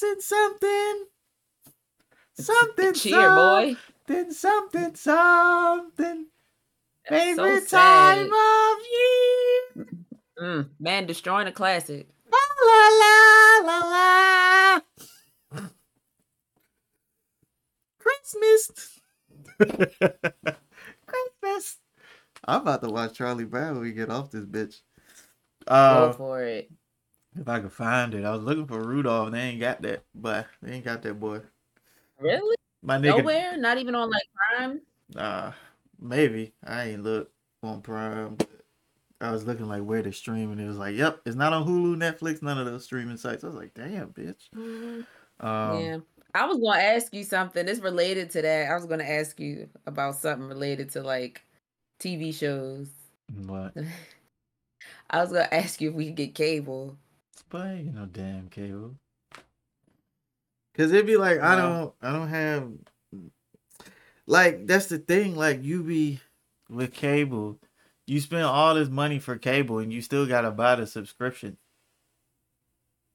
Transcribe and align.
missing 0.00 0.20
something. 0.20 1.04
Something, 2.34 2.94
Cheer, 2.94 3.34
boy. 3.34 3.76
something, 4.06 4.30
something, 4.32 4.94
something. 4.94 6.26
That's 7.08 7.36
so 7.36 7.44
Favorite 7.44 7.68
sad. 7.68 8.16
time 8.16 8.32
of 8.32 8.78
year. 8.92 9.86
Mm, 10.40 10.68
man, 10.78 11.06
destroying 11.06 11.48
a 11.48 11.52
classic. 11.52 12.06
La 12.30 12.38
la 12.66 12.88
la 13.00 13.60
la 13.64 13.78
la. 13.88 14.80
Christmas. 17.98 18.70
Christmas. 21.06 21.76
I'm 22.44 22.60
about 22.62 22.82
to 22.82 22.88
watch 22.90 23.14
Charlie 23.14 23.44
Brown 23.44 23.74
when 23.74 23.82
we 23.82 23.92
get 23.92 24.10
off 24.10 24.30
this 24.30 24.44
bitch. 24.44 24.80
Go 25.66 25.74
Uh, 25.74 26.12
for 26.12 26.42
it. 26.44 26.70
If 27.36 27.48
I 27.48 27.60
could 27.60 27.72
find 27.72 28.14
it, 28.14 28.24
I 28.24 28.30
was 28.30 28.42
looking 28.42 28.66
for 28.66 28.80
Rudolph. 28.82 29.26
and 29.26 29.34
They 29.34 29.40
ain't 29.40 29.60
got 29.60 29.82
that, 29.82 30.04
but 30.14 30.46
they 30.62 30.72
ain't 30.72 30.84
got 30.84 31.02
that 31.02 31.20
boy. 31.20 31.40
Really? 32.20 32.56
My 32.82 32.98
nigga, 32.98 33.18
Nowhere? 33.18 33.56
Not 33.56 33.78
even 33.78 33.94
on 33.94 34.10
like 34.10 34.28
Prime? 34.34 34.80
uh, 35.16 35.52
maybe 36.00 36.52
I 36.64 36.90
ain't 36.90 37.02
look 37.02 37.30
on 37.62 37.82
Prime. 37.82 38.38
I 39.20 39.32
was 39.32 39.44
looking 39.44 39.66
like 39.66 39.82
where 39.82 40.02
to 40.02 40.12
stream, 40.12 40.52
and 40.52 40.60
it 40.60 40.66
was 40.66 40.78
like, 40.78 40.94
yep, 40.94 41.20
it's 41.26 41.34
not 41.34 41.52
on 41.52 41.66
Hulu, 41.66 41.96
Netflix, 41.96 42.40
none 42.40 42.58
of 42.58 42.66
those 42.66 42.84
streaming 42.84 43.16
sites. 43.16 43.42
I 43.42 43.48
was 43.48 43.56
like, 43.56 43.74
damn, 43.74 44.08
bitch. 44.10 44.48
Mhm. 44.54 45.04
Um, 45.40 45.80
yeah. 45.80 45.98
I 46.34 46.46
was 46.46 46.58
gonna 46.58 46.80
ask 46.80 47.12
you 47.14 47.24
something. 47.24 47.66
It's 47.68 47.80
related 47.80 48.30
to 48.30 48.42
that. 48.42 48.70
I 48.70 48.74
was 48.74 48.86
gonna 48.86 49.04
ask 49.04 49.40
you 49.40 49.68
about 49.86 50.16
something 50.16 50.46
related 50.46 50.90
to 50.90 51.02
like 51.02 51.42
TV 51.98 52.32
shows. 52.32 52.88
What? 53.46 53.74
I 55.10 55.20
was 55.20 55.32
gonna 55.32 55.48
ask 55.50 55.80
you 55.80 55.88
if 55.88 55.94
we 55.94 56.06
could 56.06 56.16
get 56.16 56.34
cable. 56.34 56.96
Ain't 57.54 57.94
no 57.94 58.06
damn 58.06 58.48
cable. 58.48 58.96
Cause 60.74 60.92
it'd 60.92 61.06
be 61.06 61.16
like 61.16 61.40
I 61.40 61.56
don't 61.56 61.92
I 62.00 62.12
don't 62.12 62.28
have 62.28 62.70
like 64.26 64.66
that's 64.66 64.86
the 64.86 64.98
thing, 64.98 65.36
like 65.36 65.64
you 65.64 65.82
be 65.82 66.20
with 66.68 66.92
cable, 66.92 67.58
you 68.06 68.20
spend 68.20 68.44
all 68.44 68.74
this 68.74 68.88
money 68.88 69.18
for 69.18 69.36
cable 69.36 69.78
and 69.78 69.92
you 69.92 70.02
still 70.02 70.26
gotta 70.26 70.50
buy 70.50 70.76
the 70.76 70.86
subscription. 70.86 71.56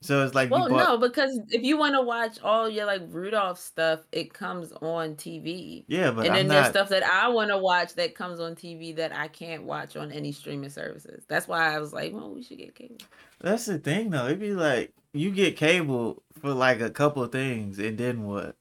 So 0.04 0.22
it's 0.26 0.36
like 0.36 0.52
Well, 0.52 0.68
bought 0.68 0.78
no, 0.78 0.98
because 0.98 1.40
if 1.50 1.64
you 1.64 1.78
want 1.78 1.96
to 1.96 2.02
watch 2.02 2.38
all 2.44 2.70
your 2.70 2.86
like 2.86 3.04
Rudolph 3.08 3.58
stuff, 3.58 4.02
it 4.12 4.34
comes 4.34 4.74
on 4.82 5.16
TV. 5.16 5.86
Yeah, 5.88 6.12
but 6.12 6.26
and 6.26 6.36
I'm 6.36 6.40
then 6.40 6.48
there's 6.50 6.64
not 6.66 6.72
stuff 6.72 6.90
that 6.90 7.04
I 7.04 7.30
want 7.30 7.52
to 7.52 7.58
watch 7.58 7.94
that 7.96 8.14
comes 8.14 8.42
on 8.42 8.56
TV 8.56 8.94
that 8.98 9.16
I 9.16 9.30
can't 9.30 9.64
watch 9.64 9.96
on 9.96 10.12
any 10.12 10.34
streaming 10.34 10.70
services. 10.70 11.24
That's 11.30 11.48
why 11.48 11.74
I 11.74 11.80
was 11.80 11.94
like, 11.94 12.12
well, 12.14 12.34
we 12.34 12.44
should 12.44 12.58
get 12.58 12.76
cable. 12.76 12.98
that's 13.40 13.66
the 13.66 13.80
thing 13.80 14.10
though. 14.10 14.26
It'd 14.26 14.40
be 14.40 14.54
like 14.54 14.92
you 15.14 15.32
get 15.32 15.56
cable 15.56 16.22
for 16.42 16.54
like 16.54 16.82
a 16.82 16.90
couple 16.90 17.24
of 17.24 17.32
things 17.32 17.80
and 17.80 17.98
then 17.98 18.24
what? 18.24 18.58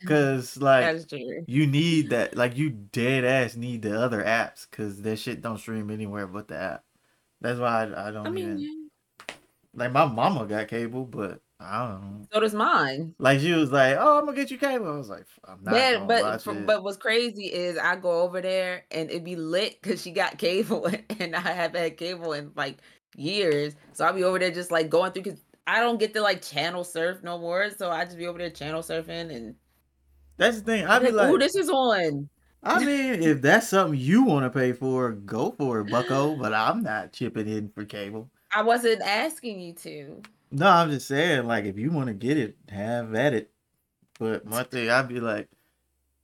Cause 0.06 0.58
like 0.58 1.00
you 1.46 1.66
need 1.66 2.10
that 2.10 2.36
like 2.36 2.54
you 2.56 2.68
dead 2.68 3.24
ass 3.24 3.56
need 3.56 3.80
the 3.80 3.98
other 3.98 4.22
apps 4.22 4.66
because 4.68 5.00
that 5.00 5.18
shit 5.18 5.40
don't 5.40 5.56
stream 5.56 5.88
anywhere 5.90 6.26
but 6.26 6.48
the 6.48 6.56
app 6.56 6.84
that's 7.40 7.58
why 7.58 7.84
i, 7.84 8.08
I 8.08 8.10
don't 8.10 8.26
I 8.26 8.30
even 8.38 8.58
yeah. 8.58 8.83
Like 9.74 9.92
my 9.92 10.04
mama 10.04 10.46
got 10.46 10.68
cable 10.68 11.04
but 11.04 11.40
i 11.60 11.78
don't 11.78 12.02
know 12.02 12.26
so 12.32 12.40
does 12.40 12.54
mine. 12.54 13.14
like 13.18 13.40
she 13.40 13.52
was 13.52 13.70
like 13.70 13.96
oh 13.98 14.18
i'm 14.18 14.24
gonna 14.24 14.36
get 14.36 14.50
you 14.50 14.58
cable 14.58 14.92
i 14.92 14.96
was 14.96 15.08
like 15.08 15.24
i'm 15.46 15.62
not 15.62 15.72
gonna 15.72 16.06
but 16.06 16.66
but 16.66 16.82
what's 16.82 16.96
crazy 16.96 17.46
is 17.46 17.78
I 17.78 17.96
go 17.96 18.22
over 18.22 18.40
there 18.40 18.84
and 18.90 19.10
it 19.10 19.24
be 19.24 19.36
lit 19.36 19.80
because 19.80 20.02
she 20.02 20.10
got 20.10 20.38
cable 20.38 20.86
and 21.20 21.36
I 21.36 21.40
haven't 21.40 21.80
had 21.80 21.96
cable 21.96 22.32
in 22.32 22.52
like 22.56 22.78
years. 23.16 23.74
So 23.92 24.04
I'll 24.04 24.12
be 24.12 24.24
over 24.24 24.38
there 24.38 24.50
just 24.50 24.70
like 24.70 24.88
going 24.88 25.12
through 25.12 25.22
because 25.22 25.40
I 25.66 25.80
don't 25.80 25.98
get 25.98 26.14
to 26.14 26.20
like 26.20 26.42
channel 26.42 26.84
surf 26.84 27.22
no 27.22 27.38
more. 27.38 27.70
So 27.70 27.90
I 27.90 28.04
just 28.04 28.18
be 28.18 28.26
over 28.26 28.38
there 28.38 28.50
channel 28.50 28.82
surfing 28.82 29.34
and 29.34 29.54
that's 30.36 30.58
the 30.58 30.64
thing 30.64 30.86
i'd 30.86 31.00
be 31.00 31.10
like, 31.10 31.26
like 31.26 31.34
"Ooh, 31.34 31.38
this 31.38 31.54
is 31.54 31.70
on." 31.70 32.28
i 32.62 32.84
mean 32.84 33.22
if 33.22 33.42
that's 33.42 33.68
something 33.68 33.98
you 33.98 34.24
want 34.24 34.44
to 34.44 34.50
pay 34.50 34.72
for 34.72 35.12
go 35.12 35.52
for 35.52 35.80
it 35.80 35.90
bucko 35.90 36.36
but 36.36 36.52
i'm 36.52 36.82
not 36.82 37.12
chipping 37.12 37.46
in 37.46 37.68
for 37.68 37.84
cable 37.84 38.30
I 38.54 38.62
wasn't 38.62 39.02
asking 39.02 39.60
you 39.60 39.72
to. 39.74 40.22
no 40.50 40.68
i'm 40.68 40.90
just 40.90 41.08
saying 41.08 41.46
like 41.46 41.64
if 41.64 41.76
you 41.78 41.90
want 41.90 42.06
to 42.08 42.14
get 42.14 42.36
it 42.38 42.56
have 42.68 43.14
at 43.14 43.32
it 43.34 43.50
but 44.18 44.44
my 44.46 44.62
thing 44.62 44.88
i'd 44.90 45.08
be 45.08 45.20
like 45.20 45.48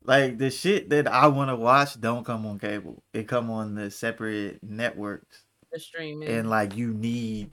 like 0.05 0.39
the 0.39 0.51
shit 0.51 0.89
that 0.91 1.07
I 1.07 1.27
want 1.29 1.51
to 1.51 1.57
watch 1.57 2.01
don't 2.01 2.25
come 2.25 2.47
on 2.47 2.59
cable. 2.59 3.03
It 3.13 3.29
come 3.29 3.51
on 3.51 3.75
the 3.75 3.91
separate 3.91 4.63
networks, 4.63 5.45
The 5.71 5.79
streaming. 5.79 6.27
and 6.27 6.49
like 6.49 6.75
you 6.75 6.95
need 6.95 7.53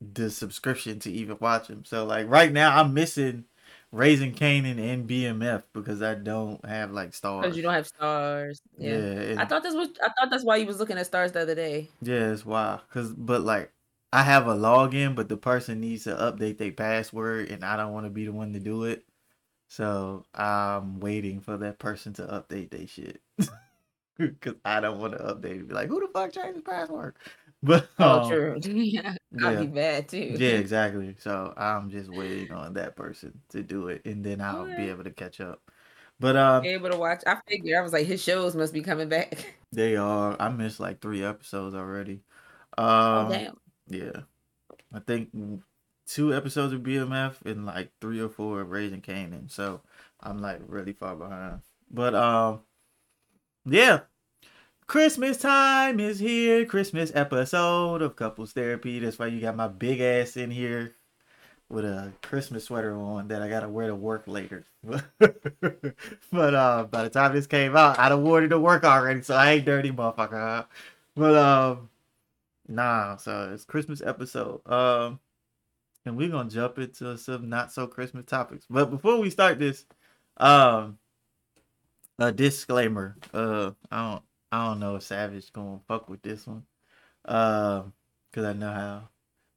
the 0.00 0.28
subscription 0.28 0.98
to 1.00 1.12
even 1.12 1.36
watch 1.40 1.68
them. 1.68 1.84
So 1.84 2.04
like 2.04 2.28
right 2.28 2.50
now, 2.52 2.76
I'm 2.76 2.92
missing 2.92 3.44
Raising 3.92 4.34
Kanan 4.34 4.80
and 4.80 5.08
BMF 5.08 5.62
because 5.72 6.02
I 6.02 6.16
don't 6.16 6.62
have 6.66 6.90
like 6.90 7.12
Starz. 7.12 7.42
because 7.42 7.56
you 7.56 7.62
don't 7.62 7.72
have 7.72 7.88
Starz. 7.88 8.60
yeah, 8.76 8.98
Yeah. 8.98 9.34
I 9.40 9.44
thought 9.44 9.62
this 9.62 9.74
was. 9.74 9.90
I 10.04 10.08
thought 10.18 10.28
that's 10.28 10.44
why 10.44 10.56
you 10.56 10.66
was 10.66 10.80
looking 10.80 10.98
at 10.98 11.08
Starz 11.08 11.32
the 11.34 11.40
other 11.42 11.54
day. 11.54 11.88
yeah, 12.02 12.32
it's 12.32 12.44
wild. 12.44 12.80
Cause 12.90 13.12
but 13.12 13.42
like 13.42 13.70
I 14.16 14.22
have 14.22 14.46
a 14.48 14.54
login, 14.54 15.14
but 15.14 15.28
the 15.28 15.36
person 15.36 15.78
needs 15.80 16.04
to 16.04 16.14
update 16.14 16.56
their 16.56 16.72
password, 16.72 17.50
and 17.50 17.62
I 17.62 17.76
don't 17.76 17.92
want 17.92 18.06
to 18.06 18.10
be 18.10 18.24
the 18.24 18.32
one 18.32 18.54
to 18.54 18.58
do 18.58 18.84
it. 18.84 19.04
So 19.68 20.24
I'm 20.34 21.00
waiting 21.00 21.40
for 21.40 21.58
that 21.58 21.78
person 21.78 22.14
to 22.14 22.22
update 22.22 22.70
their 22.70 22.86
shit. 22.86 23.20
Cause 24.40 24.54
I 24.64 24.80
don't 24.80 24.98
want 25.00 25.12
to 25.12 25.18
update 25.18 25.60
it. 25.60 25.68
Be 25.68 25.74
like, 25.74 25.88
who 25.88 26.00
the 26.00 26.08
fuck 26.08 26.32
changed 26.32 26.58
the 26.58 26.62
password? 26.62 27.16
But 27.62 27.88
Oh, 27.98 28.20
um, 28.20 28.28
true. 28.30 28.60
yeah, 28.64 29.16
I'd 29.42 29.52
yeah. 29.52 29.60
be 29.60 29.66
bad 29.66 30.08
too. 30.08 30.36
yeah, 30.38 30.50
exactly. 30.50 31.16
So 31.18 31.52
I'm 31.56 31.90
just 31.90 32.10
waiting 32.10 32.52
on 32.52 32.74
that 32.74 32.96
person 32.96 33.40
to 33.50 33.62
do 33.62 33.88
it, 33.88 34.02
and 34.06 34.24
then 34.24 34.40
I'll 34.40 34.66
be 34.66 34.88
able 34.88 35.04
to 35.04 35.10
catch 35.10 35.40
up. 35.40 35.60
But 36.20 36.36
um, 36.36 36.64
Able 36.64 36.90
to 36.90 36.96
watch. 36.96 37.22
I 37.26 37.38
figured. 37.46 37.76
I 37.76 37.82
was 37.82 37.92
like, 37.92 38.06
his 38.06 38.22
shows 38.22 38.54
must 38.54 38.72
be 38.72 38.82
coming 38.82 39.08
back. 39.08 39.54
they 39.72 39.96
are. 39.96 40.36
I 40.40 40.48
missed 40.48 40.80
like 40.80 41.00
three 41.00 41.24
episodes 41.24 41.74
already. 41.74 42.20
oh 42.78 43.24
Um, 43.24 43.28
damn. 43.28 43.56
Yeah, 43.88 44.22
I 44.92 45.00
think 45.00 45.30
two 46.06 46.34
episodes 46.34 46.72
of 46.72 46.80
BMF 46.80 47.44
and 47.44 47.66
like 47.66 47.90
three 48.00 48.20
or 48.20 48.28
four 48.28 48.60
of 48.60 48.70
Raising 48.70 49.02
Kanan. 49.02 49.50
So 49.50 49.80
I'm 50.20 50.38
like 50.38 50.60
really 50.66 50.92
far 50.92 51.16
behind. 51.16 51.60
But 51.90 52.14
um, 52.14 52.60
yeah. 53.64 54.00
Christmas 54.86 55.36
time 55.36 55.98
is 55.98 56.20
here. 56.20 56.64
Christmas 56.64 57.10
episode 57.12 58.02
of 58.02 58.14
Couples 58.14 58.52
Therapy. 58.52 59.00
That's 59.00 59.18
why 59.18 59.26
you 59.26 59.40
got 59.40 59.56
my 59.56 59.66
big 59.66 60.00
ass 60.00 60.36
in 60.36 60.52
here 60.52 60.94
with 61.68 61.84
a 61.84 62.12
Christmas 62.22 62.66
sweater 62.66 62.96
on 62.96 63.26
that 63.28 63.42
I 63.42 63.48
gotta 63.48 63.68
wear 63.68 63.88
to 63.88 63.96
work 63.96 64.24
later. 64.28 64.64
but 65.18 66.54
uh, 66.54 66.86
by 66.88 67.02
the 67.02 67.10
time 67.10 67.32
this 67.32 67.48
came 67.48 67.76
out, 67.76 67.98
I'd 67.98 68.12
have 68.12 68.20
worn 68.20 68.44
it 68.44 68.48
to 68.48 68.60
work 68.60 68.84
already, 68.84 69.22
so 69.22 69.34
I 69.34 69.54
ain't 69.54 69.64
dirty, 69.64 69.90
motherfucker. 69.90 70.66
But 71.16 71.34
um, 71.34 71.88
nah. 72.68 73.16
So 73.16 73.50
it's 73.52 73.64
Christmas 73.64 74.02
episode. 74.02 74.60
Um, 74.66 75.20
and 76.04 76.16
we're 76.16 76.28
gonna 76.28 76.50
jump 76.50 76.78
into 76.78 77.18
some 77.18 77.48
not 77.48 77.72
so 77.72 77.86
Christmas 77.86 78.24
topics. 78.24 78.66
But 78.70 78.90
before 78.90 79.18
we 79.18 79.30
start 79.30 79.58
this, 79.58 79.84
um, 80.36 80.98
a 82.18 82.32
disclaimer. 82.32 83.16
Uh, 83.34 83.72
I 83.90 84.10
don't, 84.10 84.22
I 84.52 84.66
don't 84.66 84.80
know 84.80 84.96
if 84.96 85.02
Savage 85.02 85.52
gonna 85.52 85.80
fuck 85.88 86.08
with 86.08 86.22
this 86.22 86.46
one. 86.46 86.62
Um, 87.24 87.92
cause 88.32 88.44
I 88.44 88.52
know 88.52 88.72
how. 88.72 89.08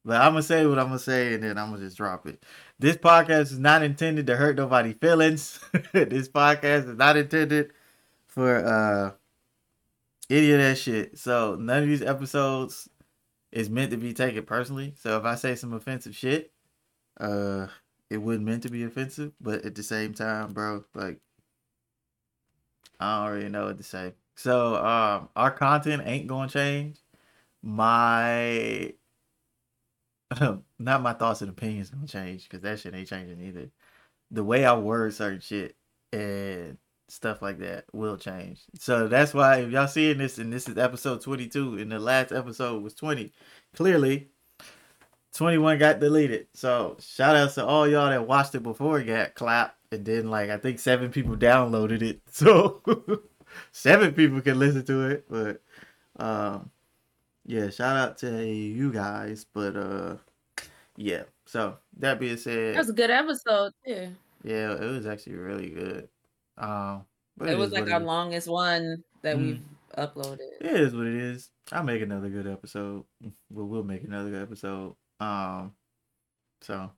But 0.04 0.22
I'm 0.22 0.32
gonna 0.32 0.44
say 0.44 0.66
what 0.66 0.80
I'm 0.80 0.88
gonna 0.88 1.00
say, 1.00 1.36
and 1.36 1.44
then 1.44 1.58
I'm 1.58 1.70
gonna 1.72 1.84
just 1.84 1.98
drop 1.98 2.28
it. 2.28 2.44
This 2.80 2.98
podcast 2.98 3.52
is 3.52 3.60
not 3.60 3.84
intended 3.84 4.28
to 4.28 4.36
hurt 4.36 4.58
nobody's 4.58 4.96
feelings. 4.96 5.60
this 5.94 6.30
podcast 6.30 6.90
is 6.90 6.98
not 6.98 7.18
intended 7.18 7.72
for 8.28 8.66
uh 8.66 9.12
any 10.30 10.52
of 10.52 10.60
that 10.60 10.78
shit. 10.78 11.18
So 11.18 11.56
none 11.60 11.84
of 11.84 11.90
these 11.90 12.02
episodes 12.02 12.89
is 13.52 13.70
meant 13.70 13.92
to 13.92 13.98
be 13.98 14.14
taken 14.14 14.44
personally. 14.44 14.94
So 14.98 15.18
if 15.18 15.26
I 15.26 15.36
say 15.36 15.56
some 15.56 15.74
offensive 15.74 16.16
shit, 16.16 16.52
uh, 17.20 17.68
it 18.10 18.18
wasn't 18.18 18.46
meant 18.46 18.64
to 18.64 18.70
be 18.70 18.84
offensive. 18.84 19.34
But 19.42 19.66
at 19.66 19.76
the 19.76 19.84
same 19.84 20.14
time, 20.14 20.54
bro, 20.54 20.84
like 20.94 21.20
I 23.00 23.26
don't 23.26 23.36
really 23.36 23.50
know 23.50 23.66
what 23.66 23.78
to 23.78 23.84
say. 23.84 24.14
So 24.36 24.76
um, 24.76 25.30
our 25.36 25.52
content 25.52 26.04
ain't 26.06 26.28
gonna 26.28 26.50
change. 26.50 26.98
My 27.62 28.94
not 30.80 31.02
my 31.02 31.14
thoughts 31.14 31.42
and 31.42 31.50
opinions 31.50 31.90
gonna 31.90 32.08
change 32.08 32.44
because 32.44 32.62
that 32.62 32.80
shit 32.80 32.94
ain't 32.94 33.10
changing 33.10 33.42
either. 33.42 33.70
The 34.32 34.44
way 34.44 34.66
I 34.66 34.76
word 34.76 35.14
certain 35.14 35.40
shit 35.40 35.76
and 36.14 36.78
stuff 37.10 37.42
like 37.42 37.60
that 37.60 37.86
will 37.94 38.18
change. 38.18 38.62
So 38.80 39.08
that's 39.08 39.34
why 39.34 39.58
if 39.62 39.72
y'all 39.72 39.88
seeing 39.88 40.18
this 40.18 40.38
and 40.38 40.52
this 40.54 40.68
is 40.70 40.78
episode 40.78 41.22
22 41.22 41.78
and 41.78 41.92
the 41.92 42.00
last 42.00 42.32
episode 42.32 42.84
was 42.84 42.94
20, 42.94 43.32
clearly 43.74 44.30
21 45.34 45.78
got 45.80 46.00
deleted. 46.00 46.48
So 46.54 46.98
shout 47.00 47.36
outs 47.36 47.56
to 47.56 47.66
all 47.66 47.88
y'all 47.88 48.10
that 48.10 48.28
watched 48.28 48.56
it 48.56 48.64
before 48.64 49.00
it 49.00 49.06
got 49.06 49.36
clapped 49.36 49.76
and 49.92 50.06
then 50.06 50.30
like 50.30 50.50
I 50.50 50.58
think 50.58 50.80
seven 50.80 51.12
people 51.12 51.36
downloaded 51.36 52.02
it. 52.02 52.22
So 52.32 52.82
seven 53.72 54.14
people 54.14 54.42
can 54.42 54.60
listen 54.60 54.86
to 54.86 55.10
it, 55.10 55.26
but 55.30 55.62
um 56.24 56.70
yeah, 57.46 57.70
shout 57.70 57.98
out 57.98 58.18
to 58.20 58.46
you 58.46 58.92
guys, 58.92 59.46
but 59.54 59.76
uh 59.76 60.16
yeah. 60.98 61.24
So 61.46 61.78
that 61.98 62.20
being 62.20 62.38
said, 62.38 62.76
That 62.76 62.80
was 62.80 62.90
a 62.90 62.94
good 62.94 63.10
episode 63.10 63.72
too. 63.86 64.10
yeah, 64.44 64.74
it 64.74 64.82
was 64.92 65.08
actually 65.08 65.36
really 65.36 65.70
good. 65.70 66.10
Um, 66.60 67.06
but 67.38 67.50
It 67.50 67.58
was 67.58 67.72
like 67.72 67.90
our 67.90 68.00
longest 68.00 68.48
one 68.48 69.04
that 69.22 69.38
Mm. 69.38 69.42
we've 69.42 69.62
uploaded. 69.98 70.40
It 70.62 70.68
is 70.80 70.94
what 70.94 71.08
it 71.08 71.16
is. 71.16 71.50
I'll 71.72 71.84
make 71.84 72.02
another 72.02 72.30
good 72.30 72.48
episode. 72.48 73.06
Well, 73.50 73.66
we'll 73.68 73.84
make 73.84 74.04
another 74.04 74.30
good 74.30 74.42
episode. 74.44 74.96
Um, 75.20 75.74
so 76.62 76.92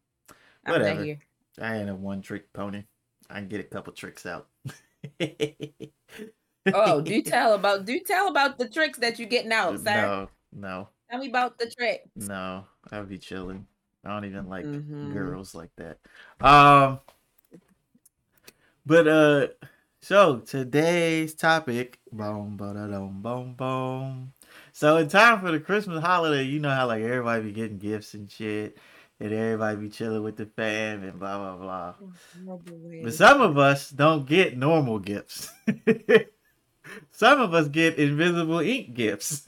I'm 0.65 0.71
whatever. 0.71 1.17
I 1.59 1.77
ain't 1.77 1.89
a 1.89 1.95
one 1.95 2.21
trick 2.21 2.51
pony. 2.53 2.83
I 3.29 3.35
can 3.35 3.47
get 3.47 3.59
a 3.59 3.63
couple 3.63 3.93
tricks 3.93 4.25
out. 4.25 4.47
Oh, 6.73 7.01
do 7.01 7.21
tell 7.23 7.53
about 7.55 7.85
do 7.85 7.99
tell 7.99 8.27
about 8.27 8.57
the 8.59 8.69
tricks 8.69 8.99
that 8.99 9.17
you're 9.19 9.27
getting 9.29 9.51
out, 9.51 9.79
sir. 9.79 9.83
No, 9.83 10.29
no, 10.53 10.89
Tell 11.09 11.19
me 11.19 11.29
about 11.29 11.57
the 11.57 11.69
trick. 11.69 12.03
no. 12.15 12.65
I'll 12.91 13.05
be 13.05 13.17
chilling. 13.17 13.65
I 14.03 14.09
don't 14.09 14.25
even 14.25 14.47
like 14.49 14.65
Mhm. 14.65 15.13
girls 15.13 15.53
like 15.55 15.69
that. 15.77 15.99
Um, 16.39 16.99
but 18.85 19.07
uh, 19.07 19.47
so 20.01 20.39
today's 20.39 21.35
topic, 21.35 21.99
boom, 22.11 22.57
boom, 22.57 23.21
boom, 23.21 23.53
boom. 23.53 24.33
So 24.71 24.97
in 24.97 25.07
time 25.09 25.39
for 25.39 25.51
the 25.51 25.59
Christmas 25.59 26.03
holiday, 26.03 26.43
you 26.43 26.59
know 26.59 26.71
how 26.71 26.87
like 26.87 27.03
everybody 27.03 27.43
be 27.43 27.51
getting 27.51 27.77
gifts 27.77 28.13
and 28.13 28.29
shit, 28.29 28.77
and 29.19 29.31
everybody 29.33 29.77
be 29.77 29.89
chilling 29.89 30.23
with 30.23 30.37
the 30.37 30.45
fam 30.45 31.03
and 31.03 31.19
blah 31.19 31.37
blah 31.37 31.57
blah. 31.57 31.93
But 33.03 33.13
some 33.13 33.41
of 33.41 33.57
us 33.57 33.89
don't 33.89 34.25
get 34.25 34.57
normal 34.57 34.99
gifts. 34.99 35.49
some 37.11 37.39
of 37.39 37.53
us 37.53 37.67
get 37.67 37.97
invisible 37.97 38.59
ink 38.59 38.93
gifts. 38.93 39.45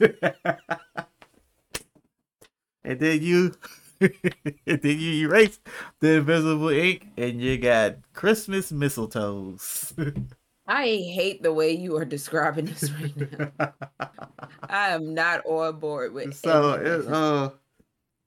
and 2.84 3.00
then 3.00 3.22
you 3.22 3.54
then 4.00 4.80
you 4.82 5.26
erase 5.28 5.60
the 6.00 6.18
invisible 6.18 6.68
ink 6.68 7.08
and 7.16 7.40
you 7.40 7.58
got 7.58 7.96
Christmas 8.12 8.72
mistletoes. 8.72 9.92
I 10.66 10.84
hate 10.86 11.42
the 11.42 11.52
way 11.52 11.72
you 11.72 11.96
are 11.96 12.04
describing 12.04 12.66
this 12.66 12.90
right 12.90 13.16
now. 13.16 13.72
I 14.68 14.88
am 14.90 15.14
not 15.14 15.44
on 15.46 15.78
board 15.78 16.12
with 16.14 16.34
so 16.34 16.72
it, 16.74 17.06
uh 17.06 17.50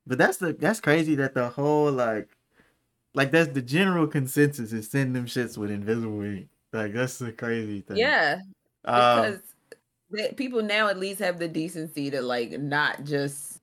but 0.06 0.18
that's 0.18 0.38
the 0.38 0.54
that's 0.54 0.80
crazy 0.80 1.16
that 1.16 1.34
the 1.34 1.50
whole 1.50 1.92
like 1.92 2.30
like 3.14 3.31
that's 3.31 3.52
the 3.54 3.62
general 3.62 4.08
consensus 4.08 4.72
is 4.72 4.90
send 4.90 5.16
them 5.16 5.25
shits 5.25 5.58
with 5.58 5.72
invisible 5.72 6.22
ink. 6.22 6.50
Like 6.72 6.94
that's 6.94 7.18
the 7.18 7.31
crazy 7.31 7.81
thing. 7.81 7.98
yeah, 7.98 8.40
Um, 8.86 9.40
because 10.12 10.36
people 10.36 10.62
now 10.62 10.88
at 10.88 11.00
least 11.00 11.19
have 11.19 11.40
the 11.40 11.48
decency 11.48 12.12
to 12.12 12.22
like 12.22 12.52
not 12.52 13.04
just 13.04 13.56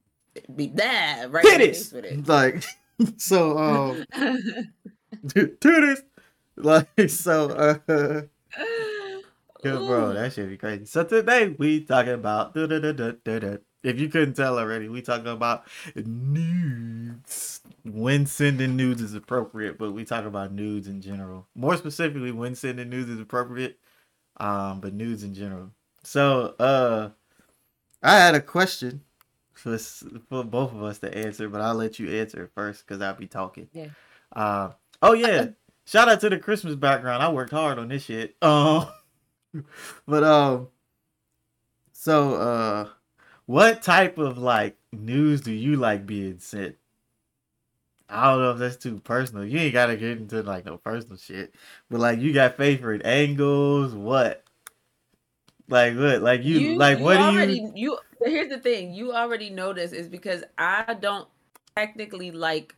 be 0.55 0.69
that 0.69 1.31
right 1.31 1.45
titties. 1.45 1.93
with 1.93 2.05
it. 2.05 2.27
Like 2.27 2.65
so 3.17 3.59
um 3.59 4.05
titties. 5.27 6.03
Like 6.57 6.89
so 7.09 7.51
uh 7.51 7.79
yeah, 9.65 9.73
bro, 9.77 10.13
that 10.13 10.33
should 10.33 10.49
be 10.49 10.57
crazy. 10.57 10.85
So 10.87 11.05
today 11.05 11.49
we 11.59 11.81
talking 11.85 12.15
about 12.15 12.57
if 12.57 14.01
you 14.01 14.09
couldn't 14.09 14.35
tell 14.35 14.59
already, 14.59 14.89
we 14.89 15.03
talking 15.03 15.27
about 15.27 15.67
nudes. 15.97 17.61
When 17.85 18.25
sending 18.27 18.77
nudes 18.77 19.03
is 19.03 19.15
appropriate, 19.15 19.79
but 19.79 19.93
we 19.93 20.05
talk 20.05 20.25
about 20.25 20.53
nudes 20.53 20.89
in 20.89 21.03
general. 21.03 21.47
More 21.55 21.77
specifically, 21.77 22.33
when 22.33 22.55
sending 22.55 22.89
nudes 22.89 23.11
is 23.11 23.21
appropriate, 23.21 23.79
um, 24.39 24.81
but 24.81 24.95
nudes 24.95 25.23
in 25.23 25.35
general. 25.35 25.71
So 26.03 26.55
uh 26.59 27.11
I 28.03 28.17
had 28.17 28.35
a 28.35 28.41
question 28.41 29.03
for 29.65 29.79
for 30.29 30.45
both 30.45 30.73
of 30.73 30.83
us 30.83 30.99
to 30.99 31.17
answer, 31.17 31.49
but 31.49 31.63
I'll 31.63 31.75
let 31.75 31.99
you 31.99 32.11
answer 32.21 32.51
first 32.55 32.87
because 32.87 33.01
I'll 33.01 33.15
be 33.15 33.27
talking. 33.27 33.69
Yeah. 33.73 33.89
Uh, 34.31 34.71
oh 35.01 35.15
yeah. 35.15 35.47
Shout 35.87 36.09
out 36.09 36.21
to 36.21 36.31
the 36.31 36.39
Christmas 36.39 36.75
background. 36.77 37.23
I 37.23 37.31
worked 37.31 37.51
hard 37.51 37.79
on 37.79 37.89
this 37.89 38.05
shit. 38.05 38.37
Um, 38.43 39.65
but 40.05 40.25
um, 40.25 40.69
so 41.93 42.35
uh, 42.35 42.89
what 43.47 43.83
type 43.83 44.19
of 44.19 44.37
like 44.37 44.77
news 44.93 45.43
do 45.43 45.53
you 45.53 45.77
like 45.77 46.07
being 46.07 46.41
sent? 46.41 46.75
I 48.09 48.31
don't 48.31 48.41
know 48.41 48.51
if 48.51 48.59
that's 48.59 48.77
too 48.77 48.99
personal. 48.99 49.45
You 49.45 49.61
ain't 49.61 49.73
gotta 49.73 49.97
get 49.97 50.19
into 50.19 50.43
like 50.43 50.65
no 50.65 50.77
personal 50.77 51.19
shit, 51.19 51.55
but 51.89 52.01
like 52.01 52.19
you 52.19 52.33
got 52.33 52.57
favorite 52.57 53.07
angles. 53.07 53.95
What? 53.95 54.43
Like 55.69 55.97
what? 55.97 56.21
Like 56.21 56.43
you, 56.43 56.77
like 56.77 56.99
what 56.99 57.17
do 57.17 57.53
you? 57.55 57.73
you? 57.75 57.99
You 58.21 58.31
here's 58.31 58.49
the 58.49 58.59
thing 58.59 58.93
you 58.93 59.13
already 59.13 59.51
know 59.51 59.73
this 59.73 59.93
is 59.93 60.09
because 60.09 60.43
i 60.59 60.95
don't 61.01 61.29
technically 61.77 62.31
like 62.31 62.75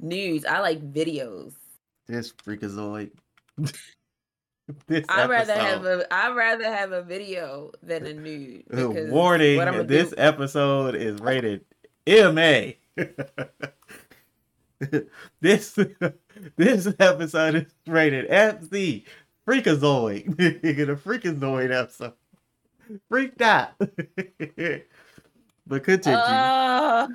news 0.00 0.44
i 0.44 0.60
like 0.60 0.92
videos 0.92 1.54
This 2.06 2.32
freakazoid. 2.32 3.10
this 4.86 5.04
i'd 5.08 5.28
rather 5.30 5.54
have 5.54 5.84
a 5.84 6.06
i'd 6.12 6.34
rather 6.34 6.64
have 6.64 6.92
a 6.92 7.02
video 7.02 7.70
than 7.82 8.06
a 8.06 8.12
nude 8.14 8.64
Uh, 8.72 8.90
Warning: 9.12 9.86
This 9.86 10.10
do- 10.10 10.16
episode 10.18 10.94
is 10.94 11.20
rated 11.20 11.64
MA. 12.06 12.72
this 15.40 15.78
this 16.56 16.86
episode 16.98 17.54
is 17.54 17.66
rated 17.86 18.28
FC 18.28 19.04
Freakazoid. 19.48 20.36
Get 20.38 20.88
a 20.88 20.96
Freakazoid 20.96 21.70
episode. 21.70 22.14
Freaked 23.08 23.42
out. 23.42 23.70
but 25.66 25.84
continue. 25.84 26.18
uh, 26.18 27.08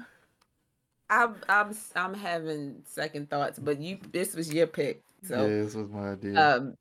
i'm 1.10 1.36
i'm 1.48 1.75
i'm 1.95 2.13
having 2.13 2.81
second 2.86 3.30
thoughts 3.30 3.57
but 3.57 3.80
you 3.80 3.98
this 4.12 4.36
was 4.36 4.54
your 4.54 4.68
pick 4.68 5.01
so 5.24 5.42
yeah, 5.42 5.63
this 5.63 5.74
was 5.74 5.89
my 5.89 6.12
idea. 6.12 6.57
um 6.57 6.75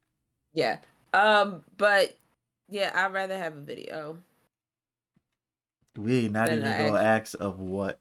yeah 0.53 0.79
um 1.15 1.63
but 1.79 2.15
yeah 2.69 2.91
i'd 2.95 3.13
rather 3.13 3.39
have 3.39 3.57
a 3.57 3.61
video 3.61 4.19
we 5.99 6.25
ain't 6.25 6.33
not 6.33 6.49
even 6.49 6.63
gonna 6.63 7.03
ask 7.03 7.35
of 7.41 7.59
what. 7.59 7.99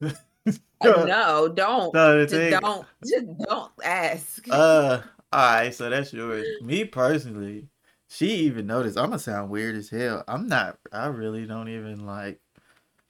Uh, 0.00 0.12
no 0.80 1.48
don't 1.48 1.92
the 1.92 2.26
just 2.28 2.60
don't 2.60 2.86
just 3.04 3.38
don't 3.38 3.72
ask 3.84 4.46
Uh, 4.50 5.00
all 5.32 5.54
right, 5.54 5.74
so 5.74 5.90
that's 5.90 6.12
yours. 6.12 6.46
Me 6.62 6.84
personally, 6.84 7.68
she 8.12 8.26
even 8.44 8.66
noticed. 8.66 8.98
I'm 8.98 9.06
gonna 9.06 9.18
sound 9.18 9.50
weird 9.50 9.74
as 9.74 9.88
hell. 9.88 10.22
I'm 10.28 10.46
not. 10.46 10.78
I 10.92 11.06
really 11.06 11.46
don't 11.46 11.68
even 11.68 12.04
like. 12.04 12.40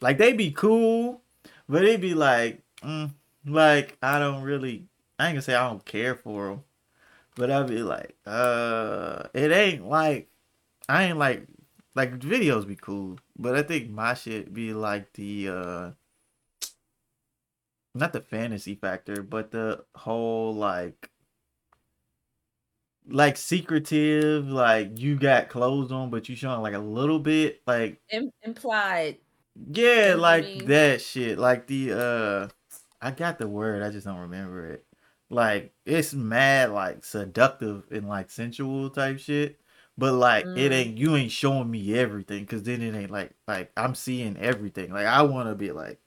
Like 0.00 0.18
they 0.18 0.32
be 0.32 0.52
cool, 0.52 1.22
but 1.68 1.82
they 1.82 1.96
be 1.96 2.14
like, 2.14 2.62
mm, 2.82 3.10
like 3.44 3.98
I 4.00 4.20
don't 4.20 4.42
really. 4.42 4.86
I 5.18 5.26
ain't 5.26 5.34
gonna 5.34 5.42
say 5.42 5.54
I 5.54 5.68
don't 5.68 5.84
care 5.84 6.14
for 6.14 6.48
them, 6.48 6.64
but 7.34 7.50
I 7.50 7.62
be 7.64 7.82
like, 7.82 8.16
uh, 8.26 9.24
it 9.34 9.50
ain't 9.50 9.88
like, 9.88 10.28
I 10.88 11.04
ain't 11.04 11.18
like, 11.18 11.46
like 11.94 12.18
videos 12.18 12.66
be 12.66 12.76
cool, 12.76 13.18
but 13.36 13.56
I 13.56 13.62
think 13.62 13.90
my 13.90 14.14
shit 14.14 14.54
be 14.54 14.72
like 14.72 15.12
the 15.14 15.48
uh 15.48 15.90
not 17.94 18.12
the 18.12 18.20
fantasy 18.20 18.74
factor, 18.74 19.22
but 19.22 19.50
the 19.50 19.84
whole 19.94 20.54
like 20.54 21.10
like 23.08 23.36
secretive, 23.36 24.48
like 24.48 24.98
you 24.98 25.16
got 25.16 25.48
clothes 25.48 25.92
on 25.92 26.10
but 26.10 26.28
you 26.28 26.36
showing 26.36 26.62
like 26.62 26.74
a 26.74 26.78
little 26.78 27.18
bit, 27.18 27.62
like 27.66 28.00
Im- 28.10 28.30
implied 28.42 29.18
yeah, 29.54 30.14
you 30.14 30.20
like 30.20 30.44
mean? 30.44 30.66
that 30.66 31.00
shit. 31.00 31.38
Like 31.38 31.66
the 31.66 31.92
uh 31.92 32.48
I 33.00 33.10
got 33.10 33.38
the 33.38 33.48
word, 33.48 33.82
I 33.82 33.90
just 33.90 34.06
don't 34.06 34.18
remember 34.20 34.66
it. 34.70 34.86
Like 35.30 35.74
it's 35.86 36.14
mad 36.14 36.70
like 36.70 37.04
seductive 37.04 37.84
and 37.90 38.08
like 38.08 38.30
sensual 38.30 38.90
type 38.90 39.18
shit. 39.18 39.60
But 39.98 40.14
like 40.14 40.50
it 40.54 40.72
Mm. 40.72 40.72
ain't 40.72 40.98
you 40.98 41.16
ain't 41.16 41.32
showing 41.32 41.70
me 41.70 41.94
everything 41.98 42.42
because 42.44 42.62
then 42.62 42.82
it 42.82 42.94
ain't 42.96 43.10
like 43.10 43.34
like 43.46 43.72
I'm 43.76 43.94
seeing 43.94 44.36
everything. 44.38 44.92
Like 44.92 45.06
I 45.06 45.22
wanna 45.22 45.54
be 45.54 45.72
like 45.72 46.00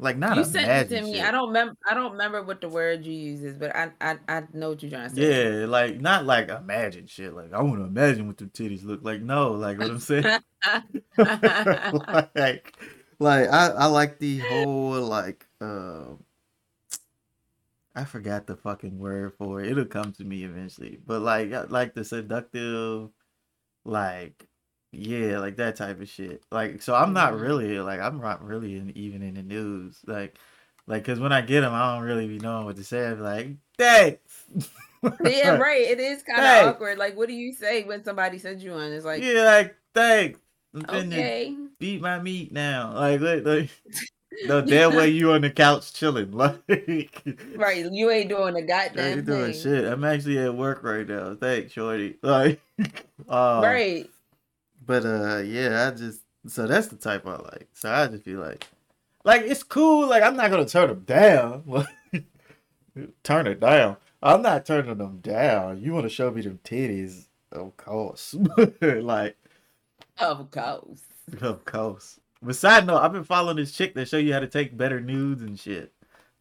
like 0.00 0.16
not 0.16 0.36
you 0.36 0.44
sent 0.44 0.92
it 0.92 0.96
to 0.96 1.02
me. 1.02 1.14
shit. 1.14 1.24
I 1.24 1.32
don't 1.32 1.48
remember. 1.48 1.76
I 1.88 1.94
don't 1.94 2.12
remember 2.12 2.42
what 2.42 2.60
the 2.60 2.68
word 2.68 3.04
you 3.04 3.12
use 3.12 3.42
is, 3.42 3.58
but 3.58 3.74
I 3.74 3.90
I, 4.00 4.18
I 4.28 4.42
know 4.52 4.70
what 4.70 4.82
you're 4.82 4.92
trying 4.92 5.10
to 5.10 5.14
say. 5.16 5.60
Yeah, 5.60 5.66
like 5.66 6.00
not 6.00 6.24
like 6.24 6.50
imagine 6.50 7.06
shit. 7.08 7.34
Like 7.34 7.52
I 7.52 7.60
want 7.62 7.80
to 7.80 7.84
imagine 7.84 8.28
what 8.28 8.38
the 8.38 8.44
titties 8.44 8.84
look 8.84 9.00
like. 9.02 9.20
No, 9.20 9.52
like 9.52 9.78
what 9.78 9.90
I'm 9.90 9.98
saying. 9.98 10.24
like, 12.36 12.76
like 13.18 13.48
I, 13.48 13.68
I 13.68 13.86
like 13.86 14.20
the 14.20 14.38
whole 14.38 15.00
like 15.00 15.46
uh, 15.60 16.04
I 17.96 18.04
forgot 18.04 18.46
the 18.46 18.56
fucking 18.56 18.98
word 18.98 19.34
for 19.36 19.60
it. 19.60 19.72
It'll 19.72 19.84
come 19.84 20.12
to 20.12 20.24
me 20.24 20.44
eventually. 20.44 21.00
But 21.04 21.22
like 21.22 21.50
like 21.70 21.94
the 21.94 22.04
seductive, 22.04 23.10
like 23.84 24.47
yeah, 24.92 25.38
like 25.38 25.56
that 25.56 25.76
type 25.76 26.00
of 26.00 26.08
shit. 26.08 26.42
Like 26.50 26.82
so, 26.82 26.94
I'm 26.94 27.12
not 27.12 27.34
Mhm. 27.34 27.40
really 27.40 27.80
like 27.80 28.00
I'm 28.00 28.20
not 28.20 28.42
really 28.44 28.76
in, 28.76 28.96
even 28.96 29.22
in 29.22 29.34
the 29.34 29.42
news. 29.42 29.98
Like 30.06 30.36
like 30.86 31.02
because 31.02 31.20
when 31.20 31.32
I 31.32 31.40
get 31.42 31.60
them, 31.62 31.72
I 31.74 31.94
don't 31.94 32.04
really 32.04 32.26
be 32.26 32.38
knowing 32.38 32.64
what 32.64 32.76
to 32.76 32.84
say. 32.84 33.06
I'm 33.06 33.20
like, 33.20 33.48
thanks. 33.76 34.44
yeah, 35.24 35.50
right. 35.58 35.82
It 35.82 36.00
is 36.00 36.22
kind 36.22 36.40
of 36.40 36.68
awkward. 36.74 36.98
Like, 36.98 37.16
what 37.16 37.28
do 37.28 37.34
you 37.34 37.52
say 37.52 37.84
when 37.84 38.02
somebody 38.04 38.38
sends 38.38 38.64
you 38.64 38.72
one? 38.72 38.92
It's 38.92 39.04
like, 39.04 39.22
yeah, 39.22 39.42
like 39.42 39.76
thanks. 39.94 40.40
I'm 40.74 40.82
finna 40.82 41.12
okay, 41.12 41.54
beat 41.78 42.00
my 42.00 42.18
meat 42.18 42.52
now. 42.52 42.92
Like, 42.94 43.20
like, 43.20 43.44
like 43.44 43.70
no 44.46 44.60
damn 44.60 44.94
way 44.94 45.08
you 45.08 45.32
on 45.32 45.40
the 45.42 45.50
couch 45.50 45.92
chilling. 45.92 46.30
Like 46.32 47.24
right, 47.56 47.86
you 47.90 48.10
ain't 48.10 48.28
doing 48.28 48.56
a 48.56 48.62
goddamn 48.62 49.18
ain't 49.18 49.26
doing 49.26 49.52
thing. 49.52 49.60
shit. 49.62 49.84
I'm 49.84 50.04
actually 50.04 50.38
at 50.38 50.54
work 50.54 50.82
right 50.82 51.06
now. 51.06 51.34
Thanks, 51.34 51.72
Shorty. 51.72 52.16
Like 52.22 52.60
um, 53.28 53.62
Right. 53.62 54.08
But 54.88 55.04
uh 55.06 55.42
yeah, 55.44 55.86
I 55.88 55.96
just 55.96 56.22
so 56.48 56.66
that's 56.66 56.88
the 56.88 56.96
type 56.96 57.26
I 57.26 57.36
like. 57.36 57.68
So 57.74 57.92
I 57.92 58.08
just 58.08 58.24
be 58.24 58.34
like 58.34 58.66
like 59.24 59.42
it's 59.42 59.62
cool, 59.62 60.08
like 60.08 60.22
I'm 60.24 60.34
not 60.36 60.50
gonna 60.50 60.66
turn 60.66 60.88
them 60.88 61.04
down. 61.04 61.86
turn 63.22 63.46
it 63.46 63.60
down. 63.60 63.98
I'm 64.22 64.42
not 64.42 64.66
turning 64.66 64.98
them 64.98 65.18
down. 65.18 65.80
You 65.82 65.92
wanna 65.92 66.08
show 66.08 66.30
me 66.30 66.40
them 66.40 66.58
titties, 66.64 67.26
of 67.52 67.76
course. 67.76 68.34
like 68.80 69.36
Of 70.18 70.50
course. 70.50 71.02
of 71.42 71.64
course. 71.66 72.18
But 72.40 72.56
side 72.56 72.86
note, 72.86 72.98
I've 73.02 73.12
been 73.12 73.24
following 73.24 73.56
this 73.56 73.72
chick 73.72 73.94
that 73.94 74.08
show 74.08 74.16
you 74.16 74.32
how 74.32 74.40
to 74.40 74.46
take 74.46 74.76
better 74.76 75.00
nudes 75.00 75.42
and 75.42 75.58
shit. 75.60 75.92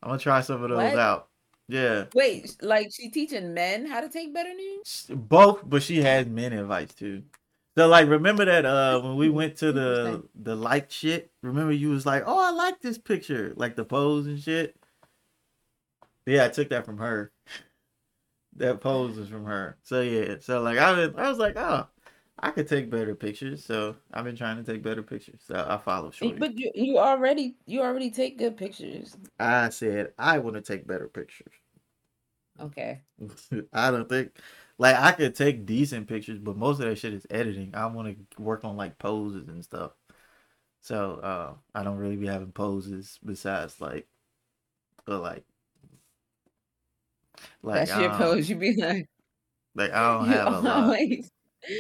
I'm 0.02 0.10
gonna 0.10 0.20
try 0.20 0.42
some 0.42 0.64
of 0.64 0.70
those 0.70 0.78
What? 0.78 0.98
out. 1.00 1.28
Yeah. 1.68 2.06
Wait, 2.16 2.56
like 2.62 2.94
she 2.94 3.10
teaching 3.10 3.54
men 3.54 3.86
how 3.88 4.00
to 4.00 4.08
take 4.08 4.34
better 4.34 4.54
nudes? 4.54 5.08
Both, 5.14 5.68
but 5.70 5.84
she 5.84 6.02
has 6.02 6.26
men 6.28 6.54
advice 6.54 6.94
too. 6.94 7.24
So 7.78 7.88
like 7.88 8.08
remember 8.08 8.44
that 8.44 8.66
uh 8.66 9.00
when 9.02 9.18
we 9.18 9.30
went 9.30 9.58
to 9.58 9.72
the 9.72 10.24
the 10.34 10.56
like 10.56 10.90
shit, 10.90 11.32
remember 11.44 11.72
you 11.72 11.90
was 11.90 12.08
like, 12.08 12.24
"Oh, 12.26 12.44
I 12.44 12.50
like 12.50 12.82
this 12.82 12.98
picture." 12.98 13.54
Like 13.56 13.76
the 13.76 13.86
pose 13.86 14.26
and 14.26 14.42
shit. 14.42 14.76
Yeah, 16.26 16.46
I 16.46 16.50
took 16.50 16.70
that 16.70 16.86
from 16.86 16.98
her. 16.98 17.32
That 18.56 18.82
pose 18.82 19.16
was 19.16 19.30
from 19.30 19.46
her. 19.46 19.78
So 19.84 20.02
yeah, 20.02 20.38
so 20.40 20.62
like 20.62 20.80
I 20.80 20.92
was 20.92 21.10
I 21.16 21.30
was 21.30 21.38
like, 21.38 21.56
"Oh, 21.56 21.86
I 22.40 22.50
could 22.50 22.68
take 22.68 22.90
better 22.90 23.14
pictures." 23.14 23.64
So 23.64 23.96
I've 24.12 24.24
been 24.24 24.36
trying 24.36 24.58
to 24.58 24.64
take 24.64 24.82
better 24.82 25.04
pictures. 25.04 25.42
So 25.46 25.64
I 25.70 25.78
follow 25.78 26.10
Shorty. 26.10 26.40
But 26.40 26.58
you 26.58 26.72
you 26.74 26.98
already 26.98 27.58
you 27.68 27.82
already 27.82 28.10
take 28.10 28.40
good 28.40 28.58
pictures. 28.58 29.16
I 29.40 29.70
said 29.70 30.14
I 30.18 30.40
want 30.40 30.56
to 30.56 30.64
take 30.64 30.88
better 30.88 31.08
pictures. 31.08 31.54
Okay. 32.60 33.02
I 33.72 33.92
don't 33.92 34.10
think 34.10 34.32
like 34.78 34.96
I 34.96 35.12
could 35.12 35.36
take 35.36 35.66
decent 35.66 36.08
pictures, 36.08 36.40
but 36.40 36.58
most 36.58 36.80
of 36.80 36.88
that 36.90 36.98
shit 36.98 37.14
is 37.14 37.26
editing. 37.30 37.74
I 37.76 37.88
want 37.88 38.18
to 38.38 38.42
work 38.42 38.64
on 38.64 38.78
like 38.78 38.98
poses 39.00 39.48
and 39.48 39.64
stuff. 39.64 39.92
So 40.82 41.16
uh 41.16 41.54
I 41.76 41.84
don't 41.84 41.98
really 41.98 42.18
be 42.18 42.28
having 42.28 42.52
poses 42.52 43.20
besides 43.26 43.82
like 43.82 44.08
but 45.06 45.22
like 45.22 45.44
like 47.64 47.88
That's 47.88 47.96
your 47.98 48.10
don't, 48.10 48.18
pose. 48.18 48.50
You 48.50 48.56
be 48.56 48.76
like 48.76 49.10
like 49.76 49.92
I 49.92 50.18
don't 50.18 50.28
have 50.30 50.52
a 50.52 50.60
lot. 50.60 50.84
always 50.84 51.32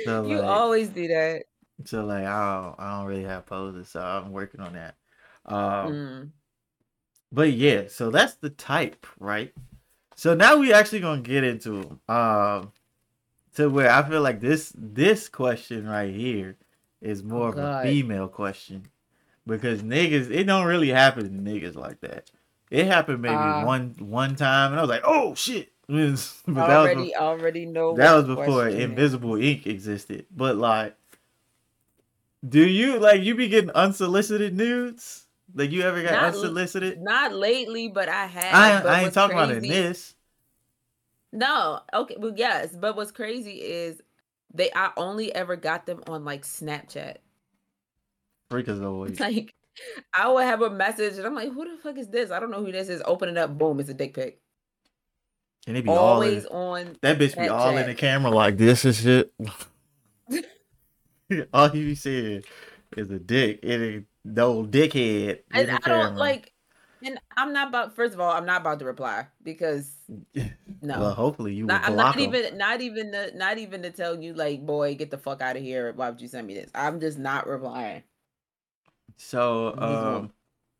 So 0.05 0.27
you 0.27 0.41
like 0.41 0.49
always 0.49 0.89
do 0.89 1.07
that. 1.07 1.43
so 1.85 2.05
like 2.05 2.25
I 2.25 2.61
don't 2.63 2.79
I 2.79 2.97
don't 2.97 3.07
really 3.07 3.23
have 3.23 3.45
poses, 3.45 3.89
so 3.89 4.01
I'm 4.01 4.31
working 4.31 4.61
on 4.61 4.73
that. 4.73 4.95
Um 5.45 5.91
Mm. 5.91 6.31
But 7.31 7.51
yeah, 7.53 7.87
so 7.87 8.09
that's 8.09 8.35
the 8.35 8.49
type, 8.49 9.05
right? 9.19 9.53
So 10.15 10.33
now 10.35 10.57
we 10.57 10.73
actually 10.73 11.01
gonna 11.01 11.21
get 11.21 11.43
into 11.43 11.99
'em. 12.09 12.15
Um, 12.15 12.73
to 13.57 13.69
where 13.69 13.91
I 13.91 14.07
feel 14.07 14.21
like 14.21 14.39
this 14.39 14.71
this 14.75 15.27
question 15.27 15.87
right 15.87 16.13
here 16.13 16.57
is 17.01 17.23
more 17.23 17.49
Oh 17.49 17.51
of 17.51 17.57
a 17.57 17.81
female 17.83 18.27
question 18.27 18.87
because 19.45 19.81
niggas 19.81 20.31
it 20.31 20.43
don't 20.45 20.67
really 20.67 20.89
happen 20.89 21.23
to 21.23 21.51
niggas 21.51 21.75
like 21.75 21.99
that. 22.01 22.29
It 22.69 22.85
happened 22.85 23.21
maybe 23.21 23.35
Uh, 23.35 23.65
one 23.65 23.95
one 23.99 24.35
time, 24.35 24.71
and 24.71 24.79
I 24.79 24.81
was 24.81 24.89
like, 24.89 25.03
oh 25.05 25.33
shit! 25.33 25.71
but 25.87 25.95
that 25.95 26.17
was 26.17 26.17
bef- 26.17 26.69
already 26.69 27.15
already 27.15 27.65
know 27.65 27.95
that 27.95 28.13
was 28.13 28.25
before. 28.25 28.67
Invisible 28.67 29.41
Ink 29.41 29.65
existed. 29.65 30.25
But 30.35 30.57
like, 30.57 30.95
do 32.47 32.67
you 32.67 32.99
like 32.99 33.23
you 33.23 33.33
be 33.35 33.47
getting 33.47 33.71
unsolicited 33.71 34.55
nudes? 34.55 35.25
Like 35.55 35.71
you 35.71 35.81
ever 35.81 36.03
got 36.03 36.11
Not 36.11 36.23
unsolicited? 36.25 37.01
Not 37.01 37.33
lately, 37.33 37.87
but 37.87 38.07
I 38.09 38.25
have. 38.27 38.85
I 38.85 38.89
I 38.89 39.01
ain't 39.03 39.13
talking 39.13 39.37
about 39.37 39.51
in 39.51 39.63
this. 39.63 40.13
No, 41.37 41.81
okay, 41.93 42.15
well, 42.17 42.33
yes, 42.35 42.75
but 42.75 42.95
what's 42.95 43.11
crazy 43.11 43.61
is 43.61 44.01
they 44.51 44.71
I 44.75 44.89
only 44.97 45.33
ever 45.35 45.55
got 45.55 45.85
them 45.85 46.01
on 46.07 46.25
like 46.25 46.41
Snapchat. 46.41 47.17
Freakazoid. 48.49 49.19
Like 49.19 49.53
I 50.11 50.27
would 50.27 50.45
have 50.45 50.63
a 50.63 50.71
message 50.71 51.17
and 51.17 51.27
I'm 51.27 51.35
like, 51.35 51.53
who 51.53 51.63
the 51.63 51.77
fuck 51.77 51.99
is 51.99 52.07
this? 52.07 52.31
I 52.31 52.39
don't 52.39 52.49
know 52.49 52.65
who 52.65 52.71
this 52.71 52.89
is. 52.89 53.03
Open 53.05 53.29
it 53.29 53.37
up, 53.37 53.55
boom, 53.55 53.79
it's 53.79 53.89
a 53.89 53.93
dick 53.93 54.15
pic. 54.15 54.41
And 55.67 55.77
it 55.77 55.83
be 55.83 55.91
all 55.91 56.23
in, 56.23 56.29
Always 56.29 56.45
on 56.47 56.97
that 57.03 57.19
bitch 57.19 57.39
be 57.39 57.47
all 57.47 57.77
in 57.77 57.85
the 57.85 57.93
camera 57.93 58.31
like 58.31 58.57
this 58.57 58.83
and 58.83 58.95
shit. 58.95 59.31
all 61.53 61.69
he 61.69 61.83
be 61.83 61.93
saying 61.93 62.41
is 62.95 63.11
a 63.11 63.19
dick. 63.19 63.59
It 63.61 63.79
ain't 63.79 64.05
no 64.25 64.63
dickhead. 64.63 65.41
and 65.51 65.69
I 65.69 65.77
don't 65.77 65.83
camera. 65.83 66.17
like 66.17 66.51
and 67.03 67.19
I'm 67.37 67.53
not 67.53 67.69
about 67.69 67.95
first 67.95 68.13
of 68.13 68.19
all, 68.19 68.31
I'm 68.31 68.45
not 68.45 68.61
about 68.61 68.79
to 68.79 68.85
reply 68.85 69.27
because 69.43 69.91
no. 70.81 70.99
Well, 70.99 71.13
hopefully 71.13 71.53
you 71.53 71.65
Not, 71.65 71.81
I'm 71.83 71.95
not 71.95 72.19
even 72.19 72.57
not 72.57 72.81
even 72.81 73.11
The, 73.11 73.31
not 73.35 73.57
even 73.57 73.81
to 73.83 73.91
tell 73.91 74.21
you 74.21 74.33
like 74.33 74.65
boy 74.65 74.95
get 74.95 75.11
the 75.11 75.17
fuck 75.17 75.41
out 75.41 75.57
of 75.57 75.63
here 75.63 75.93
why 75.93 76.09
would 76.09 76.21
you 76.21 76.27
send 76.27 76.47
me 76.47 76.53
this 76.53 76.69
i'm 76.75 76.99
just 76.99 77.17
not 77.17 77.47
replying 77.47 78.03
So 79.17 79.75
um, 79.77 80.31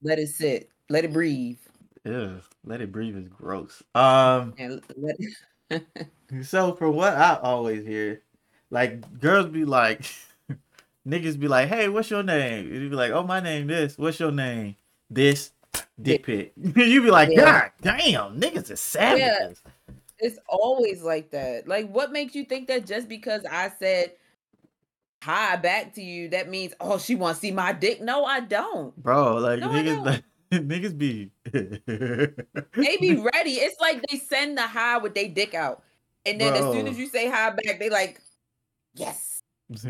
let 0.03 0.19
it 0.19 0.27
sit 0.29 0.69
let 0.89 1.03
it 1.05 1.13
breathe 1.13 1.57
ew, 2.05 2.41
let 2.65 2.81
it 2.81 2.91
breathe 2.91 3.17
is 3.17 3.27
gross. 3.27 3.83
Um, 3.95 4.53
and 4.57 4.81
let 4.95 5.17
so 6.43 6.73
for 6.75 6.89
what 6.89 7.15
I 7.15 7.35
always 7.41 7.85
hear, 7.85 8.21
like 8.69 9.19
girls 9.19 9.47
be 9.47 9.65
like, 9.65 10.01
niggas 11.07 11.39
be 11.39 11.47
like, 11.47 11.69
hey, 11.69 11.89
what's 11.89 12.09
your 12.09 12.23
name? 12.23 12.73
You 12.73 12.89
be 12.89 12.95
like, 12.95 13.11
oh, 13.11 13.23
my 13.23 13.39
name 13.39 13.67
this. 13.67 13.97
What's 13.97 14.19
your 14.19 14.31
name? 14.31 14.75
This. 15.09 15.51
Dick 16.01 16.25
pic. 16.25 16.53
you'd 16.57 17.03
be 17.03 17.11
like, 17.11 17.29
Yeah. 17.31 17.69
God 17.81 17.99
damn, 17.99 18.39
niggas 18.39 18.71
is 18.71 18.79
savages. 18.79 19.61
it's 20.19 20.37
always 20.47 21.01
like 21.01 21.31
that. 21.31 21.67
Like 21.67 21.89
what 21.89 22.11
makes 22.11 22.35
you 22.35 22.45
think 22.45 22.67
that 22.67 22.85
just 22.85 23.07
because 23.07 23.43
i 23.49 23.71
said 23.79 24.13
hi 25.23 25.55
back 25.55 25.95
to 25.95 26.01
you 26.01 26.29
that 26.29 26.47
means 26.47 26.73
oh 26.79 26.97
she 26.99 27.15
wants 27.15 27.39
to 27.39 27.47
see 27.47 27.51
my 27.51 27.73
dick? 27.73 28.01
No 28.01 28.25
i 28.25 28.39
don't. 28.39 28.95
Bro, 29.01 29.37
like 29.37 29.59
No, 29.59 29.69
niggas, 29.69 30.05
like, 30.05 30.23
niggas 30.51 30.97
be. 30.97 31.31
they 31.51 32.97
be 32.97 33.15
ready. 33.33 33.53
It's 33.53 33.79
like 33.81 34.03
they 34.09 34.17
send 34.17 34.57
the 34.57 34.67
hi 34.67 34.97
with 34.97 35.15
they 35.15 35.27
dick 35.27 35.53
out. 35.55 35.83
And 36.25 36.39
then 36.39 36.53
as 36.53 36.63
soon 36.63 36.87
as 36.87 36.97
you 36.99 37.07
say 37.07 37.27
hi 37.29 37.49
back 37.49 37.79
they 37.79 37.89
like 37.89 38.21
yes. 38.93 39.41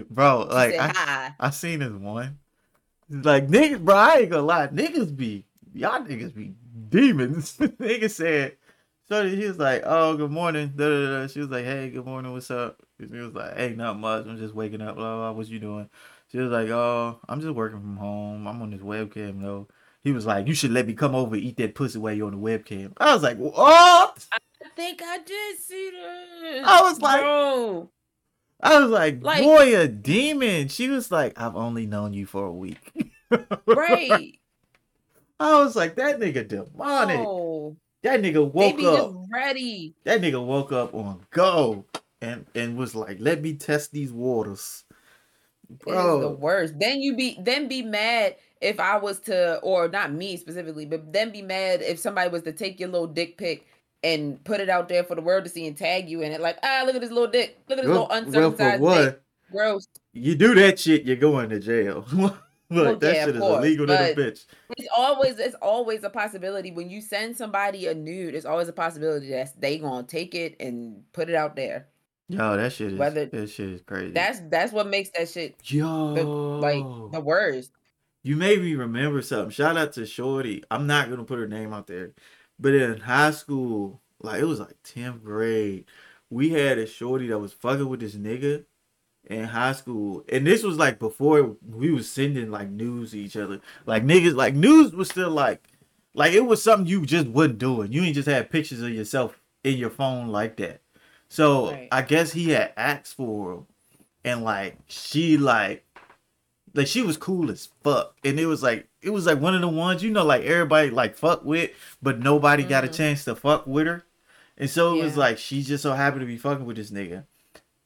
Bro, 0.09 0.47
she 0.49 0.55
like 0.55 0.75
I, 0.75 0.87
hi. 0.87 1.35
I 1.39 1.49
seen 1.49 1.79
this 1.79 1.91
one. 1.91 2.39
Like 3.09 3.47
niggas, 3.47 3.83
bro, 3.83 3.95
I 3.95 4.15
ain't 4.19 4.29
gonna 4.31 4.43
lie, 4.43 4.67
niggas 4.67 5.15
be 5.15 5.46
y'all 5.77 6.01
niggas 6.01 6.33
be 6.35 6.53
demons. 6.89 7.57
Nigga 7.59 8.09
said, 8.09 8.57
so 9.07 9.27
he 9.27 9.45
was 9.47 9.57
like, 9.57 9.83
oh, 9.85 10.17
good 10.17 10.31
morning. 10.31 10.73
Da, 10.75 10.87
da, 10.89 11.21
da. 11.21 11.27
She 11.27 11.39
was 11.39 11.49
like, 11.49 11.65
hey, 11.65 11.89
good 11.89 12.05
morning, 12.05 12.33
what's 12.33 12.51
up? 12.51 12.77
He 12.99 13.05
was 13.17 13.33
like, 13.33 13.55
hey, 13.55 13.73
not 13.75 13.97
much. 13.99 14.25
I'm 14.25 14.37
just 14.37 14.53
waking 14.55 14.81
up. 14.81 14.95
Blah 14.95 15.15
blah. 15.15 15.31
What 15.31 15.47
you 15.47 15.59
doing? 15.59 15.89
She 16.31 16.39
was 16.39 16.51
like, 16.51 16.69
oh, 16.69 17.19
I'm 17.29 17.39
just 17.41 17.53
working 17.53 17.79
from 17.79 17.97
home. 17.97 18.47
I'm 18.47 18.61
on 18.61 18.71
this 18.71 18.81
webcam 18.81 19.41
though. 19.41 19.67
He 20.03 20.11
was 20.11 20.25
like, 20.25 20.47
you 20.47 20.53
should 20.53 20.71
let 20.71 20.87
me 20.87 20.93
come 20.93 21.15
over 21.15 21.35
and 21.35 21.43
eat 21.43 21.57
that 21.57 21.75
pussy 21.75 21.99
while 21.99 22.13
you're 22.13 22.27
on 22.27 22.41
the 22.41 22.45
webcam. 22.49 22.93
I 22.97 23.13
was 23.13 23.23
like, 23.23 23.37
what? 23.37 24.25
I 24.33 24.69
think 24.75 25.01
I 25.03 25.17
did 25.19 25.57
see 25.59 25.91
that. 25.91 26.63
I 26.65 26.81
was 26.81 26.99
like- 27.01 27.21
bro. 27.21 27.89
I 28.61 28.79
was 28.79 28.89
like, 28.89 29.21
Like- 29.23 29.43
boy, 29.43 29.77
a 29.77 29.87
demon. 29.87 30.67
She 30.69 30.89
was 30.89 31.11
like, 31.11 31.39
I've 31.39 31.55
only 31.55 31.85
known 31.85 32.13
you 32.13 32.25
for 32.25 32.45
a 32.45 32.51
week. 32.53 33.13
Right. 33.65 34.39
I 35.39 35.59
was 35.59 35.75
like, 35.75 35.95
that 35.95 36.19
nigga 36.19 36.47
demonic. 36.47 37.19
No. 37.19 37.77
That 38.03 38.21
nigga 38.21 38.51
woke 38.51 38.81
up. 38.83 39.13
ready. 39.31 39.95
That 40.03 40.21
nigga 40.21 40.43
woke 40.43 40.71
up 40.71 40.93
on 40.93 41.21
go 41.31 41.85
and 42.21 42.45
and 42.55 42.77
was 42.77 42.95
like, 42.95 43.17
let 43.19 43.41
me 43.41 43.53
test 43.53 43.91
these 43.91 44.11
waters. 44.11 44.83
Is 45.69 45.77
the 45.85 46.37
worst. 46.39 46.79
Then 46.79 47.01
you 47.01 47.15
be 47.15 47.37
then 47.41 47.67
be 47.67 47.81
mad 47.81 48.35
if 48.61 48.79
I 48.79 48.97
was 48.97 49.19
to, 49.21 49.57
or 49.57 49.87
not 49.89 50.11
me 50.11 50.37
specifically, 50.37 50.85
but 50.85 51.11
then 51.11 51.31
be 51.31 51.41
mad 51.41 51.81
if 51.81 51.99
somebody 51.99 52.29
was 52.29 52.43
to 52.43 52.51
take 52.51 52.79
your 52.79 52.89
little 52.89 53.07
dick 53.07 53.37
pic 53.37 53.67
and 54.03 54.43
put 54.43 54.61
it 54.61 54.69
out 54.69 54.87
there 54.87 55.03
for 55.03 55.15
the 55.15 55.21
world 55.21 55.43
to 55.43 55.49
see 55.49 55.67
and 55.67 55.77
tag 55.77 56.09
you 56.09 56.21
in 56.21 56.31
it. 56.31 56.41
Like, 56.41 56.57
ah, 56.63 56.83
look 56.85 56.95
at 56.95 57.01
this 57.01 57.11
little 57.11 57.29
dick. 57.29 57.59
Look 57.67 57.79
at 57.79 57.83
this 57.83 57.91
well, 57.91 58.07
little 58.07 58.07
well, 58.09 58.23
uncircumcised 58.23 58.73
dick. 58.73 58.81
what? 58.81 59.23
Gross. 59.51 59.87
You 60.13 60.35
do 60.35 60.55
that 60.55 60.79
shit, 60.79 61.05
you're 61.05 61.15
going 61.15 61.49
to 61.49 61.59
jail. 61.59 62.05
like 62.69 62.83
Well, 62.85 62.95
that 62.97 63.15
yeah, 63.15 63.25
shit 63.25 63.35
is 63.35 63.41
course, 63.41 63.57
illegal 63.65 63.87
to 63.87 63.93
the 63.93 64.21
bitch. 64.21 64.45
It's 64.77 64.89
always 64.95 65.39
it's 65.39 65.55
always 65.61 66.03
a 66.03 66.09
possibility 66.09 66.71
when 66.71 66.89
you 66.89 67.01
send 67.01 67.37
somebody 67.37 67.87
a 67.87 67.93
nude. 67.93 68.35
It's 68.35 68.45
always 68.45 68.67
a 68.67 68.73
possibility 68.73 69.29
that 69.29 69.59
they 69.59 69.77
gonna 69.77 70.05
take 70.05 70.35
it 70.35 70.55
and 70.59 71.03
put 71.13 71.29
it 71.29 71.35
out 71.35 71.55
there. 71.55 71.87
Yo, 72.29 72.57
that 72.57 72.73
shit 72.73 72.91
is 72.93 72.99
Whether- 72.99 73.27
that 73.27 73.49
shit 73.49 73.69
is 73.69 73.81
crazy. 73.81 74.11
That's 74.11 74.41
that's 74.49 74.73
what 74.73 74.87
makes 74.87 75.09
that 75.11 75.29
shit 75.29 75.55
Yo, 75.63 76.13
the, 76.13 76.23
like 76.25 77.11
the 77.13 77.21
worst. 77.21 77.71
You 78.23 78.35
made 78.35 78.61
me 78.61 78.75
remember 78.75 79.21
something. 79.21 79.51
Shout 79.51 79.77
out 79.77 79.93
to 79.93 80.05
Shorty. 80.05 80.63
I'm 80.69 80.87
not 80.87 81.09
gonna 81.09 81.23
put 81.23 81.39
her 81.39 81.47
name 81.47 81.71
out 81.71 81.87
there, 81.87 82.11
but 82.59 82.73
in 82.73 82.99
high 82.99 83.31
school, 83.31 84.01
like 84.19 84.41
it 84.41 84.45
was 84.45 84.59
like 84.59 84.75
10th 84.83 85.23
grade, 85.23 85.85
we 86.29 86.49
had 86.49 86.77
a 86.77 86.85
Shorty 86.85 87.27
that 87.27 87.39
was 87.39 87.53
fucking 87.53 87.87
with 87.87 88.01
this 88.01 88.15
nigga, 88.15 88.65
in 89.29 89.43
high 89.45 89.73
school, 89.73 90.23
and 90.29 90.47
this 90.47 90.63
was 90.63 90.77
like 90.77 90.99
before 90.99 91.55
we 91.69 91.91
was 91.91 92.09
sending 92.09 92.49
like 92.51 92.69
news 92.69 93.11
to 93.11 93.19
each 93.19 93.35
other. 93.37 93.59
Like 93.85 94.03
niggas, 94.03 94.35
like 94.35 94.55
news 94.55 94.93
was 94.93 95.09
still 95.09 95.29
like, 95.31 95.63
like 96.13 96.33
it 96.33 96.45
was 96.45 96.63
something 96.63 96.87
you 96.87 97.05
just 97.05 97.27
wasn't 97.27 97.59
doing. 97.59 97.91
You 97.91 98.03
ain't 98.03 98.15
just 98.15 98.27
had 98.27 98.49
pictures 98.49 98.81
of 98.81 98.89
yourself 98.89 99.39
in 99.63 99.77
your 99.77 99.89
phone 99.89 100.29
like 100.29 100.57
that. 100.57 100.81
So 101.29 101.71
Right. 101.71 101.87
I 101.91 102.01
guess 102.03 102.31
he 102.31 102.51
had 102.51 102.73
asked 102.77 103.15
for 103.15 103.53
him, 103.53 103.67
and 104.23 104.43
like 104.43 104.77
she 104.87 105.37
like, 105.37 105.83
like 106.73 106.87
she 106.87 107.01
was 107.01 107.17
cool 107.17 107.49
as 107.51 107.69
fuck, 107.83 108.15
and 108.23 108.39
it 108.39 108.45
was 108.45 108.63
like 108.63 108.87
it 109.01 109.09
was 109.09 109.25
like 109.25 109.39
one 109.41 109.55
of 109.55 109.61
the 109.61 109.67
ones 109.67 110.03
you 110.03 110.11
know 110.11 110.23
like 110.25 110.43
everybody 110.43 110.89
like 110.89 111.15
fuck 111.15 111.43
with, 111.43 111.71
but 112.01 112.19
nobody 112.19 112.63
got 112.63 112.85
a 112.85 112.87
Mhm. 112.87 112.93
chance 112.95 113.25
to 113.25 113.35
fuck 113.35 113.67
with 113.67 113.87
her, 113.87 114.03
and 114.57 114.69
so 114.69 114.97
it 114.97 115.03
was 115.03 115.17
like 115.17 115.37
she 115.37 115.63
just 115.63 115.83
so 115.83 115.93
happy 115.93 116.19
to 116.19 116.25
be 116.25 116.37
fucking 116.37 116.65
with 116.65 116.77
this 116.77 116.91
nigga. 116.91 117.25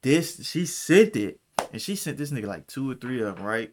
This 0.01 0.48
she 0.48 0.65
sent 0.65 1.15
it, 1.15 1.39
and 1.72 1.81
she 1.81 1.96
sent 1.96 2.17
this 2.17 2.31
nigga 2.31 2.48
like 2.48 2.67
two 2.67 2.89
or 2.89 2.96
three 2.96 3.22
of 3.22 3.36
them, 3.36 3.46
right? 3.46 3.72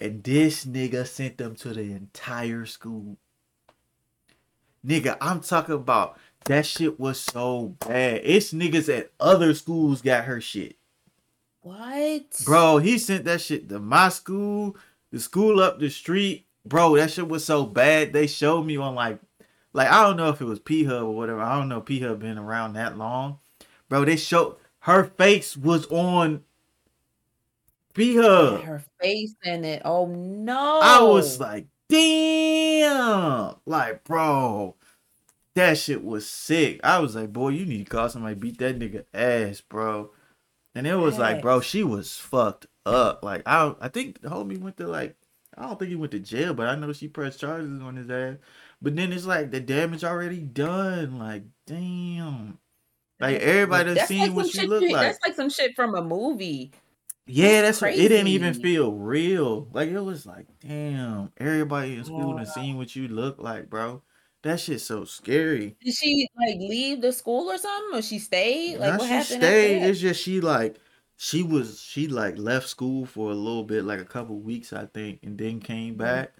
And 0.00 0.22
this 0.24 0.64
nigga 0.64 1.06
sent 1.06 1.38
them 1.38 1.54
to 1.56 1.74
the 1.74 1.92
entire 1.92 2.66
school. 2.66 3.18
Nigga, 4.84 5.16
I'm 5.20 5.40
talking 5.40 5.76
about 5.76 6.18
that 6.46 6.66
shit 6.66 6.98
was 6.98 7.20
so 7.20 7.76
bad. 7.86 8.22
It's 8.24 8.52
niggas 8.52 8.92
at 8.92 9.12
other 9.20 9.54
schools 9.54 10.02
got 10.02 10.24
her 10.24 10.40
shit. 10.40 10.76
What? 11.60 12.42
Bro, 12.44 12.78
he 12.78 12.98
sent 12.98 13.24
that 13.26 13.40
shit 13.40 13.68
to 13.68 13.78
my 13.78 14.08
school, 14.08 14.76
the 15.12 15.20
school 15.20 15.60
up 15.60 15.78
the 15.78 15.88
street. 15.88 16.46
Bro, 16.64 16.96
that 16.96 17.12
shit 17.12 17.28
was 17.28 17.44
so 17.44 17.64
bad. 17.64 18.12
They 18.12 18.26
showed 18.26 18.64
me 18.64 18.76
on 18.76 18.96
like, 18.96 19.20
like 19.72 19.88
I 19.88 20.02
don't 20.02 20.16
know 20.16 20.30
if 20.30 20.40
it 20.40 20.46
was 20.46 20.58
P 20.58 20.84
Hub 20.84 21.04
or 21.04 21.14
whatever. 21.14 21.40
I 21.40 21.56
don't 21.56 21.68
know 21.68 21.80
P 21.80 22.00
Hub 22.00 22.20
been 22.20 22.38
around 22.38 22.72
that 22.72 22.98
long. 22.98 23.38
Bro, 23.88 24.06
they 24.06 24.16
showed 24.16 24.56
her 24.82 25.04
face 25.04 25.56
was 25.56 25.86
on 25.86 26.42
P 27.94 28.16
Hub. 28.16 28.62
Her 28.62 28.82
face 29.00 29.34
in 29.44 29.64
it. 29.64 29.82
Oh 29.84 30.06
no. 30.06 30.80
I 30.82 31.02
was 31.02 31.38
like, 31.38 31.66
damn. 31.88 33.54
Like, 33.64 34.02
bro, 34.02 34.74
that 35.54 35.78
shit 35.78 36.02
was 36.02 36.28
sick. 36.28 36.80
I 36.82 36.98
was 36.98 37.14
like, 37.14 37.32
boy, 37.32 37.50
you 37.50 37.64
need 37.64 37.86
to 37.86 37.90
call 37.90 38.08
somebody 38.08 38.34
beat 38.34 38.58
that 38.58 38.78
nigga 38.78 39.04
ass, 39.14 39.60
bro. 39.60 40.10
And 40.74 40.86
it 40.86 40.96
was 40.96 41.18
like, 41.18 41.42
bro, 41.42 41.60
she 41.60 41.84
was 41.84 42.16
fucked 42.16 42.66
up. 42.84 43.22
Like, 43.22 43.42
I 43.46 43.74
I 43.80 43.88
think 43.88 44.22
the 44.22 44.30
homie 44.30 44.58
went 44.58 44.78
to 44.78 44.88
like, 44.88 45.16
I 45.56 45.62
don't 45.62 45.78
think 45.78 45.90
he 45.90 45.96
went 45.96 46.12
to 46.12 46.18
jail, 46.18 46.54
but 46.54 46.66
I 46.66 46.74
know 46.74 46.92
she 46.92 47.06
pressed 47.06 47.40
charges 47.40 47.80
on 47.80 47.96
his 47.96 48.10
ass. 48.10 48.38
But 48.80 48.96
then 48.96 49.12
it's 49.12 49.26
like 49.26 49.52
the 49.52 49.60
damage 49.60 50.02
already 50.02 50.40
done. 50.40 51.20
Like, 51.20 51.44
damn. 51.66 52.58
Like 53.22 53.40
everybody 53.40 53.94
That's 53.94 54.08
seen 54.08 54.20
like 54.22 54.32
what 54.36 54.54
you 54.54 54.68
look 54.68 54.90
like. 54.90 55.02
That's 55.02 55.18
like 55.24 55.34
some 55.36 55.48
shit 55.50 55.74
from 55.76 55.94
a 55.94 56.02
movie. 56.02 56.72
Yeah, 57.26 57.62
That's 57.62 57.80
that's 57.80 57.82
what, 57.82 57.90
it 57.94 58.08
didn't 58.08 58.26
even 58.28 58.52
feel 58.54 58.92
real. 58.92 59.68
Like 59.72 59.88
it 59.90 60.00
was 60.00 60.26
like, 60.26 60.46
damn, 60.60 61.32
everybody 61.38 61.94
in 61.96 62.04
school 62.04 62.34
done 62.34 62.46
seen 62.46 62.76
what 62.76 62.96
you 62.96 63.08
look 63.08 63.38
like, 63.38 63.70
bro. 63.70 64.02
That 64.42 64.58
shit's 64.60 64.82
so 64.84 65.04
scary. 65.04 65.76
Did 65.84 65.94
she 65.94 66.28
like 66.36 66.56
leave 66.58 67.00
the 67.00 67.12
school 67.12 67.50
or 67.50 67.58
something, 67.58 67.98
or 67.98 68.02
she 68.02 68.18
stayed? 68.18 68.78
Like 68.78 68.90
Now 68.92 68.98
what 68.98 69.08
she 69.08 69.08
happened? 69.08 69.42
stayed. 69.42 69.82
It's 69.84 70.00
just 70.00 70.20
she 70.22 70.40
like 70.40 70.76
she 71.16 71.42
was 71.42 71.80
she 71.80 72.08
like 72.08 72.38
left 72.38 72.68
school 72.68 73.06
for 73.06 73.30
a 73.30 73.34
little 73.34 73.64
bit, 73.64 73.84
like 73.84 74.00
a 74.00 74.04
couple 74.04 74.38
weeks, 74.40 74.72
I 74.72 74.86
think, 74.86 75.20
and 75.22 75.38
then 75.38 75.60
came 75.60 75.94
Mhm. 75.94 75.98
back. 75.98 76.32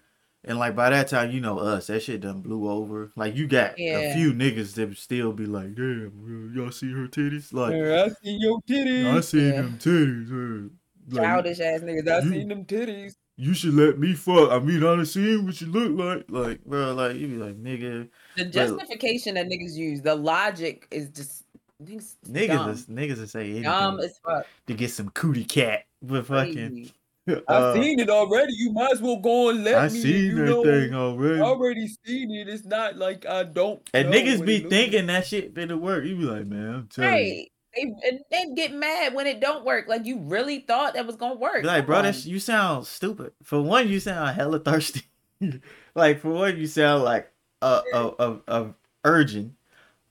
And 0.44 0.58
like 0.58 0.74
by 0.74 0.90
that 0.90 1.08
time, 1.08 1.30
you 1.30 1.40
know 1.40 1.58
us, 1.58 1.86
that 1.86 2.02
shit 2.02 2.20
done 2.20 2.40
blew 2.40 2.68
over. 2.68 3.12
Like 3.14 3.36
you 3.36 3.46
got 3.46 3.78
a 3.78 4.12
few 4.14 4.32
niggas 4.32 4.74
that 4.74 4.96
still 4.96 5.32
be 5.32 5.46
like, 5.46 5.74
damn, 5.76 6.52
y'all 6.54 6.70
see 6.72 6.90
her 6.92 7.06
titties? 7.06 7.52
Like 7.52 7.74
I 7.74 8.08
seen 8.22 8.40
your 8.40 8.60
titties. 8.62 9.16
I 9.16 9.20
seen 9.20 9.46
Yeah. 9.46 9.62
them 9.62 9.78
titties. 9.78 10.70
Like, 11.10 11.22
Childish 11.24 11.60
ass 11.60 11.80
niggas. 11.80 12.08
I 12.08 12.18
you- 12.24 12.30
seen 12.30 12.48
them 12.48 12.64
titties. 12.64 13.14
you 13.36 13.54
should 13.54 13.74
let 13.74 13.98
me 13.98 14.14
fuck. 14.14 14.50
I 14.50 14.58
mean, 14.58 14.78
I 14.78 14.96
done 14.96 15.06
seen 15.06 15.46
what 15.46 15.60
you 15.60 15.66
look 15.68 15.96
like. 15.98 16.24
Like, 16.28 16.64
bro, 16.64 16.92
like 16.94 17.16
you 17.16 17.28
be 17.28 17.36
like, 17.36 17.56
nigga, 17.62 18.08
The 18.36 18.44
justification 18.44 19.34
that 19.34 19.46
niggas 19.46 19.74
use, 19.74 20.02
the 20.02 20.14
logic 20.16 20.86
is 20.90 21.08
just 21.10 21.44
niggas. 21.82 22.14
niggas 22.28 22.48
dumb. 22.48 22.70
is 22.70 22.86
niggas 22.86 23.18
is 23.22 23.30
say 23.30 23.42
anything 23.44 23.62
dumb 23.64 24.00
as 24.00 24.18
fuck. 24.24 24.46
to 24.66 24.74
get 24.74 24.90
some 24.90 25.08
cootie 25.10 25.44
cat. 25.44 25.84
But 26.02 26.26
fucking, 26.26 26.54
Crazy. 26.70 26.92
I 27.28 27.32
uh, 27.46 27.74
seen 27.74 28.00
it 28.00 28.10
already. 28.10 28.52
You 28.54 28.72
might 28.72 28.92
as 28.92 29.00
well 29.00 29.18
go 29.18 29.50
and 29.50 29.62
let 29.62 29.76
I 29.76 29.88
me. 29.88 30.00
seen 30.00 30.24
you 30.24 30.34
that 30.36 30.44
know, 30.44 30.62
thing 30.64 30.94
already. 30.94 31.40
Already 31.40 31.88
seen 32.04 32.34
it. 32.34 32.48
It's 32.48 32.64
not 32.64 32.96
like 32.96 33.26
I 33.26 33.44
don't. 33.44 33.80
and 33.94 34.10
know 34.10 34.16
niggas 34.16 34.44
be 34.44 34.60
thinking 34.60 35.06
that 35.06 35.26
shit 35.26 35.54
finna 35.54 35.78
work. 35.78 36.04
You 36.04 36.16
be 36.16 36.24
like, 36.24 36.46
man, 36.46 36.74
I'm 36.74 36.88
telling 36.88 37.10
you. 37.10 37.34
Right. 37.34 37.48
They 37.74 37.82
and 37.82 38.20
they 38.30 38.54
get 38.54 38.74
mad 38.74 39.14
when 39.14 39.26
it 39.26 39.40
don't 39.40 39.64
work. 39.64 39.86
Like 39.88 40.04
you 40.04 40.18
really 40.18 40.60
thought 40.60 40.94
that 40.94 41.06
was 41.06 41.16
gonna 41.16 41.36
work. 41.36 41.62
Be 41.62 41.68
like, 41.68 41.82
Come 41.82 41.86
bro, 41.86 41.98
on. 41.98 42.04
that's, 42.04 42.26
you 42.26 42.38
sound 42.38 42.86
stupid. 42.86 43.32
For 43.42 43.62
one, 43.62 43.88
you 43.88 44.00
sound 44.00 44.34
hella 44.36 44.58
thirsty. 44.58 45.02
like 45.94 46.20
for 46.20 46.30
one, 46.30 46.58
you 46.58 46.66
sound 46.66 47.04
like 47.04 47.32
a 47.62 47.82
a 47.94 48.12
a, 48.18 48.38
a 48.48 48.74
urgent. 49.04 49.54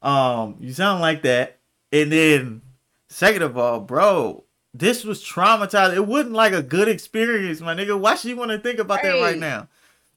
Um, 0.02 0.56
you 0.60 0.74
sound 0.74 1.02
like 1.02 1.24
that. 1.24 1.60
And 1.92 2.12
then, 2.12 2.62
second 3.10 3.44
of 3.44 3.58
all, 3.58 3.82
bro, 3.82 4.46
this 4.74 5.04
was 5.04 5.24
traumatized. 5.24 5.96
It 5.96 6.08
wasn't 6.08 6.34
like 6.34 6.54
a 6.54 6.64
good 6.64 6.88
experience, 6.88 7.62
my 7.62 7.76
nigga. 7.76 8.00
Why 8.00 8.16
should 8.16 8.30
you 8.30 8.38
want 8.38 8.52
to 8.52 8.60
think 8.60 8.80
about 8.80 9.02
that 9.04 9.20
right 9.20 9.38
Right. 9.38 9.40
now? 9.40 9.70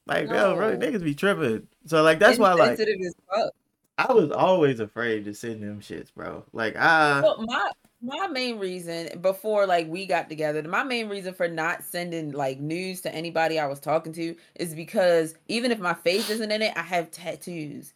Like, 0.07 0.29
yo, 0.31 0.55
bro, 0.55 0.77
niggas 0.77 1.03
be 1.03 1.15
tripping. 1.15 1.67
So 1.85 2.03
like 2.03 2.19
that's 2.19 2.39
why 2.39 2.53
like 2.53 2.81
Insensitive 2.81 2.99
as 3.05 3.15
fuck. 3.29 3.53
I 3.97 4.11
was 4.13 4.31
always 4.31 4.79
afraid 4.79 5.25
to 5.25 5.33
send 5.33 5.61
them 5.63 5.79
shits, 5.81 6.13
bro. 6.13 6.45
Like 6.53 6.75
I 6.75 7.21
Well, 7.21 7.41
my 7.45 7.71
my 8.01 8.27
main 8.27 8.59
reason 8.59 9.19
before 9.21 9.65
like 9.65 9.87
we 9.87 10.05
got 10.05 10.29
together, 10.29 10.61
my 10.63 10.83
main 10.83 11.09
reason 11.09 11.33
for 11.33 11.47
not 11.47 11.83
sending 11.83 12.31
like 12.31 12.59
news 12.59 13.01
to 13.01 13.13
anybody 13.13 13.59
I 13.59 13.67
was 13.67 13.79
talking 13.79 14.13
to 14.13 14.35
is 14.55 14.75
because 14.75 15.35
even 15.47 15.71
if 15.71 15.79
my 15.79 15.93
face 15.93 16.29
isn't 16.29 16.51
in 16.51 16.61
it, 16.61 16.73
I 16.75 16.81
have 16.83 17.11
tattoos, 17.11 17.93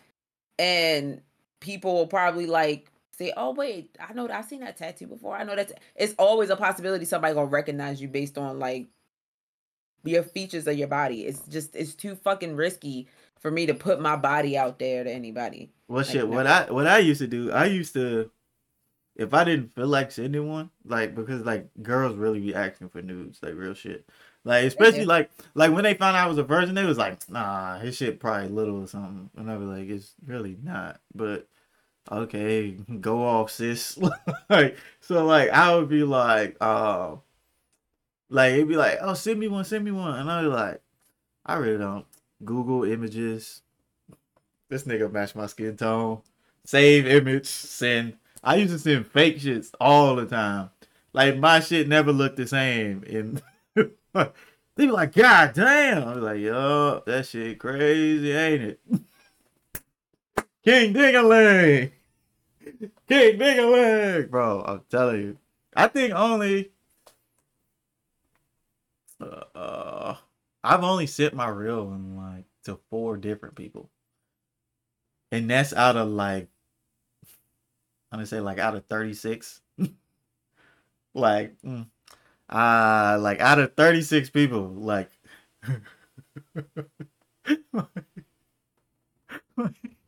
and 0.59 1.21
people 1.61 1.93
will 1.95 2.07
probably 2.07 2.47
like 2.47 2.91
say, 3.19 3.33
"Oh 3.37 3.51
wait, 3.51 3.95
I 3.99 4.13
know 4.13 4.25
that 4.27 4.35
I've 4.35 4.45
seen 4.45 4.61
that 4.61 4.77
tattoo 4.77 5.05
before. 5.07 5.35
I 5.35 5.43
know 5.43 5.55
that." 5.55 5.73
It's 5.95 6.15
always 6.17 6.49
a 6.49 6.55
possibility 6.55 7.05
somebody 7.05 7.33
gonna 7.35 7.47
recognize 7.47 8.01
you 8.01 8.07
based 8.07 8.37
on 8.37 8.57
like 8.57 8.87
your 10.03 10.23
features 10.23 10.65
of 10.65 10.77
your 10.77 10.87
body. 10.87 11.25
It's 11.25 11.41
just 11.47 11.75
it's 11.75 11.93
too 11.93 12.15
fucking 12.15 12.55
risky 12.55 13.07
for 13.39 13.51
me 13.51 13.65
to 13.67 13.73
put 13.73 14.01
my 14.01 14.15
body 14.15 14.57
out 14.57 14.79
there 14.79 15.03
to 15.03 15.11
anybody. 15.11 15.71
Well, 15.87 15.99
Like, 15.99 16.07
shit. 16.07 16.27
What. 16.27 16.47
I 16.47 16.71
what 16.71 16.87
I 16.87 16.99
used 16.99 17.21
to 17.21 17.27
do, 17.27 17.51
I 17.51 17.65
used 17.65 17.93
to, 17.93 18.31
if 19.15 19.33
I 19.33 19.43
didn't 19.43 19.75
feel 19.75 19.87
like 19.87 20.11
sending 20.11 20.47
one, 20.49 20.71
like 20.85 21.13
because 21.13 21.41
like 21.41 21.69
girls 21.83 22.15
really 22.15 22.39
be 22.39 22.55
asking 22.55 22.89
for 22.89 23.01
nudes, 23.01 23.39
like 23.43 23.53
real 23.55 23.73
shit. 23.73 24.07
Like 24.45 24.63
especially 24.63 25.05
like 25.05 25.29
like 25.53 25.73
when 25.73 25.83
they 25.83 25.93
found 25.93 26.15
out 26.15 26.25
I 26.25 26.29
was 26.29 26.37
a 26.37 26.43
virgin, 26.43 26.75
they 26.75 26.85
was 26.85 26.97
like, 26.97 27.29
nah, 27.29 27.77
his 27.79 27.97
shit 27.97 28.21
probably 28.21 28.47
little 28.47 28.81
or 28.81 28.87
something. 28.87 29.29
And 29.35 29.51
I 29.51 29.57
was 29.57 29.67
like, 29.67 29.89
it's 29.89 30.13
really 30.25 30.57
not. 30.63 31.01
But 31.13 31.47
okay, 32.11 32.71
go 33.01 33.25
off, 33.25 33.51
sis. 33.51 33.97
like 34.49 34.77
so, 35.01 35.25
like 35.25 35.49
I 35.49 35.75
would 35.75 35.89
be 35.89 36.03
like, 36.03 36.57
uh, 36.61 37.15
like 38.29 38.53
it'd 38.53 38.67
be 38.67 38.77
like, 38.77 38.99
oh, 39.01 39.13
send 39.13 39.39
me 39.39 39.47
one, 39.47 39.65
send 39.65 39.83
me 39.83 39.91
one, 39.91 40.19
and 40.19 40.31
I'd 40.31 40.43
be 40.43 40.47
like, 40.47 40.81
I 41.45 41.55
really 41.55 41.77
don't. 41.77 42.05
Google 42.43 42.83
images. 42.83 43.61
This 44.69 44.83
nigga 44.83 45.11
match 45.11 45.35
my 45.35 45.47
skin 45.47 45.75
tone. 45.75 46.21
Save 46.63 47.07
image, 47.07 47.47
send. 47.47 48.17
I 48.43 48.55
used 48.55 48.73
to 48.73 48.79
send 48.79 49.07
fake 49.07 49.39
shits 49.39 49.71
all 49.81 50.15
the 50.15 50.25
time. 50.25 50.69
Like 51.13 51.37
my 51.37 51.59
shit 51.59 51.87
never 51.87 52.11
looked 52.11 52.37
the 52.37 52.47
same. 52.47 53.03
And 53.07 53.41
they 54.13 54.85
be 54.85 54.91
like, 54.91 55.13
God 55.13 55.53
damn. 55.53 56.07
I 56.07 56.13
was 56.13 56.23
like, 56.23 56.39
yo, 56.39 57.01
that 57.05 57.25
shit 57.25 57.59
crazy, 57.59 58.31
ain't 58.31 58.61
it? 58.61 58.79
King 60.63 60.93
Dingaling. 60.93 61.91
King 63.09 63.39
Dingaling. 63.39 64.29
Bro, 64.29 64.63
I'm 64.65 64.81
telling 64.89 65.21
you. 65.21 65.37
I 65.75 65.87
think 65.87 66.13
only 66.13 66.71
uh, 69.19 70.15
I've 70.63 70.83
only 70.83 71.07
sent 71.07 71.33
my 71.33 71.47
reel 71.47 71.85
one 71.87 72.15
like 72.15 72.45
to 72.65 72.79
four 72.89 73.17
different 73.17 73.55
people. 73.55 73.89
And 75.31 75.49
that's 75.49 75.73
out 75.73 75.97
of 75.97 76.09
like 76.09 76.49
I'm 78.11 78.17
gonna 78.17 78.27
say 78.27 78.39
like 78.39 78.59
out 78.59 78.75
of 78.75 78.85
36. 78.85 79.61
like 81.13 81.55
mm, 81.61 81.87
uh 82.49 83.17
like 83.21 83.39
out 83.39 83.59
of 83.59 83.75
36 83.75 84.29
people, 84.29 84.67
like 84.69 85.09
like 87.73 87.87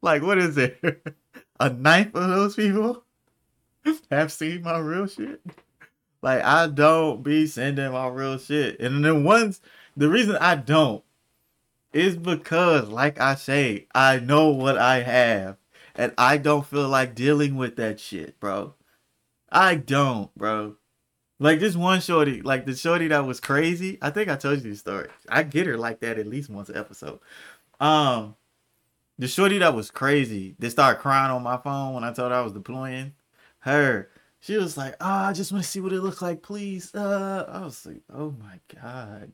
what 0.00 0.38
is 0.38 0.56
it? 0.58 0.78
A 1.60 1.70
ninth 1.70 2.14
of 2.14 2.28
those 2.28 2.56
people 2.56 3.04
have 4.10 4.32
seen 4.32 4.62
my 4.62 4.78
real 4.78 5.06
shit. 5.06 5.40
Like 6.22 6.42
I 6.42 6.66
don't 6.66 7.22
be 7.22 7.46
sending 7.46 7.92
my 7.92 8.08
real 8.08 8.38
shit. 8.38 8.80
And 8.80 9.04
then 9.04 9.24
once, 9.24 9.60
the 9.96 10.08
reason 10.08 10.36
I 10.36 10.56
don't 10.56 11.04
is 11.92 12.16
because 12.16 12.88
like 12.88 13.20
I 13.20 13.34
say, 13.34 13.86
I 13.94 14.18
know 14.20 14.48
what 14.48 14.78
I 14.78 15.02
have 15.02 15.56
and 15.94 16.12
I 16.16 16.38
don't 16.38 16.66
feel 16.66 16.88
like 16.88 17.14
dealing 17.14 17.56
with 17.56 17.76
that 17.76 18.00
shit, 18.00 18.38
bro. 18.40 18.74
I 19.50 19.74
don't, 19.74 20.34
bro. 20.36 20.76
Like 21.38 21.58
this 21.58 21.74
one 21.74 22.00
shorty, 22.00 22.42
like 22.42 22.66
the 22.66 22.74
shorty 22.74 23.08
that 23.08 23.26
was 23.26 23.40
crazy. 23.40 23.98
I 24.02 24.10
think 24.10 24.28
I 24.28 24.36
told 24.36 24.62
you 24.62 24.70
the 24.70 24.76
story. 24.76 25.08
I 25.28 25.42
get 25.42 25.66
her 25.66 25.78
like 25.78 26.00
that 26.00 26.18
at 26.18 26.26
least 26.26 26.50
once 26.50 26.68
an 26.68 26.76
episode. 26.76 27.18
Um, 27.80 28.36
the 29.20 29.28
shorty 29.28 29.58
that 29.58 29.74
was 29.74 29.90
crazy, 29.90 30.56
they 30.58 30.70
started 30.70 31.00
crying 31.00 31.30
on 31.30 31.42
my 31.42 31.58
phone 31.58 31.94
when 31.94 32.04
I 32.04 32.12
told 32.12 32.32
her 32.32 32.38
I 32.38 32.40
was 32.40 32.52
deploying. 32.52 33.12
Her, 33.60 34.08
she 34.40 34.56
was 34.56 34.76
like, 34.78 34.96
"Oh, 35.00 35.06
I 35.06 35.32
just 35.34 35.52
want 35.52 35.62
to 35.62 35.70
see 35.70 35.80
what 35.80 35.92
it 35.92 36.00
looks 36.00 36.22
like, 36.22 36.42
please." 36.42 36.94
Uh, 36.94 37.44
I 37.46 37.60
was 37.60 37.84
like, 37.84 38.00
"Oh 38.12 38.34
my 38.40 38.58
god." 38.74 39.32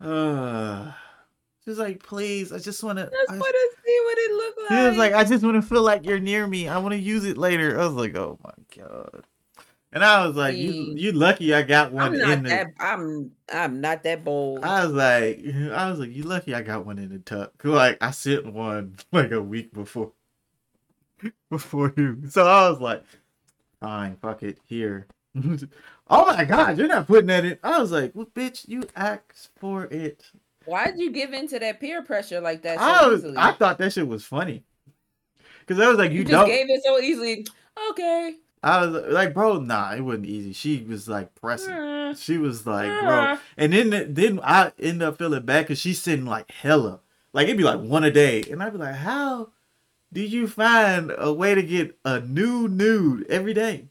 Uh, 0.00 0.92
she 1.64 1.70
was 1.70 1.78
like, 1.78 2.02
"Please, 2.02 2.52
I 2.52 2.58
just 2.58 2.82
want 2.84 2.98
to." 2.98 3.04
Just 3.04 3.30
want 3.30 3.42
to 3.42 3.68
see 3.84 4.00
what 4.04 4.18
it 4.18 4.32
look 4.32 4.68
He 4.68 4.74
like. 4.74 4.88
was 4.90 4.98
like, 4.98 5.12
I 5.14 5.24
just 5.24 5.44
want 5.44 5.56
to 5.56 5.62
feel 5.62 5.82
like 5.82 6.04
you're 6.04 6.20
near 6.20 6.46
me. 6.46 6.68
I 6.68 6.78
want 6.78 6.92
to 6.92 6.98
use 6.98 7.24
it 7.24 7.38
later. 7.38 7.80
I 7.80 7.84
was 7.86 7.94
like, 7.94 8.14
oh 8.16 8.38
my 8.44 8.52
god. 8.76 9.24
And 9.92 10.04
I 10.04 10.24
was 10.24 10.36
like, 10.36 10.56
you 10.56 10.94
you 10.96 11.12
lucky 11.12 11.52
I 11.52 11.62
got 11.62 11.88
I'm 11.88 11.94
one 11.94 12.18
not 12.18 12.30
in 12.30 12.42
the. 12.44 12.48
that. 12.50 12.66
I'm. 12.78 13.32
I'm 13.52 13.80
not 13.80 14.04
that 14.04 14.24
bold. 14.24 14.64
I 14.64 14.84
was 14.84 14.94
like, 14.94 15.44
I 15.72 15.90
was 15.90 15.98
like, 15.98 16.14
you 16.14 16.22
lucky 16.22 16.54
I 16.54 16.62
got 16.62 16.86
one 16.86 16.98
in 16.98 17.08
the 17.08 17.18
tuck. 17.18 17.52
Like 17.64 17.98
I 18.00 18.12
sent 18.12 18.52
one 18.52 18.96
like 19.12 19.32
a 19.32 19.42
week 19.42 19.72
before, 19.72 20.12
before 21.50 21.92
you. 21.96 22.22
So 22.28 22.46
I 22.46 22.70
was 22.70 22.80
like, 22.80 23.02
fine, 23.80 24.16
fuck 24.16 24.44
it, 24.44 24.58
here. 24.66 25.08
oh 25.36 26.26
my 26.26 26.44
god, 26.44 26.78
you're 26.78 26.86
not 26.86 27.08
putting 27.08 27.26
that 27.26 27.44
in. 27.44 27.58
I 27.64 27.80
was 27.80 27.90
like, 27.90 28.12
well, 28.14 28.26
bitch, 28.26 28.68
you 28.68 28.84
asked 28.94 29.50
for 29.58 29.84
it. 29.84 30.24
Why'd 30.66 30.98
you 30.98 31.10
give 31.10 31.32
in 31.32 31.48
to 31.48 31.58
that 31.58 31.80
peer 31.80 32.02
pressure 32.02 32.40
like 32.40 32.62
that 32.62 32.78
so 32.78 32.84
I 32.84 33.06
was, 33.08 33.20
easily? 33.20 33.36
I 33.36 33.52
thought 33.52 33.78
that 33.78 33.92
shit 33.92 34.06
was 34.06 34.24
funny. 34.24 34.62
Cause 35.66 35.80
I 35.80 35.88
was 35.88 35.98
like, 35.98 36.10
you, 36.10 36.18
you 36.18 36.24
just 36.24 36.32
don't. 36.32 36.48
gave 36.48 36.68
it 36.68 36.82
so 36.84 36.98
easily. 36.98 37.46
Okay. 37.90 38.36
I 38.62 38.84
was 38.84 39.04
like, 39.08 39.32
bro, 39.32 39.58
nah, 39.58 39.94
it 39.94 40.02
wasn't 40.02 40.26
easy. 40.26 40.52
She 40.52 40.84
was 40.86 41.08
like 41.08 41.34
pressing. 41.34 42.14
She 42.16 42.38
was 42.38 42.66
like, 42.66 42.88
bro. 43.00 43.38
And 43.56 43.72
then 43.72 44.12
then 44.12 44.40
I 44.42 44.72
end 44.78 45.02
up 45.02 45.18
feeling 45.18 45.44
bad 45.44 45.62
because 45.62 45.78
she's 45.78 46.00
sitting 46.00 46.26
like 46.26 46.50
hella. 46.50 47.00
Like 47.32 47.44
it'd 47.44 47.56
be 47.56 47.64
like 47.64 47.80
one 47.80 48.04
a 48.04 48.10
day. 48.10 48.42
And 48.50 48.62
I'd 48.62 48.72
be 48.72 48.78
like, 48.78 48.96
how 48.96 49.50
did 50.12 50.30
you 50.30 50.46
find 50.46 51.12
a 51.16 51.32
way 51.32 51.54
to 51.54 51.62
get 51.62 51.96
a 52.04 52.20
new 52.20 52.68
nude 52.68 53.26
every 53.30 53.54
day? 53.54 53.86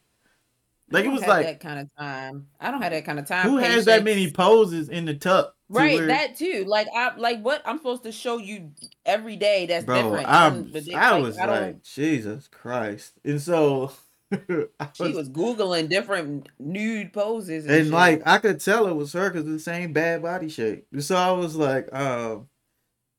Like 0.92 1.06
it 1.06 1.10
was 1.10 1.22
like, 1.22 1.46
that 1.46 1.60
kind 1.60 1.80
of 1.80 1.90
time. 1.98 2.48
I 2.60 2.72
don't 2.72 2.82
have 2.82 2.92
that 2.92 3.06
kind 3.06 3.20
of 3.20 3.28
time. 3.28 3.48
who 3.48 3.58
has 3.58 3.86
that 3.86 4.04
many 4.04 4.32
poses 4.32 4.90
in 4.90 5.06
the 5.06 5.14
tuck? 5.14 5.56
Right, 5.70 5.98
where- 6.00 6.08
that 6.08 6.36
too. 6.36 6.66
Like 6.68 6.88
I 6.96 7.16
like 7.16 7.42
what 7.42 7.62
I'm 7.66 7.78
supposed 7.78 8.04
to 8.04 8.12
show 8.12 8.38
you 8.38 8.72
every 9.06 9.36
day. 9.36 9.68
That's 9.68 9.86
bro, 9.86 10.02
different. 10.02 10.28
I'm, 10.28 10.64
from 10.64 10.72
the 10.74 10.82
dick. 10.82 10.96
I 10.96 11.20
was 11.20 11.38
don't- 11.38 11.48
like, 11.48 11.84
Jesus 11.84 12.48
Christ. 12.48 13.14
And 13.24 13.40
so 13.40 13.92
she 14.94 15.12
was 15.12 15.30
googling 15.30 15.90
different 15.90 16.50
nude 16.60 17.12
poses 17.14 17.66
and, 17.66 17.74
and 17.74 17.92
like 17.92 18.22
I 18.26 18.38
could 18.38 18.60
tell 18.60 18.88
it 18.88 18.96
was 18.96 19.14
her 19.14 19.30
because 19.30 19.46
the 19.46 19.60
same 19.60 19.92
bad 19.92 20.22
body 20.22 20.50
shape. 20.50 20.86
So 21.00 21.16
I 21.16 21.32
was 21.32 21.56
like, 21.56 21.92
um, 21.94 22.48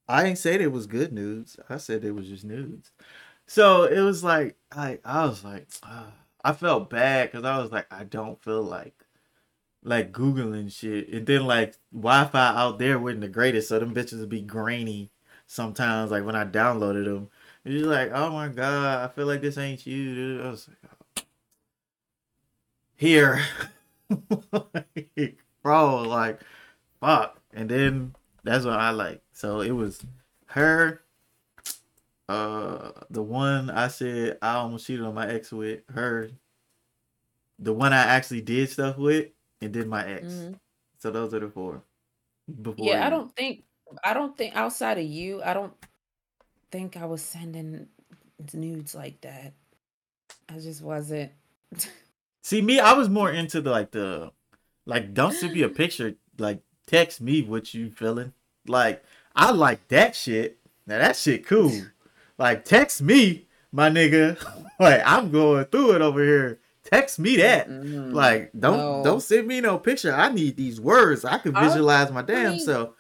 I 0.08 0.24
ain't 0.24 0.38
said 0.38 0.60
it 0.60 0.72
was 0.72 0.86
good 0.86 1.12
nudes. 1.12 1.56
I 1.68 1.78
said 1.78 2.04
it 2.04 2.12
was 2.12 2.28
just 2.28 2.44
nudes. 2.44 2.92
So 3.46 3.84
it 3.84 4.00
was 4.00 4.22
like, 4.22 4.56
I 4.70 5.00
I 5.04 5.24
was 5.26 5.44
like, 5.44 5.68
ah, 5.82 6.12
I 6.44 6.52
felt 6.52 6.90
bad 6.90 7.30
because 7.30 7.44
I 7.44 7.58
was 7.58 7.72
like, 7.72 7.86
I 7.92 8.04
don't 8.04 8.42
feel 8.42 8.62
like 8.62 9.04
like 9.82 10.12
googling 10.12 10.72
shit, 10.72 11.08
and 11.08 11.26
then 11.26 11.46
like 11.46 11.74
Wi-Fi 11.92 12.48
out 12.56 12.78
there 12.78 12.98
wasn't 12.98 13.22
the 13.22 13.28
greatest, 13.28 13.68
so 13.68 13.78
them 13.78 13.94
bitches 13.94 14.20
would 14.20 14.28
be 14.28 14.42
grainy 14.42 15.10
sometimes. 15.46 16.10
Like 16.10 16.24
when 16.24 16.36
I 16.36 16.44
downloaded 16.44 17.06
them, 17.06 17.30
and 17.64 17.74
you're 17.74 17.86
like, 17.86 18.10
oh 18.12 18.30
my 18.30 18.48
god, 18.48 19.04
I 19.04 19.12
feel 19.14 19.26
like 19.26 19.40
this 19.40 19.58
ain't 19.58 19.86
you. 19.86 20.14
Dude. 20.14 20.46
I 20.46 20.50
was 20.50 20.68
like, 20.68 20.78
oh. 20.92 20.99
Here, 23.00 23.42
Like, 24.52 25.38
bro, 25.62 26.02
like 26.02 26.40
fuck, 27.00 27.40
and 27.54 27.68
then 27.68 28.14
that's 28.44 28.64
what 28.66 28.78
I 28.78 28.90
like. 28.90 29.22
So 29.32 29.60
it 29.60 29.70
was 29.70 30.04
her. 30.46 31.02
Uh, 32.28 32.92
the 33.08 33.22
one 33.22 33.70
I 33.70 33.88
said 33.88 34.38
I 34.42 34.54
almost 34.56 34.86
cheated 34.86 35.04
on 35.04 35.14
my 35.14 35.28
ex 35.28 35.50
with 35.50 35.80
her. 35.88 36.30
The 37.58 37.72
one 37.72 37.92
I 37.92 38.02
actually 38.04 38.42
did 38.42 38.68
stuff 38.68 38.98
with, 38.98 39.28
and 39.62 39.72
then 39.72 39.88
my 39.88 40.06
ex. 40.06 40.26
Mhm. 40.26 40.58
So 40.98 41.10
those 41.10 41.32
are 41.32 41.40
the 41.40 41.48
four. 41.48 41.82
Before 42.62 42.84
yeah, 42.84 43.06
I 43.06 43.10
don't 43.10 43.34
think 43.34 43.64
I 44.04 44.12
don't 44.12 44.36
think 44.36 44.54
outside 44.54 44.98
of 44.98 45.04
you, 45.04 45.42
I 45.42 45.54
don't 45.54 45.72
think 46.70 46.96
I 46.96 47.06
was 47.06 47.22
sending 47.22 47.88
nudes 48.52 48.94
like 48.94 49.20
that. 49.22 49.54
I 50.48 50.58
just 50.58 50.82
wasn't. 50.82 51.32
see 52.42 52.62
me. 52.62 52.80
I 52.80 52.92
was 52.94 53.08
more 53.08 53.30
into 53.30 53.60
the 53.60 53.70
like 53.70 53.90
the 53.92 54.32
like 54.86 55.14
don't 55.14 55.32
send 55.32 55.52
me 55.54 55.62
a 55.62 55.68
picture. 55.68 56.14
Like 56.38 56.62
text 56.86 57.20
me 57.20 57.42
what 57.42 57.74
you 57.74 57.90
feeling. 57.90 58.32
Like 58.66 59.04
I 59.34 59.50
like 59.50 59.86
that 59.88 60.14
shit. 60.16 60.58
Now 60.86 60.98
that 60.98 61.16
shit 61.16 61.46
cool. 61.46 61.72
Like 62.38 62.64
text 62.64 63.02
me, 63.02 63.46
my 63.72 63.90
nigga. 63.90 64.36
like 64.80 65.02
I'm 65.04 65.30
going 65.30 65.64
through 65.66 65.96
it 65.96 66.02
over 66.02 66.22
here. 66.24 66.58
Text 66.84 67.18
me 67.18 67.36
that. 67.36 67.68
Mm-mm. 67.68 68.12
Like 68.12 68.50
don't 68.58 68.78
No. 68.78 69.04
don't 69.04 69.20
send 69.20 69.46
me 69.46 69.60
no 69.60 69.78
picture. 69.78 70.12
I 70.14 70.32
need 70.32 70.56
these 70.56 70.80
words. 70.80 71.24
I 71.24 71.38
can 71.38 71.54
I- 71.54 71.66
visualize 71.68 72.10
my 72.10 72.22
damn 72.22 72.58
self. 72.58 72.90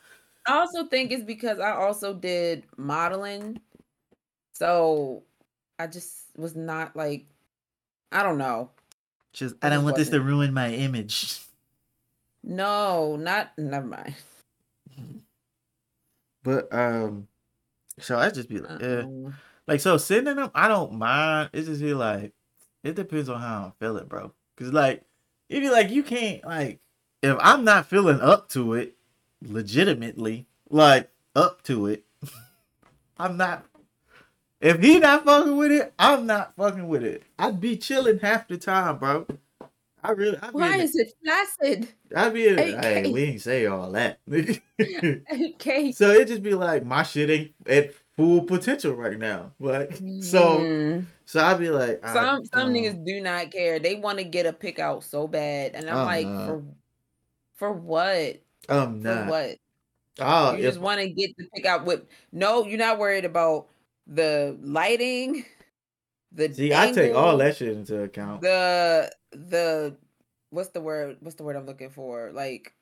I 0.46 0.54
also 0.54 0.84
think 0.86 1.12
it's 1.12 1.22
because 1.24 1.58
I 1.58 1.72
also 1.72 2.14
did 2.14 2.64
modeling. 2.76 3.60
So 4.52 5.22
I 5.78 5.86
just 5.86 6.12
was 6.36 6.54
not 6.54 6.94
like 6.96 7.26
I 8.12 8.22
don't 8.22 8.38
know. 8.38 8.70
Just 9.32 9.54
I 9.62 9.68
don't 9.68 9.84
want 9.84 9.96
this 9.96 10.10
to 10.10 10.20
ruin 10.20 10.52
my 10.52 10.72
image. 10.72 11.40
No, 12.42 13.16
not 13.16 13.50
never 13.58 13.86
mind. 13.86 14.14
But 16.42 16.72
um, 16.72 17.28
so 17.98 18.18
I 18.18 18.30
just 18.30 18.48
be 18.48 18.60
like. 18.60 18.82
Uh-uh. 18.82 19.30
like 19.66 19.80
so 19.80 19.98
sending 19.98 20.36
them. 20.36 20.50
I 20.54 20.66
don't 20.66 20.94
mind. 20.94 21.50
It's 21.52 21.68
just 21.68 21.82
be 21.82 21.92
like, 21.92 22.32
it 22.82 22.94
depends 22.94 23.28
on 23.28 23.42
how 23.42 23.64
I'm 23.64 23.72
feeling, 23.78 24.06
bro. 24.06 24.32
Cause 24.56 24.72
like, 24.72 25.02
if 25.50 25.62
you 25.62 25.70
like 25.70 25.90
you 25.90 26.02
can't 26.02 26.42
like 26.46 26.80
if 27.22 27.36
I'm 27.40 27.64
not 27.64 27.86
feeling 27.86 28.20
up 28.20 28.48
to 28.50 28.74
it, 28.74 28.96
legitimately, 29.42 30.46
like 30.68 31.10
up 31.36 31.62
to 31.64 31.86
it, 31.86 32.04
I'm 33.18 33.36
not. 33.36 33.66
If 34.60 34.80
he 34.80 34.98
not 34.98 35.24
fucking 35.24 35.56
with 35.56 35.72
it, 35.72 35.92
I'm 35.98 36.26
not 36.26 36.54
fucking 36.56 36.86
with 36.86 37.02
it. 37.02 37.22
I'd 37.38 37.60
be 37.60 37.76
chilling 37.76 38.18
half 38.18 38.46
the 38.48 38.58
time, 38.58 38.98
bro. 38.98 39.26
I 40.02 40.12
really, 40.12 40.38
I'd 40.40 40.52
Why 40.54 40.76
is 40.78 40.96
it 40.96 41.12
flaccid? 41.22 41.88
I'd 42.16 42.32
be, 42.34 42.48
in, 42.48 42.58
Hey, 42.58 43.10
we 43.12 43.22
ain't 43.24 43.42
say 43.42 43.66
all 43.66 43.90
that. 43.92 44.18
okay. 44.30 45.92
So 45.92 46.10
it 46.10 46.28
just 46.28 46.42
be 46.42 46.54
like 46.54 46.84
my 46.84 47.02
shit 47.02 47.30
ain't 47.30 47.52
at 47.66 47.92
full 48.16 48.42
potential 48.42 48.94
right 48.94 49.18
now. 49.18 49.52
Like 49.60 49.94
so 50.20 50.58
Mm. 50.60 51.04
so 51.26 51.44
I'd 51.44 51.58
be 51.58 51.70
like 51.70 52.00
I 52.02 52.12
some 52.14 52.44
some 52.46 52.72
don't- 52.72 52.74
niggas 52.74 53.04
do 53.04 53.20
not 53.20 53.50
care. 53.50 53.78
They 53.78 53.94
want 53.96 54.18
to 54.18 54.24
get 54.24 54.46
a 54.46 54.52
pick 54.52 54.78
out 54.78 55.04
so 55.04 55.26
bad, 55.28 55.72
and 55.74 55.88
I'm 55.88 56.06
like, 56.06 56.26
for 56.46 56.62
for 57.56 57.72
what? 57.72 58.40
I'm 58.68 59.02
For 59.02 59.08
not. 59.08 59.26
what? 59.28 59.56
Oh, 60.18 60.52
you 60.52 60.58
if, 60.58 60.62
just 60.64 60.80
want 60.80 61.00
to 61.00 61.08
get 61.08 61.36
the 61.36 61.46
pick 61.54 61.66
out 61.66 61.84
with 61.84 62.04
no. 62.32 62.64
You're 62.66 62.78
not 62.78 62.98
worried 62.98 63.24
about 63.26 63.68
the 64.10 64.58
lighting. 64.60 65.44
The 66.32 66.52
see, 66.52 66.74
I 66.74 66.92
take 66.92 67.14
all 67.14 67.36
that 67.38 67.56
shit 67.56 67.76
into 67.76 68.02
account. 68.02 68.42
The 68.42 69.10
the 69.32 69.96
what's 70.50 70.68
the 70.70 70.80
word? 70.80 71.16
What's 71.20 71.36
the 71.36 71.42
word 71.44 71.56
I'm 71.56 71.66
looking 71.66 71.90
for? 71.90 72.30
Like 72.32 72.72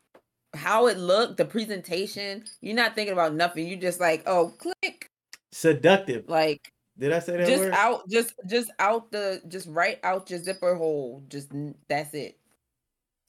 how 0.54 0.86
it 0.88 0.98
looked, 0.98 1.36
the 1.36 1.44
presentation. 1.44 2.44
You're 2.60 2.74
not 2.74 2.94
thinking 2.94 3.12
about 3.12 3.34
nothing. 3.34 3.66
You 3.66 3.76
just 3.76 4.00
like, 4.00 4.22
oh, 4.26 4.52
click. 4.58 5.10
Seductive. 5.52 6.28
Like 6.28 6.70
Did 6.98 7.12
I 7.12 7.20
say 7.20 7.36
that 7.38 7.46
just 7.46 7.60
word? 7.62 7.72
out 7.72 8.02
just 8.10 8.34
just 8.46 8.70
out 8.78 9.10
the 9.12 9.40
just 9.48 9.66
right 9.68 9.98
out 10.02 10.28
your 10.30 10.40
zipper 10.40 10.74
hole 10.74 11.22
just 11.28 11.48
that's 11.88 12.12
it 12.14 12.38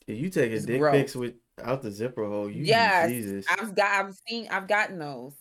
If 0.07 0.17
you 0.19 0.29
taking 0.29 0.57
it's 0.57 0.65
dick 0.65 0.81
gross. 0.81 0.95
pics 0.95 1.15
with 1.15 1.35
out 1.63 1.81
the 1.81 1.91
zipper 1.91 2.25
hole, 2.25 2.49
you 2.49 2.63
yes 2.65 3.09
Jesus. 3.09 3.45
i've 3.49 3.73
got 3.75 4.05
i've 4.05 4.15
seen 4.27 4.47
i've 4.51 4.67
gotten 4.67 4.99
those 4.99 5.33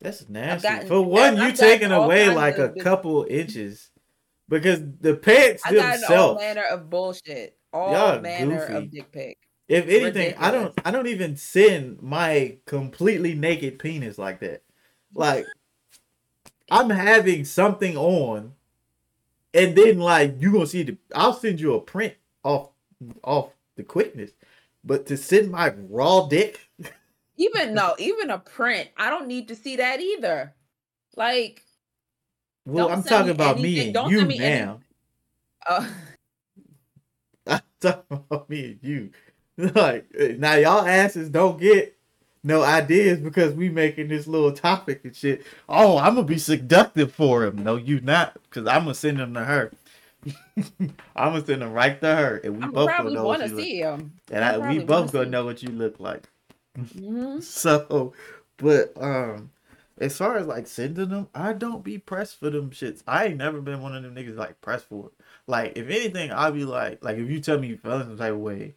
That's 0.00 0.28
nasty. 0.28 0.68
gotten- 0.68 0.88
For 0.88 1.02
one, 1.02 1.36
you 1.36 1.52
taking 1.52 1.92
away 1.92 2.34
like 2.34 2.58
a 2.58 2.70
couple 2.70 3.26
inches. 3.28 3.90
Because 4.48 4.80
the 5.00 5.14
pants 5.14 5.62
gotten 5.62 5.78
all 5.80 5.90
themselves. 5.92 6.40
manner 6.40 6.64
of 6.64 6.90
bullshit 6.90 7.56
all 7.72 7.92
Y'all 7.92 8.20
manner 8.20 8.58
goofy. 8.66 8.72
of 8.74 8.90
dick 8.90 9.12
pic 9.12 9.38
If 9.68 9.86
anything, 9.86 10.34
I 10.38 10.50
don't 10.50 10.74
I 10.84 10.90
don't 10.90 11.06
even 11.06 11.36
send 11.36 12.02
my 12.02 12.56
completely 12.66 13.34
naked 13.34 13.78
penis 13.78 14.18
like 14.18 14.40
that. 14.40 14.64
Like 15.14 15.46
I'm 16.68 16.90
having 16.90 17.44
something 17.44 17.96
on 17.96 18.54
and 19.54 19.76
then 19.76 20.00
like 20.00 20.34
you 20.40 20.52
gonna 20.52 20.66
see 20.66 20.82
the 20.82 20.96
I'll 21.14 21.32
send 21.34 21.60
you 21.60 21.74
a 21.74 21.80
print 21.80 22.14
off 22.42 22.70
off 23.22 23.50
the 23.76 23.84
quickness. 23.84 24.32
But 24.82 25.06
to 25.06 25.16
send 25.16 25.52
my 25.52 25.72
raw 25.88 26.26
dick, 26.26 26.58
even 27.40 27.74
no 27.74 27.94
even 27.98 28.30
a 28.30 28.38
print 28.38 28.88
i 28.96 29.10
don't 29.10 29.26
need 29.26 29.48
to 29.48 29.56
see 29.56 29.76
that 29.76 30.00
either 30.00 30.54
like 31.16 31.64
well, 32.66 32.90
I'm 32.90 33.02
talking 33.02 33.26
me 33.26 33.32
about 33.32 33.60
me 33.60 33.80
and 33.86 33.94
don't 33.94 34.10
you 34.10 34.24
me 34.26 34.38
any- 34.38 34.64
now. 34.64 34.80
uh 35.68 35.88
talking 37.80 38.04
about 38.10 38.48
me 38.48 38.64
and 38.66 38.78
you. 38.82 39.10
Like 39.74 40.06
now, 40.38 40.54
y'all 40.54 40.86
asses 40.86 41.28
don't 41.28 41.60
get 41.60 41.94
no 42.42 42.62
ideas 42.62 43.20
because 43.20 43.52
we 43.52 43.68
making 43.68 44.08
this 44.08 44.26
little 44.26 44.52
topic 44.52 45.02
and 45.04 45.14
shit. 45.14 45.44
Oh, 45.68 45.98
I'm 45.98 46.14
gonna 46.14 46.26
be 46.26 46.38
seductive 46.38 47.12
for 47.12 47.44
him. 47.44 47.62
No, 47.62 47.76
you 47.76 48.00
not, 48.00 48.38
because 48.44 48.66
I'm 48.66 48.84
gonna 48.84 48.94
send 48.94 49.18
him 49.18 49.34
to 49.34 49.44
her. 49.44 49.70
I'm 50.56 50.94
gonna 51.14 51.44
send 51.44 51.62
him 51.62 51.74
right 51.74 52.00
to 52.00 52.06
her, 52.16 52.40
and 52.42 52.56
we 52.56 52.64
I 52.64 52.68
both 52.68 52.88
gonna 52.88 53.10
know 53.10 53.24
what 53.26 53.40
to 53.40 53.48
you 53.48 53.54
look. 53.56 53.64
see 53.64 53.80
him. 53.80 54.14
And 54.30 54.44
I 54.44 54.54
I, 54.54 54.58
we 54.58 54.78
both 54.78 55.12
gonna 55.12 55.28
know 55.28 55.44
what 55.44 55.62
you 55.62 55.70
look 55.70 56.00
like. 56.00 56.26
Hmm 56.76 57.40
So, 57.40 58.12
but 58.56 58.92
um, 59.02 59.50
as 59.98 60.16
far 60.16 60.36
as 60.36 60.46
like 60.46 60.66
sending 60.66 61.08
them, 61.08 61.28
I 61.34 61.52
don't 61.52 61.82
be 61.84 61.98
pressed 61.98 62.38
for 62.38 62.50
them 62.50 62.70
shits. 62.70 63.02
I 63.06 63.26
ain't 63.26 63.36
never 63.38 63.60
been 63.60 63.80
one 63.82 63.94
of 63.96 64.02
them 64.02 64.14
niggas 64.14 64.36
like 64.36 64.60
pressed 64.60 64.86
for 64.88 65.06
it. 65.06 65.12
Like 65.46 65.72
if 65.76 65.88
anything, 65.88 66.32
I'll 66.32 66.52
be 66.52 66.64
like, 66.64 67.02
like 67.04 67.18
if 67.18 67.28
you 67.30 67.40
tell 67.40 67.58
me 67.58 67.68
you 67.68 67.76
feel 67.78 68.00
some 68.00 68.16
type 68.18 68.32
of 68.32 68.38
way, 68.38 68.74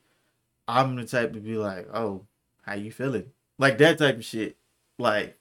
I'm 0.68 0.96
the 0.96 1.06
type 1.06 1.34
to 1.34 1.40
be 1.42 1.58
like, 1.58 1.90
oh, 1.94 2.26
how 2.64 2.76
you 2.76 2.92
feeling? 2.92 3.32
Like 3.60 3.78
that 3.80 4.00
type 4.00 4.18
of 4.18 4.26
shit. 4.26 4.58
Like 5.00 5.40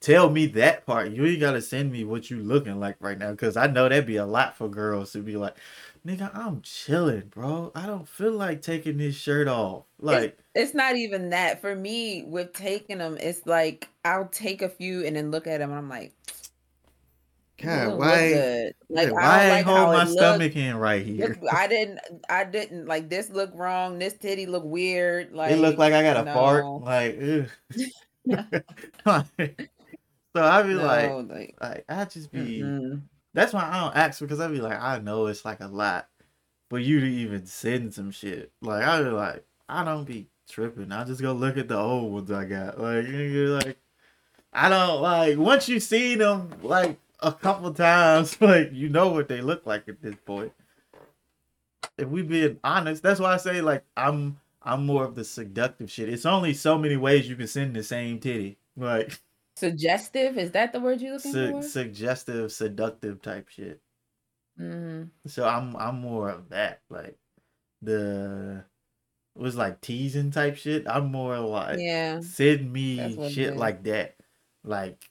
tell 0.00 0.30
me 0.30 0.46
that 0.48 0.86
part. 0.86 1.10
You 1.12 1.26
ain't 1.26 1.40
gotta 1.40 1.62
send 1.62 1.92
me 1.92 2.04
what 2.04 2.30
you 2.30 2.38
looking 2.42 2.80
like 2.80 2.96
right 3.00 3.18
now, 3.18 3.34
cause 3.34 3.56
I 3.56 3.66
know 3.68 3.88
that'd 3.88 4.06
be 4.06 4.16
a 4.16 4.26
lot 4.26 4.56
for 4.56 4.68
girls 4.68 5.12
to 5.12 5.20
be 5.20 5.36
like, 5.36 5.56
nigga, 6.06 6.36
I'm 6.36 6.62
chilling, 6.62 7.24
bro. 7.30 7.72
I 7.74 7.86
don't 7.86 8.08
feel 8.08 8.32
like 8.32 8.62
taking 8.62 8.98
this 8.98 9.16
shirt 9.16 9.48
off. 9.48 9.84
Like. 10.00 10.38
It's 10.54 10.74
not 10.74 10.96
even 10.96 11.30
that. 11.30 11.60
For 11.60 11.74
me, 11.74 12.22
with 12.24 12.52
taking 12.52 12.98
them, 12.98 13.16
it's 13.20 13.44
like 13.46 13.88
I'll 14.04 14.28
take 14.28 14.62
a 14.62 14.68
few 14.68 15.04
and 15.04 15.16
then 15.16 15.30
look 15.30 15.46
at 15.46 15.58
them 15.58 15.70
and 15.70 15.78
I'm 15.78 15.88
like, 15.88 16.12
God, 17.60 17.98
why? 17.98 18.06
look 18.06 18.18
ain't- 18.18 18.34
good. 18.34 18.74
Like, 18.88 19.06
Like 19.06 19.14
why 19.14 19.22
I 19.22 19.48
like 19.48 19.64
hold 19.66 19.92
my 19.92 20.04
stomach 20.04 20.54
in 20.56 20.76
right 20.76 21.04
here? 21.04 21.36
I 21.52 21.66
didn't. 21.66 21.98
I 22.28 22.44
didn't 22.44 22.86
like 22.86 23.08
this. 23.08 23.30
Look 23.30 23.50
wrong. 23.54 23.98
This 23.98 24.14
titty 24.14 24.46
look 24.46 24.64
weird. 24.64 25.32
Like 25.32 25.50
it 25.52 25.56
looked 25.56 25.78
like 25.78 25.92
I 25.92 26.02
got 26.02 26.26
a 26.26 26.32
fart. 26.32 26.64
no. 26.64 26.76
Like. 26.84 27.18
Like, 29.06 29.70
so 30.34 30.42
I 30.42 30.62
be 30.62 30.74
like, 30.74 31.10
no, 31.10 31.18
like, 31.18 31.56
like 31.60 31.84
I 31.88 32.04
just 32.06 32.32
be. 32.32 32.60
mm-mm. 32.60 33.02
That's 33.34 33.52
why 33.52 33.68
I 33.70 33.80
don't 33.80 33.96
ask 33.96 34.18
because 34.20 34.40
I 34.40 34.48
be 34.48 34.60
like, 34.60 34.80
I 34.80 34.98
know 34.98 35.26
it's 35.26 35.44
like 35.44 35.60
a 35.60 35.66
lot, 35.68 36.08
for 36.70 36.78
you 36.78 37.00
to 37.00 37.06
even 37.06 37.46
send 37.46 37.94
some 37.94 38.10
shit. 38.10 38.50
Like 38.62 38.82
I 38.84 39.02
be 39.02 39.10
like, 39.10 39.44
I 39.68 39.84
don't 39.84 40.04
be 40.04 40.26
tripping. 40.48 40.92
I 40.92 41.04
just 41.04 41.20
go 41.20 41.32
look 41.32 41.56
at 41.56 41.68
the 41.68 41.78
old 41.78 42.12
ones 42.12 42.30
I 42.30 42.44
got. 42.44 42.80
Like, 42.80 43.06
you're 43.06 43.48
like 43.60 43.78
I 44.52 44.68
don't 44.68 45.02
like 45.02 45.36
once 45.36 45.68
you 45.68 45.80
see 45.80 46.14
them 46.14 46.50
like 46.62 46.98
a 47.20 47.32
couple 47.32 47.72
times, 47.74 48.40
like 48.40 48.70
you 48.72 48.88
know 48.88 49.08
what 49.08 49.28
they 49.28 49.40
look 49.40 49.66
like 49.66 49.88
at 49.88 50.00
this 50.00 50.16
point. 50.24 50.52
If 51.98 52.08
we 52.08 52.22
being 52.22 52.58
honest, 52.64 53.02
that's 53.02 53.20
why 53.20 53.34
I 53.34 53.36
say 53.36 53.60
like 53.60 53.84
I'm 53.96 54.40
I'm 54.62 54.86
more 54.86 55.04
of 55.04 55.14
the 55.14 55.24
seductive 55.24 55.90
shit. 55.90 56.08
It's 56.08 56.26
only 56.26 56.54
so 56.54 56.78
many 56.78 56.96
ways 56.96 57.28
you 57.28 57.36
can 57.36 57.48
send 57.48 57.74
the 57.74 57.82
same 57.82 58.20
titty. 58.20 58.58
Like 58.76 59.20
suggestive. 59.56 60.38
Is 60.38 60.52
that 60.52 60.72
the 60.72 60.80
word 60.80 61.00
you're 61.00 61.14
looking 61.14 61.32
su- 61.32 61.52
for? 61.52 61.62
suggestive, 61.62 62.52
seductive 62.52 63.22
type 63.22 63.48
shit. 63.48 63.80
hmm 64.56 65.04
So 65.26 65.46
I'm 65.46 65.76
I'm 65.76 66.00
more 66.00 66.30
of 66.30 66.48
that. 66.50 66.80
Like 66.88 67.16
the 67.82 68.64
was 69.36 69.56
like 69.56 69.80
teasing 69.80 70.30
type 70.30 70.56
shit. 70.56 70.84
I'm 70.88 71.10
more 71.10 71.38
like 71.38 71.78
Yeah. 71.80 72.20
send 72.20 72.72
me 72.72 73.30
shit 73.30 73.54
is. 73.54 73.56
like 73.56 73.82
that. 73.84 74.16
Like 74.62 75.10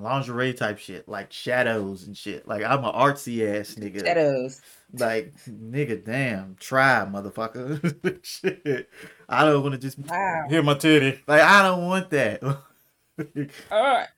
lingerie 0.00 0.54
type 0.54 0.78
shit. 0.78 1.08
Like 1.08 1.32
shadows 1.32 2.06
and 2.06 2.16
shit. 2.16 2.46
Like 2.48 2.62
I'm 2.62 2.84
an 2.84 2.92
artsy 2.92 3.46
ass 3.58 3.74
nigga. 3.74 4.04
Shadows. 4.04 4.60
Like 4.92 5.34
nigga 5.48 6.04
damn. 6.04 6.56
Try 6.60 7.06
motherfucker. 7.10 8.18
shit. 8.24 8.88
I 9.28 9.44
don't 9.44 9.62
wanna 9.62 9.78
just 9.78 9.98
Wow. 9.98 10.46
hear 10.48 10.62
my 10.62 10.74
titty. 10.74 11.20
Like 11.26 11.42
I 11.42 11.62
don't 11.62 11.86
want 11.86 12.10
that. 12.10 12.42
All 12.44 12.56
right. 13.70 14.08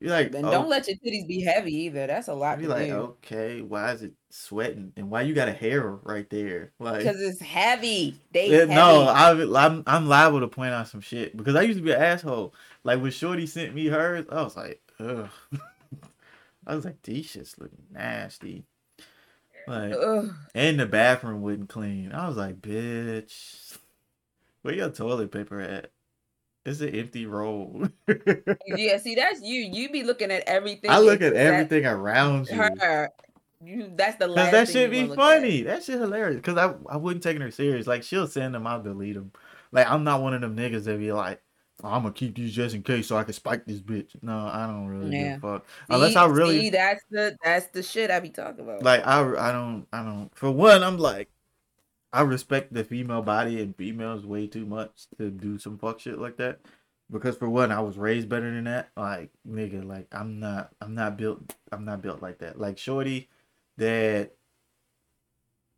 You're 0.00 0.10
like 0.10 0.32
Then 0.32 0.44
oh, 0.44 0.50
don't 0.50 0.68
let 0.68 0.86
your 0.86 0.96
titties 0.96 1.26
be 1.26 1.42
heavy 1.42 1.74
either. 1.84 2.06
That's 2.06 2.28
a 2.28 2.34
lot 2.34 2.60
to 2.60 2.68
like, 2.68 2.88
do. 2.88 3.16
okay, 3.24 3.62
why 3.62 3.92
is 3.92 4.02
it 4.02 4.12
sweating? 4.30 4.92
And 4.96 5.10
why 5.10 5.22
you 5.22 5.34
got 5.34 5.48
a 5.48 5.52
hair 5.52 5.88
right 6.02 6.28
there? 6.28 6.72
Like 6.78 6.98
Because 6.98 7.20
it's 7.20 7.40
heavy. 7.40 8.20
They 8.32 8.50
Yeah, 8.50 8.58
heavy. 8.60 8.74
no, 8.74 9.00
I, 9.08 9.66
I'm 9.66 9.82
I'm 9.86 10.06
liable 10.06 10.40
to 10.40 10.48
point 10.48 10.74
out 10.74 10.88
some 10.88 11.00
shit 11.00 11.36
because 11.36 11.56
I 11.56 11.62
used 11.62 11.78
to 11.78 11.84
be 11.84 11.92
an 11.92 12.02
asshole. 12.02 12.54
Like 12.84 13.00
when 13.00 13.10
Shorty 13.10 13.46
sent 13.46 13.74
me 13.74 13.86
hers, 13.86 14.26
I 14.30 14.42
was 14.42 14.56
like, 14.56 14.82
ugh. 15.00 15.30
I 16.66 16.74
was 16.74 16.84
like, 16.84 17.00
these 17.02 17.26
shits 17.26 17.58
look 17.58 17.70
nasty. 17.92 18.64
Like, 19.66 19.94
Ugh. 19.94 20.30
and 20.54 20.78
the 20.78 20.86
bathroom 20.86 21.42
wouldn't 21.42 21.68
clean. 21.68 22.12
I 22.12 22.28
was 22.28 22.36
like, 22.36 22.60
bitch, 22.60 23.76
where 24.62 24.74
your 24.74 24.90
toilet 24.90 25.30
paper 25.32 25.60
at? 25.60 25.90
It's 26.66 26.80
an 26.80 26.94
empty 26.94 27.26
roll. 27.26 27.86
Yeah, 28.66 28.98
see, 28.98 29.14
that's 29.14 29.40
you. 29.42 29.60
You 29.72 29.88
be 29.90 30.02
looking 30.02 30.30
at 30.30 30.42
everything. 30.46 30.90
I 30.90 30.98
look 30.98 31.22
at 31.22 31.34
everything 31.34 31.86
around 31.86 32.48
you. 32.48 32.56
Her. 32.56 33.10
You. 33.64 33.92
That's 33.94 34.16
the 34.16 34.26
last. 34.26 34.50
that 34.52 34.68
should 34.68 34.90
be 34.90 35.00
gonna 35.02 35.12
at. 35.12 35.16
funny. 35.16 35.62
That 35.62 35.82
shit 35.84 35.98
hilarious. 35.98 36.40
Cause 36.42 36.56
I 36.58 36.74
I 36.88 36.96
wouldn't 36.96 37.22
take 37.22 37.38
her 37.38 37.50
serious. 37.50 37.86
Like 37.86 38.02
she'll 38.02 38.26
send 38.26 38.54
them, 38.54 38.66
I'll 38.66 38.82
delete 38.82 39.14
them. 39.14 39.32
Like 39.72 39.88
I'm 39.88 40.04
not 40.04 40.22
one 40.22 40.34
of 40.34 40.40
them 40.40 40.56
niggas 40.56 40.84
that 40.84 40.98
be 40.98 41.12
like, 41.12 41.40
"Oh, 41.82 41.88
I'm 41.88 42.02
gonna 42.02 42.12
keep 42.12 42.34
these 42.36 42.52
just 42.52 42.74
in 42.74 42.82
case 42.82 43.06
so 43.06 43.16
I 43.16 43.24
can 43.24 43.32
spike 43.32 43.64
this 43.64 43.80
bitch. 43.80 44.10
No, 44.22 44.36
I 44.36 44.66
don't 44.66 44.86
really 44.88 45.16
Yeah. 45.16 45.34
give 45.34 45.44
a 45.44 45.52
fuck. 45.58 45.66
Unless 45.88 46.16
I 46.16 46.26
really 46.26 46.60
see, 46.60 46.70
that's 46.70 47.02
the 47.10 47.36
that's 47.42 47.66
the 47.68 47.82
shit 47.82 48.10
I 48.10 48.20
be 48.20 48.30
talking 48.30 48.64
about. 48.64 48.82
like 48.82 49.06
I 49.06 49.20
I 49.48 49.52
don't 49.52 49.86
I 49.92 50.02
don't 50.02 50.30
for 50.34 50.50
one 50.50 50.82
I'm 50.82 50.98
like 50.98 51.28
I 52.16 52.22
respect 52.22 52.72
the 52.72 52.82
female 52.82 53.20
body 53.20 53.60
and 53.60 53.76
females 53.76 54.24
way 54.24 54.46
too 54.46 54.64
much 54.64 55.06
to 55.18 55.30
do 55.30 55.58
some 55.58 55.76
fuck 55.76 56.00
shit 56.00 56.18
like 56.18 56.38
that. 56.38 56.60
Because 57.12 57.36
for 57.36 57.46
one, 57.46 57.70
I 57.70 57.80
was 57.80 57.98
raised 57.98 58.30
better 58.30 58.50
than 58.50 58.64
that. 58.64 58.88
Like 58.96 59.28
nigga, 59.46 59.84
like 59.84 60.06
I'm 60.12 60.40
not 60.40 60.70
I'm 60.80 60.94
not 60.94 61.18
built 61.18 61.54
I'm 61.70 61.84
not 61.84 62.00
built 62.00 62.22
like 62.22 62.38
that. 62.38 62.58
Like 62.58 62.78
Shorty 62.78 63.28
that 63.76 64.30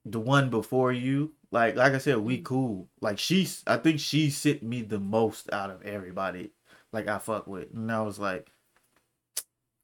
the 0.05 0.21
one 0.21 0.49
before 0.49 0.93
you, 0.93 1.33
like 1.51 1.75
like 1.75 1.93
I 1.93 1.99
said, 1.99 2.19
we 2.19 2.39
mm. 2.39 2.45
cool. 2.45 2.87
Like 3.01 3.19
she's 3.19 3.65
I 3.67 3.77
think 3.77 3.99
she 3.99 4.31
sent 4.31 4.63
me 4.63 4.83
the 4.83 5.01
most 5.01 5.53
out 5.53 5.71
of 5.71 5.83
everybody 5.83 6.53
like 6.93 7.09
I 7.09 7.19
fuck 7.19 7.49
with. 7.49 7.75
And 7.75 7.91
I 7.91 8.03
was 8.03 8.21
like 8.21 8.53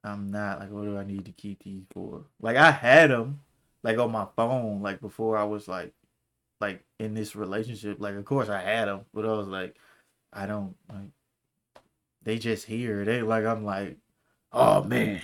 I'm 0.04 0.30
not 0.30 0.60
like 0.60 0.70
what 0.70 0.84
do 0.84 0.96
I 0.96 1.04
need 1.04 1.24
to 1.24 1.32
keep 1.32 1.64
these 1.64 1.82
for? 1.92 2.26
Like 2.40 2.56
I 2.56 2.70
had 2.70 3.10
them 3.10 3.40
like 3.82 3.98
on 3.98 4.12
my 4.12 4.28
phone 4.36 4.82
like 4.82 5.00
before 5.00 5.36
I 5.36 5.42
was 5.42 5.66
like 5.66 5.92
like 6.64 6.84
in 6.98 7.14
this 7.14 7.36
relationship. 7.36 8.00
Like 8.00 8.14
of 8.14 8.24
course 8.24 8.48
I 8.48 8.60
had 8.60 8.88
them, 8.88 9.00
but 9.12 9.24
I 9.24 9.32
was 9.32 9.48
like 9.48 9.76
I 10.32 10.46
don't 10.46 10.74
like 10.88 11.10
they 12.22 12.38
just 12.38 12.66
here. 12.66 13.04
They 13.04 13.22
like 13.22 13.44
I'm 13.44 13.64
like 13.64 13.98
oh 14.52 14.82
man. 14.84 15.20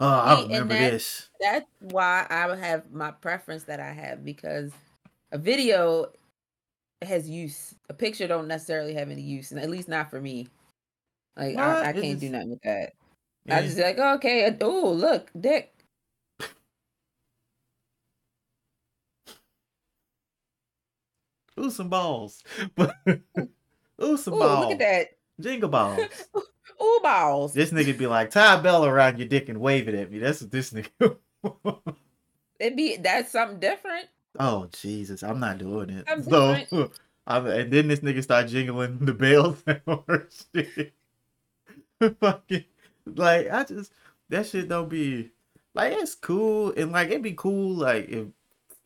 Oh, 0.00 0.08
I 0.08 0.36
See, 0.36 0.42
remember 0.42 0.74
that- 0.74 0.90
this. 0.90 1.28
that's 1.40 1.66
why 1.80 2.26
I 2.28 2.54
have 2.56 2.92
my 2.92 3.10
preference 3.12 3.64
that 3.64 3.80
I 3.80 3.92
have 3.92 4.24
because 4.24 4.72
a 5.32 5.38
video 5.38 6.10
has 7.00 7.28
use. 7.28 7.74
A 7.88 7.94
picture 7.94 8.26
don't 8.26 8.48
necessarily 8.48 8.94
have 8.94 9.10
any 9.10 9.22
use, 9.22 9.52
and 9.52 9.60
at 9.60 9.70
least 9.70 9.88
not 9.88 10.10
for 10.10 10.20
me. 10.20 10.48
Like 11.36 11.56
I, 11.56 11.90
I 11.90 11.92
can't 11.92 12.20
do 12.20 12.28
nothing 12.28 12.50
with 12.50 12.62
that. 12.62 12.92
Yeah. 13.46 13.58
I 13.58 13.62
just 13.62 13.78
like 13.78 13.98
oh, 13.98 14.14
okay. 14.14 14.56
Oh 14.60 14.92
look, 14.92 15.30
dick. 15.40 15.73
Ooh, 21.58 21.70
some 21.70 21.88
balls. 21.88 22.42
Ooh, 22.78 24.16
some 24.16 24.34
Ooh, 24.34 24.38
balls. 24.38 24.60
look 24.64 24.72
at 24.72 24.78
that. 24.78 25.08
Jingle 25.40 25.68
balls. 25.68 26.00
Ooh 26.82 27.00
balls. 27.02 27.54
this 27.54 27.70
nigga 27.70 27.96
be 27.96 28.06
like, 28.06 28.30
tie 28.30 28.58
a 28.58 28.62
bell 28.62 28.84
around 28.84 29.18
your 29.18 29.28
dick 29.28 29.48
and 29.48 29.60
wave 29.60 29.88
it 29.88 29.94
at 29.94 30.10
me. 30.10 30.18
That's 30.18 30.42
what 30.42 30.50
this 30.50 30.72
nigga. 30.72 31.16
It 32.60 32.76
be 32.76 32.96
that's 32.96 33.32
something 33.32 33.58
different. 33.58 34.06
oh 34.38 34.68
Jesus, 34.72 35.24
I'm 35.24 35.40
not 35.40 35.58
doing 35.58 35.90
it. 35.90 36.04
I'm 36.08 36.22
so, 36.22 36.54
different. 36.54 36.92
I'm, 37.26 37.46
and 37.46 37.70
then 37.70 37.88
this 37.88 37.98
nigga 38.00 38.22
start 38.22 38.46
jingling 38.46 39.00
the 39.00 39.12
bells. 39.12 39.62
Fucking 42.20 42.64
like 43.06 43.50
I 43.50 43.64
just 43.64 43.92
that 44.28 44.46
shit 44.46 44.68
don't 44.68 44.88
be 44.88 45.30
like 45.74 45.92
it's 45.94 46.14
cool 46.14 46.72
and 46.76 46.92
like 46.92 47.08
it'd 47.08 47.22
be 47.22 47.34
cool 47.34 47.74
like 47.74 48.08
if 48.08 48.26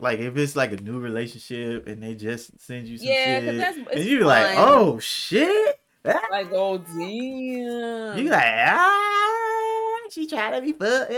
like 0.01 0.19
if 0.21 0.37
it's 0.37 0.55
like 0.57 0.73
a 0.73 0.77
new 0.77 0.99
relationship 1.01 1.87
and 1.89 2.03
they 2.03 2.15
just 2.15 2.59
send 2.61 2.87
you 2.87 2.99
some 2.99 3.07
Yeah, 3.09 3.41
shit 3.41 3.57
that's- 3.59 3.87
and 3.93 4.05
you 4.05 4.19
be 4.19 4.25
like, 4.25 4.57
oh 4.59 4.99
shit. 4.99 5.81
Ah, 6.05 6.21
Like 6.31 6.49
oh 6.53 6.79
damn. 6.79 8.17
You 8.19 8.31
like 8.31 8.45
ah, 8.45 9.99
she 10.11 10.27
trying 10.27 10.53
to 10.55 10.63
be 10.63 10.73
fucked. 10.73 11.11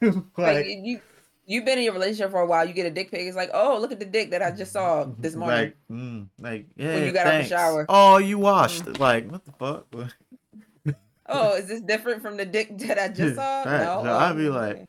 like 0.38 0.54
like, 0.56 0.66
you 0.66 1.00
you've 1.46 1.64
been 1.64 1.78
in 1.78 1.84
your 1.84 1.92
relationship 1.92 2.30
for 2.30 2.40
a 2.40 2.46
while. 2.46 2.66
You 2.66 2.72
get 2.72 2.86
a 2.86 2.90
dick 2.90 3.10
pic. 3.10 3.20
It's 3.20 3.36
like 3.36 3.50
oh 3.54 3.78
look 3.78 3.92
at 3.92 3.98
the 4.00 4.06
dick 4.06 4.30
that 4.30 4.42
I 4.42 4.50
just 4.50 4.72
saw 4.72 5.04
this 5.18 5.34
morning. 5.36 5.72
Like, 5.88 5.98
mm, 5.98 6.26
like 6.40 6.66
yeah. 6.76 7.04
you 7.04 7.12
got 7.12 7.26
out 7.26 7.42
the 7.42 7.48
shower. 7.48 7.86
Oh, 7.88 8.16
you 8.18 8.38
washed. 8.38 8.98
Like, 8.98 9.30
what 9.30 9.44
the 9.44 9.52
fuck? 9.52 9.86
oh, 11.28 11.54
is 11.56 11.66
this 11.66 11.80
different 11.82 12.22
from 12.22 12.36
the 12.38 12.46
dick 12.46 12.76
that 12.78 12.98
I 12.98 13.08
just 13.08 13.36
saw? 13.36 13.62
Right, 13.64 13.80
No. 13.84 14.02
so 14.02 14.12
I'd 14.16 14.36
be 14.36 14.48
Oh, 14.48 14.52
like. 14.52 14.86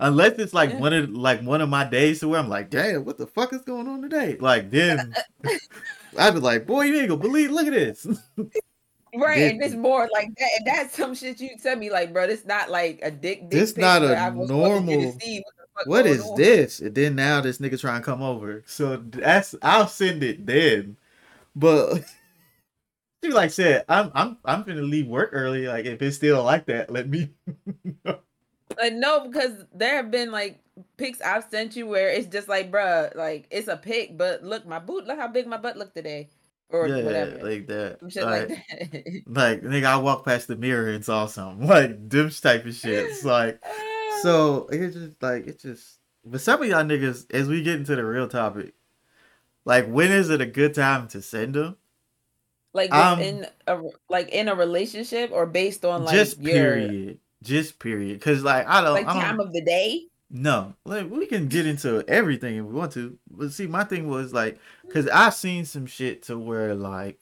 Unless 0.00 0.38
it's 0.38 0.54
like 0.54 0.70
Yeah. 0.70 0.78
one 0.78 0.92
of 0.92 1.10
like 1.10 1.42
one 1.42 1.60
of 1.60 1.68
my 1.68 1.84
days 1.84 2.20
to 2.20 2.28
where 2.28 2.40
I'm 2.40 2.48
like, 2.48 2.70
damn, 2.70 3.04
what 3.04 3.18
the 3.18 3.26
fuck 3.26 3.52
is 3.52 3.62
going 3.62 3.86
on 3.86 4.02
today? 4.02 4.36
Like 4.40 4.70
then 4.70 5.14
I'd 6.18 6.34
be 6.34 6.40
like, 6.40 6.66
boy, 6.66 6.82
you 6.84 6.98
ain't 6.98 7.08
gonna 7.08 7.20
believe. 7.20 7.50
Look 7.50 7.66
at 7.66 7.72
this. 7.72 8.06
Right, 9.12 9.52
and 9.52 9.62
it's 9.62 9.74
more 9.74 10.08
like 10.12 10.28
that. 10.38 10.48
And 10.58 10.66
that's 10.66 10.96
some 10.96 11.14
shit 11.16 11.40
you 11.40 11.50
tell 11.60 11.76
me, 11.76 11.90
like, 11.90 12.12
bro, 12.12 12.24
it's 12.24 12.44
not 12.44 12.70
like 12.70 13.00
a 13.02 13.10
dick. 13.10 13.40
dick 13.40 13.50
This 13.50 13.76
not 13.76 14.02
a 14.02 14.06
where 14.06 14.18
I 14.18 14.30
was 14.30 14.50
wanting 14.50 14.88
you 14.88 14.96
to 14.98 15.02
normal- 15.04 15.42
what 15.74 15.86
what 15.86 16.06
is 16.06 16.22
on. 16.22 16.36
this? 16.36 16.80
And 16.80 16.94
then 16.94 17.16
now 17.16 17.40
this 17.40 17.58
nigga 17.58 17.80
trying 17.80 18.00
to 18.00 18.04
come 18.04 18.22
over. 18.22 18.62
So 18.66 18.98
that's 18.98 19.54
I'll 19.62 19.88
send 19.88 20.22
it 20.22 20.46
then. 20.46 20.96
But 21.56 22.04
like 23.28 23.50
said, 23.50 23.84
I'm 23.88 24.10
I'm 24.14 24.38
I'm 24.44 24.62
gonna 24.62 24.82
leave 24.82 25.06
work 25.06 25.30
early. 25.32 25.66
Like 25.66 25.86
if 25.86 26.00
it's 26.02 26.16
still 26.16 26.42
like 26.44 26.66
that, 26.66 26.90
let 26.90 27.08
me 27.08 27.30
Like, 28.78 28.94
no, 28.94 29.26
because 29.26 29.64
there 29.74 29.96
have 29.96 30.10
been 30.10 30.30
like 30.30 30.58
pics 30.96 31.20
I've 31.20 31.44
sent 31.50 31.76
you 31.76 31.86
where 31.86 32.08
it's 32.10 32.26
just 32.26 32.48
like, 32.48 32.70
bruh, 32.70 33.14
like 33.14 33.46
it's 33.50 33.68
a 33.68 33.76
pic, 33.76 34.16
but 34.16 34.42
look, 34.42 34.66
my 34.66 34.78
boot, 34.78 35.06
look 35.06 35.18
how 35.18 35.28
big 35.28 35.46
my 35.46 35.56
butt 35.56 35.76
looked 35.76 35.96
today, 35.96 36.28
or 36.68 36.88
yeah, 36.88 37.02
whatever. 37.02 37.38
like 37.42 37.66
that. 37.66 37.98
Shit 38.08 38.24
Like, 38.24 38.48
like 38.48 38.48
that. 38.48 39.22
like 39.26 39.62
nigga, 39.62 39.84
I 39.84 39.96
walked 39.96 40.24
past 40.24 40.48
the 40.48 40.56
mirror 40.56 40.90
and 40.90 41.04
saw 41.04 41.26
something. 41.26 41.66
Like 41.68 42.08
them 42.08 42.30
type 42.30 42.66
of 42.66 42.74
shit. 42.74 43.06
It's 43.06 43.24
like 43.24 43.62
so 44.22 44.68
it's 44.70 44.94
just 44.94 45.22
like 45.22 45.46
it's 45.46 45.62
just 45.62 45.98
but 46.24 46.40
some 46.40 46.62
of 46.62 46.68
y'all 46.68 46.84
niggas, 46.84 47.32
as 47.32 47.48
we 47.48 47.62
get 47.62 47.76
into 47.76 47.96
the 47.96 48.04
real 48.04 48.28
topic, 48.28 48.74
like 49.64 49.86
when 49.86 50.12
is 50.12 50.30
it 50.30 50.40
a 50.40 50.46
good 50.46 50.74
time 50.74 51.08
to 51.08 51.22
send 51.22 51.54
them? 51.54 51.76
like 52.72 52.92
um, 52.94 53.20
in 53.20 53.46
a 53.66 53.80
like 54.08 54.28
in 54.30 54.48
a 54.48 54.54
relationship 54.54 55.30
or 55.32 55.46
based 55.46 55.84
on 55.84 56.04
like 56.04 56.14
just 56.14 56.38
your 56.38 56.52
period. 56.52 57.18
Just 57.42 57.78
period. 57.78 58.20
Cause 58.20 58.42
like 58.42 58.66
I 58.66 58.82
don't 58.82 58.92
like 58.92 59.06
I 59.06 59.14
don't 59.14 59.22
time 59.22 59.40
of 59.40 59.52
the 59.52 59.62
day. 59.62 60.06
No, 60.30 60.74
like 60.84 61.10
we 61.10 61.26
can 61.26 61.48
get 61.48 61.66
into 61.66 62.04
everything 62.06 62.56
if 62.56 62.64
we 62.64 62.72
want 62.72 62.92
to. 62.92 63.18
But 63.30 63.52
see, 63.52 63.66
my 63.66 63.82
thing 63.82 64.08
was 64.08 64.32
like, 64.32 64.60
cause 64.92 65.08
I 65.08 65.30
seen 65.30 65.64
some 65.64 65.86
shit 65.86 66.22
to 66.24 66.38
where 66.38 66.74
like 66.74 67.18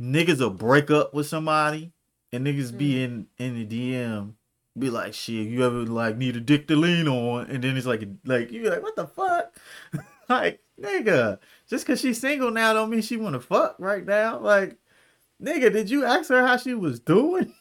niggas 0.00 0.38
will 0.38 0.50
break 0.50 0.90
up 0.90 1.12
with 1.12 1.26
somebody 1.26 1.92
and 2.32 2.46
niggas 2.46 2.76
be 2.76 2.94
mm. 2.94 3.04
in 3.04 3.26
in 3.38 3.54
the 3.56 3.66
DM, 3.66 4.34
be 4.78 4.88
like, 4.88 5.12
shit, 5.14 5.48
you 5.48 5.66
ever 5.66 5.84
like 5.84 6.16
need 6.16 6.36
a 6.36 6.40
dick 6.40 6.68
to 6.68 6.76
lean 6.76 7.08
on, 7.08 7.46
and 7.50 7.62
then 7.62 7.76
it's 7.76 7.86
like, 7.86 8.08
like 8.24 8.52
you 8.52 8.62
be 8.62 8.70
like, 8.70 8.82
what 8.82 8.96
the 8.96 9.06
fuck, 9.06 9.54
like 10.30 10.60
nigga, 10.80 11.38
just 11.68 11.86
cause 11.86 12.00
she's 12.00 12.20
single 12.20 12.50
now 12.50 12.72
don't 12.72 12.88
mean 12.88 13.02
she 13.02 13.16
want 13.16 13.34
to 13.34 13.40
fuck 13.40 13.76
right 13.78 14.04
now, 14.04 14.38
like. 14.38 14.78
Nigga, 15.40 15.72
did 15.72 15.88
you 15.88 16.04
ask 16.04 16.30
her 16.30 16.44
how 16.44 16.56
she 16.56 16.74
was 16.74 16.98
doing? 16.98 17.54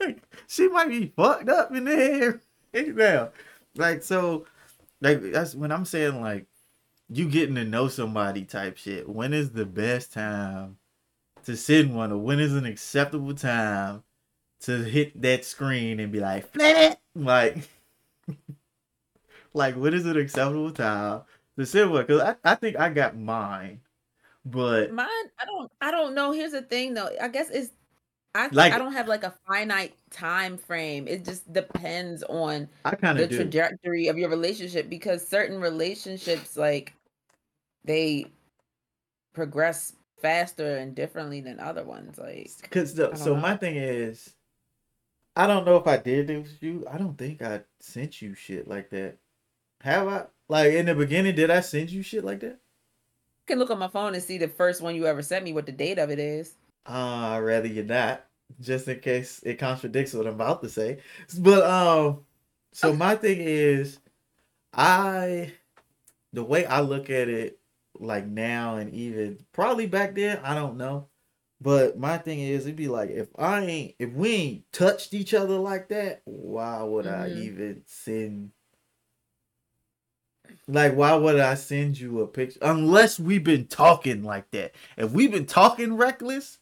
Like, 0.00 0.22
she 0.46 0.68
might 0.68 0.88
be 0.88 1.12
fucked 1.16 1.48
up 1.48 1.74
in 1.74 1.84
there 1.84 2.40
right 2.74 2.94
now. 2.94 3.30
Like 3.76 4.02
so, 4.02 4.46
like 5.00 5.20
that's 5.32 5.54
when 5.54 5.72
I'm 5.72 5.84
saying 5.84 6.20
like 6.20 6.46
you 7.08 7.28
getting 7.28 7.54
to 7.54 7.64
know 7.64 7.88
somebody 7.88 8.44
type 8.44 8.76
shit. 8.76 9.08
When 9.08 9.32
is 9.32 9.50
the 9.52 9.64
best 9.64 10.12
time 10.12 10.78
to 11.44 11.56
send 11.56 11.94
one, 11.94 12.12
or 12.12 12.18
when 12.18 12.40
is 12.40 12.54
an 12.54 12.66
acceptable 12.66 13.34
time 13.34 14.02
to 14.60 14.82
hit 14.82 15.20
that 15.22 15.44
screen 15.44 16.00
and 16.00 16.12
be 16.12 16.20
like, 16.20 16.52
"Flat," 16.52 17.00
like, 17.14 17.68
like 19.54 19.76
when 19.76 19.94
is 19.94 20.06
an 20.06 20.16
acceptable 20.16 20.72
time 20.72 21.22
to 21.58 21.66
send 21.66 21.90
one? 21.90 22.04
Because 22.06 22.20
I, 22.20 22.36
I 22.44 22.54
think 22.54 22.76
I 22.76 22.90
got 22.90 23.16
mine, 23.16 23.80
but 24.44 24.92
Mine, 24.92 25.06
I 25.38 25.44
don't, 25.44 25.70
I 25.80 25.90
don't 25.90 26.14
know. 26.14 26.32
Here's 26.32 26.52
the 26.52 26.62
thing, 26.62 26.94
though. 26.94 27.10
I 27.20 27.28
guess 27.28 27.50
it's, 27.50 27.70
I, 28.38 28.48
Like- 28.52 28.72
I 28.72 28.78
don't 28.78 28.92
have 28.92 29.08
like 29.08 29.24
a 29.24 29.34
finite 29.46 29.94
time 30.10 30.56
frame. 30.56 31.08
It 31.08 31.24
just 31.24 31.52
depends 31.52 32.22
on 32.24 32.68
I 32.84 32.94
kind 32.94 33.18
the 33.18 33.26
do. 33.26 33.36
trajectory 33.36 34.06
of 34.08 34.16
your 34.16 34.28
relationship 34.30 34.88
because 34.88 35.26
certain 35.26 35.60
relationships, 35.60 36.56
like, 36.56 36.94
they 37.84 38.26
progress 39.32 39.94
faster 40.20 40.76
and 40.76 40.94
differently 40.94 41.40
than 41.40 41.58
other 41.58 41.84
ones. 41.84 42.18
Like, 42.18 42.50
Cause 42.70 42.94
the, 42.94 43.14
so 43.16 43.34
know. 43.34 43.40
my 43.40 43.56
thing 43.56 43.76
is, 43.76 44.34
I 45.34 45.46
don't 45.46 45.64
know 45.64 45.76
if 45.76 45.86
I 45.86 45.96
did 45.96 46.26
this 46.28 46.48
with 46.48 46.62
you. 46.62 46.84
I 46.90 46.98
don't 46.98 47.16
think 47.18 47.42
I 47.42 47.62
sent 47.80 48.20
you 48.22 48.34
shit 48.34 48.68
like 48.68 48.90
that. 48.90 49.16
Have 49.80 50.08
I? 50.08 50.24
Like 50.48 50.72
in 50.72 50.86
the 50.86 50.94
beginning, 50.94 51.34
did 51.36 51.50
I 51.50 51.60
send 51.60 51.90
you 51.90 52.02
shit 52.02 52.24
like 52.24 52.40
that? 52.40 52.54
I 52.56 53.44
can 53.46 53.58
look 53.58 53.70
on 53.70 53.78
my 53.78 53.88
phone 53.88 54.14
and 54.14 54.22
see 54.22 54.38
the 54.38 54.48
first 54.48 54.80
one 54.82 54.94
you 54.94 55.06
ever 55.06 55.22
sent 55.22 55.44
me, 55.44 55.52
what 55.52 55.66
the 55.66 55.72
date 55.72 55.98
of 55.98 56.10
it 56.10 56.18
is. 56.18 56.54
Uh, 56.86 57.34
I'd 57.36 57.38
rather 57.40 57.68
you 57.68 57.84
not, 57.84 58.24
just 58.60 58.88
in 58.88 59.00
case 59.00 59.40
it 59.44 59.58
contradicts 59.58 60.14
what 60.14 60.26
I'm 60.26 60.34
about 60.34 60.62
to 60.62 60.68
say. 60.68 60.98
But 61.38 61.64
um, 61.64 62.20
so 62.72 62.94
my 62.94 63.16
thing 63.16 63.38
is, 63.40 63.98
I, 64.74 65.52
the 66.32 66.44
way 66.44 66.66
I 66.66 66.80
look 66.80 67.10
at 67.10 67.28
it, 67.28 67.58
like 68.00 68.26
now 68.26 68.76
and 68.76 68.92
even 68.94 69.38
probably 69.52 69.86
back 69.86 70.14
then, 70.14 70.38
I 70.44 70.54
don't 70.54 70.76
know. 70.76 71.08
But 71.60 71.98
my 71.98 72.18
thing 72.18 72.40
is, 72.40 72.66
it'd 72.66 72.76
be 72.76 72.88
like 72.88 73.10
if 73.10 73.28
I 73.38 73.60
ain't, 73.64 73.94
if 73.98 74.12
we 74.12 74.30
ain't 74.34 74.72
touched 74.72 75.14
each 75.14 75.34
other 75.34 75.56
like 75.58 75.88
that, 75.88 76.22
why 76.24 76.82
would 76.82 77.06
I 77.06 77.28
Mhm. 77.30 77.36
even 77.36 77.82
send? 77.86 78.52
Like, 80.66 80.94
why 80.94 81.14
would 81.14 81.38
I 81.40 81.54
send 81.54 81.98
you 81.98 82.20
a 82.20 82.26
picture 82.26 82.58
unless 82.62 83.18
we've 83.18 83.44
been 83.44 83.66
talking 83.66 84.22
like 84.22 84.50
that? 84.52 84.72
If 84.96 85.12
we've 85.12 85.30
been 85.32 85.46
talking 85.46 85.94
reckless, 85.96 86.58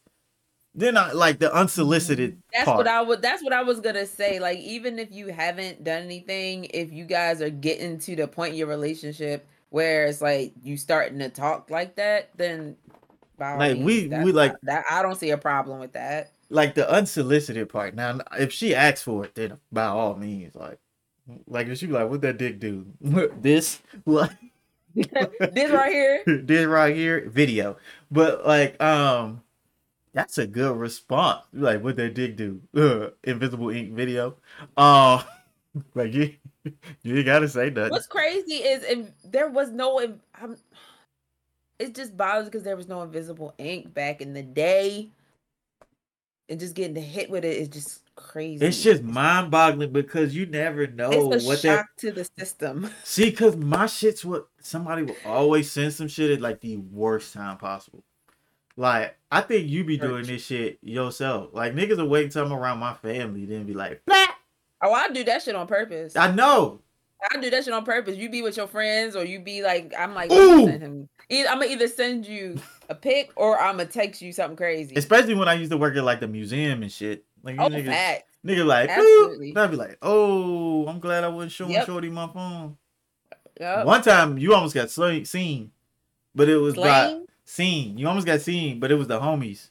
then 0.77 0.95
I 0.95 1.11
like 1.11 1.39
the 1.39 1.53
unsolicited 1.53 2.37
That's 2.53 2.65
part. 2.65 2.77
what 2.77 2.87
I 2.87 3.01
would. 3.01 3.21
That's 3.21 3.43
what 3.43 3.51
I 3.51 3.63
was 3.63 3.79
gonna 3.81 4.05
say. 4.05 4.39
Like, 4.39 4.59
even 4.59 4.99
if 4.99 5.11
you 5.11 5.27
haven't 5.27 5.83
done 5.83 6.03
anything, 6.03 6.65
if 6.73 6.93
you 6.93 7.03
guys 7.03 7.41
are 7.41 7.49
getting 7.49 7.97
to 7.99 8.15
the 8.15 8.27
point 8.27 8.53
in 8.53 8.59
your 8.59 8.67
relationship 8.67 9.45
where 9.71 10.05
it's 10.05 10.21
like 10.21 10.53
you 10.63 10.77
starting 10.77 11.19
to 11.19 11.29
talk 11.29 11.69
like 11.69 11.95
that, 11.95 12.29
then 12.37 12.77
by 13.37 13.51
all 13.53 13.57
Like, 13.59 13.77
means, 13.79 14.13
we- 14.13 14.23
we, 14.25 14.31
like- 14.31 14.51
not- 14.53 14.61
that. 14.63 14.85
I 14.89 15.01
don't 15.01 15.15
see 15.15 15.31
a 15.31 15.37
problem 15.37 15.79
with 15.79 15.93
that. 15.93 16.31
like 16.49 16.75
the 16.75 16.89
unsolicited 16.89 17.67
part. 17.67 17.93
Now, 17.95 18.19
if 18.39 18.53
she 18.53 18.73
asks 18.73 19.01
for 19.01 19.25
it, 19.25 19.35
then 19.35 19.57
by 19.71 19.85
all 19.85 20.15
means, 20.15 20.55
like, 20.55 20.77
like 21.47 21.67
if 21.67 21.77
she 21.79 21.87
be 21.87 21.91
like, 21.93 22.09
"What 22.09 22.21
that 22.21 22.37
dick 22.37 22.59
do?" 22.59 22.85
this, 23.41 23.79
like, 24.05 24.31
this 24.95 25.71
right 25.71 25.91
here. 25.91 26.23
this 26.43 26.65
right 26.65 26.95
here, 26.95 27.27
video. 27.29 27.75
But 28.09 28.47
like, 28.47 28.81
um, 28.81 29.41
that's 30.17 30.39
a 30.39 30.47
good 30.47 30.75
response. 30.75 31.43
Like, 31.53 31.83
what 31.83 31.95
that 31.97 32.15
dick 32.15 32.35
do? 32.35 32.59
Uh, 32.75 33.09
invisible 33.23 33.69
ink 33.69 33.93
video. 33.93 34.35
Uh, 34.75 35.21
like 35.93 36.11
you, 36.11 36.33
you 37.03 37.23
gotta 37.23 37.47
say 37.47 37.69
nothing. 37.69 37.91
What's 37.91 38.07
crazy 38.07 38.55
is 38.55 38.83
if 38.83 39.11
there 39.23 39.47
was 39.47 39.71
no. 39.71 39.99
I'm, 40.41 40.57
it 41.77 41.93
just 41.93 42.17
bothers 42.17 42.45
because 42.45 42.63
there 42.63 42.75
was 42.75 42.87
no 42.87 43.03
invisible 43.03 43.53
ink 43.59 43.93
back 43.93 44.19
in 44.19 44.33
the 44.33 44.41
day, 44.41 45.11
and 46.49 46.59
just 46.59 46.73
getting 46.73 46.95
hit 46.95 47.29
with 47.29 47.45
it 47.45 47.55
is 47.55 47.67
just 47.67 48.01
crazy. 48.15 48.65
It's 48.65 48.81
just 48.81 49.03
mind-boggling 49.03 49.91
because 49.91 50.35
you 50.35 50.47
never 50.47 50.87
know 50.87 51.11
it's 51.11 51.45
a 51.45 51.47
what 51.47 51.59
shock 51.59 51.85
that. 51.85 51.97
to 51.99 52.11
the 52.11 52.27
system. 52.39 52.89
See, 53.03 53.31
cause 53.31 53.55
my 53.55 53.85
shit's 53.85 54.25
what 54.25 54.47
somebody 54.61 55.03
will 55.03 55.17
always 55.27 55.71
send 55.71 55.93
some 55.93 56.07
shit 56.07 56.31
at 56.31 56.41
like 56.41 56.59
the 56.61 56.77
worst 56.77 57.35
time 57.35 57.57
possible. 57.57 58.03
Like, 58.77 59.17
I 59.31 59.41
think 59.41 59.67
you 59.67 59.83
be 59.83 59.97
doing 59.97 60.25
this 60.25 60.45
shit 60.45 60.77
yourself. 60.81 61.49
Like 61.51 61.73
niggas 61.73 61.97
will 61.97 62.07
wait 62.07 62.31
till 62.31 62.45
I'm 62.45 62.53
around 62.53 62.77
my 62.77 62.93
family, 62.93 63.45
then 63.45 63.65
be 63.65 63.73
like, 63.73 64.01
"Blah." 64.05 64.27
Oh, 64.81 64.93
I 64.93 65.09
do 65.09 65.23
that 65.23 65.41
shit 65.41 65.55
on 65.55 65.65
purpose. 65.65 66.15
I 66.15 66.31
know. 66.31 66.81
I 67.31 67.39
do 67.41 67.49
that 67.49 67.65
shit 67.65 67.73
on 67.73 67.83
purpose. 67.83 68.15
You 68.15 68.29
be 68.29 68.43
with 68.43 68.57
your 68.57 68.67
friends, 68.67 69.15
or 69.15 69.25
you 69.25 69.39
be 69.39 69.63
like, 69.63 69.91
I'm 69.97 70.13
like, 70.13 70.31
Ooh. 70.31 70.67
send 70.67 70.83
him. 70.83 71.09
Either, 71.29 71.49
I'm 71.49 71.59
gonna 71.59 71.71
either 71.71 71.87
send 71.87 72.27
you 72.27 72.59
a 72.89 72.95
pic, 72.95 73.31
or 73.35 73.59
I'm 73.59 73.77
gonna 73.77 73.89
text 73.89 74.21
you 74.21 74.31
something 74.31 74.55
crazy. 74.55 74.95
Especially 74.95 75.33
when 75.33 75.47
I 75.47 75.55
used 75.55 75.71
to 75.71 75.77
work 75.77 75.97
at 75.97 76.03
like 76.03 76.19
the 76.19 76.27
museum 76.27 76.83
and 76.83 76.91
shit. 76.91 77.25
Like 77.41 77.55
you 77.55 77.61
oh, 77.61 77.69
niggas, 77.69 77.85
fact. 77.87 78.25
nigga 78.45 78.65
like, 78.65 78.89
Absolutely. 78.89 79.55
I'd 79.55 79.71
be 79.71 79.77
like, 79.77 79.97
oh, 80.03 80.87
I'm 80.87 80.99
glad 80.99 81.23
I 81.23 81.29
wasn't 81.29 81.53
showing 81.53 81.71
Yep. 81.71 81.85
Shorty 81.87 82.09
my 82.09 82.27
phone. 82.27 82.77
Yep. 83.59 83.85
One 83.87 84.03
time 84.03 84.37
you 84.37 84.53
almost 84.53 84.75
got 84.75 84.91
sl- 84.91 85.23
seen, 85.23 85.71
but 86.35 86.47
it 86.47 86.57
was 86.57 86.75
by 86.75 86.83
Slang? 86.83 87.25
Seen. 87.47 87.97
You 87.97 88.07
almost 88.07 88.25
got 88.27 88.41
seen, 88.41 88.79
but 88.79 88.91
it 88.91 88.95
was 88.95 89.07
the 89.07 89.19
homies. 89.19 89.69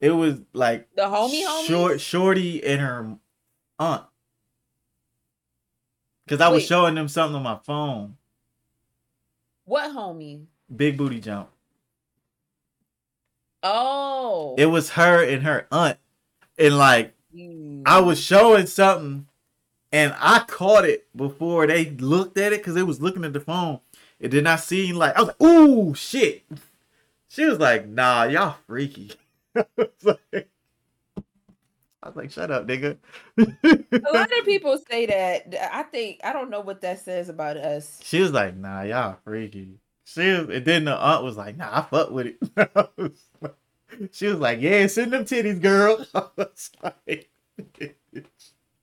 It 0.00 0.10
was 0.10 0.40
like 0.52 0.88
The 0.94 1.02
homie 1.02 1.42
homies? 1.44 1.66
short 1.66 2.00
shorty 2.00 2.62
and 2.64 2.80
her 2.80 3.16
aunt. 3.78 4.02
Cause 6.28 6.40
I 6.40 6.48
was 6.48 6.62
Wait. 6.62 6.66
showing 6.68 6.94
them 6.96 7.08
something 7.08 7.36
on 7.36 7.42
my 7.42 7.58
phone. 7.64 8.16
What 9.64 9.92
homie? 9.94 10.46
Big 10.74 10.96
booty 10.98 11.20
jump. 11.20 11.48
Oh, 13.62 14.54
It 14.58 14.66
was 14.66 14.90
her 14.90 15.24
and 15.24 15.42
her 15.44 15.66
aunt. 15.72 15.98
And 16.58 16.76
like 16.78 17.12
Mm. 17.34 17.82
I 17.84 18.00
was 18.00 18.18
showing 18.18 18.66
something 18.66 19.26
and 19.92 20.14
I 20.18 20.38
caught 20.48 20.86
it 20.86 21.06
before 21.14 21.66
they 21.66 21.90
looked 21.90 22.38
at 22.38 22.52
it 22.54 22.60
because 22.60 22.74
they 22.74 22.82
was 22.82 23.02
looking 23.02 23.24
at 23.26 23.34
the 23.34 23.40
phone. 23.40 23.80
It 24.18 24.28
did 24.30 24.44
not 24.44 24.60
seem 24.60 24.96
like 24.96 25.14
I 25.16 25.20
was 25.20 25.28
like, 25.28 25.42
ooh 25.42 25.94
shit. 25.94 26.44
She 27.28 27.44
was 27.44 27.58
like, 27.58 27.86
nah, 27.86 28.24
y'all 28.24 28.56
freaky. 28.66 29.12
I 29.56 29.64
was 29.76 29.88
like, 30.04 30.48
I 32.02 32.08
was 32.08 32.16
like, 32.16 32.30
Shut 32.30 32.50
up, 32.50 32.66
nigga. 32.66 32.98
A 33.38 34.12
lot 34.12 34.38
of 34.38 34.44
people 34.44 34.78
say 34.90 35.06
that. 35.06 35.54
I 35.74 35.82
think 35.84 36.20
I 36.22 36.32
don't 36.32 36.50
know 36.50 36.60
what 36.60 36.80
that 36.82 37.00
says 37.00 37.28
about 37.28 37.56
us. 37.56 37.98
she 38.04 38.20
was 38.20 38.32
like, 38.32 38.56
"Nah, 38.56 38.82
y'all 38.82 39.16
freaky." 39.24 39.80
She 40.04 40.20
was, 40.30 40.48
and 40.48 40.64
then 40.64 40.84
the 40.84 40.94
aunt 40.96 41.24
was 41.24 41.36
like, 41.36 41.56
"Nah, 41.56 41.78
I 41.78 41.82
fuck 41.82 42.10
with 42.12 42.34
it." 42.56 43.12
she 44.12 44.28
was 44.28 44.38
like, 44.38 44.60
"Yeah, 44.60 44.86
send 44.86 45.12
them 45.12 45.24
titties, 45.24 45.60
girl." 45.60 46.04
I 46.14 46.26
was 46.36 46.70
like, 46.82 47.28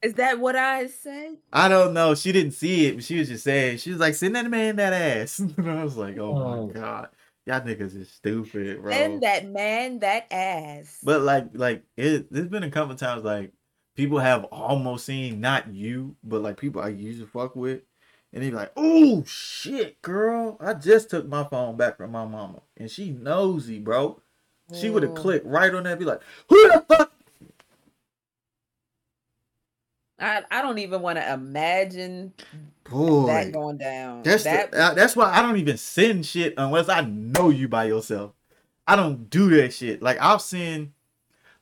Is 0.02 0.16
that 0.16 0.40
what 0.40 0.56
I 0.58 0.88
said? 0.88 1.38
I 1.54 1.70
don't 1.70 1.94
know. 1.94 2.16
She 2.16 2.32
didn't 2.34 2.52
see 2.54 2.88
it, 2.88 2.96
but 2.96 3.04
she 3.06 3.20
was 3.20 3.30
just 3.30 3.46
saying. 3.46 3.78
She 3.78 3.92
was 3.92 4.00
like, 4.00 4.16
"Send 4.16 4.36
that 4.36 4.50
man 4.50 4.76
that 4.78 4.92
ass." 4.92 5.40
And 5.40 5.70
I 5.70 5.84
was 5.84 5.96
like, 5.96 6.18
"Oh 6.18 6.36
Oh. 6.36 6.68
my 6.68 6.74
god, 6.74 7.10
y'all 7.46 7.62
niggas 7.62 7.96
is 7.96 8.12
stupid, 8.12 8.82
bro." 8.82 8.92
And 8.92 9.24
that 9.24 9.48
man, 9.48 10.00
that 10.00 10.32
ass. 10.32 11.00
But 11.04 11.22
like, 11.22 11.48
like 11.54 11.84
it, 11.98 12.32
there's 12.32 12.48
been 12.48 12.64
a 12.64 12.72
couple 12.72 12.96
times 12.96 13.24
like 13.24 13.52
people 13.96 14.20
have 14.20 14.46
almost 14.46 15.06
seen 15.06 15.40
not 15.40 15.72
you, 15.74 16.16
but 16.24 16.42
like 16.42 16.58
people 16.58 16.82
I 16.82 16.90
used 16.90 17.22
to 17.22 17.28
fuck 17.28 17.56
with, 17.56 17.82
and 18.32 18.44
they 18.44 18.50
be 18.50 18.56
like, 18.56 18.72
"Oh 18.76 19.24
shit, 19.26 20.02
girl, 20.02 20.58
I 20.60 20.74
just 20.74 21.10
took 21.10 21.28
my 21.28 21.44
phone 21.44 21.78
back 21.78 21.98
from 21.98 22.12
my 22.12 22.26
mama, 22.26 22.62
and 22.78 22.90
she 22.90 23.12
nosy, 23.12 23.80
bro. 23.80 24.20
She 24.74 24.90
would 24.90 25.04
have 25.04 25.14
clicked 25.14 25.46
right 25.46 25.74
on 25.74 25.84
that, 25.84 26.00
be 26.00 26.06
like, 26.06 26.22
who 26.50 26.56
the 26.70 26.86
fuck?" 26.88 27.13
I, 30.24 30.44
I 30.50 30.62
don't 30.62 30.80
even 30.80 31.02
want 31.02 31.18
to 31.18 31.34
imagine 31.34 32.34
Boy, 32.90 33.28
that 33.28 33.52
going 33.52 33.78
down. 33.78 34.24
that's 34.24 34.44
that 34.46 34.72
the, 34.72 34.82
uh, 34.82 34.94
that's 34.94 35.16
why 35.16 35.32
I 35.32 35.42
don't 35.42 35.58
even 35.58 35.78
send 35.78 36.26
shit 36.26 36.54
unless 36.58 36.88
I 36.88 37.02
know 37.02 37.50
you 37.50 37.68
by 37.68 37.86
yourself. 37.86 38.32
I 38.88 38.96
don't 38.96 39.30
do 39.30 39.50
that 39.58 39.74
shit. 39.74 40.02
Like 40.02 40.18
I'll 40.20 40.40
send, 40.40 40.94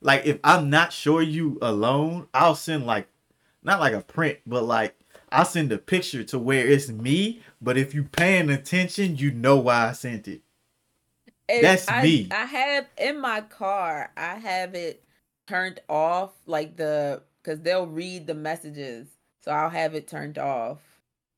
like 0.00 0.26
if 0.26 0.38
I'm 0.44 0.70
not 0.70 0.92
sure 0.92 1.22
you 1.22 1.58
alone, 1.60 2.28
I'll 2.32 2.54
send 2.54 2.86
like, 2.86 3.08
not 3.64 3.80
like 3.80 3.94
a 3.94 4.00
print, 4.00 4.38
but 4.46 4.64
like 4.64 4.94
I'll 5.32 5.44
send 5.44 5.72
a 5.72 5.78
picture 5.78 6.22
to 6.24 6.38
where 6.38 6.66
it's 6.66 6.88
me. 6.88 7.42
But 7.60 7.76
if 7.76 7.94
you 7.94 8.04
paying 8.04 8.50
attention, 8.50 9.16
you 9.16 9.32
know 9.32 9.56
why 9.56 9.88
I 9.88 9.92
sent 9.92 10.28
it. 10.28 10.42
And 11.48 11.64
That's 11.64 11.88
I, 11.88 12.02
me. 12.02 12.28
I 12.30 12.44
have 12.44 12.86
in 12.96 13.20
my 13.20 13.40
car. 13.40 14.12
I 14.16 14.36
have 14.36 14.74
it 14.74 15.02
turned 15.48 15.80
off, 15.88 16.32
like 16.46 16.76
the 16.76 17.22
because 17.42 17.60
they'll 17.60 17.86
read 17.86 18.26
the 18.26 18.34
messages, 18.34 19.08
so 19.40 19.50
I'll 19.52 19.70
have 19.70 19.94
it 19.94 20.06
turned 20.08 20.38
off. 20.38 20.78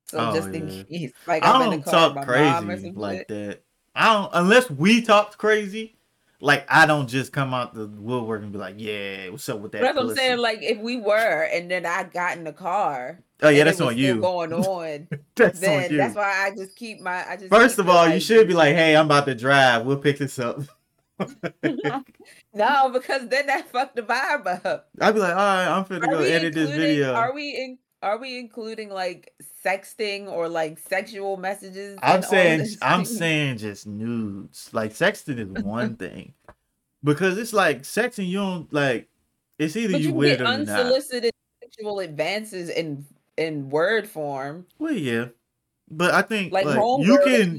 So 0.07 0.19
Oh, 0.21 0.35
just 0.35 0.49
in 0.49 0.69
yeah. 0.69 0.83
case, 0.85 1.13
like 1.27 1.45
I 1.45 1.53
I'm 1.53 1.63
in 1.63 1.71
don't 1.71 1.85
the 1.85 1.91
talk 1.91 2.15
my 2.15 2.25
mom 2.25 2.71
or 2.71 2.77
crazy 2.77 2.93
like 2.95 3.29
that. 3.29 3.63
I 3.95 4.13
don't 4.13 4.31
unless 4.35 4.71
we 4.71 5.03
talk 5.03 5.37
crazy. 5.39 5.97
Like 6.41 6.67
I 6.69 6.85
don't 6.85 7.09
just 7.09 7.33
come 7.33 7.55
out 7.55 7.75
the 7.75 7.87
woodwork 7.87 8.43
and 8.43 8.53
be 8.53 8.59
like, 8.59 8.75
"Yeah, 8.77 9.31
what's 9.31 9.49
up 9.49 9.61
with 9.61 9.73
that?" 9.73 9.81
That's 9.81 9.97
what 9.97 10.11
I'm 10.11 10.17
saying. 10.17 10.39
Like 10.39 10.59
if 10.63 10.79
we 10.79 10.99
were, 10.99 11.49
and 11.51 11.71
then 11.71 11.87
I 11.87 12.05
got 12.05 12.37
in 12.37 12.45
the 12.45 12.53
car. 12.53 13.21
oh 13.43 13.49
yeah, 13.49 13.65
that's 13.65 13.81
on 13.81 13.97
you. 13.97 14.21
Going 14.21 14.53
on. 14.53 15.09
that's 15.37 15.65
on 15.67 15.91
you. 15.91 15.97
that's 15.97 16.15
why 16.17 16.47
I 16.47 16.55
just 16.55 16.77
keep 16.77 17.01
my. 17.01 17.27
I 17.27 17.37
just 17.37 17.49
First 17.49 17.79
of 17.79 17.89
all, 17.89 18.07
you 18.09 18.21
should 18.21 18.47
be 18.47 18.53
like, 18.53 18.75
"Hey, 18.75 18.95
I'm 18.95 19.07
about 19.07 19.25
to 19.27 19.35
drive. 19.35 19.87
We'll 19.87 19.97
pick 19.97 20.19
this 20.19 20.39
up." 20.39 20.61
no, 22.55 22.91
because 22.91 23.29
then 23.29 23.47
that 23.47 23.69
fucked 23.73 23.97
the 23.97 24.03
vibe 24.03 24.65
up. 24.65 24.89
I'd 25.01 25.15
be 25.15 25.21
like, 25.21 25.31
"All 25.31 25.37
right, 25.37 25.67
I'm 25.67 25.85
finna 25.85 26.07
Are 26.07 26.13
go 26.13 26.19
edit 26.21 26.55
this 26.55 26.71
video." 26.71 27.15
Are 27.15 27.35
we 27.35 27.51
in? 27.51 27.79
Are 28.03 28.19
we 28.19 28.39
including 28.39 28.91
like 28.91 29.33
sexting 29.65 30.29
or 30.29 30.49
like 30.49 30.79
sexual 30.79 31.37
messages? 31.37 31.99
I'm 32.03 32.23
saying. 32.23 32.67
I'm 32.83 33.05
saying 33.05 33.59
just 33.59 33.87
nudes. 33.87 34.71
Like 34.73 34.93
sexting 34.93 35.39
is 35.39 35.65
one 35.65 35.97
thing, 35.97 36.35
because 37.03 37.39
it's 37.39 37.53
like 37.53 37.83
sexting. 37.83 38.29
You 38.29 38.39
don't 38.39 38.73
like. 38.73 39.09
It's 39.59 39.77
either 39.77 39.93
but 39.93 40.01
you 40.01 40.09
you 40.09 40.15
with 40.15 40.41
or 40.41 40.45
not. 40.45 40.55
unsolicited 40.55 41.33
sexual 41.63 42.01
advances 42.01 42.69
in 42.69 43.07
in 43.37 43.71
word 43.71 44.09
form, 44.09 44.67
Well, 44.79 44.93
yeah, 44.93 45.27
but 45.91 46.15
I 46.15 46.23
think 46.23 46.53
like, 46.53 46.67
like, 46.67 46.77
you 46.77 47.21
can. 47.25 47.59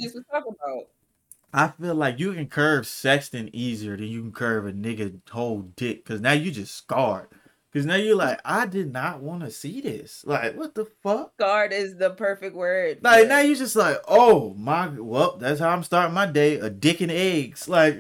I 1.56 1.70
feel 1.70 1.96
like 1.96 2.20
you 2.20 2.34
can 2.34 2.48
curve 2.48 2.84
sexting 2.84 3.50
easier 3.54 3.96
than 3.96 4.08
you 4.08 4.24
can 4.24 4.34
curve 4.34 4.68
a 4.68 4.74
nigga 4.74 5.22
whole 5.30 5.62
dick 5.62 6.04
because 6.04 6.20
now 6.20 6.34
you 6.34 6.52
just 6.52 6.76
scarred. 6.76 7.30
Because 7.72 7.86
now 7.86 7.96
you're 7.96 8.18
like, 8.18 8.42
I 8.44 8.66
did 8.66 8.92
not 8.92 9.22
want 9.22 9.42
to 9.44 9.50
see 9.50 9.80
this. 9.80 10.26
Like, 10.28 10.58
what 10.58 10.76
the 10.76 10.84
fuck? 11.02 11.38
Guard 11.38 11.72
is 11.72 11.96
the 11.96 12.10
perfect 12.10 12.58
word. 12.58 13.00
Like 13.02 13.24
it. 13.24 13.28
now 13.30 13.40
you 13.40 13.56
just 13.56 13.78
like, 13.78 14.00
oh 14.06 14.54
my, 14.56 14.90
well, 14.90 15.38
that's 15.38 15.62
how 15.62 15.70
I'm 15.70 15.84
starting 15.84 16.14
my 16.14 16.26
day. 16.26 16.56
A 16.56 16.70
dick 16.70 17.00
and 17.00 17.10
eggs. 17.10 17.70
Like, 17.70 18.00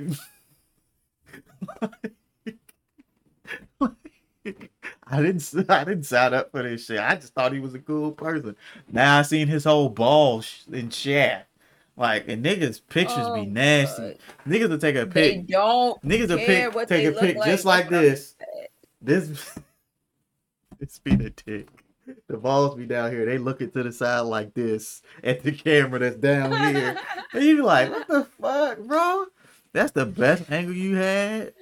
I 5.07 5.21
didn't, 5.21 5.69
I 5.69 5.85
didn't 5.85 6.03
sign 6.03 6.33
up 6.33 6.51
for 6.51 6.61
this 6.61 6.87
shit. 6.87 6.99
I 6.99 7.15
just 7.15 7.33
thought 7.33 7.53
he 7.53 7.61
was 7.61 7.73
a 7.73 7.79
cool 7.79 8.11
person. 8.11 8.57
Now 8.91 9.19
I 9.19 9.21
seen 9.21 9.47
his 9.47 9.63
whole 9.63 9.87
ball 9.87 10.43
and 10.73 10.93
shaft. 10.93 11.47
Like, 11.97 12.27
and 12.27 12.43
niggas 12.43 12.81
pictures 12.89 13.17
Oh, 13.19 13.35
be 13.35 13.45
nasty. 13.45 14.01
God. 14.01 14.17
Niggas 14.47 14.69
will 14.69 14.77
take 14.77 14.95
a 14.97 15.05
pic. 15.05 15.13
They 15.13 15.35
pic. 15.37 15.47
don't 15.47 16.01
Niggas 16.03 16.29
will 16.29 16.71
what 16.71 16.87
take 16.89 17.05
a 17.05 17.11
pic 17.13 17.37
like. 17.37 17.49
just 17.49 17.63
like 17.65 17.89
this. 17.89 18.35
This, 19.01 19.27
this 20.79 20.99
be 20.99 21.15
the 21.15 21.29
dick. 21.29 21.67
The 22.27 22.37
balls 22.37 22.75
be 22.75 22.85
down 22.85 23.11
here. 23.11 23.25
They 23.25 23.37
look 23.37 23.61
into 23.61 23.81
the 23.81 23.91
side 23.91 24.19
like 24.21 24.53
this 24.53 25.01
at 25.23 25.41
the 25.41 25.51
camera 25.51 25.99
that's 25.99 26.17
down 26.17 26.51
here. 26.75 26.99
And 27.33 27.43
you 27.43 27.55
be 27.57 27.61
like, 27.63 27.89
what 27.91 28.07
the 28.07 28.23
fuck, 28.41 28.79
bro? 28.79 29.25
That's 29.73 29.91
the 29.91 30.05
best 30.05 30.49
angle 30.49 30.73
you 30.73 30.95
had. 30.95 31.53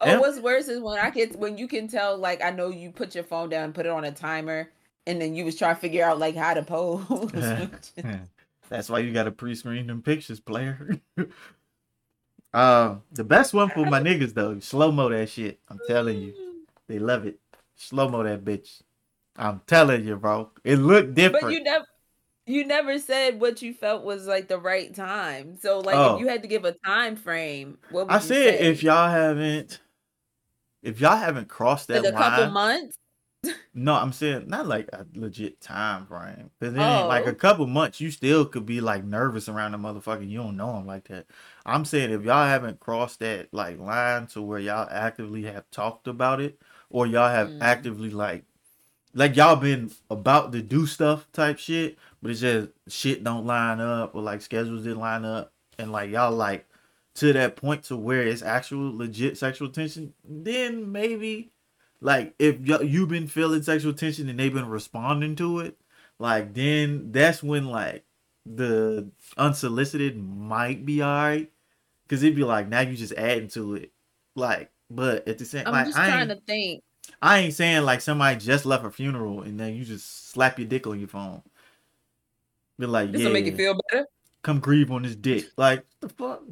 Oh, 0.00 0.06
And- 0.06 0.20
what's 0.20 0.40
worse 0.40 0.66
is 0.68 0.80
when 0.80 0.98
I 0.98 1.10
get 1.10 1.36
when 1.36 1.56
you 1.58 1.68
can 1.68 1.86
tell, 1.88 2.16
like 2.16 2.42
I 2.42 2.50
know 2.50 2.68
you 2.68 2.90
put 2.90 3.14
your 3.14 3.22
phone 3.24 3.48
down, 3.48 3.72
put 3.72 3.86
it 3.86 3.90
on 3.92 4.04
a 4.04 4.10
timer, 4.10 4.70
and 5.06 5.20
then 5.20 5.34
you 5.36 5.44
was 5.44 5.56
trying 5.56 5.74
to 5.76 5.80
figure 5.80 6.04
out 6.04 6.18
like 6.18 6.34
how 6.34 6.54
to 6.54 6.62
pose. 6.62 7.04
That's 8.72 8.88
why 8.88 9.00
you 9.00 9.12
gotta 9.12 9.30
pre-screen 9.30 9.86
them 9.86 10.00
pictures, 10.00 10.40
player. 10.40 10.98
uh, 12.54 12.94
the 13.12 13.22
best 13.22 13.52
one 13.52 13.68
for 13.68 13.84
my 13.84 14.00
niggas 14.00 14.32
though, 14.32 14.58
slow 14.60 14.90
mo 14.90 15.10
that 15.10 15.28
shit. 15.28 15.60
I'm 15.68 15.78
telling 15.86 16.22
you, 16.22 16.32
they 16.88 16.98
love 16.98 17.26
it. 17.26 17.38
Slow 17.76 18.08
mo 18.08 18.22
that 18.22 18.46
bitch. 18.46 18.80
I'm 19.36 19.60
telling 19.66 20.06
you, 20.06 20.16
bro. 20.16 20.50
It 20.64 20.76
looked 20.76 21.14
different. 21.14 21.44
But 21.44 21.52
you 21.52 21.62
never 21.62 21.84
you 22.46 22.66
never 22.66 22.98
said 22.98 23.38
what 23.40 23.60
you 23.60 23.74
felt 23.74 24.04
was 24.04 24.26
like 24.26 24.48
the 24.48 24.58
right 24.58 24.94
time. 24.94 25.58
So 25.60 25.80
like 25.80 25.96
Oh. 25.96 26.14
if 26.14 26.20
you 26.20 26.28
had 26.28 26.40
to 26.40 26.48
give 26.48 26.64
a 26.64 26.72
time 26.72 27.16
frame, 27.16 27.76
what 27.90 28.06
would 28.06 28.14
I 28.14 28.20
said 28.20 28.58
say? 28.58 28.58
if 28.58 28.82
y'all 28.82 29.10
haven't, 29.10 29.80
if 30.82 30.98
y'all 30.98 31.18
haven't 31.18 31.48
crossed 31.48 31.88
that 31.88 32.04
like 32.04 32.14
a 32.14 32.16
couple 32.16 32.44
line, 32.44 32.52
months. 32.54 32.96
No, 33.74 33.94
I'm 33.94 34.12
saying 34.12 34.48
not 34.48 34.66
like 34.66 34.88
a 34.92 35.06
legit 35.14 35.60
time 35.60 36.06
frame. 36.06 36.50
Because 36.58 36.74
then, 36.74 37.08
like 37.08 37.26
Oh. 37.26 37.30
a 37.30 37.34
couple 37.34 37.66
months, 37.66 38.00
you 38.00 38.10
still 38.10 38.44
could 38.44 38.66
be 38.66 38.80
like 38.80 39.04
nervous 39.04 39.48
around 39.48 39.72
the 39.72 39.78
motherfucker. 39.78 40.28
You 40.28 40.38
don't 40.42 40.56
know 40.56 40.76
him 40.76 40.86
like 40.86 41.08
that. 41.08 41.26
I'm 41.64 41.84
saying 41.84 42.10
if 42.10 42.22
y'all 42.22 42.46
haven't 42.46 42.80
crossed 42.80 43.20
that 43.20 43.48
like 43.52 43.78
line 43.78 44.26
to 44.28 44.42
where 44.42 44.58
y'all 44.58 44.88
actively 44.90 45.44
have 45.44 45.70
talked 45.70 46.06
about 46.06 46.40
it, 46.40 46.60
or 46.90 47.06
y'all 47.06 47.30
have 47.30 47.48
Mm. 47.48 47.58
actively 47.62 48.10
like, 48.10 48.44
like 49.14 49.36
y'all 49.36 49.56
been 49.56 49.90
about 50.10 50.52
to 50.52 50.62
do 50.62 50.86
stuff 50.86 51.26
type 51.32 51.58
shit, 51.58 51.98
but 52.20 52.30
it's 52.30 52.40
just 52.40 52.70
shit 52.88 53.24
don't 53.24 53.46
line 53.46 53.80
up 53.80 54.14
or 54.14 54.22
like 54.22 54.42
schedules 54.42 54.84
didn't 54.84 55.00
line 55.00 55.24
up, 55.24 55.52
and 55.78 55.90
like 55.92 56.10
y'all 56.10 56.32
like 56.32 56.66
to 57.14 57.32
that 57.32 57.56
point 57.56 57.84
to 57.84 57.96
where 57.96 58.22
it's 58.22 58.42
actual 58.42 58.96
legit 58.96 59.36
sexual 59.36 59.68
tension, 59.68 60.14
then 60.24 60.90
maybe 60.92 61.51
like 62.02 62.34
if 62.38 62.58
y- 62.58 62.84
you've 62.84 63.08
been 63.08 63.26
feeling 63.28 63.62
sexual 63.62 63.94
tension 63.94 64.28
and 64.28 64.38
they've 64.38 64.52
been 64.52 64.68
responding 64.68 65.36
to 65.36 65.60
it, 65.60 65.78
like 66.18 66.52
then 66.52 67.12
that's 67.12 67.42
when 67.42 67.66
like 67.68 68.04
the 68.44 69.08
unsolicited 69.38 70.18
might 70.22 70.84
be 70.84 71.02
alright, 71.02 71.50
cause 72.08 72.22
it'd 72.22 72.36
be 72.36 72.44
like 72.44 72.68
now 72.68 72.80
you 72.80 72.96
just 72.96 73.14
adding 73.14 73.48
to 73.48 73.74
it, 73.76 73.92
like. 74.34 74.70
But 74.90 75.26
at 75.26 75.38
the 75.38 75.46
same, 75.46 75.66
I'm 75.66 75.72
like 75.72 75.86
just 75.86 75.96
I 75.96 76.08
trying 76.08 76.30
ain't, 76.30 76.40
to 76.40 76.44
think. 76.46 76.82
I 77.22 77.38
ain't 77.38 77.54
saying 77.54 77.82
like 77.84 78.02
somebody 78.02 78.38
just 78.38 78.66
left 78.66 78.84
a 78.84 78.90
funeral 78.90 79.40
and 79.40 79.58
then 79.58 79.74
you 79.74 79.86
just 79.86 80.30
slap 80.30 80.58
your 80.58 80.68
dick 80.68 80.86
on 80.86 80.98
your 80.98 81.08
phone. 81.08 81.40
Be 82.78 82.84
like, 82.86 83.10
This 83.10 83.22
yeah, 83.22 83.28
will 83.28 83.32
make 83.32 83.46
you 83.46 83.56
feel 83.56 83.80
better. 83.90 84.06
come 84.42 84.60
grieve 84.60 84.90
on 84.90 85.02
this 85.02 85.14
dick. 85.14 85.46
Like 85.56 85.86
the 86.00 86.10
fuck. 86.10 86.42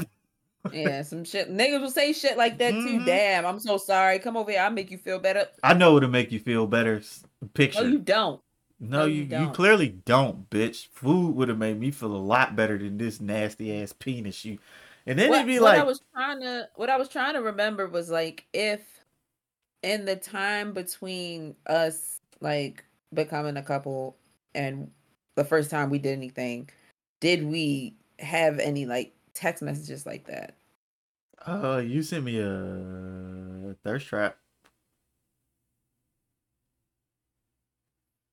Yeah, 0.73 1.03
some 1.03 1.25
shit. 1.25 1.51
Niggas 1.51 1.81
will 1.81 1.91
say 1.91 2.13
shit 2.13 2.37
like 2.37 2.59
that 2.59 2.73
too. 2.73 3.01
Mhm. 3.01 3.07
Damn, 3.07 3.47
I'm 3.47 3.59
so 3.59 3.77
sorry. 3.79 4.19
Come 4.19 4.37
over 4.37 4.51
here. 4.51 4.61
I'll 4.61 4.71
make 4.71 4.91
you 4.91 4.99
feel 4.99 5.19
better. 5.19 5.47
I 5.63 5.75
know 5.75 5.97
it'll 5.97 6.11
make 6.11 6.31
you 6.33 6.39
feel 6.39 6.67
better. 6.67 7.01
Picture. 7.55 7.83
No, 7.83 7.89
you 7.89 7.99
don't. 7.99 8.41
No, 8.79 8.99
No, 9.01 9.05
you, 9.07 9.15
you 9.15 9.21
you 9.23 9.29
don't. 9.29 9.55
clearly 9.55 9.89
don't, 9.89 10.49
bitch. 10.51 10.89
Food 10.89 11.35
would 11.37 11.49
have 11.49 11.59
made 11.59 11.79
me 11.79 11.91
feel 11.91 12.15
a 12.15 12.17
lot 12.17 12.57
better 12.57 12.79
than 12.79 12.99
this 12.99 13.21
nasty 13.21 13.81
ass 13.83 13.93
penis 13.93 14.45
you. 14.45 14.59
And 15.07 15.19
then 15.19 15.31
what, 15.31 15.37
it'd 15.37 15.47
be 15.47 15.61
what 15.61 15.73
like, 15.73 15.81
I 15.81 15.85
was 15.85 16.03
trying 16.15 16.41
to 16.41 16.69
what 16.77 16.91
I 16.91 16.97
was 16.99 17.09
trying 17.09 17.35
to 17.35 17.41
remember 17.43 17.89
was 17.89 18.11
like 18.11 18.47
if 18.53 18.81
in 19.83 20.05
the 20.05 20.17
time 20.17 20.73
between 20.73 21.57
us 21.67 22.21
like 22.41 22.85
becoming 23.15 23.57
a 23.57 23.63
couple 23.63 24.17
and 24.55 24.91
the 25.37 25.45
first 25.45 25.71
time 25.71 25.89
we 25.91 25.99
did 25.99 26.13
anything, 26.13 26.69
did 27.21 27.43
we 27.45 27.95
have 28.19 28.59
any 28.59 28.85
like 28.85 29.15
text 29.35 29.63
messages 29.63 30.07
like 30.07 30.27
that? 30.27 30.57
uh, 31.47 31.83
you 31.85 32.03
sent 32.03 32.25
me 32.25 32.39
a 32.39 33.75
thirst 33.83 34.07
trap. 34.07 34.37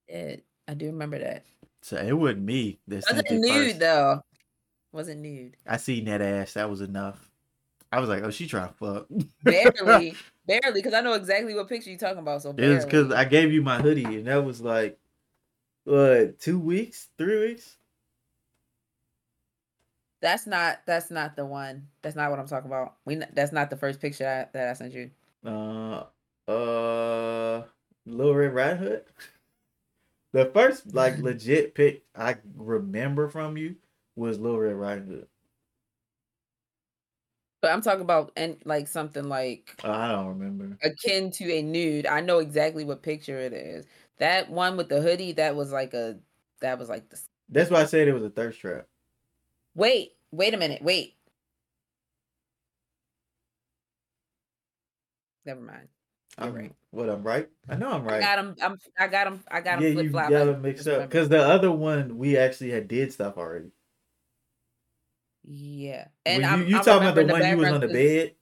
It, 0.08 0.46
I 0.68 0.74
do 0.74 0.88
remember 0.88 1.20
that. 1.20 1.46
So 1.82 1.98
it 1.98 2.14
wasn't 2.14 2.42
me 2.42 2.80
that 2.88 3.04
Wasn't 3.10 3.32
nude 3.32 3.52
first. 3.52 3.80
though. 3.80 4.22
Wasn't 4.92 5.22
nude. 5.22 5.56
I 5.66 5.78
seen 5.78 6.06
that 6.06 6.22
ass. 6.22 6.54
That 6.54 6.70
was 6.70 6.82
enough. 6.82 7.30
I 7.92 8.00
was 8.00 8.10
like, 8.10 8.24
oh, 8.24 8.32
she 8.32 8.48
trying 8.48 8.70
to 8.70 8.74
fuck. 8.74 9.08
Barely, 9.44 10.16
barely, 10.46 10.74
because 10.74 10.94
I 10.94 11.02
know 11.02 11.14
exactly 11.14 11.54
what 11.56 11.70
picture 11.70 11.90
you're 11.90 12.00
talking 12.00 12.20
about. 12.20 12.42
So 12.42 12.54
It 12.58 12.68
was 12.68 12.86
because. 12.86 13.14
I 13.14 13.26
gave 13.26 13.54
you 13.54 13.62
my 13.62 13.80
hoodie, 13.80 14.04
and 14.04 14.28
that 14.28 14.44
was 14.44 14.62
like, 14.62 15.00
what, 15.86 16.40
two 16.40 16.60
weeks, 16.60 17.08
three 17.18 17.48
weeks? 17.48 17.78
That's 20.22 20.48
not 20.48 20.80
that's 20.86 21.12
not 21.12 21.36
the 21.36 21.46
one. 21.46 21.88
That's 22.02 22.16
not 22.16 22.30
what 22.30 22.40
I'm 22.40 22.48
talking 22.48 22.70
about. 22.70 22.96
We 23.06 23.16
that's 23.34 23.52
not 23.52 23.70
the 23.70 23.78
first 23.78 24.00
picture 24.00 24.28
I, 24.28 24.58
that 24.58 24.70
I 24.70 24.74
sent 24.74 24.94
you. 24.94 25.12
Uh, 25.46 26.06
uh, 26.48 27.64
Little 28.06 28.36
Red 28.36 28.54
Riding 28.54 28.78
Hood. 28.78 29.04
The 30.34 30.46
first 30.54 30.94
like 30.94 31.18
legit 31.22 31.74
pic 31.74 32.04
I 32.14 32.36
remember 32.56 33.30
from 33.30 33.58
you 33.58 33.78
was 34.16 34.38
Little 34.38 34.60
Red 34.60 34.76
Riding 34.76 35.08
Hood. 35.08 35.28
But 37.62 37.72
I'm 37.72 37.82
talking 37.82 38.02
about 38.02 38.34
and 38.36 38.58
like 38.66 38.88
something 38.88 39.24
like 39.24 39.80
I 39.84 40.12
don't 40.12 40.28
remember. 40.28 40.78
akin 40.84 41.32
to 41.32 41.52
a 41.52 41.62
nude. 41.62 42.06
I 42.06 42.22
know 42.22 42.40
exactly 42.40 42.84
what 42.84 43.02
picture 43.02 43.40
it 43.40 43.54
is. 43.54 43.86
That 44.20 44.50
one 44.50 44.78
with 44.78 44.90
the 44.90 45.02
hoodie, 45.02 45.32
that 45.34 45.56
was 45.56 45.72
like 45.72 45.94
a 45.94 46.20
that 46.62 46.78
was 46.78 46.90
like 46.90 47.10
the 47.10 47.20
That's 47.50 47.72
why 47.72 47.82
I 47.82 47.86
said 47.86 48.08
it 48.08 48.14
was 48.14 48.24
a 48.24 48.30
thirst 48.30 48.60
trap. 48.60 48.86
Wait, 49.78 50.12
wait 50.32 50.54
a 50.54 50.58
minute, 50.58 50.82
wait. 50.82 51.14
Never 55.46 55.62
mind. 55.62 55.88
I'm 56.38 56.54
right. 56.54 56.76
What 56.92 57.10
I'm 57.10 57.24
right? 57.24 57.48
I 57.70 57.76
know 57.78 57.90
I'm 57.92 58.04
right. 58.04 58.18
I 58.18 58.20
got 58.22 58.40
him. 58.40 58.56
I'm. 58.62 58.78
I 59.00 59.08
got 59.08 59.28
him. 59.28 59.44
I 59.50 59.62
got 59.62 59.78
him 59.80 59.84
yeah, 59.84 59.90
flip 59.94 60.06
you 60.06 60.12
flop. 60.12 60.30
got 60.30 60.46
them 60.46 60.62
mixed 60.62 60.88
up 60.88 61.10
because 61.10 61.30
the 61.30 61.40
other 61.42 61.72
one 61.72 62.18
we 62.18 62.38
actually 62.38 62.72
had 62.72 62.88
did 62.88 63.14
stuff 63.14 63.38
already. 63.38 63.72
Yeah, 65.50 66.08
And 66.26 66.44
and 66.44 66.44
you, 66.44 66.50
I'm, 66.50 66.68
you 66.68 66.76
I'm 66.76 66.84
talking 66.84 67.08
about 67.08 67.16
the 67.16 67.22
remembering 67.22 67.42
one 67.50 67.52
you 67.52 67.58
was 67.58 67.72
on 67.72 67.82
the 67.82 67.88
bed? 67.88 68.36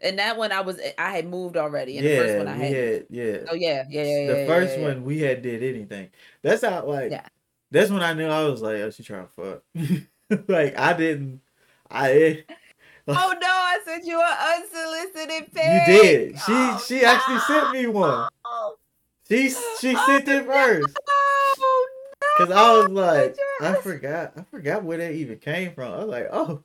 And 0.00 0.18
that 0.18 0.36
one, 0.36 0.52
I 0.52 0.60
was. 0.60 0.80
I 0.98 1.10
had 1.12 1.26
moved 1.26 1.56
already. 1.56 1.98
And 1.98 2.06
the 2.06 2.10
first 2.10 2.34
Yeah, 2.34 2.38
one, 2.38 2.48
I 2.48 2.56
had. 2.56 2.72
had 2.72 3.06
yeah. 3.10 3.38
Oh 3.48 3.54
yeah, 3.54 3.84
yeah, 3.88 4.02
yeah. 4.04 4.26
the 4.26 4.36
yeah, 4.36 4.46
first 4.46 4.76
yeah, 4.76 4.80
yeah. 4.80 4.86
one 4.86 5.04
we 5.04 5.20
had 5.20 5.42
did 5.42 5.62
anything. 5.62 6.10
That's 6.42 6.62
how 6.64 6.86
like 6.86 7.10
Yeah. 7.12 7.28
that's 7.70 7.90
when 7.90 8.02
I 8.02 8.12
knew 8.14 8.26
I 8.26 8.44
was 8.44 8.62
like, 8.62 8.76
oh, 8.76 8.90
she 8.90 9.02
trying 9.02 9.26
to 9.26 9.32
fuck. 9.32 9.62
like 10.48 10.78
I 10.78 10.92
didn't. 10.94 11.40
I 11.90 12.12
eh. 12.12 12.36
Oh 13.08 13.34
no! 13.40 13.48
I 13.48 13.78
sent 13.84 14.04
you 14.06 14.20
an 14.20 14.62
unsolicited 14.62 15.48
you 15.56 15.80
did. 15.86 16.38
She 16.38 16.52
Oh, 16.52 16.84
she 16.86 17.04
actually 17.04 17.40
sent 17.40 17.72
me 17.72 17.86
one. 17.88 18.28
no. 18.44 18.74
She 19.28 19.48
she 19.50 19.94
oh, 19.96 20.06
sent 20.06 20.28
it 20.28 20.46
first. 20.46 20.96
Oh 21.08 21.86
no! 22.38 22.46
Cause 22.46 22.50
I 22.54 22.72
was 22.78 22.88
like, 22.90 23.36
I 23.60 23.74
forgot, 23.74 24.34
I 24.36 24.42
forgot 24.44 24.84
where 24.84 24.98
that 24.98 25.12
even 25.14 25.38
came 25.38 25.74
from. 25.74 25.92
I 25.92 25.98
was 25.98 26.06
like, 26.08 26.28
oh, 26.32 26.62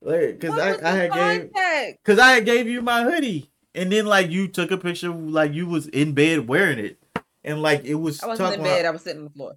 like, 0.00 0.40
cause 0.40 0.50
What 0.50 0.60
I, 0.60 0.70
I 0.70 0.76
the 0.76 0.90
had 0.90 1.12
gave, 1.12 1.52
context? 1.52 2.04
cause 2.04 2.18
I 2.18 2.32
had 2.32 2.44
gave 2.46 2.66
you 2.66 2.80
my 2.80 3.02
hoodie, 3.04 3.50
and 3.74 3.92
then 3.92 4.06
like 4.06 4.30
you 4.30 4.48
took 4.48 4.70
a 4.70 4.78
picture, 4.78 5.10
like 5.10 5.52
you 5.52 5.66
was 5.66 5.86
in 5.88 6.12
bed 6.14 6.48
wearing 6.48 6.78
it, 6.78 6.98
and 7.44 7.60
like 7.60 7.84
it 7.84 7.94
was 7.96 8.22
I 8.22 8.28
wasn't 8.28 8.54
in 8.54 8.62
bed. 8.62 8.80
about- 8.80 8.88
I 8.88 8.90
was 8.92 9.02
sitting 9.02 9.18
on 9.20 9.24
the 9.24 9.30
floor. 9.30 9.52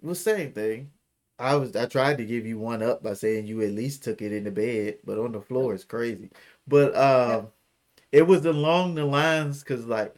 was 0.00 0.20
same 0.20 0.52
thing. 0.52 0.90
I 1.38 1.54
was, 1.56 1.74
I 1.76 1.86
tried 1.86 2.18
to 2.18 2.24
give 2.24 2.46
you 2.46 2.58
one 2.58 2.82
up 2.82 3.02
by 3.02 3.14
saying 3.14 3.46
you 3.46 3.62
at 3.62 3.72
least 3.72 4.04
took 4.04 4.22
it 4.22 4.32
in 4.32 4.44
the 4.44 4.50
bed, 4.50 4.98
but 5.04 5.18
on 5.18 5.32
the 5.32 5.40
floor 5.40 5.74
is 5.74 5.84
crazy. 5.84 6.30
But 6.68 6.94
um, 6.96 7.48
it 8.12 8.26
was 8.26 8.44
along 8.46 8.94
the 8.94 9.04
lines, 9.04 9.62
cause 9.62 9.84
like. 9.86 10.14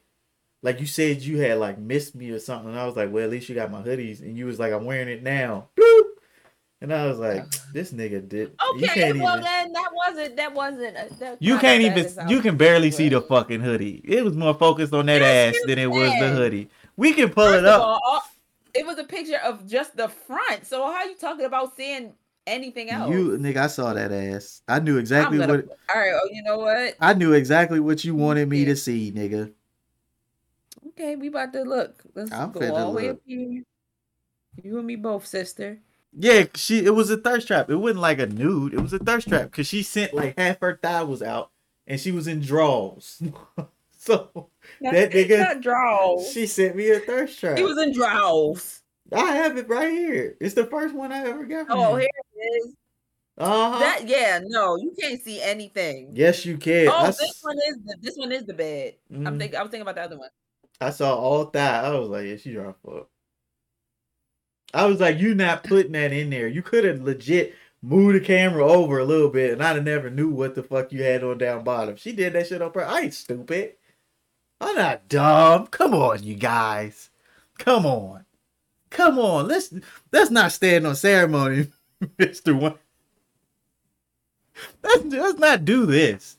Like 0.62 0.80
you 0.80 0.86
said, 0.86 1.20
you 1.20 1.36
had 1.40 1.58
like 1.58 1.78
missed 1.78 2.14
me 2.14 2.30
or 2.30 2.38
something. 2.38 2.70
And 2.70 2.78
I 2.78 2.86
was 2.86 2.96
like, 2.96 3.12
well, 3.12 3.22
at 3.22 3.28
least 3.28 3.50
you 3.50 3.54
got 3.54 3.70
my 3.70 3.82
hoodies. 3.82 4.20
And 4.22 4.34
you 4.34 4.46
was 4.46 4.58
like, 4.58 4.72
I'm 4.72 4.86
wearing 4.86 5.08
it 5.08 5.22
now. 5.22 5.68
Bloop. 5.76 6.04
And 6.80 6.90
I 6.90 7.04
was 7.06 7.18
like, 7.18 7.44
this 7.74 7.92
nigga 7.92 8.26
did. 8.26 8.52
you 8.76 8.86
Okay, 8.86 8.94
can't 8.94 9.18
well 9.18 9.34
even. 9.34 9.44
then 9.44 9.72
that 9.72 9.90
wasn't 9.92 10.36
that 10.36 10.54
wasn't. 10.54 10.96
uh, 10.96 11.04
that's 11.18 11.36
You 11.38 11.58
can't 11.58 11.82
even. 11.82 12.10
You 12.30 12.40
can 12.40 12.56
barely 12.56 12.90
see 12.90 13.10
the 13.10 13.20
fucking 13.20 13.60
hoodie. 13.60 14.00
It 14.04 14.24
was 14.24 14.38
more 14.38 14.54
focused 14.54 14.94
on 14.94 15.04
that 15.04 15.20
Yes, 15.20 15.54
ass 15.54 15.60
than 15.66 15.78
it 15.78 15.90
was 15.90 16.18
the 16.18 16.30
hoodie. 16.30 16.70
We 16.96 17.12
can 17.12 17.28
pull 17.28 17.44
First 17.44 17.58
it 17.58 17.66
up. 17.66 17.82
all, 17.82 18.00
all- 18.02 18.22
it 18.74 18.86
was 18.86 18.98
a 18.98 19.04
picture 19.04 19.38
of 19.44 19.66
just 19.66 19.96
the 19.96 20.08
front. 20.08 20.66
So 20.66 20.82
how 20.84 20.92
are 20.92 21.06
you 21.06 21.16
talking 21.16 21.44
about 21.44 21.76
seeing 21.76 22.14
anything 22.46 22.90
else? 22.90 23.10
You 23.10 23.38
nigga, 23.38 23.56
I 23.56 23.66
saw 23.68 23.94
that 23.94 24.12
ass. 24.12 24.62
I 24.68 24.80
knew 24.80 24.98
exactly 24.98 25.38
gonna, 25.38 25.54
what. 25.54 25.78
All 25.94 26.00
right. 26.00 26.12
Oh, 26.12 26.28
you 26.32 26.42
know 26.42 26.58
what? 26.58 26.94
I 27.00 27.14
knew 27.14 27.32
exactly 27.32 27.80
what 27.80 28.04
you 28.04 28.14
wanted 28.14 28.48
me 28.48 28.60
Yeah. 28.60 28.66
to 28.66 28.76
see, 28.76 29.12
nigga. 29.12 29.52
Okay, 30.88 31.16
we 31.16 31.28
about 31.28 31.52
to 31.52 31.62
look. 31.62 32.02
Let's 32.14 32.32
I'm 32.32 32.52
go 32.52 32.74
all 32.74 32.92
the 32.92 32.96
way 32.96 33.08
up 33.10 33.18
here. 33.24 33.62
You 34.62 34.78
and 34.78 34.86
me 34.86 34.96
both, 34.96 35.26
sister. 35.26 35.80
Yeah, 36.16 36.44
she. 36.54 36.84
It 36.84 36.94
was 36.94 37.10
a 37.10 37.16
thirst 37.16 37.48
trap. 37.48 37.70
It 37.70 37.76
wasn't 37.76 38.00
like 38.00 38.20
a 38.20 38.26
nude. 38.26 38.74
It 38.74 38.80
was 38.80 38.92
a 38.92 39.00
thirst 39.00 39.28
trap 39.28 39.50
because 39.50 39.66
she 39.66 39.82
sent 39.82 40.14
like 40.14 40.38
half 40.38 40.60
her 40.60 40.78
thigh 40.80 41.02
was 41.02 41.22
out, 41.22 41.50
and 41.86 41.98
she 41.98 42.12
was 42.12 42.28
in 42.28 42.40
draws. 42.40 43.20
so 43.98 44.48
That 44.80 45.10
nigga- 45.12 45.38
not 45.38 45.60
draws. 45.60 46.30
she 46.32 46.46
sent 46.46 46.76
me 46.76 46.90
a 46.90 47.00
thirst 47.00 47.38
trap. 47.40 47.58
He 47.58 47.64
was 47.64 47.78
in 47.78 47.92
draws. 47.92 48.80
I 49.12 49.34
have 49.36 49.56
it 49.58 49.68
right 49.68 49.90
here. 49.90 50.36
It's 50.40 50.54
the 50.54 50.66
first 50.66 50.94
one 50.94 51.12
I 51.12 51.26
ever 51.28 51.44
got 51.44 51.66
Oh, 51.70 51.96
here 51.96 52.08
it 52.36 52.40
is. 52.66 52.74
Uh-huh. 53.36 53.78
That 53.80 54.06
yeah, 54.08 54.40
no, 54.44 54.76
you 54.76 54.92
can't 54.98 55.20
see 55.22 55.40
anything. 55.42 56.10
yes, 56.14 56.44
you 56.46 56.56
can. 56.56 56.88
Oh, 56.88 56.92
I, 56.92 57.06
this 57.08 57.20
s- 57.22 57.38
one 57.42 57.56
is 57.68 57.76
the 57.84 57.96
this 58.00 58.16
one 58.16 58.30
is 58.32 58.44
the 58.44 58.54
bed. 58.54 58.94
I'm 59.12 59.24
Mhm. 59.24 59.38
thinking 59.38 59.58
I 59.58 59.62
was 59.62 59.70
thinking 59.70 59.82
about 59.82 59.96
the 59.96 60.02
other 60.02 60.18
one. 60.18 60.30
I 60.80 60.90
saw 60.90 61.16
all 61.16 61.44
thigh. 61.46 61.80
I 61.82 61.90
was 61.98 62.08
like, 62.08 62.26
yeah, 62.26 62.36
she 62.36 62.52
to 62.52 62.74
fuck. 62.84 63.08
I 64.72 64.86
was 64.86 65.00
like, 65.00 65.18
you 65.18 65.34
not 65.34 65.64
putting 65.64 65.92
that 65.92 66.12
in 66.12 66.30
there. 66.30 66.48
You 66.48 66.62
could 66.62 66.84
have 66.84 67.02
legit 67.02 67.54
moved 67.82 68.16
the 68.16 68.20
camera 68.20 68.66
over 68.66 68.98
a 68.98 69.04
little 69.04 69.28
bit, 69.30 69.52
and 69.52 69.62
I'd 69.62 69.76
have 69.76 69.84
never 69.84 70.10
knew 70.10 70.30
what 70.30 70.54
the 70.54 70.62
fuck 70.62 70.92
you 70.92 71.02
had 71.02 71.22
on 71.22 71.38
down 71.38 71.62
bottom. 71.64 71.96
She 71.96 72.12
did 72.12 72.32
that 72.32 72.46
shit 72.48 72.62
on 72.62 72.70
purpose. 72.72 72.92
I 72.92 73.00
ain't 73.02 73.14
stupid. 73.14 73.74
I'm 74.60 74.76
not 74.76 75.08
dumb. 75.08 75.66
Come 75.68 75.94
on, 75.94 76.22
you 76.22 76.34
guys. 76.34 77.10
Come 77.58 77.86
on. 77.86 78.24
Come 78.90 79.18
on. 79.18 79.48
Let's 79.48 79.72
let's 80.12 80.30
not 80.30 80.52
stand 80.52 80.86
on 80.86 80.96
ceremony, 80.96 81.68
Mister 82.18 82.54
One. 82.54 82.74
Let's, 84.82 85.04
let's 85.04 85.38
not 85.38 85.64
do 85.64 85.86
this. 85.86 86.36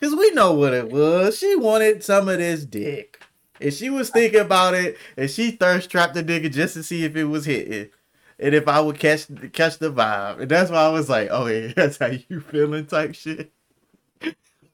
Cause 0.00 0.14
we 0.14 0.30
know 0.30 0.52
what 0.52 0.74
it 0.74 0.90
was. 0.90 1.38
She 1.38 1.56
wanted 1.56 2.04
some 2.04 2.28
of 2.28 2.38
this 2.38 2.64
dick. 2.64 3.20
And 3.60 3.74
she 3.74 3.90
was 3.90 4.10
thinking 4.10 4.40
about 4.40 4.74
it, 4.74 4.96
and 5.16 5.28
she 5.28 5.50
thirst 5.50 5.90
trapped 5.90 6.14
the 6.14 6.22
nigga 6.22 6.52
just 6.52 6.74
to 6.74 6.82
see 6.84 7.04
if 7.04 7.16
it 7.16 7.24
was 7.24 7.44
hitting, 7.44 7.90
and 8.38 8.54
if 8.54 8.68
I 8.68 8.80
would 8.80 9.00
catch 9.00 9.26
catch 9.52 9.78
the 9.78 9.90
vibe. 9.90 10.40
And 10.40 10.48
that's 10.48 10.70
why 10.70 10.78
I 10.78 10.90
was 10.90 11.08
like, 11.08 11.28
"Oh 11.32 11.46
yeah, 11.46 11.72
that's 11.76 11.98
how 11.98 12.06
you 12.06 12.40
feeling?" 12.40 12.86
type 12.86 13.16
shit. 13.16 13.52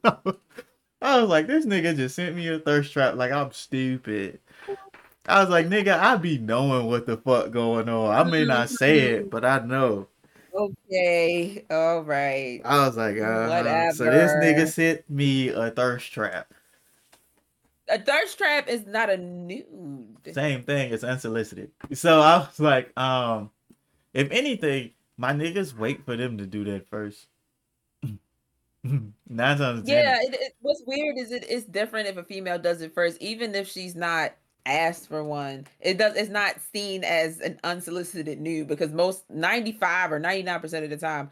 I 1.04 1.20
was 1.20 1.28
like, 1.28 1.46
"This 1.46 1.66
nigga 1.66 1.94
just 1.94 2.16
sent 2.16 2.34
me 2.34 2.48
a 2.48 2.58
thirst 2.58 2.92
trap 2.92 3.14
like 3.16 3.30
I'm 3.30 3.52
stupid." 3.52 4.40
I 5.26 5.40
was 5.40 5.50
like, 5.50 5.66
"Nigga, 5.66 5.98
I 5.98 6.16
be 6.16 6.38
knowing 6.38 6.86
what 6.86 7.06
the 7.06 7.16
fuck 7.16 7.50
going 7.50 7.88
on. 7.88 8.14
I 8.14 8.28
may 8.28 8.44
not 8.44 8.70
say 8.70 8.98
it, 9.00 9.30
but 9.30 9.44
I 9.44 9.58
know." 9.60 10.08
Okay, 10.54 11.64
all 11.70 12.02
right. 12.04 12.60
I 12.64 12.86
was 12.86 12.96
like, 12.96 13.18
uh 13.18 13.90
So 13.92 14.04
this 14.04 14.32
nigga 14.32 14.68
sent 14.68 15.08
me 15.10 15.48
a 15.48 15.70
thirst 15.70 16.12
trap. 16.12 16.52
A 17.88 17.98
thirst 17.98 18.38
trap 18.38 18.68
is 18.68 18.86
not 18.86 19.10
a 19.10 19.16
nude. 19.16 20.32
Same 20.32 20.62
thing. 20.62 20.92
It's 20.92 21.04
unsolicited. 21.04 21.70
So 21.92 22.20
I 22.20 22.38
was 22.38 22.60
like, 22.60 22.98
um, 22.98 23.50
if 24.14 24.30
anything, 24.30 24.92
my 25.16 25.32
niggas 25.32 25.76
wait 25.76 26.04
for 26.04 26.16
them 26.16 26.38
to 26.38 26.46
do 26.46 26.64
that 26.64 26.88
first. 26.88 27.26
Nine 29.28 29.58
times. 29.58 29.88
Yeah, 29.88 30.18
it, 30.20 30.34
it, 30.34 30.56
what's 30.60 30.82
weird 30.86 31.16
is 31.18 31.32
it 31.32 31.44
it's 31.48 31.64
different 31.64 32.08
if 32.08 32.16
a 32.16 32.22
female 32.22 32.58
does 32.58 32.82
it 32.82 32.94
first, 32.94 33.20
even 33.20 33.54
if 33.54 33.68
she's 33.68 33.94
not 33.94 34.34
asked 34.66 35.08
for 35.08 35.24
one. 35.24 35.66
It 35.80 35.98
does 35.98 36.16
it's 36.16 36.30
not 36.30 36.56
seen 36.72 37.04
as 37.04 37.40
an 37.40 37.58
unsolicited 37.64 38.40
nude 38.40 38.68
because 38.68 38.92
most 38.92 39.24
95 39.30 40.12
or 40.12 40.20
99% 40.20 40.84
of 40.84 40.90
the 40.90 40.96
time 40.96 41.30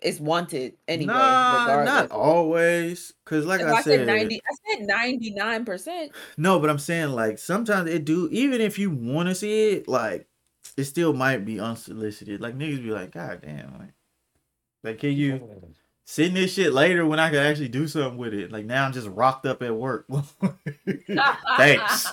it's 0.00 0.20
wanted 0.20 0.74
anyway. 0.86 1.12
nah, 1.12 1.82
not 1.84 2.10
always. 2.10 3.14
Cause 3.24 3.44
like 3.44 3.60
I, 3.60 3.72
I 3.72 3.82
said, 3.82 4.00
said 4.00 4.06
90, 4.06 4.40
I 4.40 4.76
said 4.76 4.88
99%. 4.88 6.10
no, 6.36 6.60
but 6.60 6.70
I'm 6.70 6.78
saying 6.78 7.10
like 7.10 7.38
sometimes 7.38 7.90
it 7.90 8.04
do. 8.04 8.28
Even 8.30 8.60
if 8.60 8.78
you 8.78 8.90
want 8.90 9.28
to 9.28 9.34
see 9.34 9.70
it, 9.70 9.88
like 9.88 10.28
it 10.76 10.84
still 10.84 11.12
might 11.12 11.44
be 11.44 11.58
unsolicited. 11.58 12.40
Like 12.40 12.56
niggas 12.56 12.82
be 12.82 12.90
like, 12.90 13.12
God 13.12 13.42
damn, 13.42 13.78
like, 13.78 13.92
like 14.84 14.98
can 14.98 15.12
you? 15.12 15.74
Send 16.10 16.34
this 16.34 16.54
shit 16.54 16.72
later 16.72 17.04
when 17.04 17.20
I 17.20 17.28
could 17.28 17.38
actually 17.38 17.68
do 17.68 17.86
something 17.86 18.16
with 18.16 18.32
it. 18.32 18.50
Like 18.50 18.64
now 18.64 18.86
I'm 18.86 18.92
just 18.94 19.08
rocked 19.08 19.44
up 19.44 19.62
at 19.62 19.74
work. 19.76 20.06
Thanks. 21.58 22.06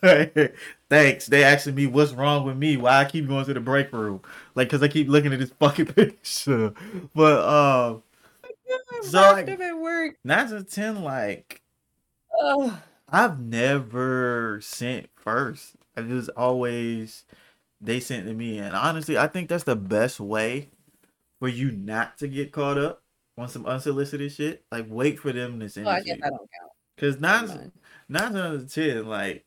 Thanks. 0.88 1.26
They 1.26 1.42
asking 1.42 1.74
me 1.74 1.86
what's 1.88 2.12
wrong 2.12 2.46
with 2.46 2.56
me, 2.56 2.76
why 2.76 2.98
I 2.98 3.04
keep 3.04 3.26
going 3.26 3.44
to 3.46 3.54
the 3.54 3.58
break 3.60 3.92
room. 3.92 4.20
Like 4.54 4.70
cause 4.70 4.80
I 4.82 4.86
keep 4.88 5.08
looking 5.08 5.32
at 5.32 5.40
this 5.40 5.50
fucking 5.58 5.86
picture. 5.86 6.72
But 7.12 7.42
um 7.44 8.02
So, 9.02 9.20
Rocked 9.20 9.48
like- 9.48 9.48
up 9.50 9.60
at 9.60 9.78
work. 9.78 10.16
nine 10.24 10.48
to 10.50 10.62
ten, 10.62 11.02
like 11.02 11.62
Ugh. 12.40 12.72
I've 13.08 13.40
never 13.40 14.60
sent 14.62 15.08
first. 15.16 15.74
It 15.96 16.06
was 16.06 16.28
always 16.30 17.24
they 17.80 17.98
sent 17.98 18.26
to 18.26 18.34
me, 18.34 18.58
and 18.58 18.76
honestly, 18.76 19.18
I 19.18 19.26
think 19.26 19.48
that's 19.48 19.64
the 19.64 19.74
best 19.74 20.20
way 20.20 20.68
for 21.40 21.48
you 21.48 21.72
not 21.72 22.18
to 22.18 22.28
get 22.28 22.52
caught 22.52 22.78
up 22.78 23.02
on 23.36 23.48
some 23.48 23.66
unsolicited 23.66 24.30
shit. 24.30 24.64
Like, 24.70 24.86
wait 24.88 25.18
for 25.18 25.32
them 25.32 25.58
to 25.58 25.68
send 25.68 25.88
Oh, 25.88 25.90
I 25.90 26.00
guess 26.00 26.18
you. 26.18 26.22
I 26.22 26.28
don't 26.28 26.38
count. 26.38 26.72
Because 26.94 27.18
nine, 27.18 27.72
nine 28.08 28.36
out 28.36 28.54
of 28.54 28.72
ten, 28.72 29.06
like, 29.06 29.44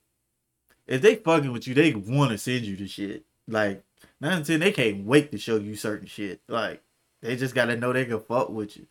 if 0.87 1.01
they 1.01 1.15
fucking 1.15 1.53
with 1.53 1.67
you, 1.67 1.73
they 1.73 1.93
want 1.93 2.31
to 2.31 2.37
send 2.37 2.65
you 2.65 2.75
the 2.75 2.87
shit. 2.87 3.23
Like 3.47 3.83
nine 4.19 4.33
out 4.33 4.41
of 4.41 4.47
ten, 4.47 4.59
they 4.59 4.71
can't 4.71 5.05
wait 5.05 5.31
to 5.31 5.37
show 5.37 5.57
you 5.57 5.75
certain 5.75 6.07
shit. 6.07 6.41
Like, 6.49 6.81
they 7.21 7.35
just 7.35 7.55
gotta 7.55 7.77
know 7.77 7.93
they 7.93 8.05
can 8.05 8.19
fuck 8.19 8.49
with 8.49 8.75
you. 8.75 8.87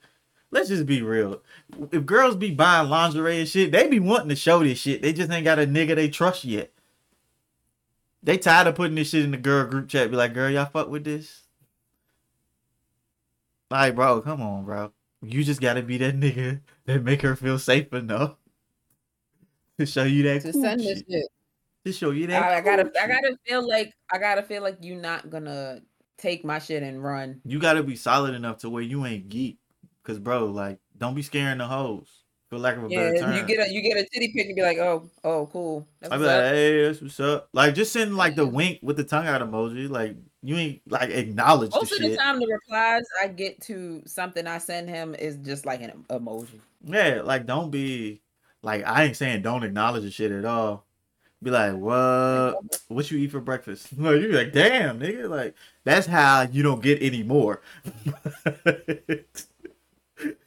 Let's 0.52 0.68
just 0.68 0.86
be 0.86 1.02
real. 1.02 1.42
If 1.90 2.06
girls 2.06 2.36
be 2.36 2.50
buying 2.50 2.88
lingerie 2.88 3.40
and 3.40 3.48
shit, 3.48 3.72
they 3.72 3.88
be 3.88 4.00
wanting 4.00 4.28
to 4.28 4.36
show 4.36 4.62
this 4.62 4.78
shit. 4.78 5.02
They 5.02 5.12
just 5.12 5.30
ain't 5.30 5.44
got 5.44 5.58
a 5.58 5.66
nigga 5.66 5.96
they 5.96 6.08
trust 6.08 6.44
yet. 6.44 6.70
They 8.22 8.38
tired 8.38 8.68
of 8.68 8.74
putting 8.74 8.94
this 8.94 9.10
shit 9.10 9.24
in 9.24 9.32
the 9.32 9.38
girl 9.38 9.66
group 9.66 9.88
chat. 9.88 10.10
Be 10.10 10.16
like, 10.16 10.34
girl, 10.34 10.50
y'all 10.50 10.66
fuck 10.66 10.88
with 10.88 11.04
this? 11.04 11.41
Like, 13.72 13.94
bro, 13.94 14.20
come 14.20 14.42
on, 14.42 14.66
bro. 14.66 14.92
You 15.22 15.42
just 15.42 15.62
gotta 15.62 15.80
be 15.82 15.96
that 15.96 16.14
nigga 16.14 16.60
that 16.84 17.02
make 17.02 17.22
her 17.22 17.34
feel 17.34 17.58
safe 17.58 17.90
enough 17.94 18.36
to 19.78 19.86
show 19.86 20.02
you 20.04 20.22
that 20.24 20.42
To 20.42 20.52
cool 20.52 20.62
send 20.62 20.80
this 20.80 20.98
shit. 20.98 21.06
shit. 21.10 21.26
To 21.86 21.92
show 21.92 22.10
you 22.10 22.26
that. 22.26 22.42
I, 22.42 22.58
I 22.58 22.60
gotta 22.60 22.84
cool 22.84 22.92
I 23.00 23.06
gotta 23.06 23.34
feel 23.48 23.66
like 23.66 23.94
I 24.12 24.18
gotta 24.18 24.42
feel 24.42 24.62
like 24.62 24.76
you're 24.82 25.00
not 25.00 25.30
gonna 25.30 25.80
take 26.18 26.44
my 26.44 26.58
shit 26.58 26.82
and 26.82 27.02
run. 27.02 27.40
You 27.46 27.58
gotta 27.58 27.82
be 27.82 27.96
solid 27.96 28.34
enough 28.34 28.58
to 28.58 28.68
where 28.68 28.82
you 28.82 29.06
ain't 29.06 29.30
geek. 29.30 29.56
Cause 30.04 30.18
bro, 30.18 30.46
like, 30.46 30.78
don't 30.98 31.14
be 31.14 31.22
scaring 31.22 31.56
the 31.58 31.66
hoes. 31.66 32.08
For 32.50 32.58
lack 32.58 32.76
of 32.76 32.84
a 32.84 32.88
Yeah, 32.90 33.12
better 33.12 33.20
term. 33.20 33.36
you 33.36 33.56
get 33.56 33.66
a 33.66 33.72
you 33.72 33.80
get 33.80 33.96
a 33.96 34.06
titty 34.12 34.34
pic 34.36 34.48
and 34.48 34.54
be 34.54 34.60
like, 34.60 34.76
oh, 34.76 35.08
oh, 35.24 35.46
cool. 35.50 35.88
That's 36.02 36.12
I 36.12 36.18
be 36.18 36.24
like, 36.24 36.36
up. 36.36 36.52
hey, 36.52 36.82
that's 36.82 37.00
what's 37.00 37.20
up. 37.20 37.48
Like, 37.54 37.74
just 37.74 37.90
send 37.94 38.18
like 38.18 38.36
the 38.36 38.46
wink 38.46 38.80
with 38.82 38.98
the 38.98 39.04
tongue 39.04 39.26
out 39.26 39.40
emoji. 39.40 39.88
Like, 39.88 40.16
you 40.42 40.56
ain't 40.56 40.80
like 40.90 41.10
acknowledge 41.10 41.70
Most 41.72 41.90
the 41.90 41.96
of 41.96 42.02
shit. 42.02 42.10
the 42.12 42.16
time, 42.16 42.40
the 42.40 42.46
replies 42.46 43.04
I 43.22 43.28
get 43.28 43.60
to 43.62 44.02
something 44.06 44.46
I 44.46 44.58
send 44.58 44.88
him 44.88 45.14
is 45.14 45.36
just 45.36 45.64
like 45.64 45.82
an 45.82 46.04
emoji. 46.10 46.60
Yeah, 46.84 47.22
like 47.24 47.46
don't 47.46 47.70
be 47.70 48.20
like 48.62 48.84
I 48.84 49.04
ain't 49.04 49.16
saying 49.16 49.42
don't 49.42 49.62
acknowledge 49.62 50.02
the 50.02 50.10
shit 50.10 50.32
at 50.32 50.44
all. 50.44 50.84
Be 51.42 51.50
like, 51.50 51.74
what? 51.74 52.56
What 52.88 53.10
you 53.10 53.18
eat 53.18 53.32
for 53.32 53.40
breakfast? 53.40 53.88
Like, 53.98 54.20
you 54.20 54.28
like, 54.28 54.52
damn, 54.52 55.00
nigga. 55.00 55.28
Like 55.28 55.54
that's 55.84 56.06
how 56.06 56.42
you 56.42 56.62
don't 56.62 56.82
get 56.82 57.02
any 57.02 57.22
more. 57.22 57.62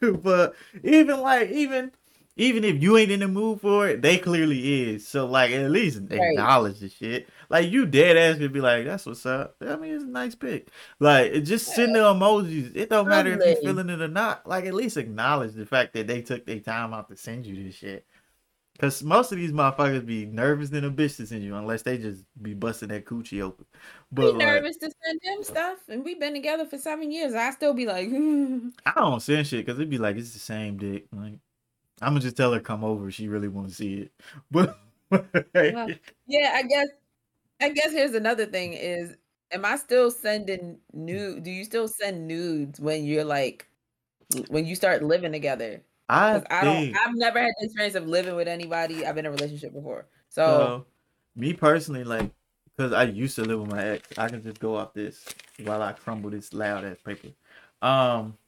but 0.00 0.54
even 0.82 1.20
like 1.20 1.50
even 1.50 1.92
even 2.36 2.64
if 2.64 2.82
you 2.82 2.96
ain't 2.98 3.10
in 3.10 3.20
the 3.20 3.28
mood 3.28 3.60
for 3.60 3.88
it, 3.88 4.02
they 4.02 4.18
clearly 4.18 4.90
is. 4.90 5.06
So 5.08 5.26
like 5.26 5.50
at 5.52 5.70
least 5.70 6.00
acknowledge 6.10 6.80
the 6.80 6.88
shit. 6.88 7.28
Like 7.48 7.70
you 7.70 7.86
dead 7.86 8.16
ass 8.16 8.38
could 8.38 8.52
be 8.52 8.60
like, 8.60 8.84
that's 8.84 9.06
what's 9.06 9.26
up. 9.26 9.56
I 9.60 9.76
mean, 9.76 9.94
it's 9.94 10.04
a 10.04 10.06
nice 10.06 10.34
pic. 10.34 10.68
Like 11.00 11.32
it 11.32 11.42
just 11.42 11.74
send 11.74 11.94
the 11.94 12.00
emojis. 12.00 12.72
It 12.74 12.90
don't 12.90 13.08
matter 13.08 13.32
if 13.32 13.44
you're 13.44 13.56
feeling 13.56 13.88
it 13.90 14.00
or 14.02 14.08
not. 14.08 14.46
Like 14.46 14.64
at 14.66 14.74
least 14.74 14.96
acknowledge 14.96 15.54
the 15.54 15.66
fact 15.66 15.94
that 15.94 16.06
they 16.06 16.22
took 16.22 16.46
their 16.46 16.60
time 16.60 16.92
out 16.94 17.08
to 17.08 17.16
send 17.16 17.46
you 17.46 17.62
this 17.64 17.74
shit. 17.76 18.06
Cause 18.78 19.02
most 19.02 19.32
of 19.32 19.38
these 19.38 19.52
motherfuckers 19.52 20.04
be 20.04 20.26
nervous 20.26 20.68
than 20.68 20.84
a 20.84 20.90
bitch 20.90 21.16
to 21.16 21.26
send 21.26 21.42
you 21.42 21.56
unless 21.56 21.80
they 21.80 21.96
just 21.96 22.24
be 22.42 22.52
busting 22.52 22.90
that 22.90 23.06
coochie 23.06 23.40
open. 23.40 23.64
Be 24.12 24.32
But 24.32 24.34
like, 24.34 24.46
nervous 24.46 24.76
to 24.78 24.90
send 25.02 25.20
them 25.24 25.44
stuff, 25.44 25.78
and 25.88 26.04
we've 26.04 26.20
been 26.20 26.34
together 26.34 26.66
for 26.66 26.76
seven 26.76 27.10
years. 27.10 27.32
I 27.32 27.50
still 27.52 27.72
be 27.72 27.86
like, 27.86 28.08
I 28.86 28.92
don't 29.00 29.20
send 29.20 29.46
shit 29.46 29.64
because 29.64 29.78
it'd 29.78 29.88
be 29.88 29.96
like 29.96 30.16
it's 30.16 30.34
the 30.34 30.38
same 30.38 30.76
dick. 30.76 31.06
Like 31.10 31.38
I'm 32.02 32.10
gonna 32.12 32.20
just 32.20 32.36
tell 32.36 32.52
her 32.52 32.60
come 32.60 32.84
over. 32.84 33.08
if 33.08 33.14
She 33.14 33.28
really 33.28 33.48
want 33.48 33.68
to 33.68 33.74
see 33.74 33.94
it. 33.94 34.12
But 34.50 34.78
Well, 35.70 35.90
yeah. 36.26 36.52
I 36.54 36.62
guess, 36.62 36.88
I 37.60 37.70
guess 37.70 37.92
here's 37.92 38.14
another 38.14 38.46
thing: 38.46 38.72
is 38.74 39.16
am 39.50 39.64
I 39.64 39.76
still 39.76 40.10
sending 40.10 40.80
nude? 40.92 41.42
Do 41.44 41.50
you 41.50 41.64
still 41.64 41.88
send 41.88 42.26
nudes 42.28 42.80
when 42.80 43.04
you're 43.04 43.24
like, 43.24 43.68
when 44.48 44.66
you 44.66 44.74
start 44.76 45.02
living 45.02 45.32
together? 45.32 45.84
I 46.08 46.42
I 46.50 46.66
think 46.66 46.88
don't, 46.88 47.00
I've 47.06 47.14
never 47.16 47.40
had 47.40 47.52
the 47.60 47.66
experience 47.66 47.96
of 47.96 48.06
living 48.08 48.36
with 48.36 48.48
anybody. 48.48 49.06
I've 49.06 49.14
been 49.16 49.26
in 49.26 49.32
a 49.32 49.36
relationship 49.36 49.72
before, 49.74 50.08
so 50.28 50.74
so. 50.74 50.86
Me 51.34 51.52
personally, 51.52 52.04
like, 52.04 52.32
because 52.76 52.92
I 52.92 53.04
used 53.04 53.36
to 53.36 53.44
live 53.44 53.60
with 53.60 53.70
my 53.70 53.84
ex, 53.84 54.18
I 54.18 54.28
can 54.28 54.42
just 54.42 54.58
go 54.60 54.76
off 54.76 54.94
this 54.94 55.24
while 55.62 55.82
I 55.82 55.92
crumble 55.92 56.30
this 56.30 56.52
loud 56.52 56.84
ass 56.84 57.00
paper. 57.02 57.28
Um, 57.82 58.38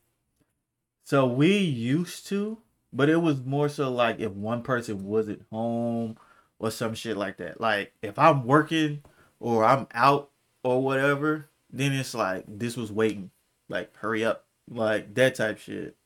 so 1.04 1.26
we 1.26 1.58
used 1.58 2.26
to, 2.28 2.62
but 2.92 3.08
it 3.08 3.16
was 3.16 3.42
more 3.42 3.68
so 3.68 3.90
like 3.90 4.20
if 4.20 4.32
one 4.32 4.62
person 4.62 5.04
wasn't 5.04 5.46
home 5.50 6.18
or 6.58 6.70
some 6.70 6.94
shit 6.94 7.16
like 7.16 7.36
that. 7.38 7.60
Like 7.60 7.92
if 8.02 8.18
I'm 8.18 8.44
working 8.46 9.02
or 9.40 9.64
I'm 9.64 9.86
out 9.94 10.30
or 10.62 10.82
whatever, 10.82 11.48
then 11.70 11.92
it's 11.92 12.14
like 12.14 12.44
this 12.48 12.76
was 12.76 12.90
waiting. 12.92 13.30
Like 13.68 13.94
hurry 13.96 14.24
up, 14.24 14.46
like 14.70 15.14
that 15.14 15.34
type 15.34 15.58
shit. 15.58 15.96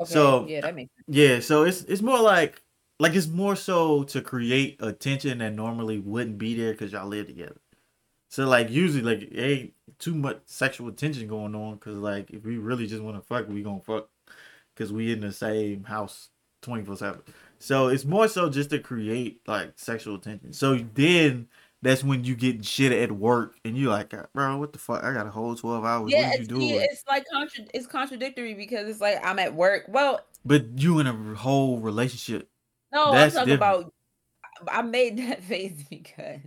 okay, 0.00 0.12
so- 0.12 0.46
yeah, 0.48 0.60
that 0.62 0.74
makes 0.74 0.90
sense. 0.94 1.04
Yeah, 1.08 1.40
so 1.40 1.62
it's 1.64 1.82
it's 1.84 2.02
more 2.02 2.20
like 2.20 2.62
like 3.00 3.14
it's 3.14 3.28
more 3.28 3.54
so 3.54 4.02
to 4.04 4.20
create 4.20 4.76
attention 4.80 5.38
that 5.38 5.54
normally 5.54 5.98
wouldn't 6.00 6.38
be 6.38 6.54
there 6.54 6.72
because 6.72 6.90
y'all 6.92 7.06
live 7.06 7.28
together. 7.28 7.56
So 8.30 8.46
like 8.46 8.68
usually 8.70 9.02
like 9.02 9.22
it 9.30 9.38
ain't 9.40 9.72
too 9.98 10.14
much 10.14 10.40
sexual 10.46 10.90
tension 10.92 11.28
going 11.28 11.54
on 11.54 11.74
because 11.74 11.96
like 11.96 12.30
if 12.30 12.44
we 12.44 12.58
really 12.58 12.86
just 12.86 13.02
want 13.02 13.16
to 13.16 13.22
fuck, 13.22 13.48
we 13.48 13.62
gonna 13.62 13.80
fuck 13.80 14.08
because 14.74 14.92
we 14.92 15.12
in 15.12 15.20
the 15.20 15.32
same 15.32 15.84
house 15.84 16.28
twenty 16.60 16.84
four 16.84 16.96
seven. 16.96 17.20
So 17.58 17.88
it's 17.88 18.04
more 18.04 18.28
so 18.28 18.48
just 18.48 18.70
to 18.70 18.78
create 18.78 19.40
like 19.46 19.72
sexual 19.76 20.18
tension. 20.18 20.52
So 20.52 20.76
then 20.94 21.48
that's 21.82 22.02
when 22.02 22.24
you 22.24 22.34
get 22.34 22.64
shit 22.64 22.92
at 22.92 23.12
work 23.12 23.56
and 23.64 23.76
you're 23.76 23.90
like, 23.90 24.12
bro, 24.32 24.56
what 24.58 24.72
the 24.72 24.78
fuck? 24.78 25.04
I 25.04 25.12
got 25.12 25.26
a 25.26 25.30
whole 25.30 25.54
twelve 25.54 25.84
hours. 25.84 26.10
Yeah, 26.10 26.22
what 26.22 26.26
are 26.26 26.34
you 26.34 26.38
it's, 26.40 26.48
doing? 26.48 26.70
it's 26.80 27.04
like 27.08 27.24
contra- 27.32 27.64
it's 27.74 27.86
contradictory 27.86 28.54
because 28.54 28.88
it's 28.88 29.00
like 29.00 29.24
I'm 29.24 29.38
at 29.38 29.54
work. 29.54 29.84
Well, 29.88 30.20
but 30.44 30.64
you 30.76 30.98
in 31.00 31.06
a 31.06 31.12
whole 31.34 31.78
relationship. 31.78 32.48
no, 32.92 33.12
That's 33.12 33.34
I'm 33.34 33.40
talking 33.40 33.54
different. 33.54 33.80
about. 33.82 33.92
I 34.72 34.82
made 34.82 35.18
that 35.18 35.42
face 35.44 35.84
because 35.88 36.40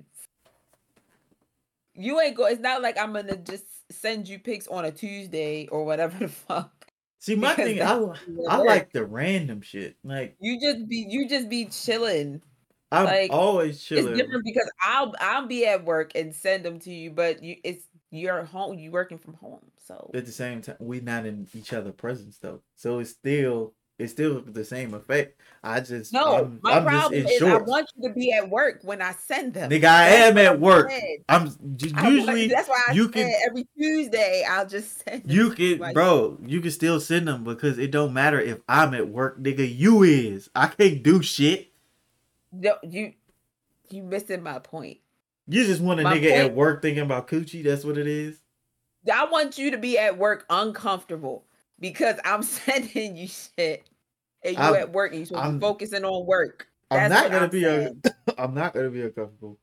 you 1.93 2.19
ain't 2.19 2.35
go. 2.35 2.45
It's 2.45 2.61
not 2.61 2.81
like 2.81 2.97
I'm 2.97 3.13
gonna 3.13 3.37
just 3.37 3.65
send 3.91 4.27
you 4.27 4.39
pics 4.39 4.67
on 4.67 4.85
a 4.85 4.91
Tuesday 4.91 5.67
or 5.67 5.83
whatever 5.85 6.17
the 6.19 6.27
fuck. 6.29 6.80
See, 7.21 7.35
my 7.35 7.51
Because 7.51 7.65
thing, 7.67 7.81
I, 7.81 7.93
that's 7.93 8.27
li- 8.27 8.45
at 8.47 8.51
I 8.51 8.57
like 8.57 8.91
the 8.93 9.05
random 9.05 9.61
shit. 9.61 9.95
Like 10.03 10.35
You 10.41 10.59
just 10.59 10.87
be 10.89 11.05
you 11.07 11.29
just 11.29 11.49
be 11.49 11.65
chilling. 11.65 12.41
I'm 12.91 13.05
Like, 13.05 13.31
always 13.31 13.81
chilling. 13.83 14.07
It's 14.07 14.17
different 14.21 14.43
because 14.43 14.69
I'll 14.81 15.13
I'll 15.19 15.45
be 15.47 15.65
at 15.67 15.85
work 15.85 16.13
and 16.15 16.33
send 16.35 16.65
them 16.65 16.79
to 16.79 16.91
you, 16.91 17.11
but 17.11 17.43
you 17.43 17.57
it's 17.63 17.83
you're 18.09 18.43
home. 18.43 18.77
You 18.79 18.89
working 18.91 19.19
from 19.19 19.35
home, 19.35 19.61
so 19.77 20.09
At 20.15 20.25
the 20.25 20.31
same 20.31 20.61
time, 20.63 20.77
we're 20.79 21.01
not 21.01 21.27
in 21.27 21.47
each 21.53 21.73
other 21.73 21.91
presence 21.91 22.39
though, 22.39 22.61
so 22.75 22.99
it's 22.99 23.11
still 23.11 23.75
it's 24.01 24.11
still 24.11 24.41
the 24.41 24.65
same 24.65 24.93
effect. 24.93 25.39
I 25.63 25.79
just 25.79 26.11
no. 26.11 26.37
I'm, 26.37 26.59
my 26.63 26.77
I'm 26.77 26.83
problem 26.85 27.13
is 27.27 27.41
I 27.43 27.57
want 27.57 27.87
you 27.95 28.07
to 28.09 28.13
be 28.15 28.33
at 28.33 28.49
work 28.49 28.79
when 28.83 29.01
I 29.01 29.11
send 29.13 29.53
them. 29.53 29.69
Nigga, 29.69 29.85
I 29.85 30.09
That's 30.09 30.31
am 30.31 30.37
at 30.39 30.59
work. 30.59 30.91
I'm 31.29 31.55
j- 31.77 31.91
I 31.95 32.01
want- 32.03 32.15
usually 32.15 32.47
that's 32.47 32.67
why 32.67 32.81
I 32.89 32.93
you 32.93 33.03
said 33.05 33.13
can- 33.13 33.33
every 33.47 33.67
Tuesday 33.77 34.43
I'll 34.49 34.67
just 34.67 35.03
send. 35.07 35.23
them 35.23 35.31
you 35.31 35.51
can, 35.51 35.77
like- 35.77 35.93
bro. 35.93 36.37
You 36.45 36.61
can 36.61 36.71
still 36.71 36.99
send 36.99 37.27
them 37.27 37.43
because 37.43 37.77
it 37.77 37.91
don't 37.91 38.13
matter 38.13 38.39
if 38.41 38.59
I'm 38.67 38.93
at 38.95 39.09
work, 39.09 39.39
nigga. 39.39 39.71
You 39.77 40.01
is. 40.03 40.49
I 40.55 40.67
can't 40.67 41.03
do 41.03 41.21
shit. 41.21 41.71
No, 42.51 42.75
you 42.83 43.13
you 43.89 44.01
missing 44.03 44.41
my 44.41 44.57
point. 44.59 44.97
You 45.47 45.63
just 45.65 45.81
want 45.81 45.99
a 45.99 46.03
My 46.03 46.17
nigga 46.17 46.31
at 46.31 46.55
work 46.55 46.81
thinking 46.81 47.03
about 47.03 47.27
coochie. 47.27 47.63
That's 47.63 47.83
what 47.85 47.97
it 47.97 48.07
is. 48.07 48.37
I 49.11 49.25
want 49.25 49.57
you 49.57 49.71
to 49.71 49.77
be 49.77 49.97
at 49.99 50.17
work 50.17 50.45
uncomfortable 50.49 51.45
because 51.79 52.15
I'm 52.25 52.41
sending 52.43 53.15
you 53.15 53.27
shit 53.27 53.83
and 54.43 54.55
you 54.55 54.61
I'm- 54.61 54.75
at 54.75 54.91
work 54.91 55.11
and 55.11 55.19
you 55.19 55.25
supposed 55.25 55.43
to 55.43 55.45
I'm- 55.47 55.59
be 55.59 55.61
focusing 55.61 56.03
on 56.05 56.25
work. 56.25 56.67
I'm 56.89 57.09
That's 57.09 57.23
not 57.23 57.31
gonna 57.31 57.43
I'm 57.45 57.49
be 57.49 57.61
saying. 57.63 58.01
a, 58.27 58.33
I'm 58.41 58.53
not 58.53 58.73
gonna 58.73 58.89
be 58.89 59.01
uncomfortable 59.01 59.57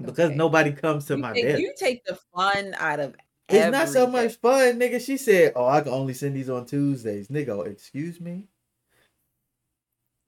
because 0.00 0.28
Okay. 0.30 0.34
nobody 0.36 0.72
comes 0.72 1.04
to 1.06 1.14
you 1.16 1.20
my 1.20 1.32
desk. 1.34 1.58
you 1.60 1.74
take 1.76 2.04
the 2.06 2.18
fun 2.34 2.74
out 2.78 2.98
of 3.00 3.14
It's 3.48 3.70
not 3.70 3.88
so 3.88 4.06
much 4.06 4.36
fun, 4.36 4.78
nigga. 4.80 5.04
She 5.04 5.16
said, 5.18 5.52
"Oh, 5.56 5.66
I 5.66 5.80
can 5.82 5.92
only 5.92 6.14
send 6.14 6.34
these 6.36 6.48
on 6.50 6.64
Tuesdays." 6.66 7.28
Nigga, 7.28 7.48
oh, 7.50 7.60
excuse 7.62 8.20
me. 8.20 8.44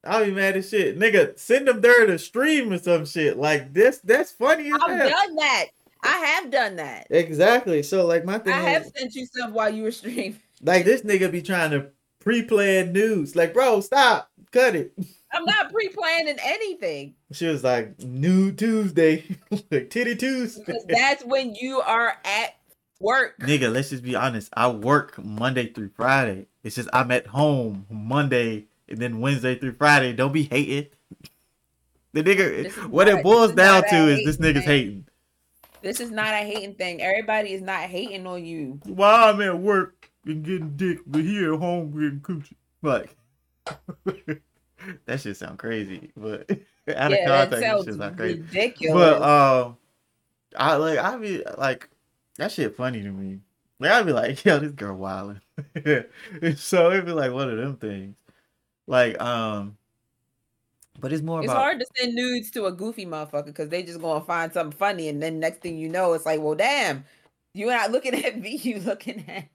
I'll 0.04 0.24
be 0.24 0.30
mad 0.32 0.56
as 0.56 0.68
shit, 0.70 0.98
nigga. 0.98 1.38
Send 1.38 1.68
them 1.68 1.80
during 1.82 2.08
the 2.10 2.18
stream 2.18 2.72
or 2.72 2.78
some 2.78 3.04
shit 3.04 3.36
like 3.36 3.72
this. 3.74 3.98
That's 3.98 4.32
funny 4.32 4.68
as 4.68 4.80
I've 4.82 4.98
hell. 4.98 5.10
done 5.10 5.34
that. 5.36 5.66
I 6.02 6.16
have 6.16 6.50
done 6.50 6.76
that. 6.76 7.06
Exactly. 7.10 7.82
So 7.82 8.06
like 8.06 8.24
my 8.24 8.38
thing 8.38 8.54
I 8.54 8.62
have 8.62 8.86
sent 8.96 9.14
you 9.14 9.26
stuff 9.26 9.50
while 9.50 9.68
you 9.72 9.82
were 9.82 9.90
streaming. 9.92 10.38
like 10.62 10.84
this 10.86 11.02
nigga 11.02 11.30
be 11.30 11.42
trying 11.42 11.70
to 11.72 11.90
pre-plan 12.20 12.92
news. 12.92 13.34
Like, 13.34 13.52
bro, 13.52 13.80
stop, 13.80 14.30
cut 14.52 14.76
it. 14.76 14.92
I'm 15.32 15.44
not 15.44 15.72
pre-planning 15.72 16.36
anything 16.42 17.14
She 17.32 17.46
was 17.46 17.62
like, 17.62 18.00
"New 18.00 18.50
Tuesday, 18.52 19.24
like 19.70 19.90
titty 19.90 20.16
Tuesday." 20.16 20.62
because 20.66 20.84
that's 20.88 21.24
when 21.24 21.54
you 21.54 21.80
are 21.80 22.14
at 22.24 22.56
work. 22.98 23.38
Nigga, 23.40 23.72
let's 23.72 23.90
just 23.90 24.02
be 24.02 24.16
honest. 24.16 24.48
I 24.54 24.68
work 24.68 25.22
Monday 25.22 25.72
through 25.72 25.90
Friday. 25.96 26.46
It's 26.64 26.74
just 26.76 26.88
I'm 26.92 27.10
at 27.12 27.28
home 27.28 27.86
Monday 27.88 28.66
and 28.88 28.98
then 28.98 29.20
Wednesday 29.20 29.54
through 29.56 29.74
Friday. 29.74 30.12
Don't 30.12 30.32
be 30.32 30.44
hating. 30.44 30.86
The 32.12 32.24
nigga, 32.24 32.88
what 32.88 33.06
not- 33.06 33.18
it 33.20 33.22
boils 33.22 33.52
down 33.52 33.84
to 33.84 34.08
is 34.08 34.24
this 34.24 34.36
hating 34.36 34.42
nigga's 34.56 34.64
thing. 34.64 34.76
hating. 34.78 35.06
This 35.80 36.00
is 36.00 36.10
not 36.10 36.34
a 36.34 36.38
hating 36.38 36.74
thing. 36.74 37.00
Everybody 37.00 37.52
is 37.52 37.62
not 37.62 37.82
hating 37.82 38.26
on 38.26 38.44
you. 38.44 38.80
While 38.84 39.32
I'm 39.32 39.40
at 39.40 39.56
work 39.56 39.99
and 40.30 40.44
getting 40.44 40.76
dick, 40.76 40.98
but 41.06 41.22
here 41.22 41.54
at 41.54 41.60
home 41.60 41.90
getting 41.92 42.20
coochie. 42.20 42.54
Like, 42.82 43.16
that 45.06 45.20
shit 45.20 45.36
sound 45.36 45.58
crazy, 45.58 46.10
but 46.16 46.50
out 46.96 47.10
yeah, 47.10 47.16
of 47.16 47.50
context, 47.50 47.86
that 47.86 47.94
sounds 47.94 48.16
crazy. 48.16 48.40
ridiculous. 48.40 48.94
But 48.94 49.22
um, 49.22 49.76
I 50.56 50.74
like 50.76 50.98
I 50.98 51.16
be 51.16 51.44
like 51.58 51.88
that 52.36 52.52
shit 52.52 52.76
funny 52.76 53.02
to 53.02 53.10
me. 53.10 53.40
Like 53.78 53.92
I'd 53.92 54.06
be 54.06 54.12
like, 54.12 54.44
yo, 54.44 54.58
this 54.58 54.72
girl 54.72 54.96
wilding. 54.96 55.40
so 56.56 56.90
it'd 56.90 57.06
be 57.06 57.12
like 57.12 57.32
one 57.32 57.50
of 57.50 57.56
them 57.56 57.76
things. 57.76 58.16
Like 58.86 59.20
um, 59.20 59.76
but 61.00 61.12
it's 61.12 61.22
more 61.22 61.40
it's 61.40 61.50
about 61.50 61.60
hard 61.60 61.80
to 61.80 61.86
send 61.96 62.14
nudes 62.14 62.50
to 62.52 62.66
a 62.66 62.72
goofy 62.72 63.06
motherfucker 63.06 63.46
because 63.46 63.68
they 63.68 63.82
just 63.82 64.00
gonna 64.00 64.24
find 64.24 64.52
something 64.52 64.76
funny, 64.76 65.08
and 65.08 65.22
then 65.22 65.40
next 65.40 65.60
thing 65.60 65.76
you 65.76 65.88
know, 65.88 66.12
it's 66.12 66.26
like, 66.26 66.40
well, 66.40 66.54
damn, 66.54 67.04
you're 67.54 67.72
not 67.72 67.90
looking 67.90 68.14
at 68.14 68.38
me, 68.38 68.56
you 68.56 68.80
looking 68.80 69.24
at. 69.28 69.48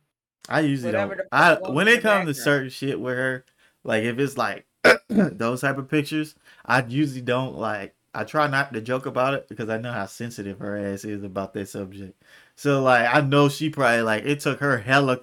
I 0.50 0.62
usually 0.62 0.92
whatever 0.94 1.16
don't. 1.16 1.28
I 1.32 1.56
when 1.70 1.88
it 1.88 2.02
comes 2.02 2.28
to 2.28 2.34
certain 2.34 2.70
shit 2.70 3.00
with 3.00 3.16
her, 3.16 3.46
like 3.84 4.04
if 4.04 4.20
it's 4.20 4.38
like 4.38 4.66
those 5.10 5.62
type 5.62 5.78
of 5.78 5.90
pictures, 5.90 6.36
I 6.66 6.84
usually 6.86 7.22
don't 7.22 7.58
like. 7.58 7.96
I 8.14 8.24
try 8.24 8.48
not 8.48 8.72
to 8.74 8.80
joke 8.80 9.06
about 9.06 9.34
it 9.34 9.50
because 9.50 9.68
I 9.68 9.78
know 9.78 9.92
how 9.92 10.06
sensitive 10.06 10.60
her 10.60 10.78
ass 10.78 11.04
is 11.04 11.24
about 11.24 11.54
that 11.54 11.68
subject. 11.68 12.22
So 12.56 12.82
like 12.82 13.14
I 13.14 13.22
know 13.22 13.50
she 13.50 13.70
probably 13.70 14.02
like 14.02 14.24
it 14.26 14.40
took 14.40 14.60
her 14.60 14.78
hella 14.78 15.22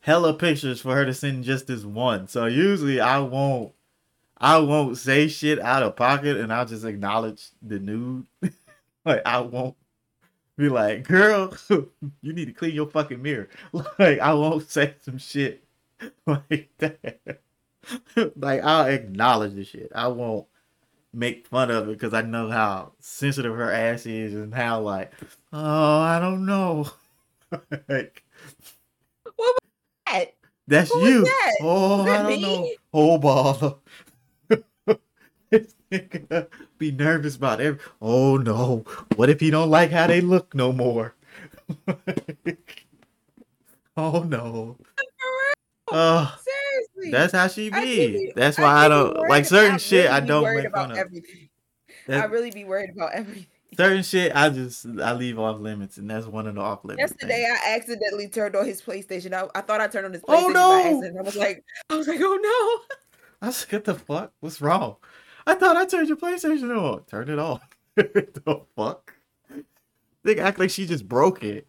hella 0.00 0.34
pictures 0.34 0.80
for 0.80 0.94
her 0.94 1.04
to 1.06 1.14
send 1.14 1.44
just 1.44 1.66
this 1.66 1.84
one. 1.84 2.28
So 2.28 2.46
usually 2.46 3.00
I 3.00 3.20
won't 3.20 3.72
I 4.38 4.58
won't 4.58 4.98
say 4.98 5.28
shit 5.28 5.58
out 5.60 5.82
of 5.82 5.96
pocket 5.96 6.36
and 6.36 6.52
I'll 6.52 6.66
just 6.66 6.84
acknowledge 6.84 7.48
the 7.62 7.78
nude. 7.78 8.26
like 9.04 9.22
I 9.24 9.40
won't 9.40 9.76
be 10.56 10.68
like, 10.68 11.06
girl, 11.06 11.54
you 11.70 12.32
need 12.32 12.46
to 12.46 12.52
clean 12.52 12.74
your 12.74 12.88
fucking 12.88 13.22
mirror. 13.22 13.48
Like 13.98 14.18
I 14.20 14.34
won't 14.34 14.68
say 14.70 14.94
some 15.02 15.18
shit 15.18 15.64
like 16.26 16.70
that. 16.78 17.40
like 18.36 18.62
I'll 18.62 18.86
acknowledge 18.86 19.54
the 19.54 19.64
shit. 19.64 19.90
I 19.94 20.08
won't 20.08 20.46
make 21.12 21.46
fun 21.46 21.70
of 21.70 21.88
it 21.88 21.92
because 21.92 22.14
I 22.14 22.22
know 22.22 22.50
how 22.50 22.92
sensitive 23.00 23.54
her 23.54 23.72
ass 23.72 24.06
is 24.06 24.34
and 24.34 24.54
how 24.54 24.80
like, 24.80 25.12
oh, 25.52 26.00
I 26.00 26.18
don't 26.20 26.46
know. 26.46 26.86
like 27.88 28.22
what 29.36 29.36
was 29.38 29.60
That? 30.06 30.34
that's 30.66 30.90
Who 30.92 31.00
was 31.00 31.12
you. 31.12 31.22
that? 31.22 31.52
Oh, 31.60 32.02
Was 32.04 32.08
I 32.08 32.22
don't 32.22 32.40
know. 32.40 32.62
me? 32.62 32.76
Whole 32.92 33.18
ball. 33.18 33.82
this 35.50 35.74
nigga 35.92 36.48
be 36.78 36.90
nervous 36.90 37.36
about 37.36 37.60
every. 37.60 37.80
Oh 38.00 38.36
no! 38.36 38.84
What 39.16 39.28
if 39.30 39.40
he 39.40 39.50
don't 39.50 39.70
like 39.70 39.90
how 39.90 40.06
they 40.06 40.20
look 40.20 40.54
no 40.54 40.72
more? 40.72 41.14
oh 43.96 44.20
no! 44.22 44.76
Oh, 45.88 46.36
Seriously. 46.42 47.12
that's 47.12 47.32
how 47.32 47.46
she 47.48 47.70
be. 47.70 47.80
be- 47.80 48.32
That's 48.34 48.58
why 48.58 48.64
I 48.66 48.88
be 48.88 48.94
don't 48.94 49.28
like 49.28 49.44
certain 49.44 49.74
I 49.74 49.78
shit. 49.78 50.04
really 50.06 50.08
I 50.16 50.20
don't 50.20 50.54
make 50.54 50.70
fun 50.72 50.90
of. 50.92 50.98
everything. 50.98 51.48
I 52.08 52.24
really 52.24 52.50
be 52.50 52.64
worried 52.64 52.90
about 52.90 53.12
everything. 53.14 53.46
certain 53.76 54.02
shit, 54.02 54.34
I 54.34 54.48
just 54.50 54.86
I 55.00 55.12
leave 55.12 55.38
off 55.38 55.60
limits, 55.60 55.96
and 55.96 56.10
that's 56.10 56.26
one 56.26 56.46
of 56.46 56.54
the 56.56 56.60
off 56.60 56.84
limits. 56.84 57.12
Yesterday, 57.12 57.46
I 57.50 57.74
accidentally 57.76 58.28
turned 58.28 58.56
on 58.56 58.64
his 58.66 58.82
PlayStation. 58.82 59.32
I, 59.32 59.46
I 59.56 59.60
thought 59.62 59.80
I 59.80 59.86
turned 59.86 60.06
on 60.06 60.12
his 60.12 60.22
Oh, 60.28 60.48
PlayStation 60.48 60.52
no. 60.52 60.68
by 60.70 60.82
accident. 60.88 61.18
I 61.18 61.22
was 61.22 61.36
like, 61.36 61.64
I 61.90 61.96
was 61.96 62.08
like, 62.08 62.20
oh 62.20 62.38
no. 62.42 62.96
I 63.42 63.50
said, 63.52 63.72
"What 63.72 63.84
the 63.84 63.94
fuck? 63.94 64.32
What's 64.40 64.60
wrong?" 64.60 64.96
I 65.46 65.54
thought 65.54 65.76
I 65.76 65.86
turned 65.86 66.08
your 66.08 66.16
PlayStation 66.16 66.76
on. 66.76 67.04
Turn 67.04 67.28
it 67.28 67.38
off. 67.38 67.62
the 67.94 68.62
fuck? 68.74 69.14
They 70.24 70.38
act 70.38 70.58
like 70.58 70.70
she 70.70 70.86
just 70.86 71.08
broke 71.08 71.44
it. 71.44 71.68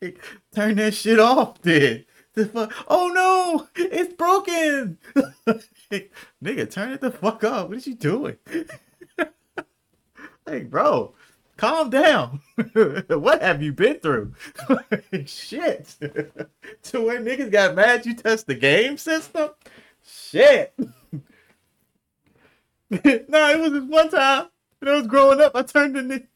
Like, 0.00 0.22
Turn 0.54 0.76
that 0.76 0.94
shit 0.94 1.20
off, 1.20 1.60
then. 1.60 2.06
The 2.32 2.46
fuck? 2.46 2.72
Oh 2.88 3.08
no, 3.14 3.68
it's 3.76 4.14
broken. 4.14 4.98
Nigga, 6.44 6.70
turn 6.70 6.92
it 6.92 7.00
the 7.00 7.10
fuck 7.10 7.44
off. 7.44 7.68
What 7.68 7.78
is 7.78 7.86
you 7.86 7.94
doing? 7.94 8.36
hey, 10.46 10.60
bro, 10.64 11.14
calm 11.56 11.88
down. 11.88 12.40
what 13.08 13.40
have 13.40 13.62
you 13.62 13.72
been 13.72 14.00
through? 14.00 14.34
Shit. 15.24 15.96
to 16.82 17.00
where 17.00 17.20
niggas 17.20 17.50
got 17.50 17.74
mad 17.74 18.04
you 18.04 18.14
touched 18.14 18.46
the 18.46 18.54
game 18.54 18.98
system? 18.98 19.50
Shit. 20.04 20.74
no, 22.90 23.50
it 23.50 23.58
was 23.58 23.72
this 23.72 23.84
one 23.84 24.10
time 24.10 24.46
when 24.78 24.94
I 24.94 24.96
was 24.96 25.06
growing 25.06 25.40
up. 25.40 25.54
I 25.54 25.62
turned 25.62 25.96
the, 25.96 26.02
Ni- 26.02 26.26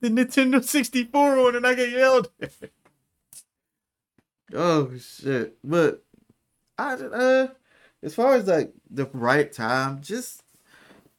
the 0.00 0.08
Nintendo 0.08 0.62
64 0.62 1.38
on 1.38 1.56
and 1.56 1.66
I 1.66 1.74
get 1.74 1.90
yelled 1.90 2.30
at. 2.40 2.52
Oh 4.54 4.96
shit! 4.96 5.58
But 5.64 6.04
I 6.78 6.94
uh, 6.94 7.48
as 8.00 8.14
far 8.14 8.34
as 8.34 8.46
like 8.46 8.72
the 8.88 9.06
right 9.12 9.52
time, 9.52 10.00
just 10.02 10.44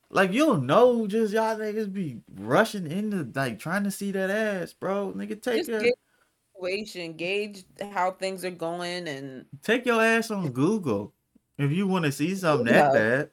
like 0.10 0.32
you 0.32 0.46
don't 0.46 0.66
know, 0.66 1.08
just 1.08 1.34
y'all 1.34 1.58
niggas 1.58 1.92
be 1.92 2.22
rushing 2.36 2.90
into 2.90 3.28
like 3.36 3.60
trying 3.60 3.84
to 3.84 3.92
see 3.92 4.12
that 4.12 4.30
ass, 4.30 4.72
bro. 4.72 5.12
Nigga, 5.12 5.32
no. 5.32 5.36
take 5.36 5.58
Just 5.58 5.70
your 5.70 5.92
situation, 6.56 7.14
gauge 7.14 7.66
how 7.92 8.12
things 8.12 8.46
are 8.46 8.52
going, 8.52 9.08
and 9.10 9.46
take 9.62 9.86
your 9.86 10.02
ass 10.02 10.32
on 10.32 10.52
Google 10.52 11.14
if 11.58 11.72
you 11.72 11.86
want 11.86 12.06
to 12.06 12.12
see 12.14 12.34
something 12.36 12.66
that 12.68 12.94
bad. 12.94 13.30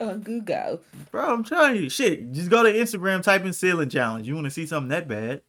On 0.00 0.20
Google. 0.20 0.80
Bro, 1.10 1.34
I'm 1.34 1.44
telling 1.44 1.76
you, 1.76 1.88
shit. 1.88 2.32
Just 2.32 2.50
go 2.50 2.62
to 2.62 2.72
Instagram, 2.72 3.22
type 3.22 3.44
in 3.44 3.52
ceiling 3.52 3.88
challenge. 3.88 4.26
You 4.26 4.34
want 4.34 4.46
to 4.46 4.50
see 4.50 4.66
something 4.66 4.88
that 4.88 5.08
bad? 5.08 5.42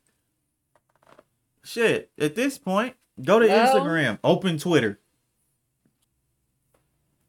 Shit. 1.64 2.12
At 2.20 2.36
this 2.36 2.58
point, 2.58 2.96
go 3.24 3.40
to 3.40 3.48
No. 3.48 3.54
Instagram, 3.54 4.20
open 4.24 4.58
Twitter. 4.58 5.00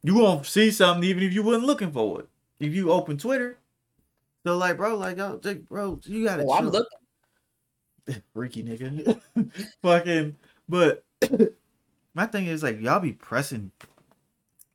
You 0.03 0.14
won't 0.14 0.47
see 0.47 0.71
something 0.71 1.05
even 1.05 1.23
if 1.23 1.33
you 1.35 1.43
wasn't 1.43 1.66
looking 1.66 1.93
for 1.93 2.21
it. 2.21 2.29
If 2.59 2.75
you 2.75 2.91
open 2.91 3.18
Twitter, 3.18 3.59
so 4.45 4.57
like, 4.57 4.77
bro, 4.77 4.97
like, 4.97 5.18
oh, 5.18 5.41
yo, 5.43 5.55
bro, 5.68 6.01
you 6.05 6.25
gotta. 6.25 6.45
Oh, 6.45 6.55
I'm 6.55 6.71
looking. 6.71 6.89
freaky 8.33 8.62
nigga. 8.62 9.21
Fucking, 9.83 10.37
but 10.68 11.05
my 12.14 12.27
thing 12.27 12.47
is 12.47 12.62
like 12.62 12.81
y'all 12.81 13.01
be 13.01 13.12
pressing. 13.12 13.71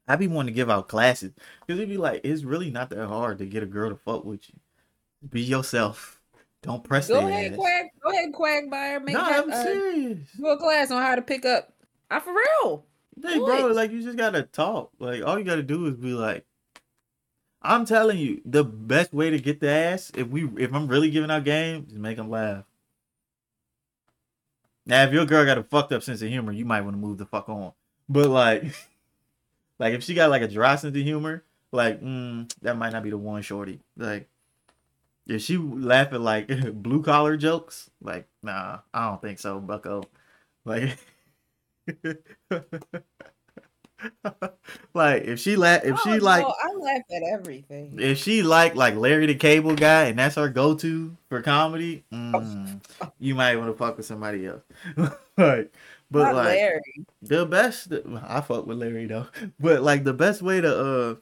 I 0.08 0.16
be 0.16 0.28
wanting 0.28 0.54
to 0.54 0.56
give 0.56 0.70
out 0.70 0.88
classes 0.88 1.34
because 1.66 1.80
it'd 1.80 1.90
be 1.90 1.98
like 1.98 2.22
it's 2.24 2.44
really 2.44 2.70
not 2.72 2.90
that 2.92 3.08
hard 3.08 3.40
to 3.40 3.46
get 3.46 3.64
a 3.64 3.68
girl 3.68 3.90
to 3.90 3.96
fuck 3.96 4.24
with 4.26 4.48
you. 4.50 4.56
Be 5.30 5.42
yourself. 5.42 6.22
Don't 6.62 6.84
press 6.84 7.08
Go 7.08 7.28
ahead, 7.28 7.54
ass. 7.54 7.58
Quack. 7.58 7.92
Go 8.04 8.12
ahead, 8.12 8.34
Quagmire. 8.34 9.00
Make 9.00 9.14
No, 9.16 9.22
that, 9.22 9.44
I'm 9.44 9.52
uh, 9.52 9.64
serious. 9.64 10.20
do 10.38 10.48
a 10.48 10.58
class 10.58 10.92
on 10.92 11.02
how 11.02 11.16
to 11.16 11.22
pick 11.22 11.46
up. 11.46 11.72
I 12.10 12.20
for 12.20 12.34
real. 12.34 12.86
Hey, 13.24 13.36
do 13.36 13.46
bro, 13.46 13.70
it. 13.70 13.76
like 13.76 13.92
you 13.92 14.02
just 14.02 14.18
gotta 14.18 14.44
talk. 14.44 14.92
Like 15.00 15.24
all 15.24 15.38
you 15.40 15.46
gotta 15.46 15.64
do 15.64 15.86
is 15.88 15.96
be 15.96 16.14
like, 16.14 16.46
I'm 17.62 17.86
telling 17.86 18.18
you, 18.20 18.42
the 18.46 18.64
best 18.64 19.14
way 19.14 19.32
to 19.32 19.40
get 19.40 19.60
the 19.60 19.70
ass, 19.70 20.12
if 20.16 20.28
we, 20.28 20.48
if 20.58 20.72
I'm 20.74 20.88
really 20.88 21.10
giving 21.10 21.32
out 21.32 21.44
game, 21.46 21.88
is 21.90 21.98
make 21.98 22.18
them 22.18 22.30
laugh. 22.30 22.64
Now, 24.86 25.04
if 25.04 25.14
your 25.14 25.26
girl 25.26 25.46
got 25.46 25.58
a 25.58 25.64
fucked 25.64 25.92
up 25.94 26.04
sense 26.04 26.22
of 26.22 26.30
humor, 26.30 26.52
you 26.52 26.64
might 26.66 26.82
want 26.82 26.94
to 26.96 27.00
move 27.00 27.18
the 27.18 27.26
fuck 27.26 27.50
on. 27.50 27.74
But 28.08 28.30
like, 28.30 28.66
like 29.80 29.94
if 29.94 30.04
she 30.04 30.14
got 30.14 30.30
like 30.30 30.42
a 30.42 30.48
dry 30.48 30.76
sense 30.76 30.96
of 30.96 31.04
humor, 31.04 31.44
like 31.72 32.02
mm, 32.02 32.52
that 32.62 32.78
might 32.78 32.94
not 32.94 33.04
be 33.04 33.10
the 33.10 33.18
one, 33.18 33.42
shorty. 33.42 33.82
Like, 33.98 34.30
if 35.28 35.42
she 35.42 35.58
laugh 35.58 36.14
at 36.14 36.22
like 36.22 36.48
blue 36.84 37.04
collar 37.04 37.38
jokes, 37.38 37.90
like 38.02 38.28
nah, 38.44 38.80
I 38.94 39.10
don't 39.10 39.22
think 39.22 39.40
so, 39.40 39.60
Bucko. 39.60 40.04
Like. 40.66 40.98
like 44.94 45.24
if 45.24 45.40
she 45.40 45.56
la- 45.56 45.80
if 45.84 46.00
she 46.02 46.12
Oh, 46.12 46.18
like 46.24 46.44
no, 46.44 46.54
I 46.62 46.74
laugh 46.76 47.02
at 47.12 47.24
everything. 47.34 47.96
if 48.00 48.18
she 48.18 48.42
like 48.44 48.76
like 48.76 48.96
Larry 48.96 49.26
the 49.26 49.36
Cable 49.36 49.76
Guy 49.76 50.06
and 50.06 50.20
that's 50.20 50.36
her 50.36 50.50
go 50.50 50.76
to 50.76 51.16
for 51.30 51.42
comedy, 51.42 52.04
mm, 52.14 52.82
you 53.20 53.36
might 53.36 53.56
want 53.58 53.72
to 53.72 53.78
fuck 53.78 53.98
with 53.98 54.06
somebody 54.06 54.46
else. 54.48 54.64
like, 55.38 55.74
but 56.12 56.24
Not 56.24 56.36
like 56.36 56.46
Larry. 56.46 57.06
the 57.22 57.46
best, 57.46 57.92
I 58.28 58.42
fuck 58.42 58.66
with 58.68 58.78
Larry 58.78 59.06
though. 59.08 59.28
But 59.60 59.82
like 59.82 60.04
the 60.04 60.14
best 60.14 60.42
way 60.42 60.62
to 60.62 60.78
uh, 61.12 61.16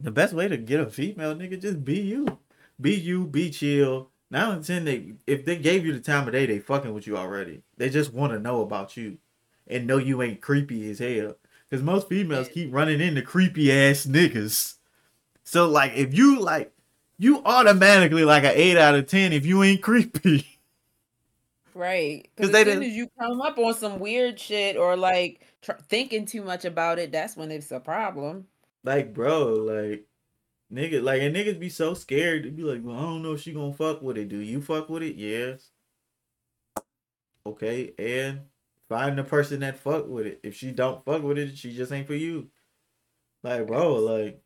the 0.00 0.10
best 0.10 0.32
way 0.34 0.48
to 0.48 0.56
get 0.56 0.80
a 0.80 0.86
female 0.90 1.34
nigga 1.34 1.60
just 1.60 1.84
be 1.84 2.00
you, 2.00 2.38
be 2.80 2.94
you, 2.94 3.26
be 3.26 3.50
chill. 3.50 4.10
Now 4.30 4.52
intend 4.52 4.86
they 4.86 5.12
if 5.26 5.44
they 5.44 5.56
gave 5.56 5.86
you 5.86 5.92
the 5.92 6.00
time 6.00 6.26
of 6.26 6.32
day, 6.32 6.46
they 6.46 6.58
fucking 6.58 6.92
with 6.92 7.06
you 7.06 7.16
already. 7.16 7.62
They 7.76 7.88
just 7.90 8.12
want 8.12 8.32
to 8.32 8.38
know 8.38 8.62
about 8.62 8.96
you, 8.96 9.18
and 9.66 9.86
know 9.86 9.98
you 9.98 10.22
ain't 10.22 10.40
creepy 10.40 10.90
as 10.90 10.98
hell. 10.98 11.36
Cause 11.70 11.82
most 11.82 12.08
females 12.08 12.48
keep 12.48 12.72
running 12.72 13.00
into 13.00 13.22
creepy 13.22 13.72
ass 13.72 14.06
niggas. 14.06 14.74
So 15.42 15.68
like 15.68 15.92
if 15.94 16.14
you 16.14 16.40
like, 16.40 16.72
you 17.18 17.42
automatically 17.44 18.24
like 18.24 18.44
an 18.44 18.52
eight 18.54 18.76
out 18.76 18.94
of 18.94 19.06
ten 19.06 19.32
if 19.32 19.44
you 19.46 19.62
ain't 19.62 19.82
creepy. 19.82 20.46
Right. 21.76 22.28
Because 22.36 22.50
as 22.50 22.56
soon 22.56 22.64
didn't- 22.66 22.82
as 22.84 22.92
you 22.94 23.08
come 23.18 23.40
up 23.40 23.58
on 23.58 23.74
some 23.74 23.98
weird 23.98 24.38
shit 24.38 24.76
or 24.76 24.96
like 24.96 25.40
tr- 25.60 25.72
thinking 25.88 26.24
too 26.24 26.42
much 26.44 26.64
about 26.64 27.00
it, 27.00 27.10
that's 27.10 27.36
when 27.36 27.50
it's 27.50 27.72
a 27.72 27.80
problem. 27.80 28.46
like 28.84 29.12
bro 29.12 29.54
like 29.54 30.06
Nigga, 30.72 31.02
like 31.02 31.20
and 31.22 31.34
niggas 31.34 31.58
be 31.58 31.68
so 31.68 31.92
scared 31.94 32.44
to 32.44 32.50
be 32.52 32.62
like, 32.62 32.80
well, 32.84 32.96
I 32.96 33.00
don't 33.02 33.22
know 33.22 33.32
if 33.32 33.40
she 33.42 33.52
gonna 33.52 33.72
fuck 33.74 34.02
with 34.02 34.16
it. 34.18 34.28
Do 34.28 34.38
you 34.38 34.62
fuck 34.62 34.88
with 34.88 35.02
it? 35.02 35.16
Yes. 35.16 35.70
Okay, 37.46 37.92
and 37.98 38.40
find 38.88 39.18
the 39.18 39.24
person 39.24 39.60
that 39.60 39.78
fuck 39.78 40.08
with 40.08 40.26
it. 40.26 40.40
If 40.42 40.56
she 40.56 40.70
don't 40.70 41.04
fuck 41.04 41.22
with 41.22 41.38
it, 41.38 41.56
she 41.56 41.74
just 41.74 41.92
ain't 41.92 42.06
for 42.06 42.14
you. 42.14 42.48
Like, 43.42 43.66
bro, 43.66 43.94
like, 43.96 44.40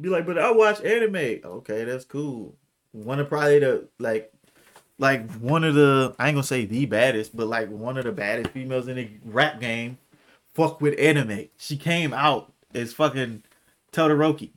be 0.00 0.08
like, 0.08 0.26
but 0.26 0.38
I 0.38 0.50
watch 0.52 0.82
anime. 0.82 1.40
Okay, 1.44 1.84
that's 1.84 2.04
cool. 2.04 2.56
One 2.92 3.20
of 3.20 3.28
probably 3.28 3.60
the 3.60 3.88
like, 3.98 4.32
like 4.98 5.30
one 5.34 5.64
of 5.64 5.74
the 5.74 6.14
I 6.18 6.28
ain't 6.28 6.36
gonna 6.36 6.44
say 6.44 6.64
the 6.64 6.86
baddest, 6.86 7.36
but 7.36 7.46
like 7.46 7.68
one 7.70 7.96
of 7.96 8.04
the 8.04 8.12
baddest 8.12 8.50
females 8.50 8.88
in 8.88 8.96
the 8.96 9.10
rap 9.24 9.60
game. 9.60 9.98
Fuck 10.54 10.80
with 10.80 10.98
anime. 10.98 11.48
She 11.58 11.76
came 11.76 12.14
out 12.14 12.52
as 12.74 12.94
fucking 12.94 13.42
Todoroki. 13.92 14.52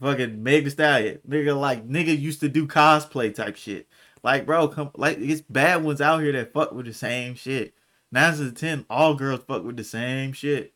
Fucking 0.00 0.42
Meg 0.42 0.64
Thee 0.64 0.70
Stallion. 0.70 1.20
Nigga 1.26 1.58
like 1.58 1.88
nigga 1.88 2.18
used 2.18 2.40
to 2.40 2.48
do 2.48 2.66
cosplay 2.66 3.34
type 3.34 3.56
shit. 3.56 3.88
Like 4.22 4.44
bro, 4.44 4.68
come 4.68 4.90
like 4.96 5.18
it's 5.18 5.40
bad 5.40 5.82
ones 5.82 6.00
out 6.00 6.22
here 6.22 6.32
that 6.32 6.52
fuck 6.52 6.72
with 6.72 6.86
the 6.86 6.92
same 6.92 7.34
shit. 7.34 7.74
Nine 8.14 8.36
to 8.36 8.52
ten, 8.52 8.86
all 8.88 9.14
girls 9.14 9.40
fuck 9.44 9.64
with 9.64 9.76
the 9.76 9.82
same 9.82 10.32
shit. 10.32 10.72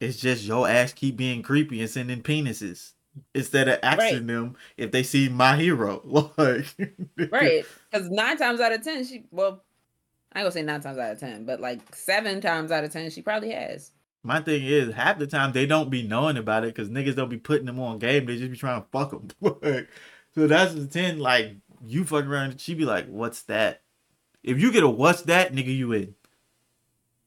It's 0.00 0.16
just 0.16 0.44
your 0.44 0.66
ass 0.66 0.94
keep 0.94 1.18
being 1.18 1.42
creepy 1.42 1.82
and 1.82 1.90
sending 1.90 2.22
penises 2.22 2.92
instead 3.34 3.68
of 3.68 3.78
asking 3.82 4.20
Right. 4.20 4.26
them 4.26 4.56
if 4.78 4.92
they 4.92 5.02
see 5.02 5.28
my 5.28 5.56
hero. 5.56 6.00
Like 6.38 6.74
Right. 7.30 7.66
Because 7.90 8.08
nine 8.08 8.38
times 8.38 8.60
out 8.60 8.72
of 8.72 8.82
ten, 8.82 9.04
she 9.04 9.24
well, 9.30 9.62
I 10.32 10.38
ain't 10.38 10.44
gonna 10.44 10.52
say 10.52 10.62
nine 10.62 10.80
times 10.80 10.96
out 10.96 11.12
of 11.12 11.20
ten, 11.20 11.44
but 11.44 11.60
like 11.60 11.94
seven 11.94 12.40
times 12.40 12.72
out 12.72 12.82
of 12.82 12.90
ten, 12.90 13.10
she 13.10 13.20
probably 13.20 13.50
has. 13.50 13.90
My 14.24 14.40
thing 14.40 14.64
is, 14.64 14.94
half 14.94 15.18
the 15.18 15.26
time 15.26 15.52
they 15.52 15.66
don't 15.66 15.90
be 15.90 16.02
knowing 16.02 16.38
about 16.38 16.64
it 16.64 16.74
because 16.74 16.88
niggas 16.88 17.14
don't 17.14 17.28
be 17.28 17.36
putting 17.36 17.66
them 17.66 17.78
on 17.78 17.98
game. 17.98 18.24
They 18.24 18.38
just 18.38 18.50
be 18.52 18.56
trying 18.56 18.80
to 18.80 18.88
fuck 18.90 19.10
them. 19.10 19.28
so 20.34 20.46
that's 20.46 20.72
the 20.72 20.86
ten. 20.86 21.18
Like 21.18 21.56
you 21.84 22.06
fuck 22.06 22.24
around, 22.24 22.58
she 22.58 22.72
be 22.72 22.86
like, 22.86 23.06
"What's 23.06 23.42
that?" 23.42 23.82
If 24.46 24.58
you 24.60 24.72
get 24.72 24.82
a 24.84 24.88
"What's 24.88 25.22
that?" 25.22 25.52
nigga, 25.52 25.76
you 25.76 25.92
in. 25.92 26.14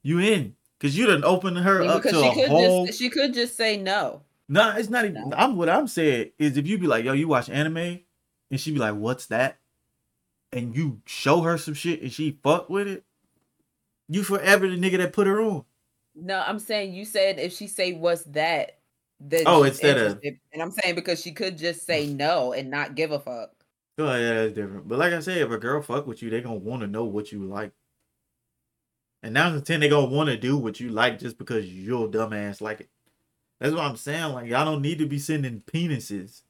You 0.01 0.19
in 0.19 0.55
because 0.79 0.97
you 0.97 1.05
done 1.05 1.23
opened 1.23 1.57
her 1.59 1.83
Yeah, 1.83 1.91
up 1.91 2.01
because 2.03 2.17
to 2.19 2.23
she 2.23 2.29
a 2.29 2.33
could 2.33 2.49
whole. 2.49 2.85
just 2.87 2.97
she 2.97 3.09
could 3.09 3.33
just 3.35 3.55
say 3.55 3.77
no. 3.77 4.21
No, 4.47 4.75
it's 4.75 4.89
not 4.89 5.05
even. 5.05 5.29
No. 5.29 5.35
I'm 5.37 5.55
what 5.57 5.69
I'm 5.69 5.87
saying 5.87 6.31
is 6.39 6.57
if 6.57 6.65
you 6.65 6.79
be 6.79 6.87
like, 6.87 7.03
"Yo, 7.05 7.13
you 7.13 7.27
watch 7.27 7.49
anime," 7.49 7.99
and 8.49 8.59
she 8.59 8.71
be 8.71 8.79
like, 8.79 8.95
"What's 8.95 9.27
that?" 9.27 9.59
and 10.51 10.75
you 10.75 10.99
show 11.05 11.41
her 11.41 11.59
some 11.59 11.75
shit 11.75 12.01
and 12.01 12.11
she 12.11 12.39
fuck 12.41 12.71
with 12.71 12.87
it, 12.87 13.03
you 14.07 14.23
forever 14.23 14.67
the 14.67 14.75
nigga 14.77 14.97
that 14.97 15.13
put 15.13 15.27
her 15.27 15.39
on. 15.39 15.63
No, 16.15 16.39
I'm 16.43 16.57
saying 16.57 16.93
you 16.95 17.05
said 17.05 17.37
if 17.37 17.53
she 17.53 17.67
say 17.67 17.93
what's 17.93 18.23
that, 18.23 18.79
then 19.19 19.43
Oh, 19.45 19.61
instead 19.61 19.99
of- 19.99 20.19
and 20.23 20.61
I'm 20.61 20.71
saying 20.71 20.95
because 20.95 21.21
she 21.21 21.33
could 21.33 21.55
just 21.55 21.85
say 21.85 22.07
no 22.07 22.51
and 22.53 22.71
not 22.71 22.95
give 22.95 23.11
a 23.11 23.19
fuck. 23.19 23.51
Oh 23.99 24.15
yeah, 24.15 24.33
that's 24.33 24.53
different. 24.53 24.87
But 24.87 24.99
like 24.99 25.13
I 25.13 25.19
said, 25.19 25.37
if 25.39 25.51
a 25.51 25.57
girl 25.57 25.81
fuck 25.81 26.07
with 26.07 26.21
you, 26.21 26.29
they 26.29 26.41
gonna 26.41 26.55
want 26.55 26.81
to 26.81 26.87
know 26.87 27.03
what 27.03 27.31
you 27.31 27.43
like. 27.43 27.71
And 29.21 29.33
now 29.33 29.49
the 29.49 29.61
ten, 29.61 29.81
they 29.81 29.89
gonna 29.89 30.07
want 30.07 30.29
to 30.29 30.37
do 30.37 30.57
what 30.57 30.79
you 30.79 30.89
like 30.89 31.19
just 31.19 31.37
because 31.37 31.65
your 31.71 32.07
dumbass 32.07 32.61
like 32.61 32.81
it. 32.81 32.89
That's 33.59 33.73
what 33.73 33.83
I'm 33.83 33.97
saying. 33.97 34.33
Like 34.33 34.47
y'all 34.47 34.65
don't 34.65 34.81
need 34.81 34.99
to 34.99 35.05
be 35.05 35.19
sending 35.19 35.61
penises. 35.61 36.41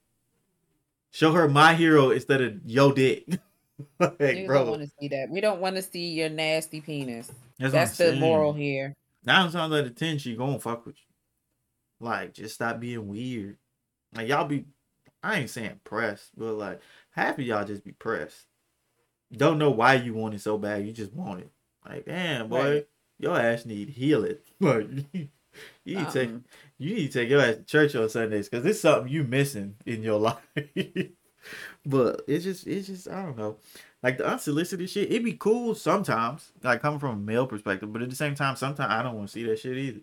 Show 1.11 1.31
her 1.33 1.49
my 1.49 1.73
hero 1.73 2.11
instead 2.11 2.41
of 2.41 2.59
yo 2.65 2.91
dick. 2.91 3.25
like, 3.99 4.17
Niggas 4.19 4.47
don't 4.47 4.69
want 4.69 4.81
to 4.83 4.91
see 4.99 5.07
that. 5.07 5.29
We 5.29 5.41
don't 5.41 5.59
want 5.59 5.75
to 5.77 5.81
see 5.81 6.09
your 6.09 6.29
nasty 6.29 6.81
penis. 6.81 7.31
that's, 7.57 7.73
That's, 7.73 7.97
the 7.97 8.15
moral 8.15 8.53
saying. 8.53 8.63
here. 8.63 8.95
Nine 9.25 9.51
times 9.51 9.73
out 9.73 9.85
of 9.85 9.95
ten, 9.95 10.19
she 10.19 10.35
gonna 10.35 10.59
fuck 10.59 10.85
with 10.85 10.95
you. 10.97 12.07
Like, 12.07 12.33
just 12.33 12.55
stop 12.55 12.79
being 12.79 13.07
weird. 13.07 13.57
Like 14.13 14.27
y'all 14.27 14.45
be, 14.45 14.65
I 15.23 15.39
ain't 15.39 15.49
saying 15.49 15.81
press, 15.83 16.29
but 16.37 16.53
like 16.53 16.81
half 17.11 17.37
of 17.39 17.45
y'all 17.45 17.65
just 17.65 17.83
be 17.83 17.91
pressed. 17.91 18.45
Don't 19.31 19.57
know 19.59 19.69
why 19.71 19.93
you 19.95 20.13
want 20.13 20.33
it 20.33 20.41
so 20.41 20.57
bad. 20.57 20.85
You 20.85 20.91
just 20.91 21.13
want 21.13 21.41
it. 21.41 21.51
Like, 21.87 22.05
damn 22.05 22.49
boy, 22.49 22.69
Right. 22.73 22.87
your 23.19 23.39
ass 23.39 23.65
need 23.65 23.89
healing. 23.89 24.37
Like, 24.59 24.87
you 25.83 25.95
need 25.97 26.05
to 26.07 26.11
take, 26.11 26.29
Um, 26.29 26.45
you 26.77 26.95
need 26.95 27.11
to 27.11 27.19
take 27.19 27.29
your 27.29 27.41
ass 27.41 27.55
to 27.55 27.63
church 27.63 27.95
on 27.95 28.07
Sundays 28.09 28.47
because 28.49 28.65
it's 28.65 28.79
something 28.81 29.11
you 29.11 29.23
missing 29.23 29.75
in 29.85 30.03
your 30.03 30.19
life. 30.19 30.37
but 31.85 32.21
it's 32.27 32.43
just, 32.43 32.67
it's 32.67 32.87
just, 32.87 33.07
I 33.07 33.23
don't 33.23 33.37
know. 33.37 33.57
Like 34.03 34.17
the 34.17 34.27
unsolicited 34.27 34.89
shit, 34.89 35.09
it'd 35.11 35.23
be 35.25 35.33
cool 35.33 35.75
sometimes, 35.75 36.51
like 36.63 36.81
coming 36.81 36.99
from 36.99 37.15
a 37.15 37.19
male 37.21 37.47
perspective, 37.47 37.91
but 37.91 38.01
at 38.01 38.09
the 38.09 38.15
same 38.15 38.35
time, 38.35 38.55
sometimes 38.55 38.91
I 38.91 39.03
don't 39.03 39.15
want 39.15 39.27
to 39.27 39.33
see 39.33 39.43
that 39.43 39.59
shit 39.59 39.77
either. 39.77 39.99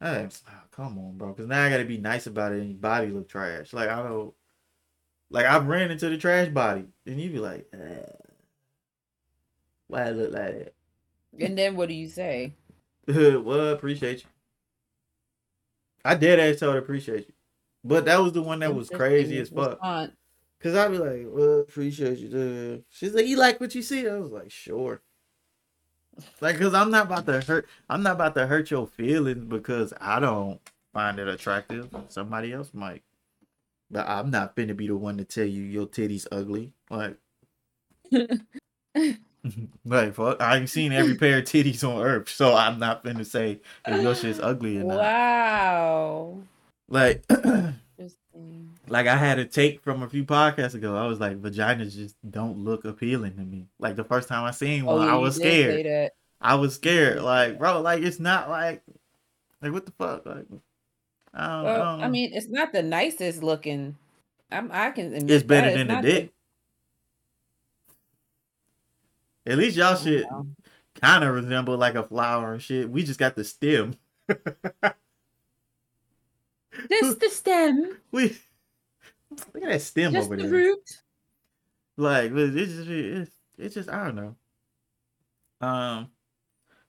Ah, 0.00 0.26
come 0.70 0.98
on, 0.98 1.16
bro, 1.16 1.28
because 1.28 1.46
now 1.48 1.64
I 1.64 1.70
gotta 1.70 1.84
be 1.84 1.98
nice 1.98 2.26
about 2.26 2.52
it 2.52 2.60
and 2.60 2.70
your 2.70 2.78
body 2.78 3.08
look 3.08 3.28
trash. 3.28 3.72
Like 3.72 3.88
I 3.88 4.02
don't, 4.02 4.34
like 5.32 5.46
I've 5.46 5.66
ran 5.66 5.90
into 5.90 6.08
the 6.08 6.18
trash 6.18 6.48
body, 6.48 6.84
and 7.06 7.20
you'd 7.20 7.32
be 7.32 7.38
like, 7.38 7.66
uh, 7.74 8.12
why 9.88 10.04
it 10.04 10.16
look 10.16 10.32
like 10.32 10.42
it? 10.42 10.74
and 11.40 11.56
then 11.56 11.76
what 11.76 11.88
do 11.88 11.94
you 11.94 12.08
say? 12.08 12.52
that? 13.06 13.40
well, 13.44 13.68
appreciate 13.68 14.22
you. 14.22 14.28
I 16.04 16.14
dead 16.14 16.38
ass 16.38 16.60
told 16.60 16.74
her 16.74 16.80
appreciate 16.80 17.28
you, 17.28 17.34
but 17.82 18.04
that 18.04 18.20
was 18.20 18.32
the 18.32 18.42
one 18.42 18.60
that 18.60 18.74
was 18.74 18.90
crazy 18.90 19.38
as 19.38 19.48
fuck. 19.48 19.72
Response. 19.72 20.12
Cause 20.60 20.76
I'd 20.76 20.92
be 20.92 20.98
like, 20.98 21.26
well, 21.26 21.60
appreciate 21.60 22.18
you. 22.18 22.28
dude." 22.28 22.84
She's 22.88 23.14
like, 23.14 23.26
you 23.26 23.36
like 23.36 23.60
what 23.60 23.74
you 23.74 23.82
see? 23.82 24.08
I 24.08 24.16
was 24.18 24.30
like, 24.30 24.50
sure. 24.50 25.02
Like, 26.40 26.58
cause 26.58 26.72
I'm 26.74 26.90
not 26.90 27.06
about 27.06 27.26
to 27.26 27.40
hurt. 27.40 27.68
I'm 27.88 28.02
not 28.04 28.12
about 28.12 28.34
to 28.36 28.46
hurt 28.46 28.70
your 28.70 28.86
feelings 28.86 29.44
because 29.44 29.92
I 30.00 30.20
don't 30.20 30.60
find 30.92 31.18
it 31.18 31.26
attractive. 31.26 31.88
Somebody 32.08 32.52
else 32.52 32.72
might. 32.72 33.02
But 33.92 34.08
I'm 34.08 34.30
not 34.30 34.56
finna 34.56 34.76
be 34.76 34.88
the 34.88 34.96
one 34.96 35.18
to 35.18 35.24
tell 35.24 35.44
you 35.44 35.62
your 35.62 35.86
titties 35.86 36.26
ugly. 36.32 36.72
Like, 36.90 37.16
like 39.84 40.14
fuck. 40.14 40.40
I 40.40 40.56
ain't 40.56 40.70
seen 40.70 40.92
every 40.92 41.14
pair 41.14 41.38
of 41.38 41.44
titties 41.44 41.86
on 41.86 42.02
earth, 42.02 42.30
so 42.30 42.56
I'm 42.56 42.78
not 42.78 43.04
finna 43.04 43.26
say 43.26 43.60
if 43.86 44.02
your 44.02 44.14
shit's 44.14 44.40
ugly 44.40 44.78
or 44.78 44.84
not. 44.84 44.98
Wow. 44.98 46.38
Like. 46.88 47.24
Like 48.88 49.06
I 49.06 49.16
had 49.16 49.38
a 49.38 49.44
take 49.44 49.82
from 49.82 50.02
a 50.02 50.08
few 50.08 50.24
podcasts 50.24 50.74
ago. 50.74 50.96
I 50.96 51.06
was 51.06 51.20
like, 51.20 51.40
vaginas 51.40 51.94
just 51.94 52.16
don't 52.28 52.58
look 52.58 52.84
appealing 52.84 53.36
to 53.36 53.42
me. 53.42 53.68
Like 53.78 53.96
the 53.96 54.04
first 54.04 54.28
time 54.28 54.44
I 54.44 54.50
seen 54.50 54.82
Oh, 54.86 54.96
one, 54.96 55.06
yeah, 55.06 55.14
I 55.14 55.16
was 55.16 55.36
scared. 55.36 56.10
I 56.40 56.56
was 56.56 56.74
scared. 56.74 57.22
Like, 57.22 57.58
bro, 57.58 57.80
like 57.80 58.02
it's 58.02 58.18
not 58.18 58.50
like, 58.50 58.82
like 59.62 59.72
what 59.72 59.86
the 59.86 59.92
fuck? 59.92 60.26
Like, 60.26 60.46
I 61.34 61.46
don't, 61.46 61.64
Well, 61.64 61.74
I, 61.82 61.92
don't 61.92 62.04
I 62.04 62.08
mean, 62.08 62.30
it's 62.34 62.48
not 62.48 62.72
the 62.72 62.82
nicest 62.82 63.42
looking. 63.42 63.96
I'm, 64.50 64.70
I 64.72 64.90
can. 64.90 65.14
it's 65.30 65.42
better 65.42 65.70
that. 65.70 65.76
than 65.78 65.86
the 65.88 65.94
not 65.94 66.02
dick. 66.04 66.32
At 69.46 69.58
least 69.58 69.76
y'all 69.76 69.96
shit 69.96 70.30
know. 70.30 70.46
kind 71.00 71.24
of 71.24 71.34
resemble 71.34 71.76
like 71.76 71.94
a 71.94 72.02
flower 72.04 72.52
and 72.52 72.62
shit. 72.62 72.88
We 72.88 73.02
just 73.02 73.18
got 73.18 73.34
the 73.34 73.44
stem. 73.44 73.96
Just 76.88 77.20
the 77.20 77.28
stem, 77.28 77.98
we 78.12 78.36
look 79.30 79.62
at 79.62 79.68
that 79.70 79.82
stem 79.82 80.12
just 80.12 80.26
over 80.26 80.36
the 80.36 80.44
there. 80.44 80.52
root. 80.52 81.02
Like, 81.96 82.32
it's 82.34 82.72
just, 82.72 82.88
it's, 82.88 83.30
it's 83.58 83.74
just, 83.74 83.88
I 83.90 84.04
don't 84.06 84.16
know. 84.16 84.36
Um, 85.60 86.10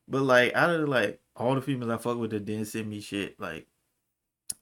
but 0.07 0.21
like, 0.21 0.53
out 0.53 0.69
of 0.69 0.87
like 0.87 1.19
all 1.35 1.55
the 1.55 1.61
females 1.61 1.91
I 1.91 1.97
fuck 1.97 2.17
with 2.17 2.31
that 2.31 2.45
didn't 2.45 2.65
send 2.65 2.89
me 2.89 3.01
shit, 3.01 3.37
like, 3.39 3.67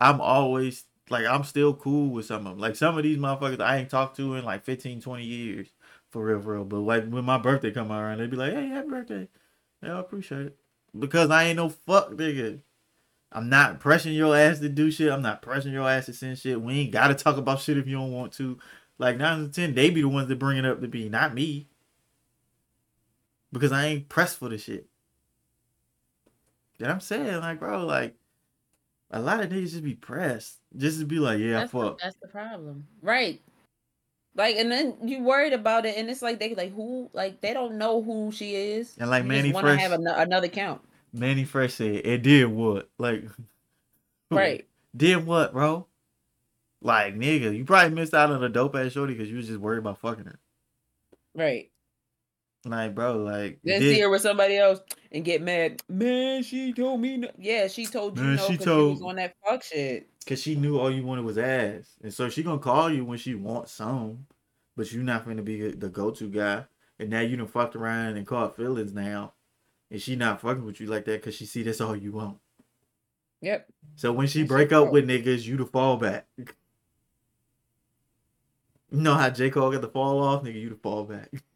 I'm 0.02 0.20
always 0.20 0.86
like, 1.10 1.26
I'm 1.26 1.44
still 1.44 1.76
cool 1.76 2.10
with 2.10 2.26
some 2.26 2.48
of 2.48 2.54
them. 2.54 2.60
Like, 2.60 2.76
some 2.76 2.98
of 2.98 3.04
these 3.04 3.20
motherfuckers 3.20 3.62
I 3.62 3.78
ain't 3.78 3.90
talked 3.90 4.18
to 4.18 4.36
in 4.36 4.44
like 4.44 4.64
15, 4.66 5.00
20 5.00 5.24
years, 5.24 5.68
for 6.10 6.26
real, 6.26 6.42
for 6.42 6.56
real. 6.56 6.66
But 6.66 6.80
like, 6.80 7.08
when 7.08 7.24
my 7.24 7.38
birthday 7.38 7.72
come 7.72 7.92
around, 7.92 8.18
they 8.18 8.28
be 8.28 8.36
like, 8.36 8.52
hey, 8.54 8.68
happy 8.68 8.90
birthday. 8.90 9.28
Yeah, 9.84 9.98
I 9.98 10.00
appreciate 10.00 10.48
it. 10.48 10.58
Because 10.98 11.30
I 11.30 11.44
ain't 11.44 11.58
no 11.58 11.70
fuck 11.70 12.12
nigga. 12.12 12.62
I'm 13.32 13.48
not 13.48 13.80
pressing 13.80 14.14
your 14.14 14.36
ass 14.36 14.60
to 14.60 14.70
do 14.70 14.92
shit. 14.92 15.12
I'm 15.12 15.22
not 15.22 15.42
pressing 15.42 15.72
your 15.72 15.90
ass 15.90 16.08
to 16.08 16.14
send 16.14 16.38
shit. 16.38 16.62
We 16.62 16.80
ain't 16.80 16.92
gotta 16.92 17.14
talk 17.16 17.38
about 17.38 17.62
shit 17.62 17.78
if 17.78 17.88
you 17.88 17.96
don't 17.96 18.12
want 18.12 18.34
to. 18.34 18.58
Like 18.98 19.18
nine 19.18 19.42
of 19.42 19.52
ten, 19.54 19.74
they 19.74 19.90
be 19.90 20.02
the 20.02 20.10
ones 20.10 20.28
that 20.28 20.40
bring 20.40 20.58
it 20.58 20.66
up 20.66 20.82
to 20.82 20.88
be, 20.88 21.08
not 21.08 21.34
me. 21.34 21.68
Because 23.54 23.72
I 23.72 23.86
ain't 23.86 24.10
pressed 24.10 24.38
for 24.38 24.50
the 24.50 24.58
shit. 24.58 24.88
That 26.80 26.90
I'm 26.90 27.00
saying, 27.00 27.40
like, 27.40 27.60
bro, 27.60 27.86
like 27.86 28.16
a 29.12 29.20
lot 29.22 29.42
of 29.42 29.50
niggas 29.50 29.72
just 29.72 29.84
be 29.84 29.94
pressed. 29.96 30.58
Just 30.76 31.00
to 31.00 31.06
be 31.06 31.20
like, 31.20 31.40
yeah, 31.40 31.60
That's 31.60 31.72
the, 31.72 31.96
that's 32.02 32.16
the 32.22 32.28
problem, 32.28 32.88
right? 33.02 33.42
Like, 34.36 34.56
and 34.56 34.72
then 34.72 34.96
you 35.04 35.22
worried 35.24 35.54
about 35.54 35.86
it, 35.86 35.98
and 35.98 36.10
it's 36.10 36.22
like 36.22 36.40
they 36.40 36.56
like 36.56 36.74
who, 36.74 37.10
like 37.14 37.42
they 37.42 37.54
don't 37.54 37.76
know 37.78 38.02
who 38.02 38.32
she 38.32 38.56
is, 38.56 38.96
And 38.98 39.10
like 39.10 39.24
You 39.24 39.30
Mannie 39.30 39.52
want 39.52 39.66
to 39.66 39.74
Fresh, 39.74 39.82
have 39.82 39.92
ano- 39.92 40.16
another 40.16 40.48
count, 40.48 40.82
Mannie 41.14 41.44
Fresh 41.44 41.74
said, 41.74 42.06
it 42.06 42.22
did 42.24 42.46
what? 42.46 42.90
Like, 42.98 43.26
right? 44.32 44.66
Did 44.96 45.26
what, 45.26 45.52
bro? 45.54 45.88
Like, 46.82 47.16
nigga, 47.16 47.56
you 47.56 47.66
probably 47.66 47.94
missed 47.94 48.14
out 48.14 48.32
on 48.32 48.44
a 48.44 48.50
dope 48.50 48.76
ass 48.76 48.94
shorty 48.94 49.14
because 49.14 49.30
you 49.30 49.38
was 49.38 49.48
just 49.48 49.60
worried 49.60 49.80
about 49.80 50.00
fucking 50.00 50.26
her. 50.26 50.40
Right. 51.36 51.71
Like, 52.64 52.94
bro, 52.94 53.18
like 53.18 53.60
Then 53.64 53.80
this- 53.82 53.96
see 53.96 54.02
her 54.02 54.10
with 54.10 54.22
somebody 54.22 54.58
else 54.58 54.82
and 55.12 55.26
get 55.26 55.42
mad. 55.42 55.82
Man, 55.90 56.44
she 56.44 56.74
told 56.74 57.02
me. 57.02 57.18
No. 57.18 57.30
Yeah, 57.40 57.68
she 57.68 57.86
told 57.88 58.18
you 58.18 58.24
Man, 58.24 58.36
no 58.36 58.46
she 58.46 58.52
because 58.54 58.66
she, 58.66 58.70
was 58.70 59.00
told- 59.00 59.10
on 59.10 59.16
that 59.16 59.36
fuck 59.44 59.64
shit. 59.64 60.08
Cause 60.28 60.40
she 60.40 60.56
knew 60.56 60.78
all 60.78 60.92
you 60.92 61.04
wanted 61.04 61.26
was 61.26 61.40
ass, 61.40 61.96
and 62.04 62.14
so 62.14 62.30
she 62.30 62.44
gonna 62.44 62.60
call 62.60 62.92
you 62.94 63.04
when 63.04 63.18
she 63.18 63.34
wants 63.34 63.72
some, 63.72 64.28
but 64.78 64.92
you 64.92 65.02
not 65.02 65.26
gonna 65.26 65.42
be 65.42 65.72
the 65.72 65.90
go-to 65.90 66.30
guy. 66.30 66.66
And 67.00 67.10
now 67.10 67.22
you 67.22 67.36
done 67.36 67.48
fucked 67.48 67.76
around 67.76 68.18
and 68.18 68.28
caught 68.28 68.56
feelings 68.56 68.94
now, 68.94 69.34
and 69.90 70.00
she 70.00 70.16
not 70.16 70.40
fucking 70.40 70.64
with 70.64 70.80
you 70.80 70.86
like 70.86 71.06
that 71.06 71.22
because 71.22 71.34
she 71.34 71.48
see 71.48 71.64
that's 71.64 71.82
all 71.82 71.96
you 71.96 72.12
want. 72.12 72.38
Yep. 73.42 73.68
So 73.96 74.14
when 74.14 74.28
she 74.28 74.42
That's 74.44 74.50
break 74.50 74.72
up 74.72 74.92
with 74.92 75.08
niggas, 75.08 75.46
you 75.48 75.58
the 75.58 75.66
fallback. 75.66 76.24
You 78.94 79.00
know 79.00 79.14
how 79.14 79.30
J 79.30 79.50
Cole 79.50 79.72
got 79.72 79.80
the 79.80 79.88
fall 79.88 80.22
off, 80.22 80.44
nigga. 80.44 80.62
You 80.62 80.70
the 80.70 80.76
fallback. 80.76 81.28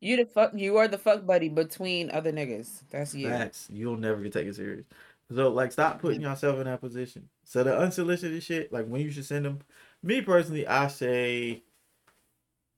You 0.00 0.16
the 0.16 0.26
fuck. 0.26 0.52
You 0.54 0.76
are 0.76 0.88
the 0.88 0.98
fuck 0.98 1.26
buddy 1.26 1.48
between 1.48 2.10
other 2.10 2.32
niggas. 2.32 2.82
That's 2.90 3.14
you. 3.14 3.28
Facts. 3.28 3.68
You'll 3.72 3.96
never 3.96 4.20
get 4.20 4.32
taken 4.32 4.52
serious. 4.52 4.84
So 5.32 5.48
like, 5.48 5.72
stop 5.72 6.00
putting 6.00 6.20
yourself 6.20 6.58
in 6.58 6.64
that 6.64 6.80
position. 6.80 7.28
So 7.44 7.64
the 7.64 7.76
unsolicited 7.76 8.42
shit, 8.42 8.72
like 8.72 8.86
when 8.86 9.00
you 9.00 9.10
should 9.10 9.24
send 9.24 9.44
them. 9.44 9.60
Me 10.02 10.20
personally, 10.20 10.66
I 10.66 10.88
say, 10.88 11.62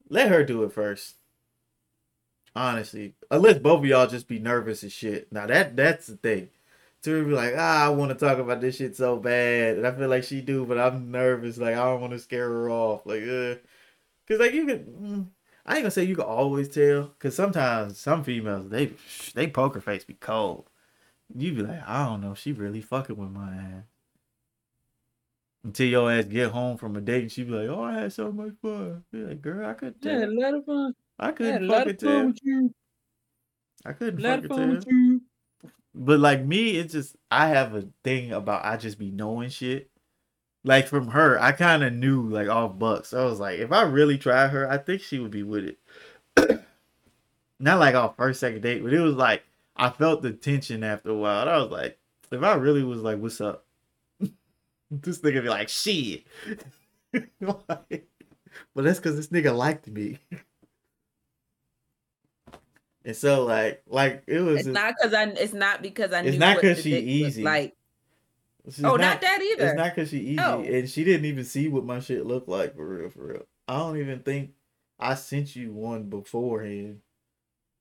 let 0.08 0.28
her 0.28 0.44
do 0.44 0.62
it 0.62 0.72
first. 0.72 1.16
Honestly, 2.56 3.14
unless 3.30 3.58
both 3.58 3.80
of 3.80 3.84
y'all 3.84 4.06
just 4.06 4.26
be 4.26 4.38
nervous 4.38 4.82
as 4.82 4.92
shit. 4.92 5.30
Now 5.32 5.46
that 5.46 5.76
that's 5.76 6.06
the 6.06 6.16
thing. 6.16 6.48
To 7.02 7.24
be 7.24 7.30
like, 7.30 7.54
ah, 7.56 7.86
I 7.86 7.88
want 7.90 8.10
to 8.10 8.26
talk 8.26 8.38
about 8.38 8.60
this 8.60 8.76
shit 8.76 8.96
so 8.96 9.16
bad, 9.18 9.76
and 9.76 9.86
I 9.86 9.92
feel 9.92 10.08
like 10.08 10.24
she 10.24 10.40
do, 10.40 10.66
but 10.66 10.78
I'm 10.78 11.12
nervous. 11.12 11.58
Like 11.58 11.74
I 11.74 11.84
don't 11.84 12.00
want 12.00 12.12
to 12.14 12.18
scare 12.18 12.48
her 12.48 12.70
off. 12.70 13.02
Like, 13.04 13.22
uh, 13.22 13.54
cause 14.26 14.40
like 14.40 14.52
you 14.52 14.66
can. 14.66 15.30
I 15.68 15.74
ain't 15.76 15.82
gonna 15.84 15.90
say 15.92 16.02
you 16.04 16.16
can 16.16 16.24
always 16.24 16.68
tell, 16.68 17.08
cause 17.20 17.36
sometimes 17.36 17.98
some 17.98 18.24
females 18.24 18.70
they 18.70 18.94
they 19.34 19.48
poker 19.48 19.80
face 19.80 20.04
be 20.04 20.14
cold. 20.14 20.68
You 21.34 21.54
be 21.54 21.62
like, 21.62 21.82
I 21.88 22.06
don't 22.06 22.22
know, 22.22 22.34
she 22.34 22.52
really 22.52 22.82
fucking 22.82 23.16
with 23.16 23.30
my 23.30 23.54
ass. 23.54 23.84
Until 25.64 25.86
your 25.88 26.10
ass 26.10 26.24
get 26.24 26.50
home 26.50 26.76
from 26.78 26.96
a 26.96 27.00
date 27.00 27.22
and 27.22 27.32
she 27.32 27.44
be 27.44 27.50
like, 27.52 27.68
Oh, 27.68 27.82
I 27.82 27.94
had 28.00 28.12
so 28.12 28.32
much 28.32 28.54
fun. 28.62 29.04
Be 29.12 29.18
like, 29.24 29.42
girl, 29.42 29.68
I 29.68 29.74
couldn't 29.74 30.02
Yeah, 30.02 30.20
tell. 30.20 30.24
a 30.24 30.30
lot 30.32 30.54
of 30.54 30.64
fun. 30.64 30.94
I 31.18 31.32
couldn't 31.32 31.62
lot 31.66 31.86
fucking 31.86 31.96
tell. 31.98 32.26
with 32.26 32.38
you. 32.42 32.74
I 33.84 33.92
couldn't 33.92 34.16
of 34.16 34.24
fucking 34.24 34.48
fun 34.48 34.68
tell. 34.68 34.68
with 34.68 34.86
you. 34.86 35.22
But 35.94 36.20
like 36.20 36.44
me, 36.44 36.76
it's 36.78 36.92
just 36.92 37.16
I 37.30 37.48
have 37.48 37.74
a 37.74 37.88
thing 38.04 38.32
about 38.32 38.64
I 38.64 38.76
just 38.76 38.98
be 38.98 39.10
knowing 39.10 39.50
shit. 39.50 39.90
Like 40.64 40.86
from 40.88 41.08
her, 41.08 41.40
I 41.40 41.52
kind 41.52 41.82
of 41.84 41.92
knew 41.92 42.28
like 42.28 42.48
off 42.48 42.78
bucks. 42.78 43.14
I 43.14 43.24
was 43.24 43.38
like, 43.40 43.58
if 43.60 43.72
I 43.72 43.82
really 43.82 44.18
tried 44.18 44.48
her, 44.48 44.70
I 44.70 44.76
think 44.78 45.00
she 45.02 45.18
would 45.18 45.30
be 45.30 45.42
with 45.44 45.64
it. 46.36 46.64
Not 47.60 47.78
like 47.78 47.94
off 47.94 48.16
first 48.16 48.40
second 48.40 48.62
date, 48.62 48.82
but 48.82 48.92
it 48.92 49.00
was 49.00 49.14
like 49.14 49.44
I 49.76 49.90
felt 49.90 50.22
the 50.22 50.32
tension 50.32 50.82
after 50.84 51.10
a 51.10 51.14
while. 51.14 51.42
And 51.42 51.50
I 51.50 51.58
was 51.58 51.70
like, 51.70 51.98
if 52.30 52.42
I 52.42 52.54
really 52.54 52.82
was 52.82 53.00
like, 53.00 53.18
"What's 53.18 53.40
up?" 53.40 53.64
this 54.90 55.20
nigga 55.20 55.42
be 55.42 55.48
like, 55.48 55.68
"Shit," 55.68 56.24
Like, 57.40 58.06
but 58.74 58.84
that's 58.84 58.98
because 58.98 59.16
this 59.16 59.28
nigga 59.28 59.56
liked 59.56 59.86
me. 59.88 60.18
And 63.04 63.16
so 63.16 63.44
like 63.44 63.82
like 63.86 64.24
it 64.26 64.40
was 64.40 64.56
It's 64.58 64.64
just- 64.66 64.74
not 64.74 64.94
because 64.98 65.14
I. 65.14 65.22
It's 65.24 65.52
not 65.54 65.80
because 65.82 66.12
I. 66.12 66.20
It's 66.22 66.32
knew 66.32 66.38
not 66.38 66.56
what 66.56 66.62
'cause 66.64 66.76
the 66.76 66.82
she 66.82 66.98
easy. 66.98 67.42
Like 67.42 67.74
She's 68.66 68.84
oh, 68.84 68.96
not, 68.96 69.20
that 69.22 69.40
either. 69.40 69.66
It's 69.68 69.76
not 69.76 69.94
because 69.94 70.10
she 70.10 70.18
easy, 70.18 70.34
No. 70.34 70.60
and 70.60 70.88
she 70.88 71.04
didn't 71.04 71.24
even 71.24 71.44
see 71.44 71.68
what 71.68 71.84
my 71.84 72.00
shit 72.00 72.26
looked 72.26 72.48
like 72.48 72.76
for 72.76 72.86
real, 72.86 73.08
for 73.10 73.26
real. 73.26 73.46
I 73.66 73.78
don't 73.78 73.96
even 73.98 74.20
think 74.20 74.50
I 74.98 75.14
sent 75.14 75.56
you 75.56 75.72
one 75.72 76.04
beforehand, 76.04 77.00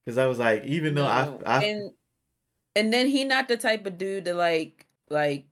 because 0.06 0.18
I 0.18 0.28
was 0.28 0.40
like, 0.40 0.64
even 0.66 0.96
though 0.96 1.04
No. 1.04 1.40
I, 1.46 1.58
I 1.60 1.64
and 1.66 1.92
and 2.76 2.94
then 2.94 3.08
he 3.08 3.24
not 3.26 3.48
the 3.48 3.58
type 3.58 3.86
of 3.86 3.98
dude 3.98 4.26
to 4.26 4.34
like 4.34 4.86
like 5.10 5.48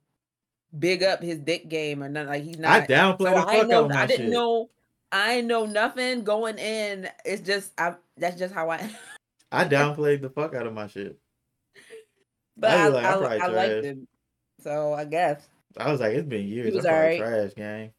big 0.78 1.02
up 1.02 1.22
his 1.22 1.38
dick 1.38 1.68
game 1.68 2.02
or 2.02 2.08
nothing. 2.08 2.28
Like 2.28 2.44
he's 2.44 2.58
not. 2.58 2.82
I 2.82 2.86
downplay 2.86 3.18
so 3.18 3.24
the 3.24 3.46
I 3.46 3.58
fuck 3.58 3.68
know. 3.68 3.78
out 3.78 3.84
of 3.84 3.90
my 3.90 4.02
I 4.02 4.06
didn't 4.06 4.26
shit. 4.26 4.32
know. 4.32 4.70
I 5.12 5.40
know 5.40 5.66
nothing 5.66 6.24
going 6.24 6.58
in. 6.58 7.08
It's 7.24 7.42
just 7.42 7.72
I. 7.78 7.94
That's 8.16 8.38
just 8.38 8.54
how 8.54 8.70
I. 8.70 8.88
I 9.52 9.64
downplayed 9.64 10.22
the 10.22 10.30
fuck 10.30 10.54
out 10.54 10.66
of 10.66 10.72
my 10.72 10.86
shit. 10.86 11.18
But 12.56 12.70
I 12.70 12.84
I, 12.84 12.88
like, 12.88 13.04
I, 13.04 13.12
I'm 13.12 13.18
I 13.18 13.46
liked 13.46 13.52
trash. 13.52 13.84
him. 13.84 14.08
So 14.66 14.94
I 14.94 15.04
guess. 15.04 15.46
I 15.76 15.92
was 15.92 16.00
like, 16.00 16.14
it's 16.14 16.26
been 16.26 16.48
years. 16.48 16.74
was 16.74 16.84
I'm 16.84 16.90
probably 16.90 17.22
alright. 17.22 17.40
trash, 17.40 17.54
gang. 17.54 17.92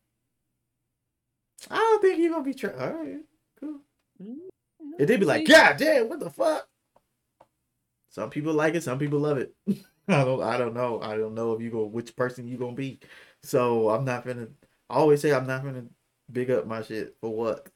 I 1.71 1.77
don't 1.77 2.01
think 2.01 2.19
you're 2.19 2.31
gonna 2.31 2.43
be 2.43 2.53
trash. 2.53 2.75
All 2.77 2.91
right, 2.91 3.19
cool. 3.57 3.79
Mm-hmm. 4.21 4.99
And 4.99 5.07
they'd 5.07 5.17
be 5.17 5.25
like, 5.25 5.47
see? 5.47 5.53
God 5.53 5.77
damn, 5.77 6.09
what 6.09 6.19
the 6.19 6.29
fuck? 6.29 6.67
Some 8.09 8.29
people 8.29 8.53
like 8.53 8.75
it, 8.75 8.83
some 8.83 8.99
people 8.99 9.19
love 9.19 9.37
it. 9.37 9.53
I 10.09 10.25
don't 10.25 10.43
I 10.43 10.57
don't 10.57 10.73
know. 10.73 10.99
I 11.01 11.15
don't 11.15 11.35
know 11.35 11.53
if 11.53 11.61
you 11.61 11.69
go 11.69 11.85
which 11.85 12.17
person 12.17 12.49
you 12.49 12.57
gonna 12.57 12.73
be. 12.73 12.99
So 13.43 13.89
I'm 13.89 14.03
not 14.03 14.25
gonna 14.25 14.49
I 14.89 14.95
always 14.95 15.21
say 15.21 15.31
I'm 15.31 15.47
not 15.47 15.63
gonna 15.63 15.85
big 16.29 16.51
up 16.51 16.67
my 16.67 16.81
shit 16.81 17.15
for 17.21 17.33
what? 17.33 17.69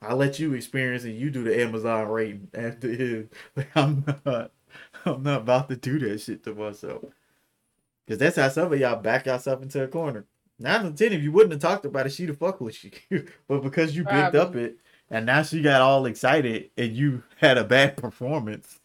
I 0.00 0.14
let 0.14 0.38
you 0.38 0.54
experience 0.54 1.04
and 1.04 1.18
you 1.18 1.28
do 1.28 1.44
the 1.44 1.60
Amazon 1.60 2.08
rating 2.08 2.48
after 2.54 2.88
it. 2.90 3.30
Like 3.54 3.68
I'm 3.76 4.06
not 4.24 4.52
I'm 5.04 5.22
not 5.22 5.42
about 5.42 5.68
to 5.68 5.76
do 5.76 5.98
that 5.98 6.22
shit 6.22 6.44
to 6.44 6.54
myself. 6.54 7.04
Cause 8.08 8.16
that's 8.18 8.36
how 8.36 8.48
some 8.48 8.72
of 8.72 8.80
y'all 8.80 8.96
back 9.00 9.26
yourself 9.26 9.62
into 9.62 9.82
a 9.82 9.88
corner. 9.88 10.24
Nine 10.58 10.80
out 10.80 10.86
of 10.86 10.96
ten, 10.96 11.12
if 11.12 11.22
you 11.22 11.30
wouldn't 11.30 11.52
have 11.52 11.60
talked 11.60 11.84
about 11.84 12.06
it, 12.06 12.10
she'd 12.12 12.30
have 12.30 12.38
fucked 12.38 12.60
with 12.62 12.82
you. 12.82 13.26
but 13.48 13.60
because 13.62 13.94
you 13.94 14.04
picked 14.04 14.34
up 14.34 14.56
it 14.56 14.76
and 15.10 15.26
now 15.26 15.42
she 15.42 15.60
got 15.62 15.80
all 15.82 16.06
excited 16.06 16.70
and 16.76 16.96
you 16.96 17.22
had 17.36 17.58
a 17.58 17.64
bad 17.64 17.96
performance. 17.96 18.78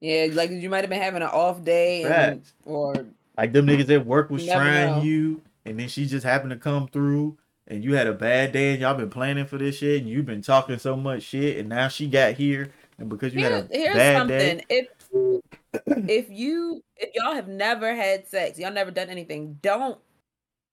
Yeah, 0.00 0.28
like 0.32 0.50
you 0.50 0.68
might 0.68 0.80
have 0.82 0.90
been 0.90 1.00
having 1.00 1.22
an 1.22 1.28
off 1.28 1.62
day, 1.64 2.02
and, 2.04 2.42
or 2.64 3.06
Like 3.38 3.52
them 3.52 3.66
niggas 3.66 3.88
at 3.90 4.04
work 4.04 4.28
was 4.28 4.44
trying 4.44 4.96
know. 4.96 5.02
you, 5.02 5.40
and 5.64 5.78
then 5.80 5.88
she 5.88 6.04
just 6.06 6.24
happened 6.26 6.50
to 6.50 6.56
come 6.58 6.88
through, 6.88 7.38
and 7.68 7.82
you 7.82 7.94
had 7.94 8.06
a 8.06 8.12
bad 8.12 8.52
day, 8.52 8.72
and 8.72 8.82
y'all 8.82 8.94
been 8.94 9.08
planning 9.08 9.46
for 9.46 9.56
this 9.56 9.78
shit, 9.78 10.02
and 10.02 10.10
you've 10.10 10.26
been 10.26 10.42
talking 10.42 10.78
so 10.78 10.94
much 10.94 11.22
shit, 11.22 11.56
and 11.58 11.70
now 11.70 11.88
she 11.88 12.06
got 12.06 12.34
here, 12.34 12.70
and 12.98 13.08
because 13.08 13.32
you 13.32 13.40
Here- 13.40 13.50
had 13.50 13.70
a 13.70 13.74
here's 13.74 13.94
bad 13.94 14.18
something. 14.18 14.62
day, 14.68 14.88
If 15.14 16.08
if 16.08 16.30
you 16.30 16.82
if 16.96 17.10
y'all 17.14 17.34
have 17.34 17.48
never 17.48 17.94
had 17.94 18.26
sex, 18.26 18.58
y'all 18.58 18.72
never 18.72 18.90
done 18.90 19.08
anything, 19.10 19.58
don't 19.62 19.98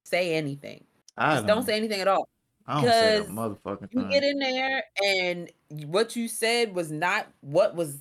say 0.06 0.34
anything. 0.36 0.84
I 1.18 1.34
Just 1.36 1.48
don't, 1.48 1.58
don't 1.58 1.66
say 1.66 1.76
anything 1.78 2.02
at 2.02 2.08
all. 2.08 2.28
I 2.68 2.82
don't 2.82 2.92
say 2.92 3.18
a 3.18 3.24
'cause 3.24 3.30
motherfucking 3.32 3.88
You 3.92 4.02
thing. 4.02 4.10
get 4.10 4.24
in 4.24 4.40
there 4.40 4.84
and 5.04 5.52
what 5.88 6.16
you 6.16 6.28
said 6.28 6.74
was 6.76 6.92
not 6.92 7.28
what 7.42 7.76
was 7.76 7.96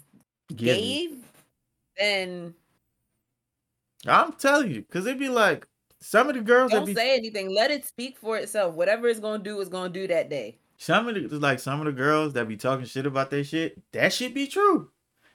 me. 0.50 0.56
gave, 0.56 1.24
then 1.96 2.54
I'm 4.06 4.32
telling 4.34 4.70
you, 4.70 4.82
cause 4.90 5.06
it'd 5.06 5.18
be 5.18 5.28
like 5.28 5.66
some 6.00 6.28
of 6.28 6.34
the 6.34 6.40
girls 6.40 6.70
that 6.70 6.78
don't 6.78 6.86
be 6.86 6.94
say 6.94 7.16
anything. 7.16 7.54
Let 7.54 7.70
it 7.70 7.84
speak 7.84 8.18
for 8.18 8.36
itself. 8.38 8.74
Whatever 8.74 9.08
it's 9.08 9.20
gonna 9.20 9.42
do 9.42 9.60
is 9.60 9.68
gonna 9.68 9.90
do 9.90 10.06
that 10.08 10.28
day. 10.30 10.58
some 10.78 11.08
of 11.08 11.14
the 11.14 11.38
like 11.38 11.58
some 11.60 11.80
of 11.80 11.86
the 11.86 11.92
girls 11.92 12.32
that 12.34 12.48
be 12.48 12.56
talking 12.56 12.86
shit 12.86 13.06
about 13.06 13.30
their 13.30 13.44
shit, 13.44 13.78
that 13.92 14.12
shit 14.12 14.34
be 14.34 14.46
true. 14.46 14.90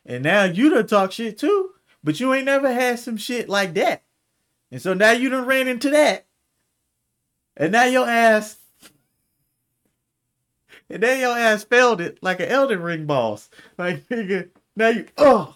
And 0.06 0.24
now 0.24 0.44
you 0.44 0.70
done 0.70 0.88
talk 0.88 1.12
shit 1.12 1.38
too, 1.38 1.72
but 2.04 2.20
you 2.20 2.34
ain't 2.34 2.46
never 2.46 2.72
had 2.72 3.00
some 3.00 3.18
shit 3.18 3.50
like 3.50 3.74
that. 3.76 4.04
And 4.72 4.82
so 4.82 4.94
now 4.94 5.12
you 5.12 5.30
done 5.30 5.46
ran 5.46 5.68
into 5.68 5.90
that. 5.92 6.26
And 7.58 7.72
now 7.72 7.86
your 7.86 8.08
ass 8.08 8.58
and 10.90 11.02
then 11.02 11.20
your 11.20 11.36
ass 11.38 11.64
failed 11.64 12.02
it 12.02 12.20
like 12.22 12.40
an 12.40 12.50
Elden 12.50 12.82
Ring 12.82 13.06
boss. 13.06 13.50
Like 13.78 14.08
nigga, 14.10 14.50
now 14.76 14.90
you 14.90 15.06
oh 15.18 15.56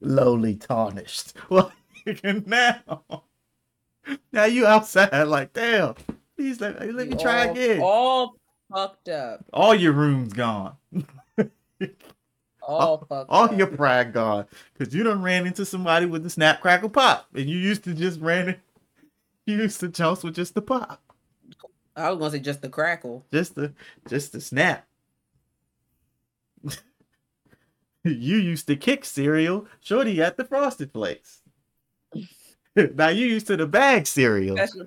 lowly 0.00 0.56
tarnished. 0.56 1.32
Well 1.48 1.72
nigga, 2.06 2.46
now 2.46 3.22
now 4.32 4.44
you 4.44 4.66
outside 4.66 5.24
like 5.28 5.52
damn. 5.54 5.94
Please 6.36 6.60
let, 6.60 6.80
let 6.94 7.06
me 7.08 7.14
You 7.14 7.18
try 7.20 7.46
all- 7.46 7.52
again. 7.52 7.80
All 7.80 8.36
fucked 8.72 9.08
up. 9.08 9.44
all 9.52 9.74
your 9.74 9.92
runes 9.92 10.32
gone. 10.32 10.76
All 12.66 12.98
fucked 13.08 13.30
all 13.30 13.44
up. 13.44 13.56
your 13.58 13.66
pride 13.66 14.12
gone. 14.12 14.46
Cause 14.78 14.94
you 14.94 15.02
done 15.02 15.22
ran 15.22 15.46
into 15.46 15.64
somebody 15.64 16.06
with 16.06 16.22
the 16.22 16.30
snap 16.30 16.60
crackle 16.60 16.88
pop. 16.90 17.26
And 17.34 17.48
you 17.48 17.58
used 17.58 17.84
to 17.84 17.94
just 17.94 18.20
ran 18.20 18.48
it. 18.50 18.60
You 19.46 19.58
used 19.58 19.80
to 19.80 19.90
toast 19.90 20.24
with 20.24 20.34
just 20.34 20.54
the 20.54 20.62
pop. 20.62 21.02
I 21.94 22.08
was 22.08 22.18
gonna 22.18 22.30
say 22.30 22.38
just 22.40 22.62
the 22.62 22.70
crackle. 22.70 23.26
Just 23.30 23.54
the 23.54 23.74
just 24.08 24.32
the 24.32 24.40
snap. 24.40 24.86
you 28.04 28.36
used 28.36 28.66
to 28.68 28.76
kick 28.76 29.04
cereal. 29.04 29.66
Shorty 29.80 30.16
got 30.16 30.38
the 30.38 30.44
frosted 30.46 30.92
flakes. 30.92 31.42
now 32.76 33.08
you 33.08 33.26
used 33.26 33.46
to 33.48 33.56
the 33.58 33.66
bag 33.66 34.06
cereal. 34.06 34.56
Special, 34.56 34.86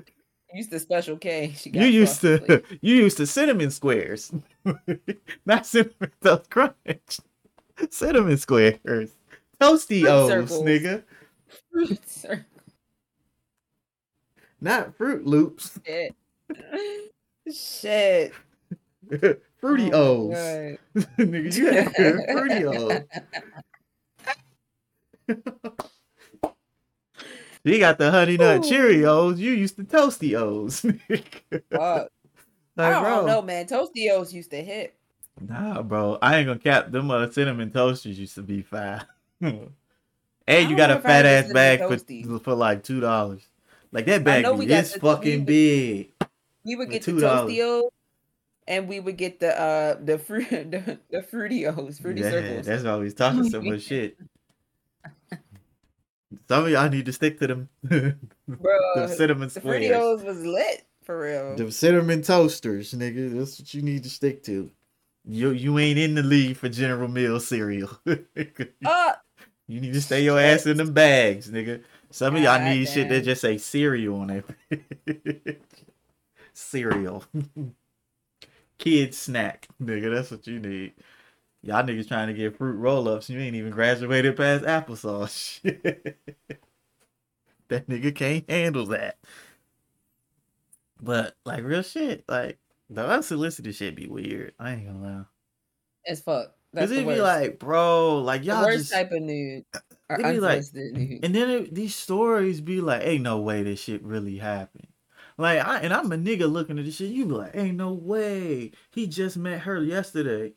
used 0.54 0.72
to 0.72 0.80
special 0.80 1.18
K. 1.18 1.54
She 1.56 1.70
got 1.70 1.82
You 1.84 1.88
used 1.90 2.22
to 2.22 2.40
flakes. 2.40 2.70
you 2.82 2.96
used 2.96 3.18
to 3.18 3.28
cinnamon 3.28 3.70
squares. 3.70 4.32
Not 5.46 5.68
cinnamon 5.68 6.12
toast 6.24 6.50
crunch. 6.50 7.20
Cinnamon 7.92 8.38
squares. 8.38 9.12
Toasty 9.60 10.02
Fruit 10.02 10.10
O's, 10.10 10.30
circles. 10.30 10.64
nigga. 10.64 11.04
Fruits 11.72 12.26
are 12.26 12.46
Not 14.62 14.96
Fruit 14.96 15.26
Loops. 15.26 15.80
shit. 15.86 16.16
Shit. 17.52 18.34
Fruity 19.60 19.92
Oh 19.94 20.32
O's. 20.32 20.78
Nigga, 21.18 21.56
you 21.56 21.72
had 21.72 21.94
Fruity 22.32 22.66
O's. 22.66 23.02
You 27.64 27.80
got 27.80 27.98
the 27.98 28.12
honey 28.12 28.38
nut 28.38 28.58
Ooh. 28.58 28.70
Cheerios. 28.70 29.38
You 29.38 29.52
used 29.52 29.76
to 29.78 29.84
toasty 29.84 30.36
O's. 30.40 30.86
Like, 30.86 32.10
I 32.78 32.92
don't 32.92 33.04
bro, 33.04 33.26
know, 33.26 33.42
man. 33.42 33.66
Toasty 33.66 34.12
O's 34.12 34.32
used 34.34 34.52
to 34.52 34.64
hit. 34.64 34.96
Nah, 35.40 35.82
bro. 35.82 36.18
I 36.22 36.38
ain't 36.38 36.48
gonna 36.48 36.60
cap 36.60 36.92
them 36.92 37.12
uh, 37.12 37.30
cinnamon 37.30 37.72
toasters 37.72 38.20
used 38.20 38.36
to 38.36 38.42
be 38.42 38.62
fine. 38.62 39.06
and 39.42 39.70
you 40.48 40.76
got 40.76 40.92
a 40.92 41.00
fat 41.00 41.26
ass 41.26 41.52
bag 41.52 41.80
for, 41.80 42.40
for 42.40 42.54
like 42.56 42.84
two 42.84 43.00
dollars. 43.00 43.48
Like 43.92 44.06
that 44.06 44.24
bag 44.24 44.46
is 44.46 44.94
the- 44.94 45.00
fucking 45.00 45.46
big. 45.46 46.12
We 46.64 46.76
would 46.76 46.90
get 46.90 47.04
the 47.04 47.14
$2. 47.14 47.22
Tostios, 47.22 47.90
and 48.68 48.90
we 48.90 49.00
would 49.00 49.16
get 49.16 49.40
the 49.40 49.58
uh 49.58 49.98
the 50.04 50.20
fruit 50.20 50.50
the, 50.50 51.00
the 51.10 51.20
Fruitios, 51.20 52.02
Fruity 52.02 52.22
yeah, 52.22 52.32
Circles. 52.32 52.66
that's 52.66 52.84
why 52.84 52.98
we 52.98 53.06
was 53.06 53.14
talking 53.14 53.50
so 53.50 53.62
much 53.62 53.82
shit. 53.84 54.18
Some 56.50 56.66
of 56.66 56.70
y'all 56.70 56.90
need 56.90 57.06
to 57.06 57.14
stick 57.14 57.40
to 57.40 57.48
them, 57.48 57.70
Bro, 57.84 59.08
cinnamon 59.16 59.48
the 59.48 59.60
squares. 59.60 59.86
Fruitios 59.86 60.24
was 60.26 60.46
lit 60.46 60.86
for 61.04 61.20
real. 61.22 61.56
The 61.56 61.72
cinnamon 61.72 62.22
toasters, 62.22 62.94
nigga. 62.94 63.38
That's 63.38 63.60
what 63.60 63.74
you 63.74 63.82
need 63.82 64.04
to 64.04 64.10
stick 64.10 64.44
to. 64.44 64.70
You 65.30 65.52
you 65.52 65.78
ain't 65.78 66.00
in 66.00 66.16
the 66.16 66.24
league 66.24 66.56
for 66.56 66.70
General 66.70 67.08
Mills 67.10 67.48
cereal. 67.48 67.90
Uh, 68.86 69.14
you 69.68 69.82
need 69.82 69.94
to 69.94 70.02
stay 70.02 70.24
your 70.24 70.40
ass 70.40 70.66
in 70.66 70.78
them 70.78 70.94
bags, 70.94 71.52
nigga. 71.52 71.84
Some 72.10 72.38
of 72.38 72.42
y'all 72.42 72.64
need 72.64 72.88
shit 72.88 73.10
that 73.10 73.26
just 73.26 73.42
say 73.42 73.58
cereal 73.58 74.22
on 74.22 74.44
it. 75.10 75.62
cereal. 76.54 77.26
Kid 78.78 79.14
snack, 79.14 79.68
nigga. 79.82 80.14
That's 80.14 80.32
what 80.32 80.48
you 80.48 80.60
need. 80.60 80.94
Y'all 81.62 81.84
niggas 81.84 82.08
trying 82.08 82.28
to 82.28 82.34
get 82.34 82.58
fruit 82.58 82.78
roll 82.78 83.10
ups. 83.10 83.30
You 83.30 83.40
ain't 83.40 83.58
even 83.58 83.72
graduated 83.72 84.38
past 84.38 84.64
applesauce. 84.64 85.60
that 87.68 87.90
nigga 87.90 88.16
can't 88.16 88.50
handle 88.50 88.86
that. 88.86 89.18
But 91.02 91.36
like 91.44 91.64
real 91.66 91.84
shit, 91.84 92.24
like 92.30 92.60
the 92.90 93.06
unsolicited 93.08 93.76
shit 93.76 93.96
be 93.96 94.08
weird. 94.08 94.54
I 94.60 94.74
ain't 94.74 94.86
gonna 94.88 95.02
lie. 95.02 95.26
as 96.06 96.22
fuck. 96.22 96.54
That's 96.74 96.92
Cause 96.92 96.98
the 96.98 97.10
it 97.10 97.16
be 97.16 97.22
like, 97.22 97.60
bro, 97.60 98.20
like 98.20 98.42
the 98.42 98.48
y'all 98.48 98.64
worst 98.64 98.78
just, 98.80 98.92
type 98.94 99.12
of 99.12 99.22
nude. 99.22 99.64
Uh, 99.74 99.80
or 100.10 100.20
it 100.20 100.34
be 100.34 100.40
like- 100.40 100.64
nude. 100.74 101.24
and 101.24 101.34
then 101.34 101.50
it, 101.50 101.74
these 101.76 101.96
stories 101.96 102.62
be 102.62 102.82
like, 102.82 103.04
ain't 103.06 103.24
no 103.24 103.40
way 103.40 103.64
this 103.64 103.80
shit 103.82 104.04
really 104.04 104.38
happened. 104.38 104.88
Like, 105.38 105.66
I 105.66 105.80
and 105.80 105.94
I'm 105.94 106.12
a 106.12 106.18
nigga 106.18 106.52
looking 106.52 106.78
at 106.80 106.86
this 106.86 106.96
shit. 106.96 107.12
You 107.12 107.26
be 107.26 107.34
like, 107.34 107.56
ain't 107.56 107.78
no 107.78 107.94
way 107.94 108.72
he 108.92 109.08
just 109.08 109.38
met 109.38 109.62
her 109.62 109.82
yesterday. 109.82 110.54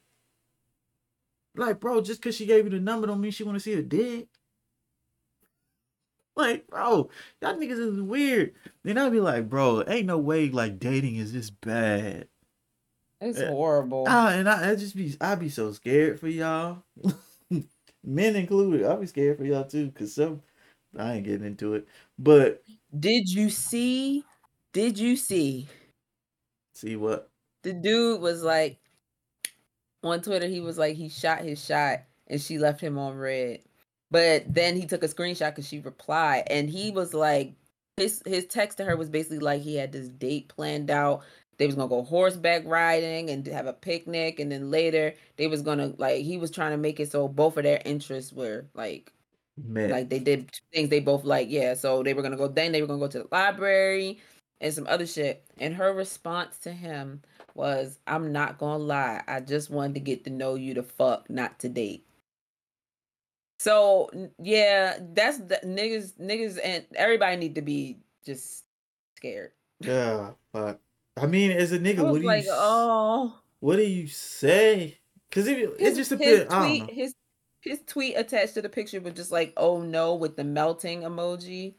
Like, 1.54 1.80
bro, 1.80 2.00
just 2.00 2.22
cause 2.22 2.34
she 2.34 2.46
gave 2.46 2.64
you 2.64 2.70
the 2.70 2.80
number 2.80 3.06
don't 3.06 3.20
mean 3.20 3.30
she 3.32 3.44
want 3.44 3.56
to 3.56 3.60
see 3.60 3.74
a 3.74 3.82
dick. 3.82 4.28
Like, 6.36 6.66
bro, 6.68 7.10
y'all 7.42 7.54
niggas 7.54 7.94
is 7.94 8.00
weird. 8.00 8.54
Then 8.82 8.98
I'd 8.98 9.12
be 9.12 9.20
like, 9.20 9.48
bro, 9.48 9.84
ain't 9.86 10.06
no 10.06 10.18
way 10.18 10.48
like 10.48 10.78
dating 10.78 11.16
is 11.16 11.32
this 11.32 11.50
bad. 11.50 12.28
It's 13.20 13.38
uh, 13.38 13.48
horrible. 13.48 14.06
Ah, 14.08 14.30
and 14.30 14.48
I, 14.48 14.70
I 14.70 14.74
just 14.76 14.96
be 14.96 15.14
I'd 15.20 15.40
be 15.40 15.50
so 15.50 15.72
scared 15.72 16.18
for 16.18 16.28
y'all, 16.28 16.84
men 18.04 18.36
included. 18.36 18.86
I'd 18.86 19.00
be 19.00 19.06
scared 19.06 19.36
for 19.36 19.44
y'all 19.44 19.64
too, 19.64 19.90
cause 19.90 20.14
some 20.14 20.42
I 20.98 21.14
ain't 21.14 21.26
getting 21.26 21.46
into 21.46 21.74
it. 21.74 21.86
But 22.18 22.62
Did 22.98 23.28
you 23.28 23.50
see? 23.50 24.24
Did 24.72 24.98
you 24.98 25.16
see? 25.16 25.68
see 26.74 26.96
what? 26.96 27.28
The 27.62 27.74
dude 27.74 28.20
was 28.20 28.42
like 28.42 28.78
on 30.02 30.22
Twitter, 30.22 30.46
he 30.46 30.60
was 30.60 30.78
like 30.78 30.96
he 30.96 31.08
shot 31.08 31.40
his 31.40 31.62
shot 31.62 32.00
and 32.26 32.40
she 32.40 32.58
left 32.58 32.80
him 32.80 32.98
on 32.98 33.16
read. 33.16 33.60
But 34.10 34.52
then 34.52 34.76
he 34.76 34.86
took 34.86 35.02
a 35.04 35.08
screenshot 35.08 35.50
because 35.50 35.68
she 35.68 35.80
replied 35.80 36.44
and 36.48 36.68
he 36.68 36.90
was 36.90 37.14
like 37.14 37.54
his 37.96 38.22
his 38.26 38.46
text 38.46 38.78
to 38.78 38.84
her 38.84 38.96
was 38.96 39.08
basically 39.10 39.38
like 39.38 39.62
he 39.62 39.76
had 39.76 39.92
this 39.92 40.08
date 40.08 40.48
planned 40.48 40.90
out. 40.90 41.22
They 41.58 41.66
was 41.66 41.74
gonna 41.74 41.88
go 41.88 42.02
horseback 42.02 42.62
riding 42.64 43.30
and 43.30 43.46
have 43.48 43.66
a 43.66 43.72
picnic, 43.74 44.40
and 44.40 44.50
then 44.50 44.70
later 44.70 45.14
they 45.36 45.46
was 45.46 45.62
gonna 45.62 45.92
like 45.98 46.22
he 46.24 46.38
was 46.38 46.50
trying 46.50 46.72
to 46.72 46.78
make 46.78 46.98
it 47.00 47.12
so 47.12 47.28
both 47.28 47.56
of 47.56 47.64
their 47.64 47.82
interests 47.84 48.32
were 48.32 48.66
like 48.74 49.12
Man, 49.62 49.90
like 49.90 50.08
they 50.08 50.18
did 50.18 50.50
things 50.72 50.88
they 50.88 51.00
both 51.00 51.24
like 51.24 51.48
yeah 51.50 51.74
so 51.74 52.02
they 52.02 52.14
were 52.14 52.22
gonna 52.22 52.36
go 52.36 52.48
then 52.48 52.72
they 52.72 52.80
were 52.80 52.86
gonna 52.88 52.98
go 52.98 53.08
to 53.08 53.18
the 53.18 53.28
library 53.30 54.18
and 54.60 54.72
some 54.72 54.86
other 54.88 55.06
shit. 55.06 55.44
And 55.58 55.74
her 55.74 55.92
response 55.92 56.58
to 56.60 56.72
him 56.72 57.20
was 57.54 57.98
i'm 58.06 58.32
not 58.32 58.58
gonna 58.58 58.82
lie 58.82 59.22
i 59.28 59.40
just 59.40 59.70
wanted 59.70 59.94
to 59.94 60.00
get 60.00 60.24
to 60.24 60.30
know 60.30 60.54
you 60.54 60.72
to 60.74 60.82
fuck 60.82 61.28
not 61.28 61.58
to 61.58 61.68
date 61.68 62.06
so 63.60 64.08
yeah 64.38 64.98
that's 65.12 65.38
the 65.38 65.60
niggas 65.64 66.18
niggas 66.18 66.58
and 66.64 66.84
everybody 66.94 67.36
need 67.36 67.54
to 67.54 67.62
be 67.62 67.98
just 68.24 68.64
scared 69.16 69.52
yeah, 69.80 70.32
but 70.52 70.80
I 71.16 71.26
mean, 71.26 71.50
as 71.50 71.72
a 71.72 71.78
nigga, 71.78 72.08
what 72.08 72.20
do 72.20 72.26
like 72.26 72.44
you 72.44 72.50
oh 72.52 73.38
what 73.60 73.76
do 73.76 73.82
you 73.82 74.06
say? 74.06 74.98
Cause 75.30 75.46
it 75.46 75.58
it 75.58 75.78
his, 75.78 75.96
just 75.96 76.10
his 76.10 76.18
depends. 76.18 76.52
I 76.52 76.68
don't 76.68 76.78
tweet 76.86 76.94
his 76.94 77.14
his 77.62 77.80
tweet 77.86 78.16
attached 78.16 78.54
to 78.54 78.62
the 78.62 78.68
picture 78.68 79.00
was 79.00 79.14
just 79.14 79.32
like 79.32 79.52
oh 79.56 79.82
no 79.82 80.14
with 80.14 80.34
the 80.34 80.44
melting 80.44 81.02
emoji 81.02 81.74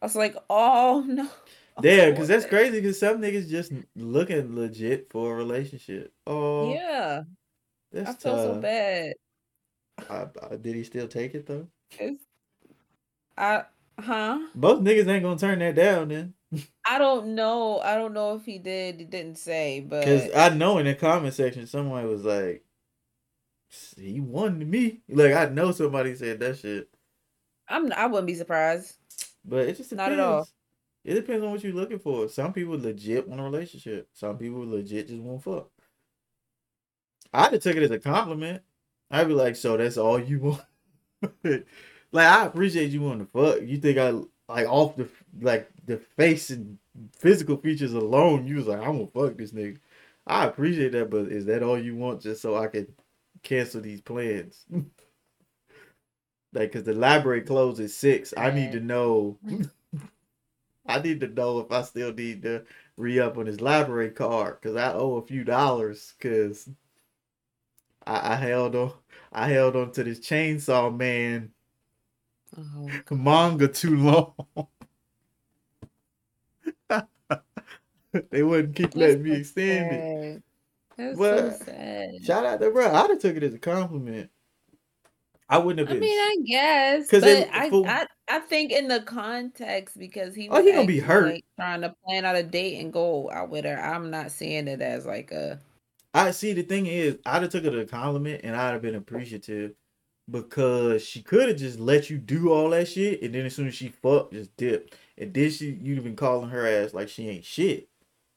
i 0.00 0.06
was 0.06 0.16
like 0.16 0.34
oh 0.48 1.04
no 1.06 1.28
Yeah, 1.82 2.08
Oh, 2.08 2.16
cause 2.16 2.28
that's 2.28 2.44
crazy. 2.44 2.82
Cause 2.82 2.98
some 2.98 3.20
niggas 3.20 3.48
just 3.48 3.72
looking 3.96 4.54
legit 4.54 5.10
for 5.10 5.32
a 5.32 5.34
relationship. 5.34 6.12
Oh, 6.26 6.74
Yeah, 6.74 7.22
that's 7.90 8.10
I 8.10 8.12
feel 8.12 8.36
so 8.36 8.60
bad. 8.60 9.14
I, 10.10 10.26
I, 10.50 10.56
did 10.56 10.74
he 10.74 10.84
still 10.84 11.08
take 11.08 11.34
it 11.34 11.46
though? 11.46 11.66
It's, 11.98 12.22
I, 13.36 13.64
huh? 13.98 14.38
Most 14.54 14.82
niggas 14.82 15.08
ain't 15.08 15.22
gonna 15.22 15.38
turn 15.38 15.58
that 15.60 15.74
down 15.74 16.08
then. 16.08 16.34
I 16.86 16.98
don't 16.98 17.34
know. 17.34 17.80
I 17.80 17.94
don't 17.94 18.12
know 18.12 18.34
if 18.34 18.44
he 18.44 18.58
did. 18.58 18.98
He 18.98 19.04
didn't 19.04 19.38
say, 19.38 19.80
but 19.80 20.04
Cause 20.04 20.28
I 20.36 20.50
know 20.50 20.78
in 20.78 20.86
the 20.86 20.94
comment 20.94 21.34
section 21.34 21.66
somebody 21.66 22.06
was 22.06 22.24
like, 22.24 22.64
"He 23.96 24.20
won 24.20 24.58
to 24.58 24.66
me." 24.66 25.00
Like 25.08 25.32
I 25.32 25.46
know 25.46 25.72
somebody 25.72 26.14
said 26.14 26.40
that 26.40 26.58
shit, 26.58 26.88
I'm. 27.68 27.92
I 27.92 28.06
wouldn't 28.06 28.26
be 28.26 28.34
surprised. 28.34 28.96
but 29.44 29.60
it 29.60 29.76
just 29.76 29.90
depends. 29.90 30.10
Not 30.10 30.12
at 30.12 30.20
all. 30.20 30.48
It 31.04 31.14
depends 31.14 31.44
on 31.44 31.50
what 31.50 31.64
you're 31.64 31.72
looking 31.72 31.98
for. 31.98 32.28
Some 32.28 32.52
people 32.52 32.78
legit 32.78 33.26
want 33.26 33.40
a 33.40 33.44
relationship. 33.44 34.08
Some 34.12 34.38
people 34.38 34.66
legit 34.66 35.08
just 35.08 35.20
want 35.22 35.42
fuck. 35.42 35.68
I'd 37.32 37.52
have 37.52 37.62
took 37.62 37.76
it 37.76 37.82
as 37.82 37.90
a 37.90 37.98
compliment. 37.98 38.62
I'd 39.12 39.28
be 39.28 39.34
like, 39.34 39.56
"So 39.56 39.76
that's 39.78 39.98
all 39.98 40.18
you 40.20 40.40
want?" 40.40 40.62
like 41.44 41.64
I 42.26 42.46
appreciate 42.46 42.90
you 42.90 43.02
wanting 43.02 43.26
to 43.26 43.32
fuck. 43.32 43.62
You 43.62 43.78
think 43.78 43.98
I 43.98 44.10
like 44.52 44.68
off 44.68 44.96
the 44.96 45.08
like 45.40 45.70
the 45.86 45.98
face 46.16 46.50
and 46.50 46.78
physical 47.18 47.56
features 47.56 47.92
alone? 47.94 48.46
You 48.46 48.56
was 48.56 48.66
like, 48.66 48.80
"I'm 48.80 48.98
gonna 48.98 49.06
fuck 49.08 49.36
this 49.36 49.52
nigga." 49.52 49.78
I 50.26 50.46
appreciate 50.46 50.92
that, 50.92 51.10
but 51.10 51.28
is 51.28 51.46
that 51.46 51.62
all 51.62 51.78
you 51.78 51.96
want 51.96 52.22
just 52.22 52.42
so 52.42 52.56
I 52.56 52.68
can 52.68 52.86
cancel 53.42 53.80
these 53.80 54.00
plans? 54.00 54.64
like, 56.52 56.72
cause 56.72 56.84
the 56.84 56.92
library 56.92 57.42
closes 57.42 57.86
at 57.86 57.90
six. 57.90 58.34
I 58.36 58.50
need 58.50 58.72
to 58.72 58.80
know. 58.80 59.38
I 60.86 61.00
need 61.00 61.20
to 61.20 61.28
know 61.28 61.58
if 61.60 61.70
I 61.72 61.82
still 61.82 62.12
need 62.12 62.42
to 62.42 62.64
re 62.96 63.18
up 63.20 63.36
on 63.38 63.46
his 63.46 63.60
library 63.60 64.10
card 64.10 64.60
because 64.60 64.76
I 64.76 64.92
owe 64.92 65.16
a 65.16 65.26
few 65.26 65.44
dollars 65.44 66.14
because 66.18 66.68
I, 68.06 68.32
I 68.34 68.36
held 68.36 68.76
on. 68.76 68.92
I 69.32 69.48
held 69.48 69.76
on 69.76 69.92
to 69.92 70.04
this 70.04 70.20
chainsaw 70.20 70.94
man 70.96 71.50
Oh, 72.56 72.86
manga 73.14 73.66
too 73.66 73.96
long. 73.96 74.34
they 78.30 78.42
wouldn't 78.42 78.76
keep 78.76 78.94
letting 78.94 79.22
me 79.22 79.32
extend 79.36 79.92
it. 79.92 80.42
That's 80.98 81.18
But- 81.18 81.58
so 81.58 81.64
sad. 81.64 82.10
Shout 82.24 82.44
out 82.44 82.60
to 82.60 82.70
bro. 82.70 82.92
I'd 82.94 83.10
have 83.10 83.18
took 83.18 83.36
it 83.36 83.42
as 83.42 83.54
a 83.54 83.58
compliment. 83.58 84.30
I 85.48 85.58
wouldn't 85.58 85.86
have 85.86 85.88
I 85.96 86.00
been. 86.00 86.08
mean, 86.08 86.18
I 86.18 86.36
guess, 86.46 87.10
but 87.10 87.24
it- 87.24 87.48
I, 87.52 87.68
for- 87.70 87.86
I, 87.86 88.06
I 88.28 88.38
think 88.40 88.70
in 88.72 88.88
the 88.88 89.00
context 89.00 89.98
because 89.98 90.34
he 90.34 90.48
Oh, 90.50 90.62
he 90.62 90.72
gonna 90.72 90.86
be 90.86 91.00
hurt. 91.00 91.32
like, 91.32 91.44
trying 91.56 91.80
to 91.82 91.94
plan 92.06 92.24
out 92.24 92.36
a 92.36 92.42
date 92.42 92.80
and 92.80 92.92
go 92.92 93.30
out 93.30 93.50
with 93.50 93.64
her. 93.64 93.78
I'm 93.78 94.10
not 94.10 94.30
seeing 94.30 94.68
it 94.68 94.80
as 94.82 95.04
like 95.06 95.30
a 95.32 95.58
I 96.14 96.30
see. 96.32 96.52
The 96.52 96.62
thing 96.62 96.86
is, 96.86 97.18
I'd 97.24 97.42
have 97.42 97.50
took 97.50 97.64
it 97.64 97.74
a 97.78 97.84
compliment, 97.86 98.42
and 98.44 98.54
I'd 98.54 98.72
have 98.72 98.82
been 98.82 98.94
appreciative 98.94 99.72
because 100.30 101.04
she 101.04 101.22
could 101.22 101.48
have 101.48 101.58
just 101.58 101.78
let 101.80 102.10
you 102.10 102.18
do 102.18 102.52
all 102.52 102.70
that 102.70 102.88
shit, 102.88 103.22
and 103.22 103.34
then 103.34 103.46
as 103.46 103.54
soon 103.54 103.68
as 103.68 103.74
she 103.74 103.88
fucked, 103.88 104.32
just 104.34 104.56
dip. 104.56 104.94
And 105.18 105.32
then 105.32 105.50
she, 105.50 105.78
you'd 105.80 105.96
have 105.96 106.04
been 106.04 106.16
calling 106.16 106.50
her 106.50 106.66
ass 106.66 106.94
like 106.94 107.08
she 107.08 107.28
ain't 107.28 107.44
shit. 107.44 107.88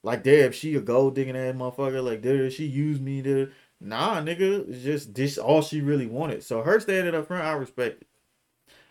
Like, 0.04 0.24
damn, 0.24 0.52
she 0.52 0.76
a 0.76 0.82
gold 0.82 1.16
digging 1.16 1.36
ass 1.36 1.56
motherfucker. 1.56 2.04
Like, 2.04 2.22
there, 2.22 2.50
she 2.50 2.66
used 2.66 3.02
me 3.02 3.22
to. 3.24 3.52
Nah, 3.82 4.22
nigga, 4.22 4.70
it's 4.70 4.84
just 4.84 5.14
this 5.14 5.38
all 5.38 5.62
she 5.62 5.82
really 5.82 6.08
wanted. 6.08 6.44
So 6.44 6.62
her 6.62 6.80
standing 6.80 7.14
up 7.14 7.28
front, 7.28 7.44
I 7.44 7.54
respect 7.54 8.02
it. 8.04 8.08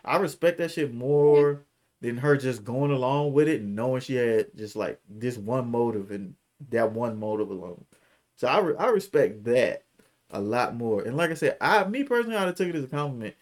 I 0.03 0.17
respect 0.17 0.59
that 0.59 0.71
shit 0.71 0.93
more 0.93 1.63
than 2.01 2.17
her 2.17 2.37
just 2.37 2.63
going 2.63 2.91
along 2.91 3.33
with 3.33 3.47
it 3.47 3.61
and 3.61 3.75
knowing 3.75 4.01
she 4.01 4.15
had 4.15 4.47
just 4.55 4.75
like 4.75 4.99
this 5.09 5.37
one 5.37 5.69
motive 5.71 6.11
and 6.11 6.35
that 6.69 6.91
one 6.91 7.19
motive 7.19 7.49
alone. 7.49 7.83
So 8.35 8.47
I 8.47 8.59
re- 8.59 8.75
I 8.77 8.87
respect 8.87 9.43
that 9.45 9.83
a 10.31 10.39
lot 10.39 10.75
more. 10.75 11.01
And 11.03 11.15
like 11.15 11.31
I 11.31 11.35
said, 11.35 11.57
I 11.61 11.83
me 11.85 12.03
personally, 12.03 12.37
I'd 12.37 12.45
have 12.45 12.55
took 12.55 12.67
it 12.67 12.75
as 12.75 12.83
a 12.83 12.87
compliment. 12.87 13.35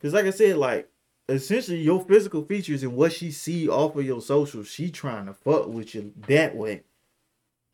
Cause 0.00 0.12
like 0.12 0.26
I 0.26 0.30
said, 0.30 0.56
like 0.56 0.88
essentially 1.28 1.80
your 1.80 2.04
physical 2.04 2.44
features 2.44 2.82
and 2.82 2.94
what 2.94 3.12
she 3.12 3.30
see 3.30 3.68
off 3.68 3.96
of 3.96 4.04
your 4.04 4.20
social, 4.20 4.62
she 4.62 4.90
trying 4.90 5.26
to 5.26 5.34
fuck 5.34 5.68
with 5.68 5.94
you 5.94 6.12
that 6.28 6.54
way. 6.54 6.82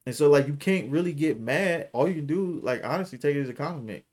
And 0.06 0.14
so 0.14 0.30
like 0.30 0.46
you 0.46 0.54
can't 0.54 0.90
really 0.90 1.12
get 1.12 1.40
mad. 1.40 1.88
All 1.92 2.08
you 2.08 2.14
can 2.14 2.26
do, 2.26 2.60
like 2.62 2.82
honestly, 2.84 3.18
take 3.18 3.36
it 3.36 3.42
as 3.42 3.48
a 3.48 3.54
compliment. 3.54 4.04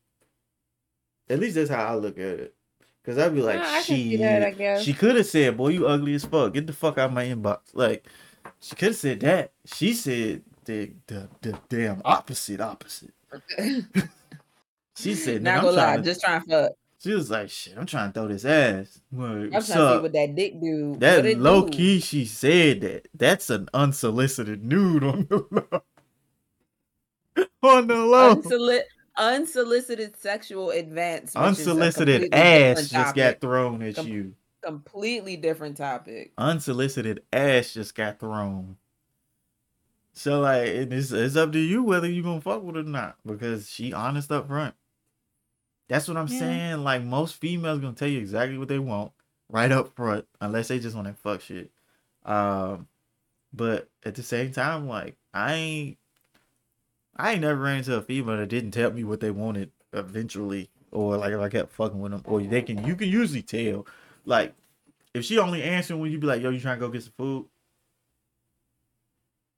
At 1.29 1.39
least 1.39 1.55
that's 1.55 1.69
how 1.69 1.85
I 1.85 1.95
look 1.95 2.17
at 2.17 2.39
it. 2.39 2.55
Cause 3.05 3.17
I'd 3.17 3.33
be 3.33 3.41
like, 3.41 3.59
can 3.61 3.83
she 3.83 4.15
that, 4.17 4.41
she 4.83 4.93
could 4.93 5.15
have 5.15 5.25
said, 5.25 5.57
"Boy, 5.57 5.69
you 5.69 5.87
ugly 5.87 6.13
as 6.13 6.25
fuck. 6.25 6.53
Get 6.53 6.67
the 6.67 6.73
fuck 6.73 6.97
out 6.97 7.09
of 7.09 7.13
my 7.13 7.25
inbox." 7.25 7.59
Like 7.73 8.05
she 8.59 8.75
could 8.75 8.89
have 8.89 8.97
said 8.97 9.19
that. 9.21 9.51
She 9.65 9.93
said 9.93 10.43
the 10.69 10.91
the, 11.07 11.29
the 11.41 11.59
damn 11.69 12.01
opposite 12.05 12.61
opposite. 12.61 13.13
She 14.95 15.15
said, 15.15 15.43
Not 15.43 15.59
I'm 15.59 15.63
gonna 15.63 15.77
lie, 15.77 15.95
to 15.97 16.01
just 16.03 16.19
trying 16.19 16.41
to 16.41 16.47
fuck. 16.49 16.71
she 17.01 17.13
was 17.13 17.31
like, 17.31 17.49
"Shit, 17.49 17.77
I'm 17.77 17.85
trying 17.85 18.11
to 18.11 18.19
throw 18.19 18.27
this 18.27 18.43
ass." 18.43 18.99
Word, 19.13 19.43
I'm 19.45 19.49
trying 19.51 19.53
what's 19.53 19.67
to 19.67 19.73
see 19.73 19.79
up? 19.79 20.01
what 20.01 20.11
that 20.11 20.35
dick 20.35 20.59
do. 20.59 20.95
That 20.97 21.37
low 21.39 21.65
do. 21.65 21.69
key, 21.71 21.99
she 22.01 22.25
said 22.25 22.81
that. 22.81 23.07
That's 23.15 23.49
an 23.49 23.69
unsolicited 23.73 24.61
nude 24.65 25.05
on 25.05 25.25
the 25.29 25.45
low. 25.49 25.81
on 27.63 27.87
the 27.87 27.95
low. 27.95 28.35
Unsoli- 28.35 28.81
unsolicited 29.15 30.17
sexual 30.19 30.71
advance. 30.71 31.33
which 31.33 31.43
is 31.59 31.67
a 31.67 31.71
Unsolicited 31.71 32.33
ass 32.35 32.89
just 32.89 33.15
got 33.15 33.39
thrown 33.39 33.81
at 33.83 33.95
Com- 33.95 34.07
you. 34.09 34.33
completely 34.61 35.37
different 35.37 35.77
topic. 35.77 36.33
Unsolicited 36.37 37.21
ass 37.31 37.73
just 37.73 37.95
got 37.95 38.19
thrown. 38.19 38.75
So 40.19 40.41
like, 40.41 40.63
it 40.67 40.91
is 40.91 41.13
it's 41.13 41.37
up 41.37 41.53
to 41.53 41.59
you 41.59 41.81
whether 41.81 42.09
you 42.09 42.21
gonna 42.21 42.41
fuck 42.41 42.61
with 42.61 42.75
her 42.75 42.81
or 42.81 42.83
not 42.83 43.15
because 43.25 43.69
she 43.69 43.93
honest 43.93 44.29
up 44.33 44.49
front. 44.49 44.75
That's 45.87 46.09
what 46.09 46.17
I'm 46.17 46.27
Yeah. 46.27 46.39
saying. 46.39 46.83
Like 46.83 47.03
most 47.03 47.35
females 47.35 47.79
gonna 47.79 47.93
tell 47.93 48.09
you 48.09 48.19
exactly 48.19 48.57
what 48.57 48.67
they 48.67 48.79
want 48.79 49.13
right 49.47 49.71
up 49.71 49.95
front, 49.95 50.27
unless 50.41 50.67
they 50.67 50.77
just 50.77 50.93
want 50.93 51.07
to 51.07 51.13
fuck 51.13 51.39
shit. 51.39 51.71
Um, 52.25 52.89
but 53.53 53.89
at 54.03 54.15
the 54.15 54.21
same 54.21 54.51
time, 54.51 54.89
like 54.89 55.15
I 55.33 55.53
ain't, 55.53 55.97
I 57.15 57.31
ain't 57.31 57.41
never 57.41 57.61
ran 57.61 57.77
into 57.77 57.95
a 57.95 58.01
female 58.01 58.35
that 58.35 58.49
didn't 58.49 58.71
tell 58.71 58.91
me 58.91 59.05
what 59.05 59.21
they 59.21 59.31
wanted 59.31 59.71
eventually, 59.93 60.69
or 60.91 61.15
like 61.15 61.31
if 61.31 61.39
I 61.39 61.47
kept 61.47 61.71
fucking 61.71 61.97
with 61.97 62.11
them, 62.11 62.23
or 62.25 62.41
they 62.41 62.61
can 62.61 62.85
you 62.85 62.97
can 62.97 63.07
usually 63.07 63.41
tell, 63.41 63.87
like 64.25 64.53
if 65.13 65.23
she 65.23 65.39
only 65.39 65.63
answering 65.63 66.01
when 66.01 66.11
you 66.11 66.19
be 66.19 66.27
like, 66.27 66.41
yo, 66.41 66.49
you 66.49 66.59
trying 66.59 66.77
to 66.77 66.85
go 66.85 66.91
get 66.91 67.03
some 67.03 67.13
food? 67.17 67.45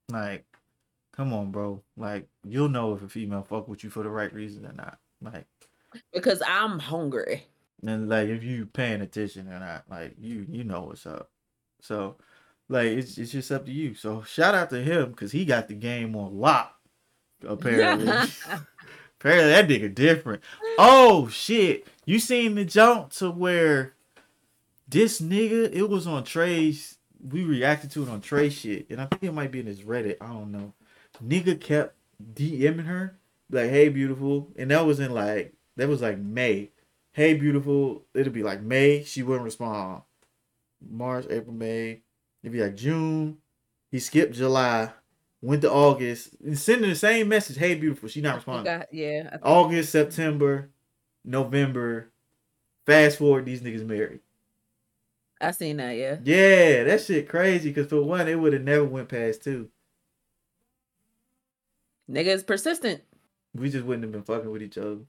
Like, 0.09 0.45
come 1.21 1.33
on, 1.33 1.51
bro. 1.51 1.83
Like 1.95 2.27
you'll 2.43 2.69
know 2.69 2.95
if 2.95 3.03
a 3.03 3.07
female 3.07 3.43
fuck 3.43 3.67
with 3.67 3.83
you 3.83 3.91
for 3.91 4.01
the 4.01 4.09
right 4.09 4.33
reason 4.33 4.65
or 4.65 4.73
not. 4.73 4.97
Like. 5.21 5.45
Because 6.11 6.41
I'm 6.47 6.79
hungry. 6.79 7.45
And 7.85 8.09
like 8.09 8.27
if 8.27 8.43
you 8.43 8.65
paying 8.65 9.01
attention 9.01 9.47
or 9.47 9.59
not, 9.59 9.83
like 9.87 10.15
you 10.19 10.47
you 10.49 10.63
know 10.63 10.81
what's 10.81 11.05
up. 11.05 11.29
So 11.79 12.15
like 12.69 12.87
it's 12.87 13.19
it's 13.19 13.31
just 13.31 13.51
up 13.51 13.67
to 13.67 13.71
you. 13.71 13.93
So 13.93 14.23
shout 14.23 14.55
out 14.55 14.71
to 14.71 14.81
him 14.81 15.11
because 15.11 15.31
he 15.31 15.45
got 15.45 15.67
the 15.67 15.75
game 15.75 16.15
on 16.15 16.39
lock. 16.39 16.75
Apparently. 17.47 18.07
apparently 19.19 19.49
that 19.49 19.67
nigga 19.67 19.93
different. 19.93 20.41
Oh 20.79 21.27
shit. 21.27 21.85
You 22.05 22.17
seen 22.17 22.55
the 22.55 22.65
jump 22.65 23.11
to 23.13 23.29
where 23.29 23.93
this 24.87 25.21
nigga, 25.21 25.71
it 25.71 25.87
was 25.87 26.07
on 26.07 26.23
Trey's 26.23 26.97
we 27.29 27.43
reacted 27.43 27.91
to 27.91 28.03
it 28.03 28.09
on 28.09 28.21
Trey 28.21 28.49
shit. 28.49 28.89
And 28.89 28.99
I 28.99 29.05
think 29.05 29.23
it 29.23 29.33
might 29.33 29.51
be 29.51 29.59
in 29.59 29.67
his 29.67 29.81
Reddit. 29.81 30.17
I 30.19 30.27
don't 30.27 30.51
know. 30.51 30.73
Nigga 31.25 31.59
kept 31.59 31.95
DMing 32.33 32.85
her, 32.85 33.17
like, 33.49 33.69
hey 33.69 33.89
beautiful. 33.89 34.49
And 34.55 34.71
that 34.71 34.85
was 34.85 34.99
in 34.99 35.11
like 35.13 35.53
that 35.77 35.87
was 35.87 36.01
like 36.01 36.17
May. 36.17 36.71
Hey 37.13 37.33
beautiful 37.33 38.05
it'll 38.13 38.31
be 38.33 38.43
like 38.43 38.61
may. 38.61 39.03
She 39.03 39.23
wouldn't 39.23 39.45
respond. 39.45 40.03
March 40.89 41.25
april 41.29 41.53
may. 41.53 42.01
It'd 42.41 42.53
be 42.53 42.61
like 42.61 42.75
june. 42.75 43.37
He 43.91 43.99
skipped 43.99 44.33
july 44.33 44.91
went 45.41 45.61
to 45.63 45.71
august 45.71 46.35
and 46.45 46.57
sending 46.57 46.89
the 46.89 46.95
same 46.95 47.27
message 47.27 47.57
hey 47.57 47.75
beautiful 47.75 48.07
she 48.07 48.21
not 48.21 48.35
responding. 48.35 48.65
Got- 48.65 48.93
yeah. 48.93 49.29
I 49.33 49.37
august 49.47 49.91
september 49.91 50.69
november 51.25 52.11
fast 52.85 53.17
forward 53.17 53.45
these 53.45 53.61
niggas 53.61 53.85
married. 53.85 54.19
I 55.39 55.51
seen 55.51 55.77
that, 55.77 55.93
yeah. 55.97 56.17
yeah 56.23 56.83
that 56.83 57.01
shit 57.01 57.27
crazy 57.27 57.69
because 57.69 57.87
for 57.87 58.01
one 58.03 58.27
it 58.27 58.39
would 58.39 58.53
have 58.53 58.61
never 58.61 58.85
went 58.85 59.09
past 59.09 59.43
two 59.43 59.69
Nigga 62.11 62.27
is 62.27 62.43
persistent. 62.43 63.01
we 63.55 63.69
just 63.69 63.85
wouldn't 63.85 64.03
have 64.03 64.11
been 64.11 64.23
fucking 64.23 64.51
with 64.51 64.61
each 64.61 64.77
other 64.77 64.99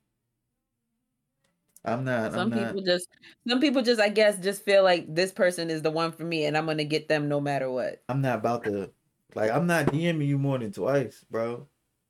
i'm 1.84 2.04
not 2.04 2.32
Some 2.32 2.40
i'm 2.40 2.50
not 2.50 2.68
people 2.68 2.82
just 2.82 3.08
some 3.48 3.60
people 3.60 3.82
just 3.82 4.00
I 4.00 4.08
guess 4.08 4.38
just 4.38 4.64
feel 4.64 4.84
like 4.84 5.12
this 5.12 5.32
person 5.32 5.68
is 5.68 5.82
the 5.82 5.90
one 5.90 6.12
for 6.12 6.22
me 6.22 6.44
and 6.44 6.56
I'm 6.56 6.66
gonna 6.66 6.84
get 6.84 7.08
them 7.08 7.28
no 7.28 7.40
matter 7.40 7.68
what. 7.70 8.02
I'm 8.08 8.20
not 8.20 8.38
about 8.38 8.62
to 8.64 8.90
like 9.34 9.50
I'm 9.50 9.66
not 9.66 9.86
DMing 9.86 10.26
you 10.28 10.38
more 10.38 10.58
than 10.58 10.70
twice, 10.72 11.24
bro. 11.28 11.66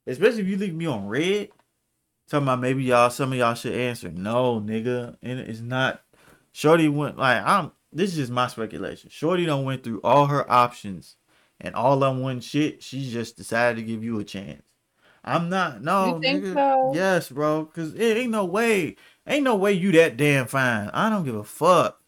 Especially 0.07 0.43
if 0.43 0.49
you 0.49 0.57
leave 0.59 0.75
me 0.75 0.85
on 0.87 1.07
read. 1.07 1.51
Talking 2.29 2.45
about 2.49 2.61
maybe 2.61 2.83
y'all 2.85 3.09
some 3.09 3.33
of 3.33 3.39
y'all 3.39 3.55
should 3.55 3.75
answer. 3.75 4.11
No, 4.11 4.61
nigga. 4.61 5.17
And 5.23 5.39
it's 5.41 5.61
not 5.61 6.03
Shorty 6.53 6.89
went 6.89 7.17
like 7.17 7.43
I'm 7.43 7.73
this 7.93 8.11
is 8.11 8.17
just 8.17 8.33
my 8.33 8.49
speculation. 8.49 9.09
Shorty 9.11 9.47
don't 9.47 9.65
went 9.65 9.85
through 9.85 10.01
all 10.05 10.27
her 10.27 10.51
options 10.51 11.17
and 11.61 11.75
all 11.75 12.03
on 12.05 12.21
one 12.21 12.41
shit, 12.41 12.83
she 12.83 13.09
just 13.11 13.37
decided 13.39 13.77
to 13.77 13.83
give 13.83 14.03
you 14.05 14.19
a 14.19 14.25
chance. 14.25 14.63
I'm 15.25 15.49
not 15.49 15.83
no 15.83 16.17
You 16.17 16.21
think 16.21 16.45
nigga. 16.45 16.55
so? 16.55 16.93
Yes, 16.95 17.29
bro. 17.29 17.65
Cause 17.67 17.95
it 17.95 18.17
ain't 18.17 18.31
no 18.33 18.45
way. 18.45 18.97
Ain't 19.27 19.45
no 19.45 19.55
way 19.55 19.73
you 19.73 19.93
that 19.93 20.17
damn 20.17 20.47
fine. 20.47 20.91
I 20.93 21.09
don't 21.11 21.25
give 21.25 21.37
a 21.37 21.45
fuck. 21.45 22.01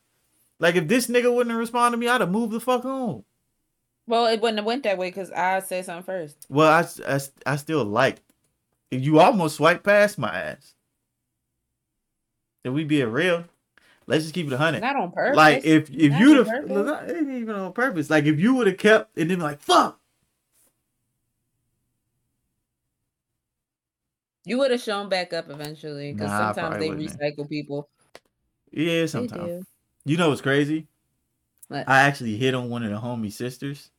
Like 0.58 0.74
if 0.76 0.88
this 0.88 1.06
nigga 1.06 1.32
wouldn't 1.32 1.50
have 1.50 1.60
responded 1.60 1.96
to 1.96 2.00
me, 2.00 2.08
I'd 2.08 2.20
have 2.20 2.30
moved 2.30 2.52
the 2.52 2.60
fuck 2.60 2.84
on. 2.84 3.24
Well, 4.06 4.26
it 4.26 4.40
wouldn't 4.40 4.58
have 4.58 4.66
went 4.66 4.82
that 4.82 4.98
way 4.98 5.08
because 5.08 5.30
I 5.30 5.60
said 5.60 5.84
something 5.84 6.04
first. 6.04 6.46
Well, 6.48 6.70
I, 6.70 6.86
I, 7.14 7.20
I 7.46 7.56
still 7.56 7.84
like. 7.84 8.18
If 8.90 9.02
you 9.02 9.18
almost 9.18 9.56
swiped 9.56 9.84
past 9.84 10.18
my 10.18 10.28
ass. 10.34 10.74
If 12.64 12.72
we 12.72 12.84
being 12.84 13.10
real, 13.10 13.44
let's 14.06 14.24
just 14.24 14.34
keep 14.34 14.46
it 14.46 14.52
a 14.52 14.56
hundred. 14.58 14.80
Not 14.80 14.96
on 14.96 15.12
purpose. 15.12 15.36
Like 15.36 15.64
if 15.64 15.90
if 15.90 16.18
you'd 16.18 16.46
have, 16.46 16.48
it 16.48 17.16
ain't 17.16 17.30
even 17.30 17.54
on 17.54 17.72
purpose. 17.72 18.08
Like 18.08 18.24
if 18.24 18.40
you 18.40 18.54
would 18.54 18.66
have 18.66 18.78
kept 18.78 19.16
and 19.18 19.30
then 19.30 19.38
be 19.38 19.44
like 19.44 19.60
fuck. 19.60 20.00
You 24.44 24.58
would 24.58 24.70
have 24.70 24.80
shown 24.80 25.08
back 25.08 25.32
up 25.32 25.48
eventually 25.50 26.12
because 26.12 26.30
Nah, 26.30 26.50
I 26.50 26.52
sometimes 26.52 26.78
they 26.78 26.88
probably 26.88 26.88
wouldn't. 26.90 27.20
recycle 27.20 27.48
people. 27.48 27.88
Yeah, 28.70 29.02
They 29.02 29.06
sometimes. 29.06 29.62
do. 29.62 29.64
You 30.04 30.16
know 30.16 30.28
what's 30.30 30.40
crazy? 30.42 30.88
What? 31.68 31.88
I 31.88 32.00
actually 32.02 32.36
hit 32.36 32.54
on 32.54 32.68
one 32.70 32.82
of 32.82 32.90
the 32.90 32.96
homie 32.98 33.32
sisters, 33.32 33.90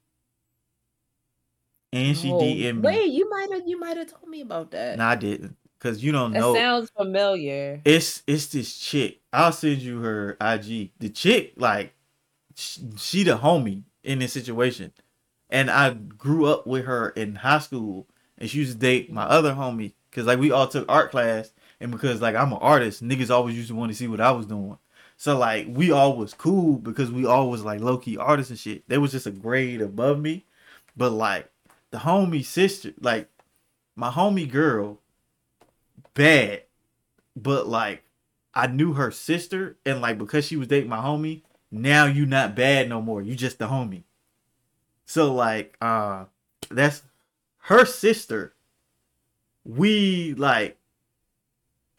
and 1.92 2.18
she 2.18 2.32
Oh, 2.32 2.40
DM'd 2.40 2.82
me. 2.82 2.88
Wait, 2.88 3.12
you 3.12 3.30
might 3.30 3.52
have 3.52 3.68
you 3.68 3.80
might 3.80 3.98
have 3.98 4.08
told 4.12 4.28
me 4.28 4.42
about 4.42 4.72
that. 4.72 4.98
No, 4.98 5.06
I 5.06 5.16
didn't, 5.16 5.56
cause 5.80 6.04
you 6.04 6.12
don't 6.12 6.34
that 6.34 6.42
know. 6.42 6.54
sounds 6.56 6.90
familiar. 6.98 7.82
It's 7.86 8.24
it's 8.28 8.48
this 8.48 8.78
chick. 8.78 9.22
I'll 9.32 9.52
send 9.52 9.82
you 9.82 10.02
her 10.02 10.38
IG. 10.42 10.92
The 11.00 11.10
chick, 11.10 11.54
like, 11.58 11.94
sh- 12.56 12.80
she 12.98 13.24
the 13.24 13.38
homie 13.38 13.84
in 14.04 14.20
this 14.20 14.34
situation, 14.34 14.94
and 15.50 15.70
I 15.70 15.92
grew 15.94 16.46
up 16.48 16.68
with 16.68 16.86
her 16.86 17.10
in 17.10 17.36
high 17.36 17.60
school, 17.60 18.08
and 18.38 18.50
she 18.50 18.60
used 18.60 18.74
to 18.74 18.78
date 18.80 19.12
my 19.12 19.24
other 19.24 19.54
homie 19.54 19.94
because 20.16 20.28
like 20.28 20.40
we 20.40 20.52
all 20.52 20.68
took 20.68 20.86
art 20.90 21.12
class, 21.12 21.52
and 21.82 21.92
because 21.92 22.22
like 22.22 22.36
I'm 22.36 22.54
an 22.54 22.60
artist, 22.62 23.04
niggas 23.04 23.30
always 23.30 23.58
used 23.58 23.68
to 23.68 23.76
want 23.76 23.92
to 23.92 23.98
see 23.98 24.08
what 24.08 24.22
I 24.22 24.32
was 24.32 24.46
doing. 24.46 24.78
So 25.18 25.38
like 25.38 25.68
we 25.70 25.92
all 25.92 26.16
was 26.16 26.34
cool 26.34 26.78
because 26.78 27.12
we 27.12 27.26
all 27.26 27.50
was 27.50 27.66
like 27.66 27.82
low 27.82 27.98
key 27.98 28.18
artists 28.18 28.50
and 28.50 28.60
shit. 28.60 28.88
They 28.88 28.98
was 28.98 29.12
just 29.12 29.28
a 29.28 29.32
grade 29.32 29.82
above 29.82 30.20
me, 30.20 30.46
but 30.96 31.12
like 31.12 31.50
the 31.92 31.98
homie 31.98 32.46
sister, 32.46 32.94
like 33.02 33.30
my 33.98 34.10
homie 34.10 34.50
girl, 34.50 35.00
bad, 36.14 36.64
but 37.36 37.68
like 37.68 38.04
I 38.54 38.68
knew 38.68 38.94
her 38.94 39.12
sister, 39.12 39.78
and 39.86 40.00
like 40.00 40.18
because 40.18 40.46
she 40.46 40.56
was 40.56 40.70
dating 40.70 40.90
my 40.90 41.00
homie, 41.00 41.42
now 41.72 42.06
you 42.06 42.26
not 42.26 42.56
bad 42.56 42.88
no 42.88 43.02
more. 43.02 43.22
You 43.22 43.36
just 43.36 43.60
the 43.60 43.68
homie. 43.68 44.04
So 45.06 45.34
like, 45.34 45.76
uh, 45.82 46.26
that's 46.72 47.04
her 47.64 47.86
sister. 47.86 48.55
We 49.66 50.34
like, 50.36 50.78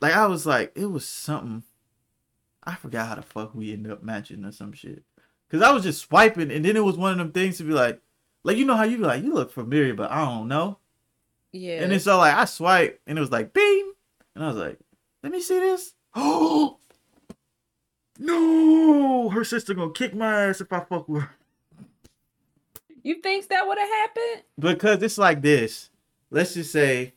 like 0.01 0.14
I 0.14 0.26
was 0.26 0.47
like, 0.47 0.72
it 0.74 0.86
was 0.86 1.06
something. 1.06 1.64
I 2.62 2.74
forgot 2.74 3.09
how 3.09 3.14
the 3.16 3.22
fuck 3.22 3.55
we 3.55 3.72
ended 3.72 3.93
up 3.93 4.02
matching 4.02 4.44
or 4.44 4.52
some 4.52 4.72
shit. 4.72 5.02
Cause 5.51 5.62
I 5.62 5.70
was 5.70 5.84
just 5.84 6.01
swiping, 6.01 6.51
and 6.51 6.64
then 6.64 6.76
it 6.76 6.84
was 6.84 6.97
one 6.97 7.12
of 7.12 7.18
them 7.18 7.30
things 7.30 7.59
to 7.59 7.64
be 7.64 7.72
like, 7.72 8.01
like 8.43 8.56
you 8.56 8.64
know 8.64 8.76
how 8.76 8.82
you 8.82 8.97
be 8.97 9.05
like, 9.05 9.22
you 9.22 9.32
look 9.32 9.52
familiar, 9.52 9.94
but 9.94 10.10
I 10.10 10.24
don't 10.24 10.48
know. 10.48 10.78
Yeah. 11.52 11.82
And 11.82 11.93
then 11.93 12.01
so 12.01 12.18
like 12.18 12.34
I 12.34 12.44
swipe, 12.47 13.01
and 13.06 13.16
it 13.16 13.20
was 13.20 13.30
like 13.30 13.52
bing, 13.52 13.93
and 14.34 14.44
I 14.44 14.48
was 14.48 14.56
like, 14.56 14.78
let 15.22 15.32
me 15.32 15.40
see 15.40 15.59
this. 15.59 15.94
Oh 16.14 16.78
no, 18.18 19.28
her 19.30 19.44
sister 19.44 19.74
gonna 19.74 19.93
kick 19.93 20.14
my 20.14 20.47
ass 20.47 20.60
if 20.60 20.72
I 20.72 20.80
fuck 20.80 21.09
with 21.09 21.22
her. 21.22 21.30
you 23.02 23.20
think 23.20 23.48
that 23.48 23.66
would 23.66 23.78
have 23.78 23.88
happened? 23.88 24.43
Because 24.59 25.02
it's 25.02 25.18
like 25.18 25.43
this. 25.43 25.90
Let's 26.30 26.55
just 26.55 26.72
say 26.72 27.14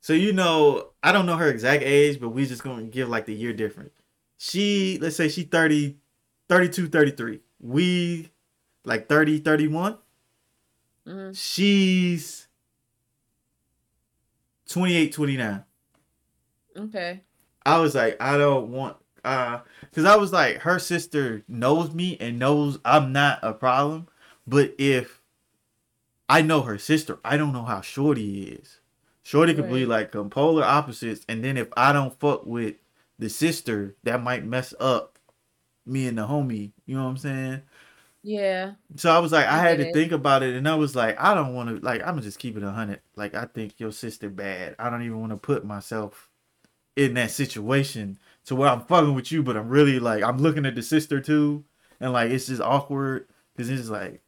So 0.00 0.12
you 0.12 0.32
know, 0.32 0.90
I 1.02 1.12
don't 1.12 1.26
know 1.26 1.36
her 1.36 1.48
exact 1.48 1.82
age, 1.82 2.20
but 2.20 2.30
we 2.30 2.46
just 2.46 2.62
gonna 2.62 2.84
give 2.84 3.08
like 3.08 3.26
the 3.26 3.34
year 3.34 3.52
difference. 3.52 3.92
She, 4.38 4.98
let's 5.00 5.16
say 5.16 5.28
she 5.28 5.42
30, 5.42 5.96
32, 6.48 6.88
33. 6.88 7.40
We 7.60 8.30
like 8.84 9.08
30, 9.08 9.40
31. 9.40 9.98
Mhm. 11.06 11.36
She's 11.36 12.46
28, 14.68 15.12
29. 15.12 15.64
Okay. 16.76 17.20
I 17.66 17.78
was 17.78 17.94
like, 17.94 18.16
I 18.20 18.38
don't 18.38 18.70
want 18.70 18.96
uh 19.24 19.60
because 19.80 20.04
I 20.04 20.16
was 20.16 20.32
like, 20.32 20.58
her 20.58 20.78
sister 20.78 21.42
knows 21.48 21.92
me 21.92 22.16
and 22.20 22.38
knows 22.38 22.78
I'm 22.84 23.12
not 23.12 23.40
a 23.42 23.52
problem. 23.52 24.06
But 24.46 24.74
if 24.78 25.20
I 26.28 26.42
know 26.42 26.62
her 26.62 26.78
sister, 26.78 27.18
I 27.24 27.36
don't 27.36 27.52
know 27.52 27.64
how 27.64 27.80
Shorty 27.80 28.44
is. 28.44 28.77
Shorty 29.28 29.52
could 29.52 29.68
be 29.68 29.84
like 29.84 30.10
com- 30.10 30.30
polar 30.30 30.64
opposites, 30.64 31.26
and 31.28 31.44
then 31.44 31.58
if 31.58 31.68
I 31.76 31.92
don't 31.92 32.18
fuck 32.18 32.46
with 32.46 32.76
the 33.18 33.28
sister, 33.28 33.94
that 34.04 34.22
might 34.22 34.46
mess 34.46 34.72
up 34.80 35.18
me 35.84 36.06
and 36.06 36.16
the 36.16 36.26
homie. 36.26 36.72
You 36.86 36.96
know 36.96 37.04
what 37.04 37.10
I'm 37.10 37.16
saying? 37.18 37.62
Yeah. 38.22 38.72
So 38.96 39.10
I 39.10 39.18
was 39.18 39.30
like, 39.30 39.46
I 39.46 39.58
I 39.58 39.58
had 39.58 39.76
to 39.80 39.88
it. 39.88 39.92
think 39.92 40.12
about 40.12 40.42
it, 40.42 40.54
and 40.54 40.66
I 40.66 40.76
was 40.76 40.96
like, 40.96 41.20
I 41.20 41.34
don't 41.34 41.52
want 41.54 41.68
to, 41.68 41.84
like, 41.84 42.00
I'm 42.06 42.18
just 42.22 42.38
keep 42.38 42.56
it 42.56 42.62
a 42.62 42.70
hundred. 42.70 43.02
Like, 43.16 43.34
I 43.34 43.44
think 43.44 43.78
your 43.78 43.92
sister 43.92 44.30
bad. 44.30 44.74
I 44.78 44.88
don't 44.88 45.02
even 45.02 45.20
want 45.20 45.32
to 45.32 45.36
put 45.36 45.62
myself 45.62 46.30
in 46.96 47.12
that 47.14 47.30
situation 47.30 48.18
to 48.46 48.56
where 48.56 48.70
I'm 48.70 48.80
fucking 48.86 49.12
with 49.12 49.30
you, 49.30 49.42
but 49.42 49.58
I'm 49.58 49.68
really 49.68 49.98
like, 49.98 50.22
I'm 50.22 50.38
looking 50.38 50.64
at 50.64 50.74
the 50.74 50.82
sister 50.82 51.20
too, 51.20 51.64
and 52.00 52.14
like, 52.14 52.30
it's 52.30 52.46
just 52.46 52.62
awkward 52.62 53.28
because 53.54 53.68
it's 53.68 53.90
like, 53.90 54.22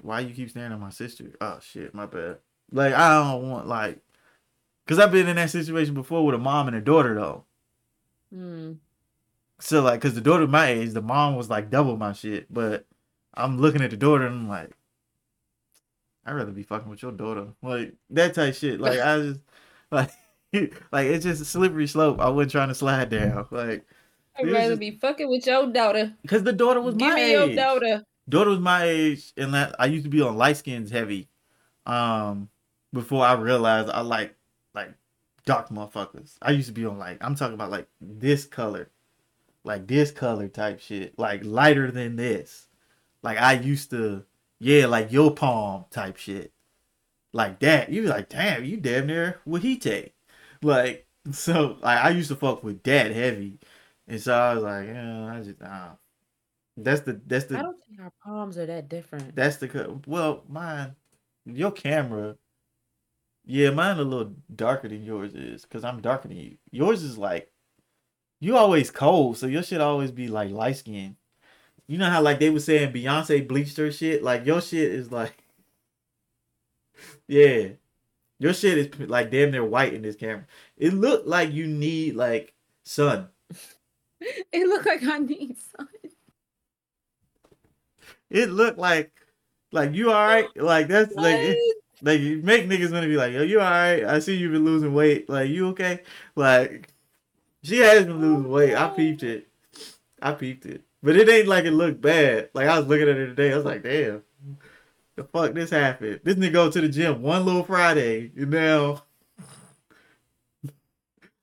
why 0.00 0.20
you 0.20 0.32
keep 0.34 0.48
staring 0.48 0.72
at 0.72 0.80
my 0.80 0.88
sister? 0.88 1.32
Oh 1.38 1.58
shit, 1.60 1.92
my 1.94 2.06
bad. 2.06 2.38
Like, 2.72 2.94
I 2.94 3.10
don't 3.30 3.50
want 3.50 3.68
like, 3.68 4.00
cause 4.92 4.98
I've 5.04 5.12
been 5.12 5.28
in 5.28 5.36
that 5.36 5.50
situation 5.50 5.94
before 5.94 6.24
with 6.24 6.34
a 6.34 6.38
mom 6.38 6.68
and 6.68 6.76
a 6.76 6.80
daughter 6.80 7.14
though. 7.14 7.44
Hmm. 8.32 8.72
So 9.60 9.82
like, 9.82 10.00
cause 10.00 10.14
the 10.14 10.20
daughter 10.20 10.46
my 10.46 10.68
age, 10.68 10.90
the 10.92 11.02
mom 11.02 11.36
was 11.36 11.48
like 11.50 11.70
double 11.70 11.96
my 11.96 12.12
shit, 12.12 12.52
but 12.52 12.86
I'm 13.34 13.58
looking 13.58 13.82
at 13.82 13.90
the 13.90 13.96
daughter 13.96 14.26
and 14.26 14.34
I'm 14.34 14.48
like, 14.48 14.70
I'd 16.24 16.32
rather 16.34 16.52
be 16.52 16.62
fucking 16.62 16.88
with 16.88 17.02
your 17.02 17.12
daughter, 17.12 17.48
like 17.62 17.94
that 18.10 18.34
type 18.34 18.54
shit. 18.54 18.80
Like 18.80 19.00
I 19.00 19.18
just 19.18 19.40
like, 19.90 20.10
like 20.92 21.06
it's 21.06 21.24
just 21.24 21.42
a 21.42 21.44
slippery 21.44 21.86
slope. 21.86 22.20
I 22.20 22.28
wasn't 22.28 22.52
trying 22.52 22.68
to 22.68 22.74
slide 22.74 23.10
down, 23.10 23.46
like, 23.50 23.84
I'd 24.38 24.46
rather 24.50 24.68
just- 24.70 24.80
be 24.80 24.92
fucking 24.98 25.28
with 25.28 25.46
your 25.46 25.66
daughter. 25.72 26.14
cause 26.28 26.42
the 26.42 26.52
daughter 26.52 26.80
was 26.80 26.94
Give 26.94 27.08
my 27.08 27.14
me 27.16 27.22
age. 27.22 27.30
your 27.32 27.54
daughter. 27.56 28.04
daughter 28.28 28.50
was 28.50 28.60
my 28.60 28.84
age, 28.84 29.32
and 29.36 29.54
that 29.54 29.74
I 29.78 29.86
used 29.86 30.04
to 30.04 30.10
be 30.10 30.20
on 30.22 30.36
light 30.36 30.56
skins 30.56 30.90
heavy, 30.90 31.28
um, 31.86 32.48
before 32.92 33.24
I 33.24 33.32
realized 33.34 33.90
I 33.90 34.00
like 34.02 34.34
like 34.74 34.92
dark 35.44 35.68
motherfuckers. 35.68 36.36
I 36.40 36.52
used 36.52 36.68
to 36.68 36.72
be 36.72 36.84
on 36.84 36.98
like 36.98 37.18
I'm 37.20 37.34
talking 37.34 37.54
about 37.54 37.70
like 37.70 37.88
this 38.00 38.44
color, 38.44 38.90
like 39.64 39.86
this 39.86 40.10
color 40.10 40.48
type 40.48 40.80
shit, 40.80 41.18
like 41.18 41.44
lighter 41.44 41.90
than 41.90 42.16
this. 42.16 42.68
Like 43.22 43.38
I 43.38 43.52
used 43.54 43.90
to, 43.90 44.24
yeah, 44.58 44.86
like 44.86 45.12
your 45.12 45.32
palm 45.32 45.84
type 45.90 46.16
shit, 46.16 46.52
like 47.32 47.60
that. 47.60 47.90
You 47.90 48.02
like, 48.04 48.28
damn, 48.28 48.64
you 48.64 48.76
damn 48.76 49.06
near 49.06 49.40
Wahite, 49.46 50.12
like 50.62 51.06
so. 51.32 51.76
Like 51.80 51.98
I 52.04 52.10
used 52.10 52.28
to 52.28 52.36
fuck 52.36 52.62
with 52.64 52.82
that 52.84 53.12
heavy, 53.12 53.58
and 54.08 54.20
so 54.20 54.34
I 54.34 54.54
was 54.54 54.62
like, 54.62 54.86
yeah, 54.88 55.26
I 55.26 55.40
just 55.40 55.62
uh, 55.62 55.88
that's 56.76 57.02
the 57.02 57.20
that's 57.26 57.44
the 57.46 57.58
I 57.58 57.62
don't 57.62 57.76
think 57.86 58.00
our 58.00 58.12
palms 58.24 58.56
are 58.58 58.66
that 58.66 58.88
different. 58.88 59.36
that's 59.36 59.56
the 59.56 60.00
well, 60.06 60.42
mine, 60.48 60.96
your 61.44 61.70
camera, 61.70 62.36
yeah, 63.44 63.70
mine 63.70 63.98
a 63.98 64.02
little 64.02 64.32
darker 64.54 64.88
than 64.88 65.04
yours 65.04 65.34
is, 65.34 65.64
cause 65.64 65.84
I'm 65.84 66.00
darker 66.00 66.28
than 66.28 66.36
you. 66.36 66.56
Yours 66.70 67.02
is 67.02 67.18
like, 67.18 67.50
you 68.40 68.56
always 68.56 68.90
cold, 68.90 69.36
so 69.38 69.46
your 69.46 69.62
shit 69.62 69.80
always 69.80 70.10
be 70.10 70.28
like 70.28 70.50
light 70.50 70.76
skin. 70.76 71.16
You 71.88 71.98
know 71.98 72.10
how 72.10 72.22
like 72.22 72.38
they 72.38 72.50
were 72.50 72.60
saying 72.60 72.92
Beyonce 72.92 73.46
bleached 73.46 73.76
her 73.76 73.90
shit, 73.92 74.22
like 74.22 74.46
your 74.46 74.60
shit 74.60 74.90
is 74.92 75.10
like, 75.12 75.44
yeah, 77.28 77.68
your 78.38 78.54
shit 78.54 78.78
is 78.78 79.08
like 79.08 79.30
damn 79.30 79.50
near 79.50 79.64
white 79.64 79.94
in 79.94 80.02
this 80.02 80.16
camera. 80.16 80.46
It 80.76 80.92
looked 80.94 81.26
like 81.26 81.52
you 81.52 81.66
need 81.66 82.16
like 82.16 82.54
sun. 82.84 83.28
It 84.52 84.68
looked 84.68 84.86
like 84.86 85.02
I 85.02 85.18
need 85.18 85.56
some. 85.76 85.88
It 88.30 88.50
looked 88.50 88.78
like, 88.78 89.10
like 89.72 89.94
you 89.94 90.10
all 90.12 90.24
right, 90.26 90.46
like 90.56 90.88
that's 90.88 91.14
like. 91.16 91.36
it- 91.36 91.56
What? 91.58 91.76
Like 92.02 92.20
you 92.20 92.42
make 92.42 92.68
niggas 92.68 92.90
gonna 92.90 93.06
be 93.06 93.16
like, 93.16 93.32
yo, 93.32 93.42
you 93.42 93.60
alright? 93.60 94.04
I 94.04 94.18
see 94.18 94.36
you've 94.36 94.52
been 94.52 94.64
losing 94.64 94.92
weight. 94.92 95.30
Like 95.30 95.50
you 95.50 95.68
okay? 95.68 96.02
Like 96.34 96.88
she 97.62 97.78
has 97.78 98.04
been 98.04 98.20
losing 98.20 98.50
weight. 98.50 98.74
I 98.74 98.88
peeped 98.88 99.22
it. 99.22 99.48
I 100.20 100.32
peeped 100.32 100.66
it. 100.66 100.82
But 101.02 101.16
it 101.16 101.28
ain't 101.28 101.48
like 101.48 101.64
it 101.64 101.72
looked 101.72 102.00
bad. 102.00 102.50
Like 102.54 102.68
I 102.68 102.78
was 102.78 102.88
looking 102.88 103.08
at 103.08 103.16
it 103.16 103.26
today. 103.26 103.52
I 103.52 103.56
was 103.56 103.64
like, 103.64 103.82
damn, 103.82 104.22
the 105.16 105.24
fuck 105.24 105.54
this 105.54 105.70
happened? 105.70 106.20
This 106.24 106.34
nigga 106.34 106.52
go 106.52 106.70
to 106.70 106.80
the 106.80 106.88
gym 106.88 107.22
one 107.22 107.44
little 107.44 107.64
Friday, 107.64 108.32
and 108.36 108.50
now 108.50 109.02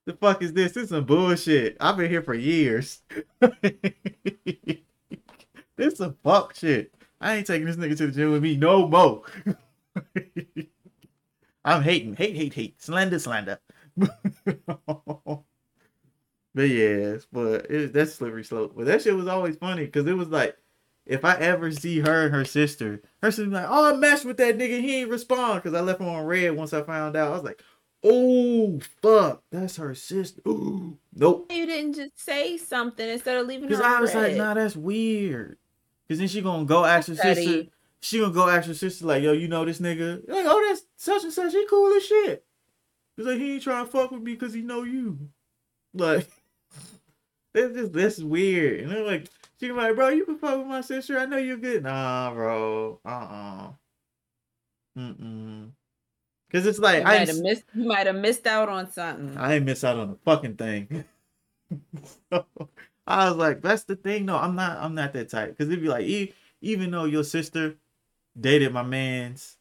the 0.06 0.14
fuck 0.14 0.41
is 0.41 0.53
this? 0.53 0.73
This 0.73 0.84
is 0.86 0.90
some 0.90 1.06
bullshit. 1.06 1.77
I've 1.80 1.95
been 1.95 2.10
here 2.10 2.22
for 2.22 2.34
years. 2.34 3.02
this 3.40 4.81
is 5.77 5.98
some 5.98 6.18
fuck 6.23 6.56
shit. 6.56 6.94
I 7.22 7.36
ain't 7.36 7.48
taking 7.48 7.65
this 7.65 7.76
nigga 7.76 7.98
to 7.98 8.07
the 8.07 8.11
gym 8.14 8.31
with 8.31 8.44
me 8.44 8.57
no 8.57 8.88
more. 8.88 9.23
I'm 11.65 11.84
hating, 11.84 12.15
hate, 12.15 12.35
hate, 12.35 12.53
hate, 12.53 12.81
slander, 12.81 13.19
slander. 13.19 13.59
but 13.97 15.43
yes, 16.55 17.27
but 17.31 17.69
it, 17.69 17.93
that's 17.93 18.13
slippery 18.13 18.43
slope. 18.43 18.73
But 18.76 18.85
that 18.85 19.01
shit 19.01 19.15
was 19.15 19.27
always 19.27 19.57
funny 19.57 19.85
because 19.85 20.07
it 20.07 20.13
was 20.17 20.30
like, 20.30 20.55
if 21.05 21.26
I 21.26 21.35
ever 21.35 21.71
see 21.71 21.99
her 21.99 22.26
and 22.26 22.35
her 22.35 22.45
sister, 22.45 23.01
her 23.21 23.31
sister's 23.31 23.51
like, 23.51 23.65
"Oh, 23.67 23.93
I 23.93 23.97
messed 23.97 24.26
with 24.26 24.38
that 24.38 24.57
nigga. 24.57 24.80
He 24.80 25.01
ain't 25.01 25.09
respond 25.09 25.63
because 25.63 25.77
I 25.77 25.81
left 25.81 25.99
him 25.99 26.07
on 26.07 26.26
read 26.26 26.51
once 26.51 26.71
I 26.71 26.84
found 26.84 27.15
out." 27.15 27.31
I 27.31 27.35
was 27.35 27.43
like, 27.43 27.61
"Oh 28.03 28.80
fuck, 29.01 29.43
that's 29.51 29.77
her 29.77 29.95
sister." 29.95 30.41
Ooh, 30.47 30.97
nope. 31.13 31.51
You 31.51 31.65
didn't 31.65 31.93
just 31.93 32.19
say 32.19 32.57
something 32.57 33.09
instead 33.09 33.38
of 33.38 33.47
leaving 33.47 33.67
Because 33.67 33.84
I 33.84 33.99
was 33.99 34.13
like, 34.13 34.35
"Nah, 34.35 34.53
that's 34.53 34.76
weird." 34.76 35.57
Because 36.07 36.19
then 36.19 36.27
she 36.27 36.41
gonna 36.41 36.65
go 36.65 36.85
ask 36.85 37.07
her 37.07 37.15
sister. 37.15 37.69
She 38.01 38.19
gonna 38.19 38.34
go 38.34 38.47
ask 38.47 38.67
her 38.67 38.73
sister 38.73 39.05
like, 39.05 39.23
"Yo, 39.23 39.34
you 39.34 39.47
know 39.47 39.65
this 39.65 39.80
nigga?" 39.80 40.27
Like, 40.27 40.45
"Oh, 40.47 40.65
that's 40.67 40.84
such 40.95 41.23
and 41.23 41.34
such. 41.34 41.51
He 41.51 41.65
cool 41.69 41.93
as 41.93 42.05
shit." 42.05 42.45
He's 43.17 43.26
like, 43.26 43.38
"He 43.38 43.55
ain't 43.55 43.63
trying 43.63 43.85
to 43.85 43.91
fuck 43.91 44.11
with 44.11 44.21
me 44.21 44.34
because 44.34 44.53
he 44.53 44.61
know 44.61 44.84
you." 44.84 45.30
Like, 45.93 46.30
that's 47.53 47.73
just 47.73 47.93
that's 47.93 48.19
weird. 48.19 48.81
And 48.81 48.91
they're 48.91 49.05
like, 49.05 49.27
she 49.59 49.67
be 49.67 49.73
like, 49.73 49.95
"Bro, 49.95 50.09
you 50.09 50.26
can 50.26 50.38
fuck 50.38 50.59
with 50.59 50.67
my 50.67 50.81
sister. 50.81 51.19
I 51.19 51.26
know 51.26 51.38
you're 51.38 51.57
good." 51.57 51.84
Nah, 51.84 52.34
bro. 52.34 52.99
Uh 53.05 53.09
uh 53.09 53.71
Mm 54.97 55.15
mm. 55.19 55.69
Because 56.47 56.65
it's 56.65 56.80
like 56.80 57.03
you 57.03 57.09
I 57.09 57.19
might 57.19 57.27
have 57.27 57.39
missed. 57.39 57.63
You 57.73 57.85
might 57.85 58.07
have 58.07 58.15
missed 58.15 58.47
out 58.47 58.69
on 58.69 58.91
something. 58.91 59.38
I 59.38 59.55
ain't 59.55 59.65
miss 59.65 59.84
out 59.84 59.97
on 59.97 60.09
a 60.09 60.15
fucking 60.26 60.55
thing. 60.55 61.05
so, 62.31 62.45
I 63.05 63.30
was 63.30 63.38
like, 63.38 63.61
that's 63.61 63.84
the 63.84 63.95
thing. 63.95 64.26
No, 64.26 64.35
I'm 64.35 64.55
not. 64.55 64.77
I'm 64.77 64.95
not 64.95 65.13
that 65.13 65.30
type. 65.30 65.49
Because 65.49 65.69
it'd 65.69 65.84
be 65.84 65.89
like, 65.89 66.05
e- 66.05 66.34
even 66.61 66.91
though 66.91 67.05
your 67.05 67.23
sister 67.23 67.76
dated 68.40 68.74
my 68.74 68.84
man's, 68.84 69.57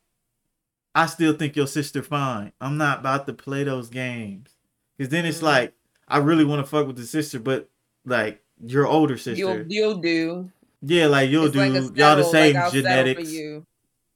I 0.94 1.06
still 1.06 1.32
think 1.34 1.56
your 1.56 1.66
sister 1.66 2.02
fine. 2.02 2.52
I'm 2.60 2.76
not 2.76 3.00
about 3.00 3.26
to 3.26 3.32
play 3.32 3.64
those 3.64 3.88
games. 3.88 4.50
Because 4.96 5.10
then 5.10 5.24
it's 5.26 5.38
Mhm. 5.38 5.42
like, 5.42 5.74
I 6.08 6.18
really 6.18 6.44
want 6.44 6.64
to 6.64 6.68
fuck 6.68 6.86
with 6.86 6.96
the 6.96 7.06
sister, 7.06 7.38
but 7.38 7.68
like 8.04 8.42
your 8.64 8.86
older 8.86 9.16
sister, 9.16 9.38
You'll 9.38 9.64
you'll 9.68 9.98
do. 9.98 10.50
yeah, 10.82 11.06
like 11.06 11.30
you'll 11.30 11.44
It's 11.44 11.52
do. 11.52 11.58
like 11.60 11.96
y'all 11.96 12.16
the 12.16 12.24
same 12.24 12.56
like 12.56 12.72
genetics. 12.72 13.30
You. 13.30 13.64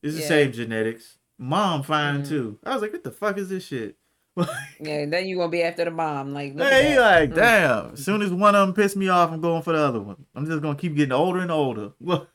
It's 0.02 0.14
the 0.16 0.22
Yeah. 0.22 0.28
same 0.28 0.52
genetics. 0.52 1.18
Mom 1.38 1.82
fine 1.82 2.22
Mhm. 2.22 2.28
too. 2.28 2.58
I 2.64 2.72
was 2.72 2.82
like, 2.82 2.92
what 2.92 3.04
the 3.04 3.10
fuck 3.12 3.38
is 3.38 3.48
this 3.48 3.64
shit? 3.66 3.96
Yeah, 4.80 5.04
then 5.06 5.28
you 5.28 5.36
gonna 5.36 5.48
be 5.50 5.62
after 5.62 5.84
the 5.84 5.90
mom. 5.92 6.32
Like, 6.32 6.54
look 6.56 6.68
Hey, 6.68 6.98
like, 6.98 7.30
Mm. 7.30 7.34
damn. 7.36 7.92
As 7.92 8.04
soon 8.04 8.22
as 8.22 8.32
one 8.32 8.54
of 8.56 8.66
them 8.66 8.74
piss 8.74 8.96
me 8.96 9.08
off, 9.08 9.30
I'm 9.30 9.40
going 9.40 9.62
for 9.62 9.72
the 9.74 9.78
other 9.78 10.00
one. 10.00 10.24
I'm 10.34 10.46
just 10.46 10.60
gonna 10.62 10.74
keep 10.78 10.96
getting 10.96 11.12
older 11.12 11.38
and 11.38 11.50
older. 11.52 11.92
Look, 12.00 12.28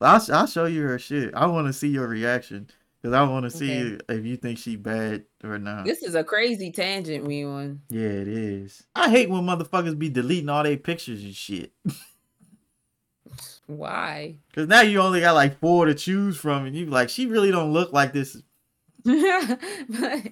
I'll 0.00 0.22
I'll 0.32 0.46
show 0.46 0.64
you 0.66 0.82
her 0.82 0.98
shit. 0.98 1.34
I 1.34 1.46
want 1.46 1.66
to 1.66 1.72
see 1.72 1.88
your 1.88 2.06
reaction 2.08 2.68
because 3.00 3.14
I 3.14 3.22
want 3.24 3.44
to 3.44 3.50
see 3.50 3.94
Okay. 3.94 3.98
if 4.08 4.24
you 4.24 4.36
think 4.36 4.58
she 4.58 4.76
bad 4.76 5.24
or 5.44 5.58
not. 5.58 5.84
This 5.84 6.02
is 6.02 6.14
a 6.14 6.24
crazy 6.24 6.70
tangent 6.70 7.24
we 7.26 7.44
on. 7.44 7.82
Yeah, 7.90 8.08
it 8.08 8.28
is. 8.28 8.82
I 8.94 9.10
hate 9.10 9.28
when 9.30 9.42
motherfuckers 9.42 9.98
be 9.98 10.08
deleting 10.08 10.48
all 10.48 10.62
their 10.62 10.76
pictures 10.76 11.22
and 11.22 11.34
shit. 11.34 11.72
Why? 13.66 14.36
Cause 14.54 14.66
now 14.66 14.80
you 14.80 15.00
only 15.00 15.20
got 15.20 15.34
like 15.34 15.60
four 15.60 15.86
to 15.86 15.94
choose 15.94 16.36
from, 16.36 16.66
and 16.66 16.74
you 16.74 16.86
like, 16.86 17.08
she 17.08 17.26
really 17.26 17.50
don't 17.50 17.72
look 17.72 17.92
like 17.92 18.12
this. 18.12 18.42
but, 19.04 20.28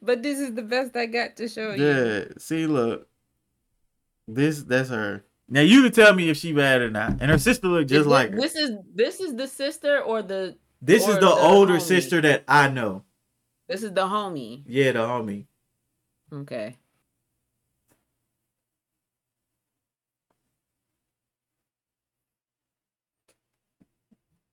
but 0.00 0.22
this 0.22 0.38
is 0.38 0.54
the 0.54 0.62
best 0.62 0.96
I 0.96 1.06
got 1.06 1.36
to 1.36 1.48
show 1.48 1.74
you. 1.74 1.84
Yeah, 1.84 2.24
see, 2.38 2.66
look, 2.66 3.08
this 4.28 4.62
that's 4.62 4.90
her. 4.90 5.24
Now 5.52 5.60
you 5.60 5.82
can 5.82 5.92
tell 5.92 6.14
me 6.14 6.30
if 6.30 6.38
she 6.38 6.54
bad 6.54 6.80
or 6.80 6.90
not. 6.90 7.18
And 7.20 7.30
her 7.30 7.36
sister 7.36 7.68
look 7.68 7.86
just 7.86 8.00
Is 8.00 8.06
like 8.06 8.30
her. 8.30 8.40
This 8.40 8.56
is 8.56 8.70
this 8.94 9.20
is 9.20 9.36
the 9.36 9.46
sister 9.46 10.00
or 10.00 10.22
the 10.22 10.56
This 10.80 11.06
is 11.06 11.16
the 11.16 11.20
the 11.20 11.30
older 11.30 11.74
homie. 11.74 11.82
sister 11.82 12.22
that 12.22 12.44
I 12.48 12.68
know. 12.68 13.04
This 13.68 13.82
is 13.82 13.92
the 13.92 14.06
homie. 14.06 14.62
Yeah, 14.66 14.92
the 14.92 15.00
homie. 15.00 15.44
Okay. 16.32 16.76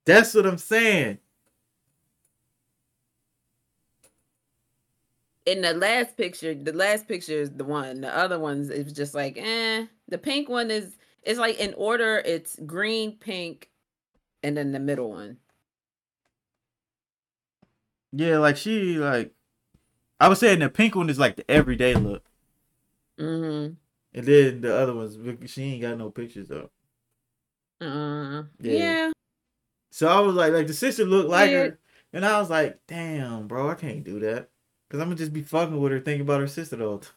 That's 0.03 0.33
what 0.33 0.45
I'm 0.45 0.57
saying. 0.57 1.19
In 5.45 5.61
the 5.61 5.73
last 5.75 6.17
picture, 6.17 6.53
the 6.53 6.73
last 6.73 7.07
picture 7.07 7.39
is 7.39 7.51
the 7.51 7.63
one. 7.63 8.01
The 8.01 8.13
other 8.13 8.37
ones 8.37 8.69
is 8.69 8.91
just 8.91 9.13
like, 9.13 9.37
eh. 9.37 9.85
The 10.09 10.17
pink 10.17 10.49
one 10.49 10.71
is 10.71 10.97
it's 11.23 11.39
like 11.39 11.59
in 11.59 11.73
order. 11.75 12.17
It's 12.25 12.57
green, 12.65 13.17
pink, 13.17 13.69
and 14.43 14.57
then 14.57 14.71
the 14.71 14.79
middle 14.79 15.11
one. 15.11 15.37
Yeah, 18.11 18.39
like 18.39 18.57
she 18.57 18.97
like 18.97 19.33
I 20.19 20.27
was 20.27 20.39
saying 20.39 20.59
the 20.59 20.69
pink 20.69 20.95
one 20.95 21.09
is 21.09 21.19
like 21.19 21.35
the 21.35 21.49
everyday 21.49 21.93
look. 21.93 22.23
Mm-hmm. 23.19 23.73
And 24.17 24.25
then 24.25 24.61
the 24.61 24.75
other 24.75 24.93
ones 24.93 25.17
she 25.51 25.63
ain't 25.63 25.81
got 25.81 25.97
no 25.97 26.09
pictures 26.09 26.47
though. 26.47 26.71
Uh, 27.81 28.43
Yeah. 28.59 28.73
yeah. 28.73 29.11
So 29.91 30.07
I 30.07 30.19
was 30.21 30.35
like 30.35 30.53
like 30.53 30.67
the 30.67 30.73
sister 30.73 31.05
looked 31.05 31.29
like 31.29 31.51
Yeah. 31.51 31.57
her. 31.57 31.79
And 32.11 32.25
I 32.25 32.39
was 32.39 32.49
like, 32.49 32.79
damn, 32.87 33.47
bro, 33.47 33.69
I 33.69 33.75
can't 33.75 34.03
do 34.03 34.19
that. 34.21 34.49
Cause 34.89 34.99
I'm 34.99 35.07
gonna 35.07 35.15
just 35.15 35.33
be 35.33 35.43
fucking 35.43 35.79
with 35.79 35.91
her 35.91 35.99
thinking 35.99 36.21
about 36.21 36.41
her 36.41 36.47
sister 36.47 36.75
the 36.77 36.85
whole 36.85 36.97
time. 36.99 37.13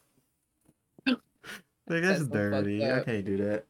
Like 1.89 2.03
that's, 2.03 2.21
That's 2.21 2.31
dirty. 2.31 2.85
I 2.91 3.01
can't 3.01 3.25
do 3.25 3.37
that. 3.39 3.67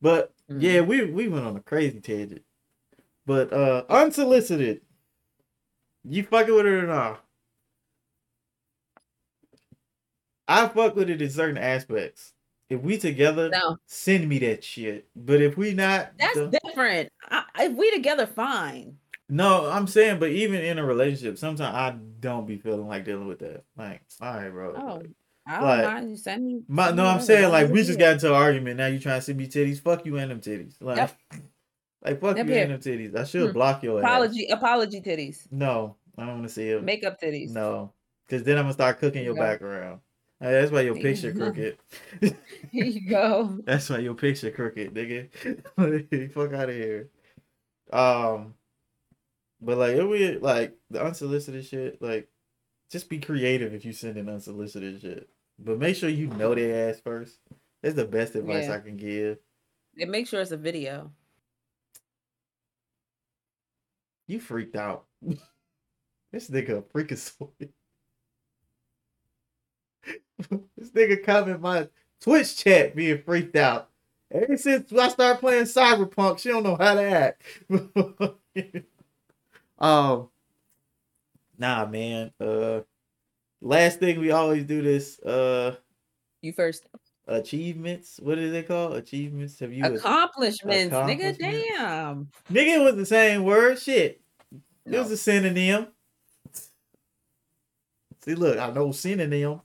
But 0.00 0.32
Mhm. 0.50 0.62
yeah, 0.62 0.80
we 0.80 1.04
we 1.10 1.28
went 1.28 1.44
on 1.46 1.56
a 1.56 1.60
crazy 1.60 2.00
tangent. 2.00 2.42
But 3.26 3.52
uh 3.52 3.84
unsolicited. 3.88 4.82
You 6.04 6.22
fucking 6.22 6.54
with 6.54 6.64
her 6.66 6.84
or 6.84 6.86
not? 6.86 7.24
I 10.46 10.68
fuck 10.68 10.96
with 10.96 11.10
it 11.10 11.20
in 11.20 11.30
certain 11.30 11.58
aspects. 11.58 12.32
If 12.70 12.80
we 12.82 12.98
together, 12.98 13.48
No, 13.50 13.78
send 13.86 14.28
me 14.28 14.38
that 14.40 14.62
shit. 14.64 15.08
But 15.16 15.40
if 15.40 15.56
we 15.56 15.74
not, 15.74 16.12
that's 16.18 16.34
don't- 16.36 16.50
different. 16.64 17.10
I, 17.28 17.44
if 17.60 17.72
we 17.76 17.90
together, 17.90 18.26
fine. 18.26 18.98
no, 19.28 19.66
I'm 19.70 19.86
saying, 19.86 20.18
but 20.20 20.30
even 20.30 20.62
in 20.62 20.78
a 20.78 20.84
relationship, 20.84 21.38
sometimes 21.38 21.60
I 21.74 21.96
don't 22.20 22.46
be 22.46 22.58
feeling 22.58 22.86
like 22.88 23.04
dealing 23.04 23.26
with 23.26 23.38
that. 23.40 23.64
Like, 23.76 24.02
all 24.20 24.34
right, 24.36 24.50
bro. 24.50 24.74
Oh, 24.76 25.02
I 25.48 25.56
don't 25.58 25.64
Like, 25.64 25.82
mind. 25.84 26.10
You 26.10 26.16
send 26.16 26.46
me. 26.46 26.62
My, 26.68 26.90
no, 26.90 27.06
I'm 27.06 27.20
saying 27.20 27.50
like 27.50 27.70
we 27.70 27.82
just 27.82 27.98
got 27.98 28.12
into 28.14 28.28
an 28.28 28.34
argument. 28.34 28.76
Now 28.76 28.86
you 28.86 28.98
trying 28.98 29.18
to 29.18 29.22
send 29.24 29.38
me 29.38 29.46
titties? 29.46 29.80
Fuck 29.80 30.04
you 30.04 30.18
and 30.18 30.30
them 30.30 30.40
titties. 30.40 30.74
Like, 30.80 30.96
Yep. 30.98 31.12
like 32.04 32.20
fuck 32.20 32.36
Yep, 32.36 32.46
you 32.46 32.54
and 32.54 32.70
them 32.72 32.80
titties. 32.80 33.16
I 33.16 33.24
should 33.24 33.48
Hmm. 33.48 33.52
block 33.54 33.82
your 33.82 33.98
ass. 34.00 34.04
apology. 34.04 34.46
Apology 34.48 35.00
titties. 35.00 35.46
No, 35.50 35.96
I 36.18 36.26
don't 36.26 36.34
want 36.34 36.42
to 36.44 36.48
see 36.50 36.70
them. 36.70 36.84
Makeup 36.84 37.18
titties. 37.20 37.50
No, 37.50 37.92
because 38.26 38.42
then 38.44 38.58
I'm 38.58 38.64
gonna 38.64 38.74
start 38.74 38.98
cooking 38.98 39.24
your 39.24 39.34
go. 39.34 39.40
background. 39.40 40.00
Hey, 40.40 40.52
that's 40.52 40.70
why 40.70 40.82
your 40.82 40.94
picture 40.94 41.32
crooked. 41.32 41.78
Here 42.20 42.84
you 42.84 43.08
go. 43.08 43.58
that's 43.64 43.88
why 43.90 43.98
your 43.98 44.14
picture 44.14 44.50
crooked, 44.50 44.94
nigga. 44.94 46.30
Fuck 46.32 46.52
out 46.52 46.68
of 46.68 46.74
here. 46.76 47.08
Um, 47.90 48.54
but 49.60 49.78
like, 49.78 49.96
it 49.96 50.04
we 50.04 50.36
like 50.36 50.76
the 50.90 51.02
unsolicited 51.02 51.64
shit, 51.64 52.02
like, 52.02 52.28
just 52.90 53.08
be 53.08 53.18
creative 53.18 53.74
if 53.74 53.84
you 53.84 53.92
send 53.92 54.16
an 54.16 54.28
unsolicited 54.28 55.00
shit. 55.00 55.28
But 55.58 55.78
make 55.78 55.96
sure 55.96 56.08
you 56.08 56.28
know 56.28 56.54
their 56.54 56.90
ass 56.90 57.00
first. 57.00 57.38
That's 57.82 57.94
the 57.94 58.04
best 58.04 58.34
advice 58.34 58.66
Yeah. 58.66 58.74
I 58.74 58.78
can 58.80 58.96
give. 58.96 59.38
And 60.00 60.10
make 60.10 60.26
sure 60.26 60.40
it's 60.40 60.50
a 60.50 60.56
video. 60.56 61.10
You 64.26 64.40
freaked 64.40 64.76
out. 64.76 65.06
this 66.32 66.50
nigga 66.50 66.78
a 66.78 66.82
freakazoid. 66.82 67.70
this 70.76 70.90
nigga 70.90 71.24
come 71.24 71.48
in 71.48 71.60
my 71.60 71.88
Twitch 72.20 72.56
chat 72.56 72.94
being 72.94 73.22
freaked 73.22 73.56
out. 73.56 73.90
Ever 74.30 74.56
since 74.58 74.92
I 74.92 75.08
started 75.08 75.40
playing 75.40 75.64
Cyberpunk, 75.64 76.38
she 76.38 76.50
don't 76.50 76.62
know 76.62 76.76
how 76.76 76.94
to 76.94 77.02
act. 77.02 77.42
um, 79.78 80.28
nah, 81.56 81.86
man. 81.86 82.30
Uh, 82.38 82.80
last 83.60 83.98
thing 84.00 84.20
we 84.20 84.30
always 84.30 84.64
do 84.64 84.82
this. 84.82 85.18
Uh, 85.20 85.76
You 86.42 86.52
first. 86.52 86.86
achievements. 87.26 88.18
What 88.22 88.38
is 88.38 88.52
it 88.52 88.68
called? 88.68 88.96
Achievements. 88.96 89.58
Have 89.60 89.72
you? 89.72 89.84
Accomplishments, 89.84 90.94
nigga. 90.94 91.36
Damn. 91.38 92.28
Nigga, 92.50 92.84
was 92.84 92.96
the 92.96 93.06
same 93.06 93.44
word. 93.44 93.78
Shit. 93.78 94.20
It 94.86 94.98
was 94.98 95.10
a 95.10 95.16
synonym. 95.16 95.88
See, 98.24 98.34
look, 98.34 98.58
I 98.58 98.70
know 98.70 98.92
synonym. 98.92 99.60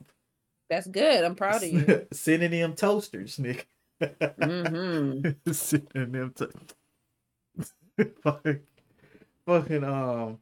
That's 0.70 0.86
good. 0.86 1.24
I'm 1.24 1.34
proud 1.34 1.62
of 1.62 1.68
you. 1.70 2.06
synonym 2.12 2.74
toasters, 2.74 3.36
nigga. 3.38 3.64
mm-hmm. 4.00 5.52
synonym 5.52 6.32
to- 6.36 6.50
fucking, 9.46 9.84
um, 9.84 10.38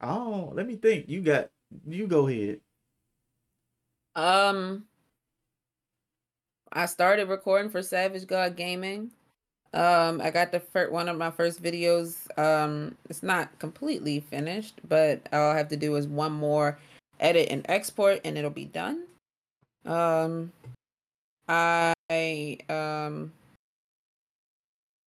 Oh, 0.00 0.52
let 0.54 0.66
me 0.66 0.76
think. 0.76 1.08
You 1.08 1.20
got, 1.20 1.50
you 1.86 2.06
go 2.06 2.28
ahead. 2.28 2.60
Um, 4.14 4.84
I 6.72 6.86
started 6.86 7.28
recording 7.28 7.70
for 7.70 7.82
Savage 7.82 8.26
God 8.26 8.56
Gaming. 8.56 9.10
Um, 9.74 10.20
I 10.20 10.30
got 10.30 10.50
the 10.50 10.60
first 10.60 10.92
one 10.92 11.08
of 11.08 11.16
my 11.16 11.30
first 11.30 11.62
videos. 11.62 12.16
Um, 12.38 12.96
it's 13.08 13.22
not 13.22 13.58
completely 13.58 14.20
finished, 14.20 14.80
but 14.88 15.20
all 15.32 15.50
I 15.50 15.56
have 15.56 15.68
to 15.68 15.76
do 15.76 15.96
is 15.96 16.06
one 16.06 16.32
more 16.32 16.78
edit 17.20 17.48
and 17.50 17.64
export, 17.68 18.20
and 18.24 18.38
it'll 18.38 18.50
be 18.50 18.64
done. 18.64 19.04
Um, 19.84 20.52
I 21.48 22.58
um, 22.68 23.32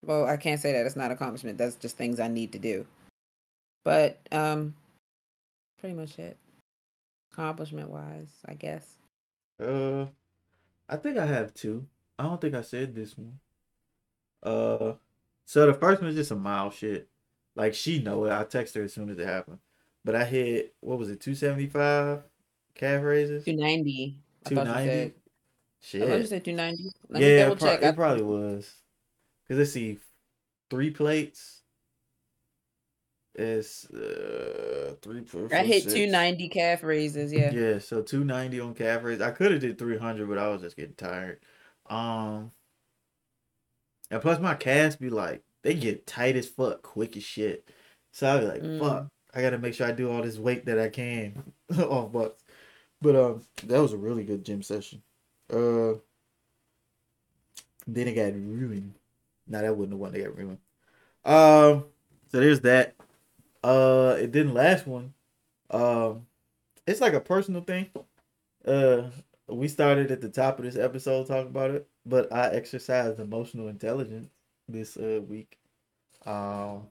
well, 0.05 0.25
I 0.25 0.37
can't 0.37 0.59
say 0.59 0.71
that 0.73 0.85
it's 0.85 0.95
not 0.95 1.11
accomplishment. 1.11 1.57
That's 1.57 1.75
just 1.75 1.97
things 1.97 2.19
I 2.19 2.27
need 2.27 2.51
to 2.53 2.59
do. 2.59 2.85
But 3.83 4.19
um, 4.31 4.75
pretty 5.79 5.95
much 5.95 6.17
it. 6.19 6.37
Accomplishment 7.33 7.89
wise, 7.89 8.29
I 8.45 8.53
guess. 8.55 8.85
Uh, 9.61 10.05
I 10.89 10.97
think 10.97 11.17
I 11.17 11.25
have 11.25 11.53
two. 11.53 11.85
I 12.19 12.23
don't 12.23 12.41
think 12.41 12.55
I 12.55 12.61
said 12.61 12.93
this 12.93 13.17
one. 13.17 13.39
Uh, 14.43 14.93
so 15.45 15.65
the 15.65 15.73
first 15.73 16.01
one 16.01 16.09
is 16.09 16.15
just 16.15 16.31
a 16.31 16.35
mild 16.35 16.73
shit. 16.73 17.07
Like 17.55 17.73
she 17.73 18.01
know 18.01 18.25
it. 18.25 18.31
I 18.31 18.43
text 18.43 18.75
her 18.75 18.83
as 18.83 18.93
soon 18.93 19.09
as 19.09 19.17
it 19.19 19.27
happened. 19.27 19.59
But 20.03 20.15
I 20.15 20.25
hit 20.25 20.73
what 20.79 20.97
was 20.97 21.09
it, 21.09 21.19
two 21.21 21.35
seventy 21.35 21.67
five 21.67 22.23
calf 22.75 23.03
raises, 23.03 23.45
Two 23.45 23.55
ninety. 23.55 24.17
Two 24.45 24.55
ninety. 24.55 25.13
said. 25.79 26.01
I 26.03 26.07
thought 26.07 26.19
you 26.19 26.25
said 26.27 26.45
two 26.45 26.53
ninety. 26.53 26.89
Let 27.09 27.21
me 27.21 27.29
Yeah, 27.35 27.43
double 27.43 27.53
it, 27.53 27.59
pro- 27.59 27.67
check. 27.69 27.81
it 27.83 27.85
I- 27.87 27.91
probably 27.91 28.23
was. 28.23 28.73
Cause 29.47 29.57
let's 29.57 29.71
see, 29.71 29.99
three 30.69 30.91
plates. 30.91 31.60
It's 33.33 33.89
uh 33.89 34.95
three. 35.01 35.23
four, 35.23 35.45
I 35.45 35.57
four, 35.59 35.63
hit 35.65 35.83
six. 35.83 35.93
two 35.93 36.07
ninety 36.07 36.49
calf 36.49 36.83
raises. 36.83 37.31
Yeah. 37.31 37.51
Yeah, 37.51 37.79
so 37.79 38.01
290 38.01 38.59
on 38.59 38.73
calf 38.73 39.03
raise. 39.03 39.21
I 39.21 39.31
could 39.31 39.51
have 39.51 39.61
did 39.61 39.77
300, 39.77 40.27
but 40.27 40.37
I 40.37 40.49
was 40.49 40.61
just 40.61 40.75
getting 40.75 40.95
tired. 40.95 41.39
Um, 41.89 42.51
and 44.09 44.21
plus 44.21 44.39
my 44.39 44.55
calves 44.55 44.97
be 44.97 45.09
like 45.09 45.43
they 45.63 45.73
get 45.73 46.05
tight 46.05 46.35
as 46.35 46.47
fuck, 46.47 46.81
quick 46.81 47.15
as 47.15 47.23
shit. 47.23 47.69
So 48.11 48.27
I 48.27 48.35
was 48.35 48.45
like, 48.49 48.61
Mm. 48.63 48.79
fuck, 48.79 49.07
I 49.33 49.41
gotta 49.41 49.57
make 49.57 49.75
sure 49.75 49.87
I 49.87 49.91
do 49.91 50.11
all 50.11 50.21
this 50.21 50.37
weight 50.37 50.65
that 50.65 50.77
I 50.79 50.89
can 50.89 51.53
off 51.79 52.11
bucks. 52.11 52.43
But 53.01 53.15
um, 53.15 53.41
that 53.63 53.81
was 53.81 53.93
a 53.93 53.97
really 53.97 54.23
good 54.23 54.43
gym 54.43 54.61
session. 54.61 55.01
Uh, 55.49 55.93
then 57.87 58.07
it 58.09 58.13
got 58.15 58.33
ruined. 58.33 58.93
Now 59.47 59.61
that 59.61 59.75
wasn't 59.75 59.91
the 59.91 59.97
one 59.97 60.11
that 60.11 60.19
got 60.23 60.37
ruined. 60.37 60.59
Um, 61.23 61.85
so 62.29 62.39
there's 62.39 62.61
that. 62.61 62.95
Uh, 63.63 64.15
it 64.19 64.31
didn't 64.31 64.53
last 64.53 64.87
one. 64.87 65.13
Um, 65.71 66.27
it's 66.87 67.01
like 67.01 67.13
a 67.13 67.21
personal 67.21 67.61
thing. 67.63 67.89
Uh, 68.65 69.09
we 69.47 69.67
started 69.69 70.11
at 70.11 70.21
the 70.21 70.29
top 70.29 70.59
of 70.59 70.65
this 70.65 70.77
episode 70.77 71.27
talking 71.27 71.49
about 71.49 71.71
it, 71.71 71.89
but 72.05 72.31
I 72.33 72.49
exercised 72.51 73.19
emotional 73.19 73.69
intelligence 73.69 74.29
this 74.69 74.97
uh 74.97 75.21
week, 75.27 75.59
um, 76.25 76.89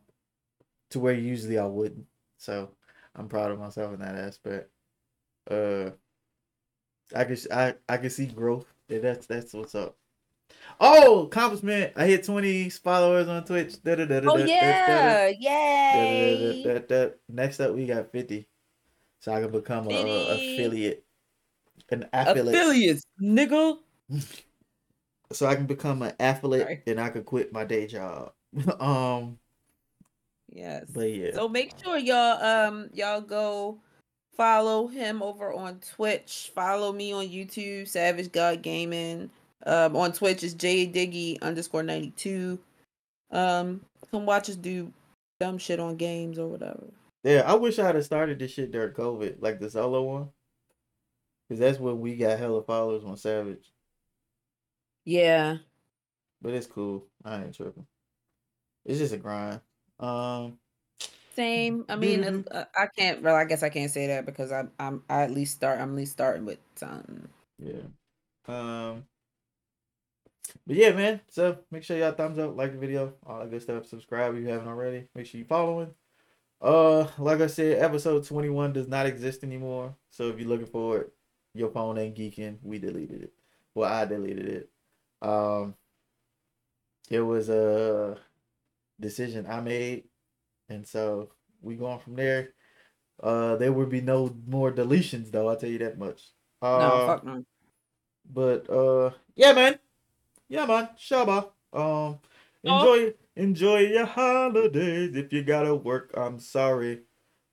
to 0.91 1.01
where 1.01 1.15
usually 1.15 1.59
I 1.59 1.67
wouldn't. 1.67 2.07
So 2.39 2.71
I'm 3.17 3.29
proud 3.29 3.53
of 3.53 3.61
myself 3.61 3.95
in 3.95 4.01
that 4.01 4.17
aspect. 4.17 4.71
Uh, 5.51 5.93
I 7.15 7.25
can 7.25 7.37
I 7.53 7.75
I 7.89 7.97
can 7.99 8.11
see 8.11 8.27
growth. 8.27 8.73
Yeah, 8.89 8.99
that's 8.99 9.27
that's 9.27 9.53
what's 9.55 9.75
up. 9.77 9.97
Oh, 10.81 11.27
accomplishment! 11.27 11.93
I 11.97 12.07
hit 12.07 12.25
20 12.25 12.71
followers 12.71 13.29
on 13.29 13.45
Twitch. 13.45 13.75
Oh 13.87 14.37
yeah! 14.39 15.29
Da, 15.29 15.29
da, 15.29 15.37
Yay! 15.39 16.63
da, 16.65 16.79
da, 16.79 17.07
da. 17.07 17.11
Next 17.29 17.61
up, 17.61 17.75
we 17.75 17.87
got 17.87 18.11
50. 18.11 18.49
So 19.21 19.33
I 19.33 19.43
can 19.43 19.51
become 19.51 19.89
a, 19.89 19.95
a 19.95 20.35
affiliate. 20.35 21.05
An 21.91 22.09
affiliate. 22.13 22.55
Affiliates, 22.55 23.03
nigga. 23.23 23.79
So 25.33 25.47
I 25.47 25.55
can 25.55 25.67
become 25.67 26.03
an 26.03 26.13
affiliate 26.19 26.65
Sorry. 26.65 26.83
and 26.89 27.01
I 27.01 27.09
can 27.09 27.23
quit 27.23 27.53
my 27.53 27.63
day 27.65 27.87
job. 27.87 28.33
um, 28.81 29.39
Yes. 30.53 30.87
but 30.93 31.09
yeah. 31.09 31.31
So 31.35 31.49
make 31.49 31.73
sure 31.81 31.97
y'all 31.97 32.43
um 32.43 32.91
y'all 32.93 33.21
go 33.21 33.79
Follow 34.41 34.87
him 34.87 35.23
over 35.23 35.53
on 35.53 35.81
Twitch. 35.81 36.51
Follow 36.55 36.95
me 36.95 37.13
on 37.13 37.27
YouTube, 37.27 37.87
Savage 37.87 38.33
God 38.33 38.63
Gaming. 38.63 39.31
Um, 39.67 39.97
on 39.97 40.13
Twitch 40.13 40.43
is 40.43 40.55
J 40.55 40.87
Diggy 40.87 41.41
underscore 41.43 41.83
ninety 41.83 42.11
two. 42.13 42.59
Um, 43.31 43.81
come 44.11 44.27
watch 44.27 44.49
us 44.51 44.57
do 44.57 44.93
dumb 45.39 45.59
shit 45.59 45.81
on 45.81 45.97
games 45.97 46.39
or 46.39 46.47
whatever. 46.49 46.85
Yeah, 47.23 47.43
I 47.47 47.55
wish 47.55 47.79
I 47.79 47.87
had 47.87 48.05
started 48.05 48.39
this 48.39 48.53
shit 48.53 48.71
during 48.71 48.95
COVID, 48.95 49.37
like 49.41 49.61
the 49.61 49.71
solo 49.71 50.03
one. 50.03 50.29
Cause 51.49 51.59
that's 51.59 51.79
when 51.81 52.01
we 52.01 52.17
got 52.17 52.39
hella 52.39 52.63
followers 52.63 53.05
on 53.05 53.17
Savage. 53.17 53.73
Yeah, 55.05 55.59
But 56.41 56.55
it's 56.55 56.67
cool. 56.67 57.07
I 57.25 57.43
ain't 57.43 57.55
tripping. 57.55 57.87
It's 58.85 58.99
just 58.99 59.13
a 59.15 59.19
grind. 59.19 59.61
Um 59.99 60.59
same. 61.35 61.85
I 61.89 61.97
mean, 61.97 62.23
Mhm. 62.23 62.47
uh, 62.51 62.65
I 62.77 62.87
can't. 62.97 63.23
Well, 63.23 63.37
I 63.37 63.45
guess 63.45 63.63
I 63.63 63.69
can't 63.69 63.91
say 63.91 64.07
that 64.09 64.27
because 64.27 64.51
I'm. 64.53 64.73
I'm. 64.79 65.05
I 65.09 65.23
at 65.23 65.31
least 65.31 65.55
start. 65.55 65.81
I'm 65.81 65.91
at 65.91 65.97
least 65.97 66.13
starting 66.13 66.45
with 66.45 66.59
something. 66.77 67.29
Yeah. 67.59 67.83
Um. 68.47 69.07
But 70.67 70.77
yeah, 70.77 70.93
man. 70.93 71.21
So 71.29 71.59
make 71.71 71.83
sure 71.85 71.97
y'all 71.97 72.13
thumbs 72.13 72.39
up, 72.39 72.57
like 72.57 72.73
the 72.73 72.79
video, 72.79 73.15
all 73.27 73.41
that 73.41 73.51
good 73.51 73.63
stuff. 73.63 73.87
Subscribe 73.87 74.35
if 74.35 74.43
you 74.43 74.49
haven't 74.49 74.69
already. 74.69 75.07
Make 75.15 75.27
sure 75.27 75.39
you 75.39 75.45
following. 75.45 75.91
Uh, 76.61 77.07
like 77.19 77.41
I 77.41 77.47
said, 77.47 77.83
episode 77.83 78.27
twenty 78.27 78.49
one 78.51 78.73
does 78.73 78.89
not 78.89 79.07
exist 79.07 79.45
anymore. 79.45 79.95
So 80.11 80.29
if 80.29 80.39
you're 80.39 80.49
looking 80.49 80.67
for 80.67 80.99
it, 80.99 81.13
your 81.55 81.71
phone 81.71 81.99
ain't 81.99 82.17
geeking. 82.17 82.59
We 82.63 82.79
deleted 82.79 83.23
it. 83.23 83.33
Well, 83.75 83.93
I 83.93 84.05
deleted 84.05 84.49
it. 84.49 84.71
Um. 85.23 85.75
It 87.11 87.23
was 87.23 87.49
a 87.49 88.19
decision 89.01 89.45
I 89.49 89.61
made, 89.61 90.05
and 90.69 90.87
so 90.87 91.31
we 91.61 91.75
going 91.75 91.99
from 91.99 92.15
there. 92.15 92.51
Uh, 93.21 93.57
there 93.57 93.73
would 93.73 93.89
be 93.89 94.01
no 94.01 94.33
more 94.47 94.71
deletions 94.71 95.33
though. 95.33 95.49
I'll 95.49 95.57
tell 95.57 95.69
you 95.69 95.79
that 95.79 95.99
much. 95.99 96.23
Uh, 96.63 96.79
no, 96.79 97.07
fuck 97.07 97.25
no. 97.25 97.45
but 98.33 98.71
uh, 98.71 99.11
yeah, 99.35 99.53
man, 99.55 99.81
yeah, 100.51 100.67
man, 100.67 100.91
Shaba. 100.99 101.51
Um, 101.73 102.19
Oh. 102.63 102.95
enjoy 102.95 103.15
enjoy 103.37 103.79
your 103.79 104.05
holidays. 104.05 105.17
If 105.17 105.33
you 105.33 105.43
gotta 105.43 105.75
work, 105.75 106.11
I'm 106.15 106.39
sorry, 106.39 107.01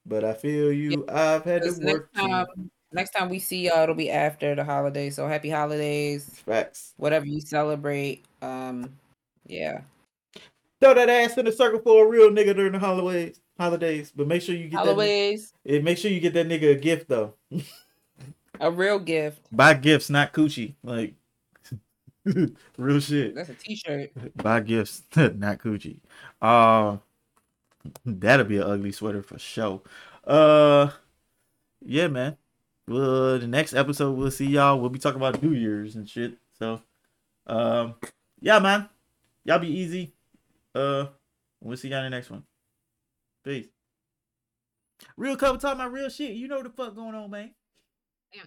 but 0.04 0.22
I 0.22 0.34
feel 0.34 0.70
you. 0.70 1.06
I've 1.08 1.44
had 1.44 1.62
to 1.62 1.68
next 1.68 1.80
work 1.80 2.12
too. 2.12 2.20
time, 2.20 2.70
next 2.92 3.10
time 3.12 3.30
we 3.30 3.38
see 3.38 3.66
y'all, 3.68 3.84
it'll 3.84 3.94
be 3.94 4.10
after 4.10 4.54
the 4.54 4.64
holidays. 4.64 5.16
So 5.16 5.26
happy 5.26 5.48
holidays, 5.48 6.28
Facts. 6.44 6.92
whatever 6.98 7.24
you 7.24 7.40
celebrate. 7.40 8.26
Um, 8.42 8.98
yeah, 9.46 9.80
Throw 10.80 10.92
that 10.94 11.08
ass 11.08 11.38
in 11.38 11.46
a 11.46 11.52
circle 11.52 11.80
for 11.80 12.04
a 12.04 12.08
real 12.08 12.28
nigga 12.30 12.54
during 12.54 12.72
the 12.72 12.78
holidays. 12.78 13.40
Holidays, 13.58 14.12
but 14.14 14.26
make 14.28 14.42
sure 14.42 14.54
you 14.54 14.64
get 14.68 14.72
that. 14.84 14.86
holidays, 14.86 15.54
eh, 15.66 15.80
Make 15.80 15.96
sure 15.98 16.10
you 16.10 16.20
get 16.20 16.34
that 16.34 16.46
nigga 16.48 16.72
a 16.72 16.74
gift 16.78 17.08
though. 17.08 17.34
a 18.60 18.70
real 18.70 18.98
gift. 18.98 19.40
Buy 19.50 19.72
gifts, 19.74 20.10
not 20.10 20.32
coochie. 20.34 20.74
Like 20.84 21.14
real 22.78 23.00
shit. 23.00 23.34
That's 23.34 23.48
a 23.48 23.54
T-shirt. 23.54 24.10
Buy 24.36 24.60
gifts, 24.60 25.02
not 25.16 25.58
coochie. 25.58 26.00
Uh, 26.40 26.98
that'll 28.04 28.46
be 28.46 28.56
an 28.56 28.64
ugly 28.64 28.92
sweater 28.92 29.22
for 29.22 29.38
sure. 29.38 29.82
Uh, 30.24 30.90
yeah, 31.84 32.08
man. 32.08 32.36
Well, 32.86 33.38
the 33.38 33.46
next 33.46 33.74
episode 33.74 34.12
we'll 34.12 34.30
see 34.30 34.46
y'all. 34.46 34.80
We'll 34.80 34.90
be 34.90 34.98
talking 34.98 35.20
about 35.20 35.42
New 35.42 35.52
Year's 35.52 35.96
and 35.96 36.08
shit. 36.08 36.38
So, 36.58 36.80
um, 37.46 37.94
yeah, 38.40 38.58
man. 38.58 38.88
Y'all 39.44 39.58
be 39.58 39.68
easy. 39.68 40.12
Uh, 40.74 41.06
we'll 41.62 41.76
see 41.76 41.88
y'all 41.88 41.98
in 41.98 42.10
the 42.10 42.10
next 42.10 42.30
one. 42.30 42.44
Peace. 43.44 43.66
Real 45.16 45.36
couple 45.36 45.58
talking 45.58 45.80
about 45.80 45.92
real 45.92 46.08
shit. 46.08 46.32
You 46.32 46.48
know 46.48 46.56
what 46.56 46.64
the 46.64 46.70
fuck 46.70 46.94
going 46.94 47.14
on, 47.14 47.30
man. 47.30 47.54
Yeah. 48.32 48.42